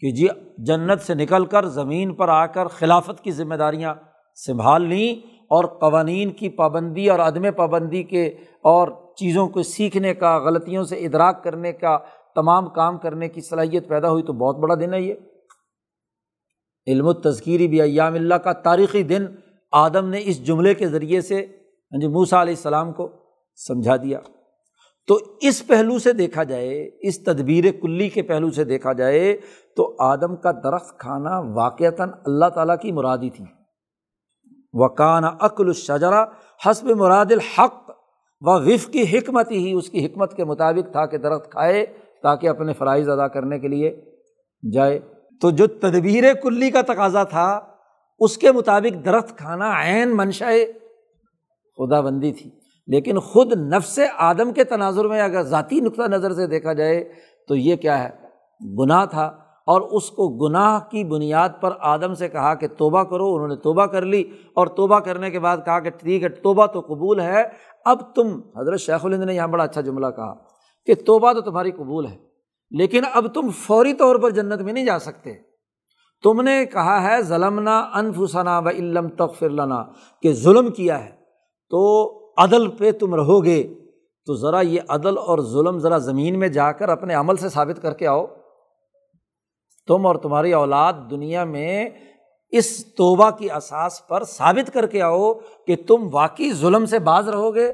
کہ 0.00 0.10
جی 0.10 0.28
جنت 0.58 1.00
سے 1.00 1.14
نکل 1.14 1.44
کر 1.44 1.64
زمین 1.64 2.14
پر 2.14 2.28
آ 2.28 2.46
کر 2.46 2.66
خلافت 2.66 3.24
کی 3.24 3.30
ذمہ 3.30 3.54
داریاں 3.54 3.94
سنبھال 4.34 4.88
لیں 4.88 5.26
اور 5.26 5.64
قوانین 5.64 6.30
کی 6.30 6.48
پابندی 6.48 7.10
اور 7.10 7.18
عدم 7.18 7.52
پابندی 7.56 8.02
کے 8.02 8.26
اور 8.62 8.88
چیزوں 9.16 9.48
کو 9.48 9.62
سیکھنے 9.62 10.14
کا، 10.14 10.38
غلطیوں 10.38 10.84
سے 10.84 10.96
ادراک 10.96 11.44
کرنے 11.44 11.72
کا، 11.72 11.98
تمام 12.34 12.68
کام 12.68 12.98
کرنے 12.98 13.28
کی 13.28 13.40
صلاحیت 13.40 13.88
پیدا 13.88 14.10
ہوئی 14.10 14.22
تو 14.22 14.32
بہت 14.32 14.56
بڑا 14.58 14.74
دن 14.74 14.94
ہے 14.94 15.00
یہ۔ 15.00 15.14
علم 16.86 17.06
و 17.06 17.12
تذکیری 17.12 17.68
بھی 17.68 17.82
ایام 17.82 18.14
اللہ 18.14 18.34
کا 18.34 18.52
تاریخی 18.52 19.02
دن 19.02 19.26
آدم 19.72 20.08
نے 20.08 20.20
اس 20.24 20.46
جملے 20.46 20.74
کے 20.74 20.88
ذریعے 20.88 21.20
سے 21.20 21.34
یعنی 21.34 21.54
ہاں 21.94 22.00
جی 22.00 22.06
موسا 22.06 22.42
علیہ 22.42 22.54
السلام 22.54 22.92
کو 22.92 23.08
سمجھا 23.56 23.96
دیا۔ 23.96 24.18
تو 25.06 25.18
اس 25.40 25.66
پہلو 25.66 25.98
سے 25.98 26.12
دیکھا 26.12 26.42
جائے، 26.42 26.90
اس 27.00 27.24
تدبیر 27.24 27.64
کلی 27.82 28.08
کے 28.08 28.22
پہلو 28.22 28.50
سے 28.50 28.64
دیکھا 28.64 28.92
جائے 28.92 29.36
تو 29.76 29.96
آدم 29.98 30.36
کا 30.36 30.52
درخت 30.52 30.98
کھانا 30.98 31.38
واقعتاً 31.38 32.10
اللہ 32.26 32.48
تعالیٰ 32.54 32.76
کی 32.82 32.92
مرادی 32.92 33.30
تھی۔ 33.30 33.44
وکان 34.72 35.24
عقل 35.24 35.66
الشجرا 35.66 36.24
حسب 36.66 36.86
مراد 36.86 37.32
الحق 37.32 37.90
و 38.40 38.64
وف 38.64 38.86
کی 38.86 39.02
حکمت 39.02 39.50
ہی 39.50 39.72
اس 39.72 39.90
کی 39.90 40.06
حکمت 40.06 40.36
کے 40.36 40.44
مطابق 40.44 40.92
تھا 40.92 41.06
کہ 41.06 41.18
درخت 41.18 41.50
کھائے 41.50 41.86
تاکہ 42.22 42.48
اپنے 42.48 42.72
فرائض 42.72 43.08
ادا 43.08 43.28
کرنے 43.28 43.58
کے 43.58 43.68
لیے 43.68 44.04
جائے۔ 44.72 44.98
تو 45.40 45.50
جو 45.50 45.66
تدبیر 45.66 46.24
کلی 46.42 46.70
کا 46.70 46.80
تقاضا 46.80 47.24
تھا 47.24 47.60
اس 48.24 48.38
کے 48.38 48.52
مطابق 48.52 49.04
درخت 49.04 49.38
کھانا 49.38 49.82
عین 49.82 50.16
منشا 50.16 50.50
خدا 51.78 52.00
بندی 52.00 52.32
تھی۔ 52.32 52.50
لیکن 52.86 53.18
خود 53.18 53.52
نفس 53.52 54.00
آدم 54.16 54.52
کے 54.52 54.64
تناظر 54.64 55.04
میں 55.04 55.20
اگر 55.20 55.42
ذاتی 55.42 55.80
نقطۂ 55.80 56.02
نظر 56.02 56.32
سے 56.32 56.46
دیکھا 56.46 56.72
جائے 56.72 57.12
تو 57.48 57.56
یہ 57.56 57.76
کیا 57.76 58.04
ہے؟ 58.04 58.10
گناہ 58.78 59.04
تھا 59.04 59.22
اور 59.66 59.80
اس 59.80 60.10
کو 60.10 60.28
گناہ 60.28 60.80
کی 60.90 61.04
بنیاد 61.04 61.48
پر 61.60 61.70
آدم 61.80 62.14
سے 62.14 62.28
کہا 62.28 62.54
کہ 62.54 62.68
توبہ 62.68 63.02
کرو، 63.02 63.34
انہوں 63.34 63.48
نے 63.48 63.56
توبہ 63.56 63.86
کر 63.86 64.02
لی 64.02 64.24
اور 64.54 64.66
توبہ 64.66 64.98
کرنے 64.98 65.30
کے 65.30 65.38
بعد 65.38 65.56
کہا 65.64 65.80
کہ 65.80 65.90
ٹھیک 65.90 66.22
ہے، 66.22 66.28
توبہ 66.28 66.66
تو 66.66 66.80
قبول 66.80 67.20
ہے۔ 67.20 67.42
اب 67.84 68.14
تم، 68.14 68.40
حضرت 68.56 68.80
شیخ 68.80 69.06
الند 69.06 69.24
نے 69.24 69.34
یہاں 69.34 69.48
بڑا 69.48 69.64
اچھا 69.64 69.80
جملہ 69.80 70.06
کہا 70.06 70.34
کہ 70.86 70.94
توبہ 70.94 71.32
تو 71.32 71.40
تمہاری 71.40 71.70
قبول 71.70 72.06
ہے، 72.06 72.16
لیکن 72.70 73.02
اب 73.14 73.34
تم 73.34 73.50
فوری 73.50 73.94
طور 73.94 74.16
پر 74.16 74.30
جنت 74.30 74.60
میں 74.60 74.72
نہیں 74.72 74.86
جا 74.86 74.98
سکتے۔ 74.98 75.51
تم 76.22 76.40
نے 76.40 76.66
کہا 76.66 77.10
ہے، 77.10 77.22
ظلمنا 77.22 77.90
انفسنا 77.94 78.58
و 78.58 78.68
علم 78.68 79.08
تغفر 79.08 79.48
لنا، 79.48 79.84
کہ 80.22 80.32
ظلم 80.32 80.70
کیا 80.70 81.04
ہے۔ 81.04 81.10
تو 81.70 82.12
عدل 82.36 82.68
پہ 82.68 82.92
تم 82.92 83.14
رہو 83.14 83.44
گے۔ 83.44 83.74
تو 84.26 84.34
ذرا 84.34 84.60
یہ 84.60 84.80
عدل 84.88 85.18
اور 85.18 85.38
ظلم 85.38 85.78
ذرا 85.78 85.98
زمین 85.98 86.38
میں 86.38 86.48
جا 86.48 86.72
کر 86.72 86.88
اپنے 86.88 87.14
عمل 87.14 87.36
سے 87.36 87.48
ثابت 87.48 87.82
کر 87.82 87.94
کے 87.94 88.06
آؤ۔ 88.06 88.26
تم 89.88 90.06
اور 90.06 90.14
تمہاری 90.14 90.52
اولاد 90.52 90.92
دنیا 91.10 91.44
میں 91.44 91.90
اس 92.50 92.86
توبہ 92.86 93.30
کی 93.30 93.50
اساس 93.50 94.06
پر 94.06 94.24
ثابت 94.24 94.72
کر 94.72 94.86
کے 94.86 95.02
آؤ 95.02 95.32
کہ 95.66 95.76
تم 95.86 96.08
واقعی 96.12 96.52
ظلم 96.52 96.86
سے 96.86 96.98
باز 96.98 97.28
رہو 97.28 97.54
گے 97.54 97.66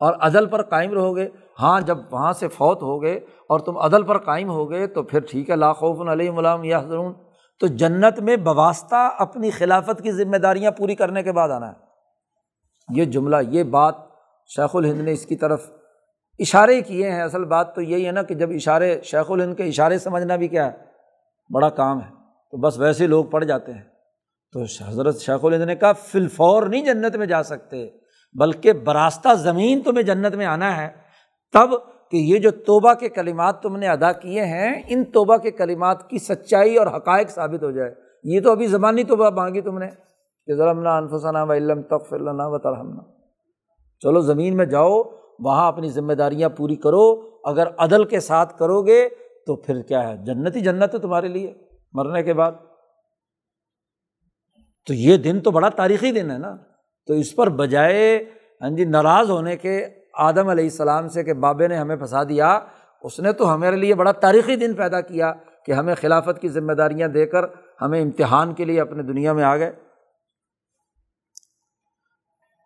اور 0.00 0.14
عدل 0.20 0.46
پر 0.46 0.62
قائم 0.62 0.92
رہو 0.92 1.16
گے۔ 1.16 1.28
ہاں 1.60 1.80
جب 1.80 1.98
وہاں 2.10 2.32
سے 2.32 2.48
فوت 2.48 2.82
ہو 2.82 3.02
گئے 3.02 3.14
اور 3.46 3.60
تم 3.60 3.78
عدل 3.78 4.02
پر 4.02 4.18
قائم 4.18 4.50
ہو 4.50 4.70
گئے 4.70 4.86
تو 4.86 5.02
پھر 5.02 5.20
ٹھیک 5.20 5.50
ہے 5.50 5.56
لاخوف 5.56 6.00
علیہ 6.00 6.30
ملام 6.30 6.64
یا 6.64 6.78
حضرون 6.78 7.12
تو 7.60 7.66
جنت 7.66 8.20
میں 8.20 8.36
بواسطہ 8.36 9.10
اپنی 9.18 9.50
خلافت 9.50 10.02
کی 10.02 10.12
ذمہ 10.12 10.36
داریاں 10.36 10.70
پوری 10.70 10.94
کرنے 10.94 11.22
کے 11.22 11.32
بعد 11.32 11.48
آنا 11.48 11.68
ہے۔ 11.68 11.72
یہ 12.94 13.04
جملہ، 13.04 13.36
یہ 13.48 13.62
بات 13.62 13.94
شیخ 14.56 14.76
الہند 14.76 15.00
نے 15.00 15.12
اس 15.12 15.26
کی 15.26 15.36
طرف 15.36 15.70
اشارے 16.38 16.80
کیے 16.80 17.10
ہیں۔ 17.10 17.22
اصل 17.22 17.44
بات 17.44 17.74
تو 17.74 17.82
یہی 17.82 18.06
ہے 18.06 18.12
نا 18.12 18.22
کہ 18.22 18.34
جب 18.34 18.50
اشارے، 18.50 19.00
شیخ 19.04 19.30
الہند 19.30 19.54
کے 19.54 19.64
اشارے 19.64 19.98
سمجھنا 19.98 20.36
بھی 20.36 20.48
کیا 20.48 20.72
ہے؟ 20.72 20.76
بڑا 21.50 21.68
کام 21.68 22.00
ہے۔ 22.00 22.10
تو 22.50 22.56
بس 22.56 22.78
ویسے 22.78 23.06
لوگ 23.06 23.24
پڑھ 23.24 23.44
جاتے 23.44 23.72
ہیں۔ 23.72 23.82
تو 24.52 24.62
حضرت 24.86 25.20
شیخ 25.20 25.44
الہند 25.44 25.62
نے 25.62 25.76
کہا 25.76 25.92
فلفور 25.92 26.62
نہیں 26.62 26.84
جنت 26.84 27.16
میں 27.16 27.26
جا 27.26 27.42
سکتے، 27.42 27.88
بلکہ 28.32 28.72
براستہ 28.72 29.34
زمین 29.34 29.82
تمہیں 29.82 30.02
جنت 30.02 30.34
میں 30.34 30.46
آنا 30.46 30.76
ہے۔ 30.76 30.88
تب 31.52 31.70
کہ 32.10 32.16
یہ 32.16 32.38
جو 32.38 32.50
توبہ 32.50 32.94
کے 32.94 33.08
کلمات 33.08 33.62
تم 33.62 33.76
نے 33.76 33.88
ادا 33.88 34.12
کیے 34.12 34.44
ہیں، 34.44 34.82
ان 34.88 35.04
توبہ 35.04 35.36
کے 35.36 35.50
کلمات 35.50 36.10
کی 36.10 36.18
سچائی 36.18 36.76
اور 36.76 36.86
حقائق 36.86 37.28
ثابت 37.28 37.62
ہو 37.62 37.70
جائے۔ 37.70 37.94
یہ 38.24 38.40
تو 38.40 38.50
ابھی 38.50 38.66
زبانی 38.66 39.04
توبہ 39.04 39.30
مانگی 39.30 39.60
تم 39.60 39.78
نے 39.78 39.86
کہ 40.46 40.54
ظلم 40.56 40.86
انفسانہ 40.86 41.38
و 41.38 41.52
علم 41.52 41.82
تخ 41.82 42.12
اللہ 42.12 42.42
و 42.42 42.58
ترحمنا 42.58 43.02
چلو 44.02 44.20
زمین 44.20 44.56
میں 44.56 44.66
جاؤ، 44.66 45.02
وہاں 45.38 45.68
اپنی 45.68 45.88
ذمہ 45.88 46.12
داریاں 46.12 46.48
پوری 46.48 46.76
کرو۔ 46.76 47.30
اگر 47.44 47.66
عدل 47.78 48.04
کے 48.04 48.20
ساتھ 48.20 48.58
کرو 48.58 48.82
گے 48.82 49.08
تو 49.46 49.56
پھر 49.56 49.82
کیا 49.82 50.08
ہے؟ 50.08 50.16
جنت 50.16 50.56
ہی 50.56 50.60
جنت 50.60 50.94
ہے 50.94 50.98
تمہارے 50.98 51.28
لیے، 51.28 51.54
مرنے 51.92 52.22
کے 52.22 52.34
بعد۔ 52.34 52.52
تو 54.86 54.94
یہ 54.94 55.16
دن 55.16 55.40
تو 55.40 55.50
بڑا 55.50 55.68
تاریخی 55.68 56.12
دن 56.12 56.30
ہے 56.30 56.38
نا۔ 56.38 56.56
تو 57.06 57.14
اس 57.14 57.36
پر 57.36 57.48
بجائے 57.48 58.24
ہاں 58.60 58.70
جی 58.70 58.84
ناراض 58.84 59.30
ہونے 59.30 59.56
کے 59.56 59.86
آدم 60.20 60.48
علیہ 60.48 60.64
السلام 60.64 61.08
سے 61.08 61.24
کہ 61.24 61.32
بابے 61.32 61.68
نے 61.68 61.76
ہمیں 61.76 61.96
پھنسا 61.96 62.22
دیا، 62.22 62.60
اس 63.02 63.20
نے 63.20 63.32
تو 63.32 63.54
ہمارے 63.54 63.76
لیے 63.76 63.94
بڑا 63.94 64.12
تاریخی 64.12 64.56
دن 64.56 64.74
پیدا 64.74 65.00
کیا 65.00 65.32
کہ 65.66 65.72
ہمیں 65.72 65.94
خلافت 65.94 66.40
کی 66.40 66.48
ذمہ 66.48 66.72
داریاں 66.72 67.08
دے 67.08 67.26
کر 67.26 67.44
ہمیں 67.82 68.02
امتحان 68.02 68.54
کے 68.54 68.64
لیے 68.64 68.80
اپنے 68.80 69.02
دنیا 69.02 69.32
میں 69.32 69.44
آ 69.44 69.56
گئے۔ 69.56 69.72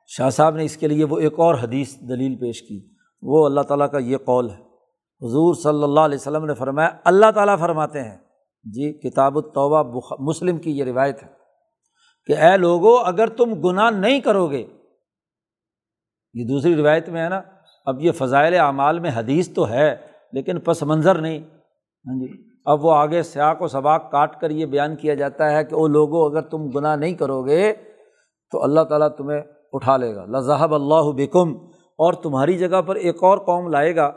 شاہ 0.07 0.31
صاحب 0.31 0.57
نے 0.57 0.65
اس 0.65 0.77
کے 0.77 0.89
لیے 0.89 1.05
وہ 1.05 1.19
ایک 1.19 1.33
اور 1.37 1.55
حدیث 1.55 1.95
دلیل 1.95 2.37
پیش 2.37 2.63
کی۔ 2.63 2.89
وہ 3.23 3.47
اللہ 3.47 3.61
تعالیٰ 3.61 3.91
کا 3.91 3.99
یہ 3.99 4.17
قول 4.17 4.51
ہے۔ 4.51 4.61
حضور 5.23 5.55
صلی 5.55 5.83
اللہ 5.83 6.01
علیہ 6.01 6.19
وسلم 6.19 6.45
نے 6.45 6.55
فرمایا، 6.55 6.91
اللہ 7.05 7.31
تعالیٰ 7.31 7.59
فرماتے 7.59 8.03
ہیں۔ 8.03 8.17
جی 8.65 9.11
کتاب 9.11 9.37
الطبہ 9.37 10.01
مسلم 10.19 10.59
کی 10.59 10.79
یہ 10.79 10.85
روایت 10.85 11.23
ہے 11.23 11.29
کہ 12.27 12.33
اے 12.33 12.57
لوگو، 12.57 12.97
اگر 12.97 13.27
تم 13.27 13.55
گناہ 13.65 13.91
نہیں 13.91 14.21
کرو 14.21 14.51
گے 14.51 14.67
یہ 16.35 16.45
دوسری 16.45 16.77
روایت 16.77 17.09
میں 17.09 17.25
ہے 17.25 17.29
نا، 17.29 17.41
اب 17.87 18.01
یہ 18.01 18.13
فضائل 18.13 18.55
اعمال 18.55 18.99
میں 18.99 19.11
حدیث 19.15 19.55
تو 19.55 19.69
ہے، 19.69 19.97
لیکن 20.33 20.61
پس 20.61 20.83
منظر 20.83 21.15
نہیں۔ 21.15 21.39
ہاں 21.39 22.19
جی۔ 22.19 22.55
اب 22.65 22.85
وہ 22.85 22.93
آگے 22.93 23.23
سیاق 23.23 23.63
و 23.63 23.69
سباق 23.69 24.11
کاٹ 24.11 24.41
کر 24.41 24.51
یہ 24.51 24.67
بیان 24.67 24.97
کیا 24.97 25.15
جاتا 25.15 25.51
ہے 25.51 25.65
کہ 25.65 25.77
وہ 25.77 25.89
لوگوں 25.89 26.31
اگر 26.31 26.41
تم 26.41 26.67
گناہ 26.71 26.97
نہیں 26.97 27.15
کرو 27.15 27.43
گے، 27.43 27.73
تو 28.51 28.63
اللہ 28.63 28.81
تعالیٰ 28.81 29.09
تمہیں 29.09 29.41
اٹھا 29.73 29.97
لے 29.97 30.15
گا۔ 30.15 30.25
لذہب 30.25 30.75
اللہ 30.75 31.13
بکم۔ 31.13 31.55
اور 31.99 32.13
تمہاری 32.13 32.59
جگہ 32.59 32.83
پر 32.83 32.95
ایک 32.95 33.23
اور 33.23 33.39
قوم 33.39 33.69
لائے 33.69 33.97
گا، 33.97 34.13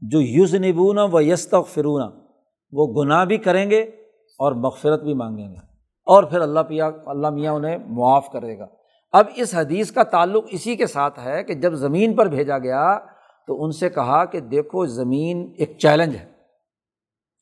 جو 0.00 0.20
یوز 0.20 0.54
نبونا 0.54 1.04
و 1.12 1.20
یست 1.20 1.54
فرونا 1.68 2.10
وہ 2.72 3.04
گناہ 3.04 3.24
بھی 3.24 3.36
کریں 3.36 3.70
گے 3.70 3.80
اور 4.38 4.52
مغفرت 4.52 5.02
بھی 5.02 5.14
مانگیں 5.14 5.48
گے۔ 5.48 5.56
اور 6.06 6.22
پھر 6.22 6.40
اللہ 6.40 6.60
پیا، 6.60 6.90
اللہ 7.06 7.30
میاں 7.30 7.52
انہیں 7.52 7.78
معاف 7.88 8.26
کرے 8.32 8.58
گا۔ 8.58 8.66
اب 9.12 9.26
اس 9.36 9.54
حدیث 9.54 9.92
کا 9.92 10.02
تعلق 10.02 10.44
اسی 10.50 10.76
کے 10.76 10.86
ساتھ 10.86 11.18
ہے 11.18 11.44
کہ 11.44 11.54
جب 11.54 11.72
زمین 11.72 12.16
پر 12.16 12.26
بھیجا 12.26 12.58
گیا 12.58 12.98
تو 13.46 13.64
ان 13.64 13.70
سے 13.70 13.90
کہا 13.90 14.24
کہ 14.24 14.40
دیکھو 14.40 14.86
زمین 14.86 15.52
ایک 15.58 15.78
چیلنج 15.78 16.16
ہے، 16.16 16.24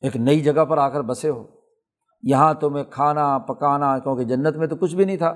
ایک 0.01 0.15
نئی 0.15 0.39
جگہ 0.39 0.65
پر 0.65 0.77
آ 0.77 0.89
کر 0.89 1.01
بسے 1.01 1.29
ہو۔ 1.29 1.43
یہاں 2.23 2.53
تمہیں 2.53 2.83
کھانا، 2.83 3.37
پکانا، 3.37 3.99
کیونکہ 3.99 4.23
جنت 4.23 4.57
میں 4.57 4.67
تو 4.67 4.75
کچھ 4.75 4.95
بھی 4.95 5.05
نہیں 5.05 5.17
تھا۔ 5.17 5.33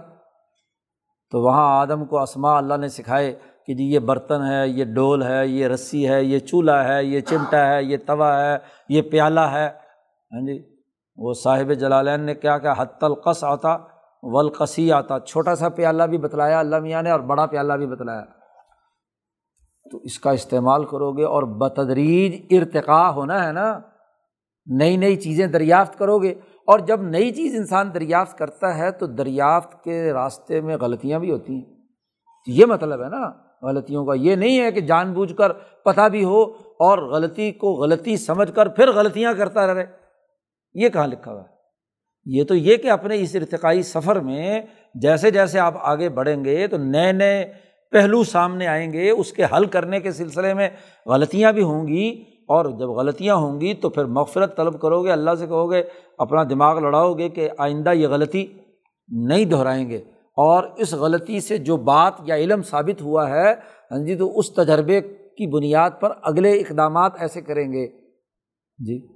تو 1.31 1.41
وہاں 1.41 1.81
آدم 1.81 2.05
کو 2.05 2.19
اسما 2.19 2.57
اللہ 2.57 2.77
نے 2.77 2.87
سکھائے 2.87 3.33
کہ 3.67 3.73
جی 3.73 3.83
یہ 3.83 3.99
برتن 3.99 4.41
ہے، 4.43 4.67
یہ 4.67 4.85
ڈول 4.85 5.23
ہے، 5.23 5.47
یہ 5.47 5.67
رسی 5.67 6.09
ہے، 6.09 6.23
یہ 6.23 6.39
چولہا 6.39 6.87
ہے، 6.87 7.03
یہ 7.03 7.19
چمٹا 7.19 7.65
ہے، 7.67 7.83
یہ 7.83 7.97
توا 7.97 8.45
ہے، 8.45 8.57
یہ 8.89 9.01
پیالہ 9.01 9.39
ہے۔ 9.39 9.67
ہاں 9.67 10.41
جی 10.41 10.63
وہ 11.17 11.33
صاحب 11.33 11.73
جلالین 11.73 12.21
نے 12.21 12.35
کیا 12.35 12.57
کیا 12.57 12.73
حت 12.77 13.03
القص 13.03 13.43
آتا 13.43 13.94
ولقسی 14.23 14.91
آتا 14.91 15.19
چھوٹا 15.19 15.55
سا 15.55 15.69
پیالہ 15.69 16.03
بھی 16.03 16.17
بتلایا 16.17 16.59
اللہ 16.59 16.79
میاں 16.79 17.01
نے 17.01 17.11
اور 17.11 17.19
بڑا 17.19 17.45
پیالہ 17.45 17.73
بھی 17.73 17.87
بتلایا۔ 17.87 18.25
تو 19.91 19.97
اس 19.97 20.19
کا 20.19 20.31
استعمال 20.31 20.85
کرو 20.85 21.11
گے 21.11 21.23
اور 21.23 21.43
بتدریج 21.43 22.41
ارتقا 22.49 23.09
ہونا 23.09 23.47
ہے 23.47 23.51
نا۔ 23.51 23.79
نئی 24.65 24.97
نئی 24.97 25.15
چیزیں 25.15 25.47
دریافت 25.47 25.97
کرو 25.97 26.19
گے۔ 26.19 26.33
اور 26.67 26.79
جب 26.79 27.01
نئی 27.01 27.31
چیز 27.31 27.55
انسان 27.55 27.93
دریافت 27.93 28.37
کرتا 28.37 28.77
ہے 28.77 28.91
تو 28.91 29.05
دریافت 29.05 29.83
کے 29.83 30.13
راستے 30.13 30.61
میں 30.61 30.77
غلطیاں 30.81 31.19
بھی 31.19 31.31
ہوتی 31.31 31.53
ہیں۔ 31.53 31.75
یہ 32.47 32.65
مطلب 32.65 33.03
ہے 33.03 33.09
نا، 33.09 33.31
غلطیوں 33.61 34.05
کا 34.05 34.13
یہ 34.13 34.35
نہیں 34.35 34.59
ہے 34.59 34.71
کہ 34.71 34.81
جان 34.81 35.13
بوجھ 35.13 35.35
کر 35.35 35.53
پتہ 35.53 36.09
بھی 36.09 36.23
ہو 36.23 36.43
اور 36.79 36.97
غلطی 36.97 37.51
کو 37.51 37.73
غلطی 37.73 38.17
سمجھ 38.17 38.55
کر 38.55 38.67
پھر 38.67 38.91
غلطیاں 38.91 39.33
کرتا 39.33 39.73
رہے۔ 39.73 39.85
یہ 40.73 40.89
کہاں 40.89 41.07
لکھا 41.07 41.31
ہوا 41.31 41.41
ہے؟ 41.41 41.54
یہ 42.25 42.43
تو 42.43 42.55
یہ 42.55 42.77
کہ 42.77 42.89
اپنے 42.89 43.21
اس 43.21 43.35
ارتقائی 43.35 43.81
سفر 43.81 44.19
میں 44.19 44.61
جیسے 44.95 45.31
جیسے 45.31 45.59
آپ 45.59 45.73
آگے 45.81 46.09
بڑھیں 46.09 46.45
گے 46.45 46.67
تو 46.67 46.77
نئے 46.77 47.11
نئے 47.11 47.53
پہلو 47.91 48.23
سامنے 48.23 48.67
آئیں 48.67 48.93
گے، 48.93 49.09
اس 49.09 49.31
کے 49.31 49.43
حل 49.43 49.65
کرنے 49.65 49.99
کے 49.99 50.11
سلسلے 50.11 50.53
میں 50.53 50.69
غلطیاں 51.05 51.51
بھی 51.51 51.63
ہوں 51.63 51.87
گی 51.87 52.21
اور 52.47 52.65
جب 52.65 52.89
غلطیاں 52.89 53.35
ہوں 53.35 53.61
گی 53.61 53.73
تو 53.73 53.89
پھر 53.89 54.05
مغفرت 54.05 54.57
طلب 54.57 54.81
کرو 54.81 55.03
گے، 55.03 55.11
اللہ 55.11 55.35
سے 55.39 55.47
کہو 55.47 55.71
گے، 55.71 55.83
اپنا 56.17 56.43
دماغ 56.43 56.79
لڑاؤ 56.79 57.13
گے 57.13 57.29
کہ 57.29 57.49
آئندہ 57.57 57.93
یہ 57.93 58.07
غلطی 58.07 58.47
نہیں 59.07 59.45
دہرائیں 59.45 59.89
گے۔ 59.89 59.97
اور 60.37 60.63
اس 60.77 60.93
غلطی 60.93 61.39
سے 61.39 61.57
جو 61.57 61.77
بات 61.77 62.13
یا 62.25 62.35
علم 62.35 62.61
ثابت 62.61 63.01
ہوا 63.01 63.29
ہے 63.29 63.53
ہاں 63.91 64.05
جی 64.05 64.15
تو 64.15 64.39
اس 64.39 64.53
تجربے 64.53 65.01
کی 65.01 65.47
بنیاد 65.47 65.89
پر 65.99 66.11
اگلے 66.23 66.51
اقدامات 66.51 67.11
ایسے 67.19 67.41
کریں 67.41 67.73
گے۔ 67.73 67.87
جی۔ 68.77 69.14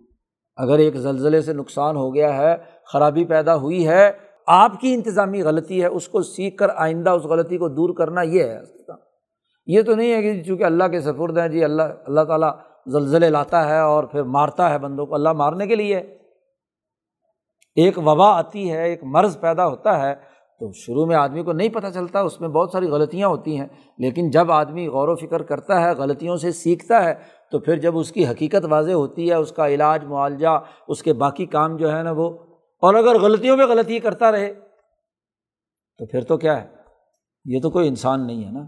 اگر 0.60 0.80
ایک 0.80 0.96
زلزلے 0.96 1.42
سے 1.42 1.54
نقصان 1.54 1.96
ہو 1.96 2.16
گیا 2.16 2.38
ہے، 2.38 2.56
خرابی 2.94 3.26
پیدا 3.26 3.56
ہوئی 3.56 3.88
ہے، 3.88 4.12
آپ 4.48 4.80
کی 4.80 4.94
انتظامی 4.94 5.42
غلطی 5.42 5.82
ہے، 5.82 5.88
اس 5.88 6.08
کو 6.08 6.22
سیکھ 6.22 6.58
کر 6.58 6.68
آئندہ 6.76 7.10
اس 7.10 7.24
غلطی 7.24 7.58
کو 7.58 7.68
دور 7.68 7.96
کرنا 7.96 8.22
یہ 8.22 8.44
ہے۔ 8.44 8.60
یہ 9.68 9.82
تو 9.82 9.96
نہیں 9.96 10.14
ہے 10.14 10.22
کہ 10.22 10.44
چونکہ 10.44 10.64
اللہ 10.64 10.84
کے 10.84 11.02
سفرد 11.02 11.38
ہیں 11.38 11.48
جی 11.48 11.64
اللہ 11.64 11.84
اللہ 12.06 12.22
تعالیٰ 12.22 12.52
زلزلے 12.88 13.30
لاتا 13.30 13.70
ہے 13.70 13.80
اور 13.80 14.04
پھر 14.04 14.24
مارتا 14.24 14.70
ہے 14.70 14.80
بندوں 14.80 15.06
کو 15.06 15.16
اللہ 15.16 15.34
مارنے 15.34 15.68
کے 15.68 15.76
لیے۔ 15.76 15.98
ایک 17.76 17.98
وبا 17.98 18.40
آتی 18.40 18.72
ہے، 18.72 18.90
ایک 18.90 19.04
مرض 19.04 19.40
پیدا 19.40 19.68
ہوتا 19.68 20.02
ہے، 20.02 20.16
تو 20.60 20.72
شروع 20.72 21.06
میں 21.06 21.16
آدمی 21.16 21.44
کو 21.44 21.54
نہیں 21.54 21.70
پتہ 21.70 21.88
چلتا، 21.94 22.20
اس 22.20 22.42
میں 22.42 22.50
بہت 22.50 22.70
ساری 22.72 22.86
غلطیاں 22.86 23.28
ہوتی 23.28 23.60
ہیں۔ 23.60 23.68
لیکن 23.98 24.30
جب 24.30 24.52
آدمی 24.52 24.88
غور 24.88 25.08
و 25.08 25.16
فکر 25.16 25.42
کرتا 25.42 25.82
ہے، 25.82 25.92
غلطیوں 25.92 26.36
سے 26.36 26.52
سیکھتا 26.52 27.04
ہے 27.04 27.39
تو 27.52 27.60
پھر 27.60 27.76
جب 27.76 27.98
اس 27.98 28.12
کی 28.12 28.28
حقیقت 28.28 28.66
واضح 28.70 28.92
ہوتی 28.92 29.30
ہے، 29.30 29.36
اس 29.36 29.52
کا 29.52 29.68
علاج، 29.68 30.06
معالجہ، 30.06 30.60
اس 30.88 31.04
کے 31.04 31.14
باقی 31.14 31.46
کام 31.46 31.78
جو 31.78 31.98
ہے 31.98 32.04
نا 32.04 32.12
وہ، 32.12 32.30
اور 32.82 32.94
اگر 32.94 33.20
غلطیوں 33.20 33.58
میں 33.58 33.66
غلطی 33.66 34.00
کرتا 34.00 34.32
رہے، 34.32 34.54
تو 35.98 36.06
پھر 36.06 36.24
تو 36.24 36.38
کیا 36.38 36.62
ہے؟ 36.62 36.68
یہ 37.46 37.60
تو 37.62 37.70
کوئی 37.70 37.88
انسان 37.88 38.28
نہیں 38.28 38.46
ہے 38.46 38.52
نا۔ 38.52 38.60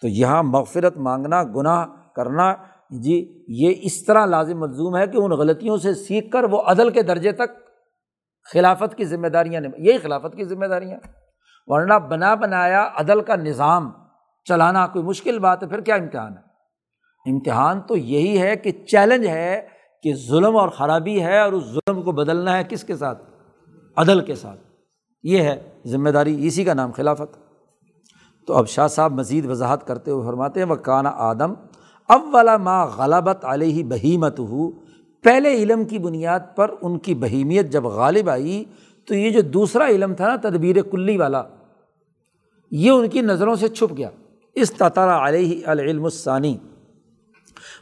تو 0.00 0.08
یہاں 0.08 0.42
مغفرت 0.42 0.96
مانگنا، 0.96 1.42
گناہ 1.42 1.86
کرنا 2.16 2.54
جی 2.90 3.44
یہ 3.48 3.74
اس 3.82 4.04
طرح 4.04 4.26
لازم 4.26 4.60
ملزوم 4.60 4.96
ہے 4.96 5.06
کہ 5.06 5.16
ان 5.16 5.30
غلطیوں 5.30 5.76
سے 5.76 5.94
سیکھ 5.94 6.30
کر 6.30 6.44
وہ 6.44 6.62
عدل 6.62 6.90
کے 6.90 7.02
درجے 7.02 7.32
تک 7.32 7.70
خلافت 8.52 8.96
کی 8.96 9.04
ذمہ 9.04 9.28
داریاں 9.28 9.60
یہی 9.78 9.98
خلافت 9.98 10.36
کی 10.36 10.44
ذمہ 10.44 10.66
داریاں۔ 10.66 10.98
ورنہ 11.66 11.94
بنا 11.94 12.34
بنایا 12.34 12.88
عدل 12.94 13.20
کا 13.20 13.36
نظام، 13.36 13.90
چلانا 14.44 14.86
کوئی 14.86 15.04
مشکل 15.04 15.38
بات 15.38 15.62
ہے، 15.62 15.68
پھر 15.68 15.80
کیا 15.80 15.94
امتحان 15.94 16.32
ہے؟ 16.32 16.49
امتحان 17.26 17.80
تو 17.80 17.96
یہی 17.96 18.38
ہے 18.38 18.56
کہ 18.56 18.70
چیلنج 18.70 19.26
ہے 19.26 19.66
کہ 20.02 20.14
ظلم 20.14 20.56
اور 20.56 20.68
خرابی 20.68 21.20
ہے 21.20 21.40
اور 21.40 21.52
اس 21.52 21.64
ظلم 21.64 22.02
کو 22.02 22.12
بدلنا 22.12 22.58
ہے 22.58 22.62
کس 22.68 22.84
کے 22.84 22.96
ساتھ؟ 22.96 23.22
عدل 23.96 24.20
کے 24.20 24.34
ساتھ۔ 24.34 24.60
یہ 25.22 25.42
ہے 25.42 25.68
ذمہ 25.86 26.10
داری، 26.10 26.46
اسی 26.46 26.64
کا 26.64 26.74
نام 26.74 26.90
خلافت۔ 26.90 27.36
تو 28.46 28.54
اب 28.54 28.68
شاہ 28.68 28.86
صاحب 28.86 29.12
مزید 29.12 29.46
وضاحت 29.46 29.86
کرتے 29.86 30.10
ہوئے 30.10 30.26
فرماتے 30.26 30.60
ہیں 30.60 30.68
وہ 30.68 30.74
کانا 30.74 31.12
آدم 31.14 31.54
اب 32.08 32.20
والا 32.32 32.56
ماں 32.56 32.86
غلبت 32.86 33.44
علیہ 33.44 33.84
بہیمت 33.84 34.38
ہو 34.38 34.70
پہلے 35.22 35.54
علم 35.54 35.84
کی 35.84 35.98
بنیاد 35.98 36.40
پر 36.56 36.70
ان 36.82 36.98
کی 36.98 37.14
بہیمیت 37.14 37.70
جب 37.70 37.84
غالب 37.84 38.30
آئی، 38.30 38.64
تو 39.08 39.14
یہ 39.14 39.30
جو 39.30 39.40
دوسرا 39.40 39.86
علم 39.86 40.14
تھا 40.14 40.28
نا، 40.28 40.48
تدبیر 40.48 40.82
کلی 40.82 41.16
والا، 41.16 41.42
یہ 42.70 42.90
ان 42.90 43.08
کی 43.08 43.20
نظروں 43.20 43.54
سے 43.54 43.68
چھپ 43.68 43.96
گیا۔ 43.96 44.10
اس 44.54 44.70
تطارہ 44.70 45.28
علیہ 45.28 45.60
العلم 45.66 46.04
الثانی۔ 46.04 46.56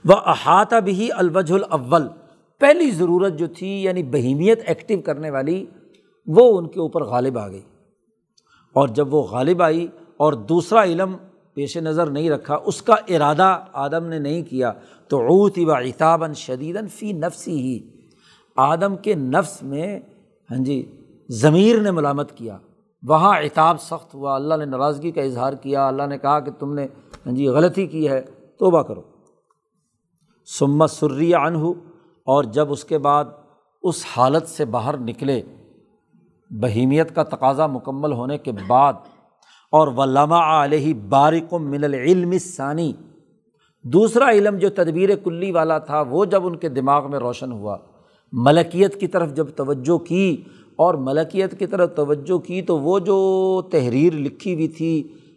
و 0.05 0.13
احاطہ 0.13 0.77
بھی 0.77 1.13
الوجھ 1.13 1.53
الاول۔ 1.53 2.09
پہلی 2.59 2.91
ضرورت 2.91 3.39
جو 3.39 3.47
تھی 3.47 3.83
یعنی 3.83 4.03
بہیمیت 4.03 4.61
ایکٹیو 4.67 5.01
کرنے 5.01 5.31
والی، 5.31 5.67
وہ 6.27 6.59
ان 6.59 6.69
کے 6.69 6.81
اوپر 6.81 7.05
غالب 7.05 7.39
آ 7.39 7.49
گئی۔ 7.49 7.63
اور 8.73 8.89
جب 8.89 9.15
وہ 9.15 9.23
غالب 9.23 9.63
آئی 9.63 9.87
اور 10.17 10.33
دوسرا 10.33 10.83
علم 10.83 11.17
پیش 11.55 11.77
نظر 11.77 12.07
نہیں 12.07 12.31
رکھا، 12.31 12.59
اس 12.65 12.83
کا 12.83 12.95
ارادہ 13.09 13.59
آدم 13.73 14.07
نے 14.07 14.19
نہیں 14.19 14.43
کیا، 14.43 14.73
تو 15.09 15.19
اوت 15.19 15.59
و 15.59 15.73
اطابً 15.73 16.33
شدید 16.33 16.77
فی 16.91 17.13
نفسی 17.13 17.61
ہی۔ 17.61 17.81
آدم 18.57 18.97
کے 18.97 19.15
نفس 19.15 19.63
میں 19.63 20.01
ہاں 20.51 20.65
جی 20.65 20.97
ضمیر 21.29 21.81
نے 21.81 21.91
ملامت 21.91 22.33
کیا۔ 22.33 22.59
وہاں 23.03 23.39
اعتاب 23.39 23.81
سخت 23.81 24.15
ہوا، 24.15 24.35
اللہ 24.35 24.55
نے 24.55 24.65
ناراضگی 24.65 25.11
کا 25.11 25.23
اظہار 25.23 25.53
کیا، 25.53 25.89
اللہ 25.89 26.03
نے 26.03 26.19
کہا 26.19 26.41
کہ 26.41 26.51
تم 26.51 26.75
نے 26.75 26.87
ہاں 27.27 27.33
جی 27.33 27.47
غلطی 27.47 27.87
کی 27.87 28.09
ہے، 28.09 28.21
توبہ 28.59 28.83
کرو۔ 28.83 29.03
سمت 30.49 30.91
سری 30.91 31.35
ان 31.35 31.55
ہو 31.55 31.73
اور 32.27 32.45
جب 32.55 32.71
اس 32.73 32.85
کے 32.85 32.99
بعد 32.99 33.25
اس 33.85 34.05
حالت 34.17 34.49
سے 34.49 34.65
باہر 34.67 34.97
نکلے، 34.99 35.41
بہیمیت 36.51 37.15
کا 37.15 37.23
تقاضا 37.25 37.67
مکمل 37.67 38.13
ہونے 38.13 38.39
کے 38.39 38.53
بعد، 38.69 38.93
اور 39.73 39.89
ولما 39.97 40.41
علیہ 40.65 40.95
بارک 41.09 41.53
من 41.55 41.85
العلم 41.85 42.37
ثانی 42.41 42.93
دوسرا 43.85 44.31
علم 44.31 44.57
جو 44.59 44.69
تدبیر 44.71 45.15
کلی 45.25 45.51
والا 45.53 45.79
تھا، 45.81 46.01
وہ 46.11 46.25
جب 46.25 46.47
ان 46.47 46.57
کے 46.57 46.69
دماغ 46.71 47.11
میں 47.11 47.19
روشن 47.19 47.53
ہوا، 47.53 47.77
ملکیت 48.33 49.01
کی 49.01 49.07
طرف 49.07 49.35
جب 49.35 49.51
توجہ 49.57 49.99
کی، 50.07 50.37
اور 50.77 50.95
ملکیت 51.05 51.59
کی 51.59 51.67
طرف 51.67 51.95
توجہ 51.97 52.39
کی، 52.39 52.61
تو 52.63 52.79
وہ 52.79 52.99
جو 53.01 53.21
تحریر 53.73 54.13
لکھی 54.17 54.55
ہوئی 54.55 54.69
تھی 54.71 54.93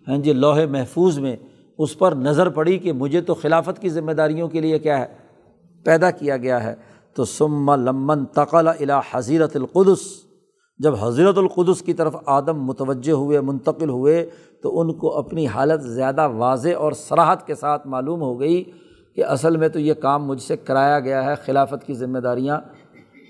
ہاں 0.08 0.18
جی 0.18 0.34
لوہے 0.34 0.66
محفوظ 0.68 1.18
میں 1.20 1.36
اس 1.82 1.98
پر 1.98 2.12
نظر 2.12 2.50
پڑی 2.50 2.78
کہ 2.78 2.94
مجھے 2.94 3.22
تو 3.22 3.34
خلافت 3.34 3.82
کی 3.82 3.90
ذمہ 3.90 4.12
داریوں 4.12 4.48
کے 4.48 4.62
لیے 4.62 4.80
کیا 4.80 5.00
ہے؟ 5.00 5.06
پیدا 5.84 6.12
کیا 6.12 6.38
گیا 6.38 6.64
ہے۔ 6.64 6.76
تو 7.14 7.26
سما 7.26 7.76
لمن 7.76 8.26
تقل 8.26 8.68
الا 8.68 9.02
حضیرت 9.12 9.56
القدس۔ 9.56 10.00
جب 10.78 10.94
حضرت 11.00 11.38
القدس 11.38 11.82
کی 11.82 11.94
طرف 11.94 12.16
آدم 12.26 12.64
متوجہ 12.64 13.12
ہوئے، 13.12 13.42
منتقل 13.42 13.90
ہوئے، 13.90 14.30
تو 14.64 14.80
ان 14.80 14.94
کو 14.94 15.18
اپنی 15.18 15.48
حالت 15.48 15.84
زیادہ 15.84 16.28
واضح 16.28 16.70
اور 16.78 16.92
سراحت 16.92 17.48
کے 17.48 17.56
ساتھ 17.56 17.88
معلوم 17.88 18.22
ہو 18.22 18.40
گئی 18.40 18.64
کہ 19.16 19.26
اصل 19.26 19.58
میں 19.58 19.70
تو 19.70 19.80
یہ 19.80 19.94
کام 19.94 20.26
مجھ 20.26 20.42
سے 20.42 20.58
کرایا 20.58 21.00
گیا 21.00 21.26
ہے 21.26 21.36
خلافت 21.36 21.88
کی 21.88 21.94
ذمہ 21.94 22.20
داریاں 22.20 22.60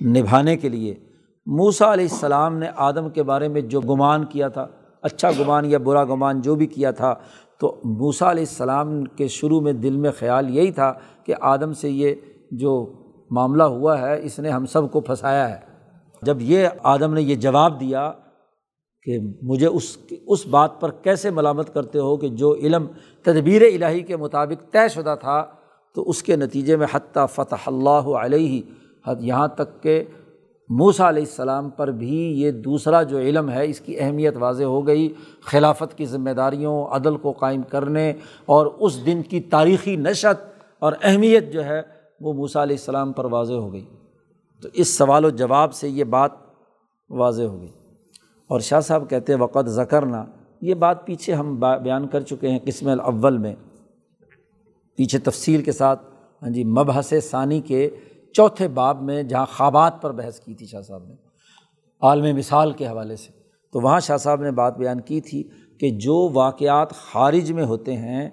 نبھانے 0.05 0.57
کے 0.57 0.69
لیے۔ 0.69 0.95
موسا 1.45 1.93
علیہ 1.93 2.07
السلام 2.11 2.57
نے 2.57 2.67
آدم 2.75 3.09
کے 3.09 3.23
بارے 3.23 3.47
میں 3.47 3.61
جو 3.61 3.81
گمان 3.81 4.25
کیا 4.25 4.47
تھا 4.47 4.67
اچھا 5.01 5.29
گمان 5.39 5.65
یا 5.65 5.77
برا 5.77 6.03
گمان 6.03 6.41
جو 6.41 6.55
بھی 6.55 6.67
کیا 6.67 6.91
تھا 6.91 7.15
تو 7.61 7.69
موسا 7.83 8.29
علیہ 8.31 8.43
السلام 8.43 9.03
کے 9.17 9.27
شروع 9.27 9.59
میں 9.61 9.73
دل 9.73 9.97
میں 9.97 10.11
خیال 10.19 10.49
یہی 10.49 10.71
تھا 10.71 10.91
کہ 11.25 11.33
آدم 11.41 11.73
سے 11.73 11.89
یہ 11.89 12.15
جو 12.51 12.71
معاملہ 13.31 13.63
ہوا 13.63 13.99
ہے، 14.01 14.19
اس 14.23 14.39
نے 14.39 14.49
ہم 14.49 14.65
سب 14.65 14.91
کو 14.91 15.01
پھنسایا 15.01 15.49
ہے۔ 15.49 15.59
جب 16.21 16.41
یہ 16.41 16.67
آدم 16.83 17.13
نے 17.13 17.21
یہ 17.21 17.35
جواب 17.35 17.79
دیا 17.79 18.11
کہ 19.05 19.17
مجھے 19.41 19.67
اس 19.67 19.97
اس 20.27 20.45
بات 20.47 20.79
پر 20.81 20.91
کیسے 21.03 21.29
ملامت 21.29 21.73
کرتے 21.73 21.99
ہو 21.99 22.15
کہ 22.17 22.27
جو 22.29 22.53
علم 22.55 22.85
تدبیر 23.25 23.61
الہی 23.61 24.01
کے 24.01 24.17
مطابق 24.17 24.71
طے 24.71 24.87
شدہ 24.89 25.15
تھا، 25.19 25.43
تو 25.95 26.09
اس 26.09 26.23
کے 26.23 26.35
نتیجے 26.35 26.75
میں 26.75 26.87
حتیٰ 26.93 27.25
فتح 27.33 27.67
اللہ 27.67 28.09
علیہ 28.17 28.61
یہاں 29.19 29.47
تک 29.47 29.81
کہ 29.83 30.03
موسا 30.71 31.09
علیہ 31.09 31.23
السلام 31.23 31.69
پر 31.69 31.87
بھی 31.87 32.41
یہ 32.41 32.51
دوسرا 32.51 33.03
جو 33.03 33.19
علم 33.19 33.49
ہے، 33.49 33.69
اس 33.69 33.79
کی 33.79 33.99
اہمیت 33.99 34.37
واضح 34.37 34.63
ہو 34.63 34.87
گئی۔ 34.87 35.13
خلافت 35.41 35.97
کی 35.97 36.05
ذمہ 36.05 36.29
داریوں، 36.29 36.85
عدل 36.85 37.17
کو 37.17 37.31
قائم 37.31 37.61
کرنے 37.61 38.13
اور 38.45 38.65
اس 38.65 39.05
دن 39.05 39.21
کی 39.29 39.39
تاریخی 39.39 39.95
نشت 39.95 40.61
اور 40.79 40.93
اہمیت 41.03 41.53
جو 41.53 41.65
ہے، 41.65 41.81
وہ 42.21 42.33
موسا 42.33 42.63
علیہ 42.63 42.75
السلام 42.75 43.11
پر 43.11 43.25
واضح 43.25 43.53
ہو 43.53 43.73
گئی۔ 43.73 43.85
تو 44.61 44.69
اس 44.73 44.97
سوال 44.97 45.25
و 45.25 45.29
جواب 45.29 45.73
سے 45.73 45.89
یہ 45.89 46.03
بات 46.03 46.31
واضح 47.09 47.43
ہو 47.43 47.61
گئی۔ 47.61 47.71
اور 48.47 48.59
شاہ 48.59 48.79
صاحب 48.79 49.09
کہتے 49.09 49.35
وقت 49.35 49.69
ذکرنا۔ 49.69 50.25
یہ 50.61 50.73
بات 50.73 51.05
پیچھے 51.05 51.33
ہم 51.33 51.59
بیان 51.59 52.07
کر 52.07 52.21
چکے 52.21 52.49
ہیں 52.49 52.59
قسم 52.65 52.89
الاول 52.89 53.37
میں۔ 53.37 53.55
پیچھے 54.95 55.19
تفصیل 55.19 55.61
کے 55.61 55.71
ساتھ 55.71 56.01
ہاں 56.41 56.49
جی 56.49 56.63
مبحث 56.63 57.13
ثانی 57.23 57.61
کے 57.61 57.89
چوتھے 58.33 58.67
باب 58.67 59.01
میں 59.01 59.23
جہاں 59.23 59.45
خوابات 59.57 60.01
پر 60.01 60.11
بحث 60.11 60.39
کی 60.39 60.53
تھی 60.53 60.65
شاہ 60.65 60.81
صاحب 60.81 61.03
نے، 61.03 61.13
عالم 62.01 62.37
مثال 62.37 62.71
کے 62.71 62.87
حوالے 62.87 63.15
سے۔ 63.15 63.31
تو 63.73 63.79
وہاں 63.79 63.99
شاہ 63.99 64.17
صاحب 64.17 64.41
نے 64.41 64.51
بات 64.51 64.77
بیان 64.77 65.01
کی 65.01 65.21
تھی 65.21 65.43
کہ 65.79 65.89
جو 65.89 66.29
واقعات 66.33 66.91
خارج 66.91 67.51
میں 67.51 67.65
ہوتے 67.65 67.97
ہیں، 67.97 68.29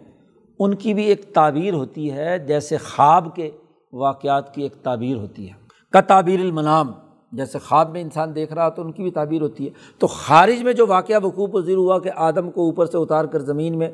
ان 0.59 0.75
کی 0.75 0.95
بھی 0.95 1.05
ایک 1.05 1.35
تعبیر 1.35 1.75
ہوتی 1.75 2.13
ہے، 2.13 2.39
جیسے 2.39 2.77
خواب 2.77 3.37
کے 3.37 3.51
واقعات 3.93 4.55
کی 4.55 4.63
ایک 4.63 4.75
تعبیر 4.75 5.17
ہوتی 5.17 5.49
ہے۔ 5.49 5.53
کا 5.93 6.01
تعبیر 6.01 6.41
المنام، 6.41 6.93
جیسے 7.33 7.59
خواب 7.59 7.91
میں 7.91 8.01
انسان 8.01 8.35
دیکھ 8.35 8.53
رہا 8.53 8.69
تو 8.69 8.83
ان 8.83 8.93
کی 8.93 9.03
بھی 9.03 9.11
تعبیر 9.11 9.43
ہوتی 9.43 9.65
ہے۔ 9.65 9.71
تو 9.99 10.07
خارج 10.07 10.63
میں 10.63 10.73
جو 10.73 10.87
واقعہ 10.87 11.17
وقوع 11.23 11.47
پذیر 11.47 11.77
ہوا 11.77 11.99
کہ 11.99 12.11
آدم 12.17 12.51
کو 12.51 12.61
اوپر 12.65 12.87
سے 12.87 12.99
اتار 12.99 13.25
کر 13.25 13.39
زمین 13.39 13.79
میں 13.79 13.91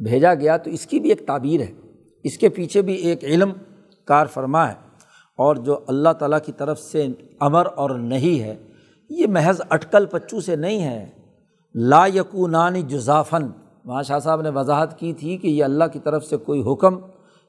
بھیجا 0.00 0.34
گیا، 0.34 0.56
تو 0.56 0.70
اس 0.70 0.86
کی 0.86 1.00
بھی 1.00 1.08
ایک 1.08 1.26
تعبیر 1.26 1.60
ہے۔ 1.60 1.72
اس 2.24 2.38
کے 2.38 2.48
پیچھے 2.48 2.82
بھی 2.82 2.94
ایک 2.94 3.24
علم 3.24 3.52
کار 4.04 4.26
فرما 4.26 4.68
ہے۔ 4.68 4.87
اور 5.38 5.56
جو 5.56 5.78
اللہ 5.86 6.08
تعالیٰ 6.18 6.38
کی 6.46 6.52
طرف 6.52 6.80
سے 6.80 7.06
امر 7.40 7.66
اور 7.74 7.90
نہیں 7.90 8.42
ہے، 8.42 8.54
یہ 9.10 9.26
محض 9.26 9.60
اٹکل 9.70 10.06
پچو 10.06 10.40
سے 10.40 10.56
نہیں 10.56 10.82
ہے۔ 10.82 11.06
لا 11.74 12.06
یقونانی 12.14 12.82
جزافن 12.82 13.46
وہاں 13.84 14.02
شاہ 14.02 14.18
صاحب 14.18 14.40
نے 14.42 14.48
وضاحت 14.48 14.98
کی 14.98 15.12
تھی 15.12 15.36
کہ 15.36 15.46
یہ 15.46 15.64
اللہ 15.64 15.84
کی 15.92 15.98
طرف 15.98 16.24
سے 16.24 16.36
کوئی 16.36 16.62
حکم 16.72 16.98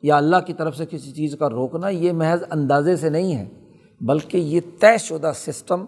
یا 0.04 0.18
اللہ 0.18 0.38
کی 0.46 0.54
طرف 0.54 0.76
سے 0.78 0.86
کسی 0.86 1.12
چیز 1.12 1.36
کا 1.40 1.50
روکنا، 1.50 1.90
یہ 1.90 2.12
محض 2.12 2.44
اندازے 2.52 2.96
سے 2.96 3.10
نہیں 3.10 3.36
ہے، 3.36 3.46
بلکہ 4.02 4.38
یہ 4.38 4.60
طے 4.80 4.98
شدہ 4.98 5.32
سسٹم 5.36 5.86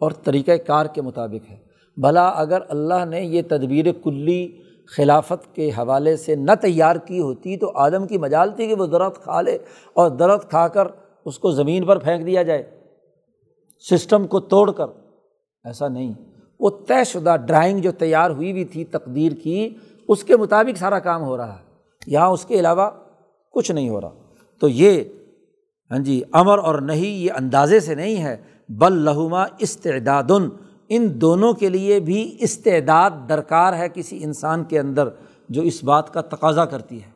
اور 0.00 0.10
طریقۂ 0.10 0.52
کار 0.66 0.86
کے 0.86 1.02
مطابق 1.02 1.50
ہے۔ 1.50 1.56
بھلا 1.96 2.28
اگر 2.28 2.58
اللہ 2.68 3.04
نے 3.04 3.20
یہ 3.20 3.42
تدبیر 3.48 3.92
کلی 4.04 4.56
خلافت 4.96 5.54
کے 5.54 5.68
حوالے 5.68 6.16
سے 6.16 6.34
نہ 6.34 6.54
تیار 6.60 6.96
کی 6.96 7.20
ہوتی 7.20 7.56
تو 7.56 7.70
آدم 7.74 8.06
کی 8.06 8.18
مجال 8.18 8.50
تھی 8.50 8.66
کہ 8.66 8.74
وہ 8.74 8.86
درخت 8.86 9.22
کھا 9.22 9.40
لے 9.40 9.58
اور 9.92 10.10
درخت 10.10 10.50
کھا 10.50 10.66
کر 10.68 10.88
اس 11.24 11.38
کو 11.38 11.50
زمین 11.50 11.86
پر 11.86 11.98
پھینک 11.98 12.26
دیا 12.26 12.42
جائے، 12.42 12.70
سسٹم 13.90 14.26
کو 14.26 14.40
توڑ 14.40 14.72
کر۔ 14.72 14.86
ایسا 15.64 15.88
نہیں۔ 15.88 16.12
وہ 16.60 16.70
طے 16.88 17.04
شدہ 17.04 17.36
ڈرائنگ 17.46 17.78
جو 17.78 17.92
تیار 17.92 18.30
ہوئی 18.30 18.50
ہوئی 18.50 18.64
تھی، 18.64 18.84
تقدیر 18.84 19.32
کی، 19.32 19.74
اس 20.08 20.24
کے 20.24 20.36
مطابق 20.36 20.78
سارا 20.78 20.98
کام 20.98 21.22
ہو 21.22 21.36
رہا 21.36 21.58
ہے۔ 21.58 21.64
یہاں 22.06 22.28
اس 22.28 22.44
کے 22.44 22.54
علاوہ 22.54 22.90
کچھ 23.52 23.72
نہیں 23.72 23.88
ہو 23.88 24.00
رہا۔ 24.00 24.10
تو 24.60 24.68
یہ 24.68 25.04
ہاں 25.90 25.98
جی 25.98 26.22
امر 26.32 26.58
اور 26.58 26.78
نہیں 26.78 27.16
یہ 27.18 27.32
اندازے 27.32 27.80
سے 27.80 27.94
نہیں 27.94 28.24
ہے۔ 28.24 28.36
بل 28.68 28.92
لہما 28.92 29.44
استعداد 29.58 30.30
ان 30.88 31.20
دونوں 31.20 31.52
کے 31.52 31.68
لیے 31.68 32.00
بھی 32.00 32.36
استعداد 32.40 33.10
درکار 33.28 33.72
ہے 33.72 33.88
کسی 33.94 34.24
انسان 34.24 34.64
کے 34.64 34.78
اندر 34.78 35.08
جو 35.48 35.62
اس 35.62 35.84
بات 35.84 36.14
کا 36.14 36.20
تقاضا 36.20 36.64
کرتی 36.64 37.02
ہے۔ 37.02 37.13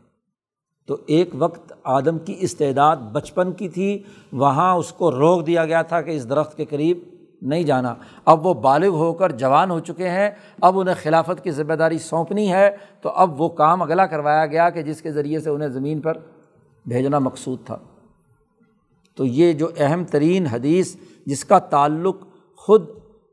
تو 0.88 0.96
ایک 1.06 1.30
وقت 1.38 1.72
آدم 1.84 2.18
کی 2.18 2.34
استعداد 2.38 2.96
بچپن 2.96 3.52
کی 3.52 3.68
تھی، 3.68 4.02
وہاں 4.32 4.74
اس 4.74 4.92
کو 4.92 5.10
روک 5.10 5.46
دیا 5.46 5.64
گیا 5.64 5.82
تھا 5.82 6.02
کہ 6.02 6.10
اس 6.10 6.28
درخت 6.28 6.56
کے 6.56 6.64
قریب 6.64 6.98
نہیں 7.42 7.62
جانا۔ 7.62 7.94
اب 8.24 8.46
وہ 8.46 8.54
بالغ 8.54 8.88
ہو 8.88 9.12
کر 9.12 9.32
جوان 9.32 9.70
ہو 9.70 9.80
چکے 9.80 10.08
ہیں، 10.08 10.30
اب 10.62 10.80
انہیں 10.80 10.94
خلافت 11.02 11.44
کی 11.44 11.50
ذمہ 11.50 11.72
داری 11.72 11.98
سونپنی 11.98 12.52
ہے۔ 12.52 12.76
تو 13.00 13.08
اب 13.08 13.40
وہ 13.40 13.48
کام 13.48 13.82
اگلا 13.82 14.06
کروایا 14.06 14.46
گیا 14.46 14.70
کہ 14.70 14.82
جس 14.82 15.02
کے 15.02 15.12
ذریعے 15.12 15.40
سے 15.40 15.50
انہیں 15.50 15.68
زمین 15.68 16.00
پر 16.00 16.18
بھیجنا 16.86 17.18
مقصود 17.18 17.58
تھا۔ 17.64 17.76
تو 19.16 19.24
یہ 19.24 19.52
جو 19.52 19.68
اہم 19.76 20.04
ترین 20.04 20.46
حدیث 20.46 20.96
جس 21.26 21.44
کا 21.44 21.58
تعلق 21.58 22.16
خود 22.56 22.86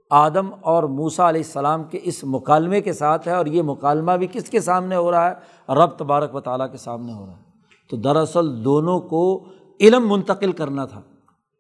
آدم 0.09 0.49
اور 0.61 0.83
موسا 0.83 1.29
علیہ 1.29 1.41
السلام 1.41 1.83
کے 1.83 1.99
اس 2.03 2.23
مکالمے 2.23 2.81
کے 2.81 2.93
ساتھ 2.93 3.27
ہے 3.27 3.33
اور 3.33 3.45
یہ 3.45 3.61
مکالمہ 3.61 4.11
بھی 4.11 4.27
کس 4.31 4.49
کے 4.49 4.59
سامنے 4.59 4.95
ہو 4.95 5.11
رہا 5.11 5.31
ہے؟ 5.31 5.33
رب 5.73 5.89
تبارک 5.97 6.35
و 6.35 6.39
تعالیٰ 6.39 6.71
کے 6.71 6.77
سامنے 6.77 7.13
ہو 7.13 7.25
رہا 7.25 7.33
ہے۔ 7.33 7.44
تو 7.89 7.97
دراصل 7.97 8.63
دونوں 8.63 8.99
کو 8.99 9.45
علم 9.79 10.11
منتقل 10.11 10.51
کرنا 10.51 10.85
تھا۔ 10.85 11.01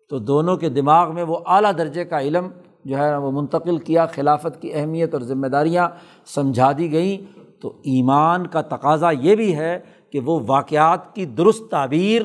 تو 0.09 0.19
دونوں 0.19 0.57
کے 0.57 0.69
دماغ 0.69 1.13
میں 1.13 1.23
وہ 1.23 1.39
اعلیٰ 1.45 1.71
درجے 1.77 2.05
کا 2.05 2.21
علم 2.21 2.47
جو 2.85 2.97
ہے 2.97 3.17
وہ 3.17 3.31
منتقل 3.31 3.77
کیا، 3.77 4.05
خلافت 4.05 4.61
کی 4.61 4.73
اہمیت 4.73 5.13
اور 5.13 5.21
ذمہ 5.21 5.47
داریاں 5.47 5.89
سمجھا 6.25 6.71
دی 6.77 6.91
گئیں۔ 6.91 7.39
تو 7.61 7.69
ایمان 7.69 8.47
کا 8.47 8.61
تقاضا 8.61 9.11
یہ 9.11 9.35
بھی 9.35 9.55
ہے 9.55 9.79
کہ 10.09 10.19
وہ 10.19 10.39
واقعات 10.47 11.15
کی 11.15 11.25
درست 11.25 11.71
تعبیر 11.71 12.21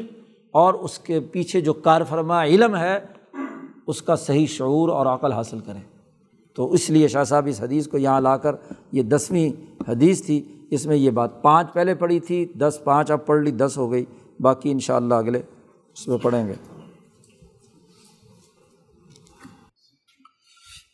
اور 0.51 0.74
اس 0.74 0.98
کے 0.98 1.20
پیچھے 1.20 1.60
جو 1.60 1.72
کار 1.72 2.02
فرما 2.09 2.44
علم 2.44 2.77
ہے، 2.77 2.98
اس 3.86 4.02
کا 4.02 4.16
صحیح 4.16 4.47
شعور 4.47 4.89
اور 4.89 5.06
عقل 5.06 5.32
حاصل 5.32 5.59
کریں۔ 5.59 5.81
تو 6.55 6.72
اس 6.72 6.90
لیے 6.90 7.09
شاہ 7.09 7.24
صاحب 7.24 7.47
اس 7.47 7.62
حدیث 7.62 7.89
کو 7.89 7.98
یہاں 7.98 8.20
لا 8.20 8.36
کر 8.36 8.52
یہ 8.93 9.02
دسویں 9.02 9.51
حدیث 9.89 10.27
تھی۔ 10.27 10.60
اس 10.70 10.86
میں 10.86 10.97
یہ 10.97 11.10
بات 11.10 11.42
پانچ 11.42 11.72
پہلے 11.72 11.94
پڑھی 11.94 12.20
تھی، 12.20 12.52
دس 12.55 12.80
پانچ 12.84 13.10
اب 13.10 13.26
پڑھ 13.26 13.42
لی، 13.42 13.51
دس 13.51 13.74
ہو 13.76 13.92
گئی، 13.92 14.05
باقی 14.40 14.70
ان 14.70 14.78
شاء 14.78 14.97
اللہ 14.97 15.14
اگلے 15.14 15.42
اس 15.92 16.09
میں 16.09 16.18
پڑھیں 16.18 16.47
گے۔ 16.47 16.55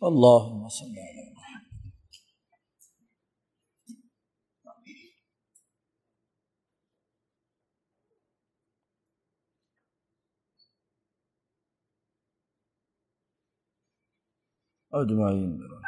اللہ 0.00 0.66
اجمعین۔ 14.90 15.85